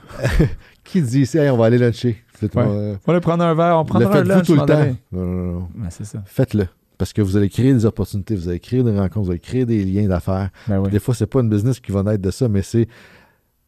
Qui 0.84 1.00
dit 1.02 1.20
ici, 1.20 1.38
Hey, 1.38 1.50
on 1.50 1.56
va 1.56 1.66
aller 1.66 1.78
luncher? 1.78 2.22
Euh, 2.42 2.48
On 2.56 2.58
va 3.06 3.12
aller 3.12 3.20
prendre 3.20 3.44
un 3.44 3.54
verre. 3.54 3.76
On 3.76 3.80
le 3.80 3.86
prendra 3.86 4.08
un 4.08 4.12
faites-vous 4.14 4.28
lunch. 4.30 4.46
tout 4.46 4.54
le 4.54 4.60
à 4.60 4.62
un 4.64 4.66
moment 4.66 4.84
temps? 4.84 4.96
Non, 5.12 5.22
non, 5.22 5.52
non. 5.60 5.68
C'est 5.90 6.04
ça. 6.04 6.18
Faites-le. 6.26 6.66
Parce 7.02 7.12
que 7.12 7.20
vous 7.20 7.36
allez 7.36 7.48
créer 7.48 7.74
des 7.74 7.84
opportunités, 7.84 8.36
vous 8.36 8.48
allez 8.48 8.60
créer 8.60 8.80
des 8.84 8.96
rencontres, 8.96 9.24
vous 9.24 9.30
allez 9.32 9.40
créer 9.40 9.66
des 9.66 9.84
liens 9.84 10.06
d'affaires. 10.06 10.50
Ben 10.68 10.78
oui. 10.78 10.88
Des 10.88 11.00
fois, 11.00 11.16
c'est 11.16 11.26
pas 11.26 11.40
une 11.40 11.48
business 11.48 11.80
qui 11.80 11.90
va 11.90 12.04
naître 12.04 12.22
de 12.22 12.30
ça, 12.30 12.46
mais 12.48 12.62
c'est 12.62 12.86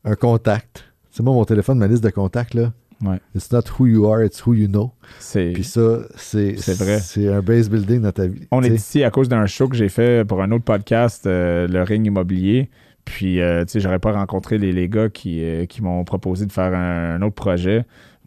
un 0.05 0.15
contact. 0.15 0.85
C'est 1.11 1.25
moi, 1.25 1.35
mon 1.35 1.45
téléphone, 1.45 1.79
ma 1.79 1.89
liste 1.89 2.05
de 2.05 2.11
contacts, 2.11 2.55
là. 2.55 2.73
Ouais. 3.05 3.19
It's 3.35 3.51
not 3.51 3.63
who 3.77 3.89
you 3.89 4.09
are, 4.09 4.23
it's 4.23 4.47
who 4.47 4.55
you 4.55 4.69
know. 4.69 4.93
Puis 5.33 5.65
ça, 5.65 6.03
c'est 6.15 6.55
vrai. 6.75 7.01
C'est 7.01 7.27
un 7.27 7.43
base 7.43 7.69
building 7.69 8.03
dans 8.03 8.13
ta 8.13 8.29
vie. 8.29 8.47
On 8.53 8.63
est 8.63 8.73
ici 8.73 9.03
à 9.03 9.11
cause 9.11 9.29
d'un 9.29 9.47
show 9.47 9.67
que 9.67 9.75
j'ai 9.75 9.89
fait 9.89 10.25
pour 10.25 10.41
un 10.41 10.53
autre 10.53 10.65
podcast, 10.65 11.27
euh, 11.27 11.67
le 11.67 11.83
Ring 11.83 12.07
Immobilier. 12.07 12.71
Puis, 13.05 13.41
euh, 13.41 13.65
tu 13.65 13.73
sais, 13.73 13.81
j'aurais 13.81 13.99
pas 13.99 14.13
rencontré 14.13 14.59
les, 14.59 14.71
les 14.71 14.89
gars 14.89 15.09
qui, 15.09 15.43
euh, 15.43 15.67
qui 15.67 15.83
m'ont 15.83 16.05
proposé 16.05 16.47
de 16.47 16.53
faire 16.53 16.73
un, 16.73 17.17
un 17.17 17.23
autre 17.23 17.35
projet. 17.35 17.85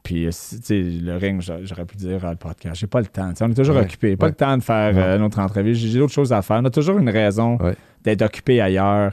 Puis, 0.08 0.26
euh, 0.26 0.32
le 0.70 1.18
Ring, 1.18 1.42
j'a- 1.42 1.66
j'aurais 1.66 1.84
pu 1.84 1.98
dire 1.98 2.22
ah, 2.24 2.30
le 2.30 2.38
podcast. 2.38 2.76
J'ai 2.80 2.88
pas 2.88 3.02
le 3.02 3.08
temps. 3.08 3.30
On 3.42 3.52
est 3.52 3.54
toujours 3.54 3.76
Ouais, 3.76 3.82
occupé. 3.82 4.16
Pas 4.16 4.28
ouais. 4.28 4.32
le 4.32 4.36
temps 4.38 4.56
de 4.58 4.64
faire 4.64 4.94
euh, 4.96 5.18
notre 5.18 5.38
entrevue. 5.40 5.76
J'ai 5.76 5.90
j'ai 5.90 6.00
d'autres 6.00 6.14
choses 6.14 6.32
à 6.32 6.42
faire. 6.42 6.60
On 6.62 6.66
a 6.66 6.70
toujours 6.70 6.98
une 6.98 7.10
raison 7.10 7.58
Ouais. 7.58 7.76
d'être 8.06 8.22
occupé 8.22 8.62
ailleurs. 8.62 9.12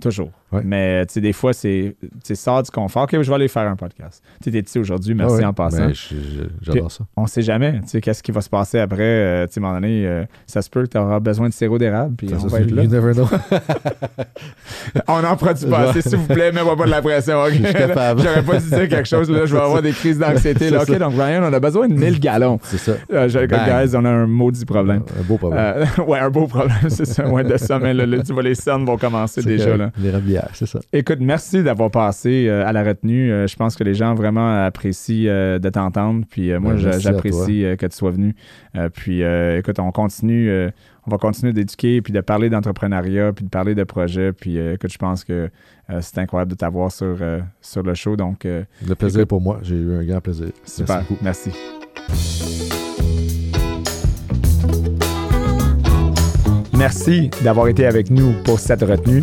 Toujours. 0.00 0.30
Ouais. 0.52 0.62
Mais, 0.64 1.06
tu 1.06 1.14
sais, 1.14 1.20
des 1.20 1.32
fois, 1.32 1.52
c'est 1.52 1.96
tu 2.00 2.08
sais, 2.24 2.34
sors 2.34 2.62
du 2.62 2.70
confort. 2.70 3.04
OK, 3.04 3.10
je 3.12 3.28
vais 3.28 3.34
aller 3.34 3.48
faire 3.48 3.68
un 3.68 3.76
podcast. 3.76 4.22
Tu 4.42 4.44
sais, 4.44 4.50
t'es 4.50 4.68
ici 4.68 4.78
aujourd'hui? 4.78 5.14
Merci 5.14 5.34
Ah 5.36 5.38
ouais. 5.38 5.44
en 5.44 5.52
passant 5.52 5.86
Ben, 5.86 5.94
J'adore 6.62 6.90
ça. 6.90 7.04
on 7.16 7.26
sait 7.26 7.42
jamais, 7.42 7.80
tu 7.82 7.88
sais, 7.88 8.00
qu'est-ce 8.00 8.22
qui 8.22 8.32
va 8.32 8.40
se 8.40 8.48
passer 8.48 8.78
après. 8.80 9.00
euh, 9.02 9.46
tu 9.46 9.52
sais, 9.54 9.60
à 9.60 9.62
un 9.62 9.66
moment 9.68 9.80
donné, 9.80 10.06
euh, 10.06 10.24
ça 10.46 10.60
se 10.62 10.68
peut 10.70 10.82
que 10.82 10.88
tu 10.88 10.98
auras 10.98 11.20
besoin 11.20 11.48
de 11.48 11.52
sirop 11.54 11.78
d'érable, 11.78 12.14
puis 12.16 12.28
Ça, 12.28 12.36
on 12.42 12.46
va 12.48 12.60
être 12.60 12.70
là. 12.70 12.82
you 12.82 12.90
never 12.90 13.12
know. 13.14 13.28
On 15.08 15.22
n'en 15.22 15.36
produit 15.36 15.66
pas 15.68 15.90
assez, 15.90 16.02
s'il 16.02 16.18
vous 16.18 16.26
plaît, 16.26 16.52
mets-moi 16.52 16.76
pas 16.76 16.84
de 16.86 16.90
la 16.90 17.02
pression. 17.02 17.40
ok? 17.42 17.50
Je 17.52 17.64
suis 17.64 17.74
capable. 17.74 18.22
J'aurais 18.22 18.42
pas 18.42 18.58
dû 18.58 18.68
dire 18.68 18.88
quelque 18.88 19.08
chose, 19.08 19.30
là, 19.30 19.46
je 19.46 19.54
vais 19.54 19.60
avoir 19.62 19.82
des 19.82 19.92
crises 19.92 20.18
d'anxiété. 20.18 20.68
OK, 20.76 20.86
ça. 20.86 20.98
donc 20.98 21.12
Ryan, 21.14 21.42
on 21.48 21.52
a 21.52 21.60
besoin 21.60 21.88
de 21.88 21.94
1000 21.94 22.18
gallons. 22.20 22.58
c'est 22.62 22.78
ça. 22.78 22.92
Euh, 23.12 23.28
je- 23.28 23.38
guys, 23.46 23.94
on 23.96 24.04
a 24.04 24.08
un 24.10 24.26
maudit 24.26 24.64
problème. 24.64 25.02
Un 25.18 25.22
beau 25.22 25.36
problème. 25.36 25.60
Euh, 25.98 26.02
ouais, 26.06 26.18
un 26.18 26.30
beau 26.30 26.46
problème, 26.46 26.76
c'est 26.88 27.04
ça. 27.06 27.26
Ouais, 27.28 27.44
de 27.44 27.56
ça, 27.56 27.78
mais 27.78 27.94
là, 27.94 28.06
tu 28.22 28.32
vois, 28.32 28.42
les 28.42 28.54
scènes 28.54 28.84
vont 28.84 28.96
commencer 28.96 29.42
déjà. 29.42 29.72
que- 29.72 29.78
Là. 29.78 29.90
Les 29.98 30.10
rabières, 30.40 30.54
c'est 30.54 30.66
ça. 30.66 30.80
Écoute, 30.92 31.18
merci 31.20 31.62
d'avoir 31.62 31.90
passé 31.90 32.46
euh, 32.48 32.66
à 32.66 32.72
la 32.72 32.82
retenue. 32.82 33.30
Euh, 33.32 33.46
je 33.46 33.56
pense 33.56 33.76
que 33.76 33.84
les 33.84 33.94
gens 33.94 34.14
vraiment 34.14 34.64
apprécient 34.64 35.26
euh, 35.28 35.58
de 35.58 35.68
t'entendre. 35.68 36.24
Puis 36.28 36.52
moi, 36.58 36.74
Ben, 36.74 36.98
j'apprécie 36.98 37.64
que 37.78 37.86
tu 37.86 37.96
sois 37.96 38.10
venu. 38.10 38.34
Puis 38.94 39.22
écoute, 39.22 39.78
on 39.78 39.90
continue, 39.90 40.50
on 41.06 41.10
va 41.10 41.18
continuer 41.18 41.52
d'éduquer, 41.52 42.00
puis 42.02 42.12
de 42.12 42.20
parler 42.20 42.50
d'entrepreneuriat, 42.50 43.32
puis 43.32 43.44
de 43.44 43.50
parler 43.50 43.74
de 43.74 43.84
projets. 43.84 44.32
Puis 44.32 44.58
écoute, 44.58 44.92
je 44.92 44.98
pense 44.98 45.24
que 45.24 45.50
c'est 46.00 46.18
incroyable 46.18 46.52
de 46.52 46.56
t'avoir 46.56 46.92
sur, 46.92 47.16
sur 47.60 47.82
le 47.82 47.94
show. 47.94 48.16
Donc, 48.16 48.44
Le 48.44 48.94
plaisir 48.94 49.22
est 49.22 49.26
pour 49.26 49.40
moi. 49.40 49.58
J'ai 49.62 49.76
eu 49.76 49.94
un 49.94 50.04
grand 50.04 50.20
plaisir. 50.20 50.48
super. 50.64 51.02
Merci. 51.22 51.50
Merci 56.76 57.30
d'avoir 57.44 57.68
été 57.68 57.84
avec 57.84 58.10
nous 58.10 58.32
pour 58.44 58.58
cette 58.58 58.80
retenue. 58.82 59.22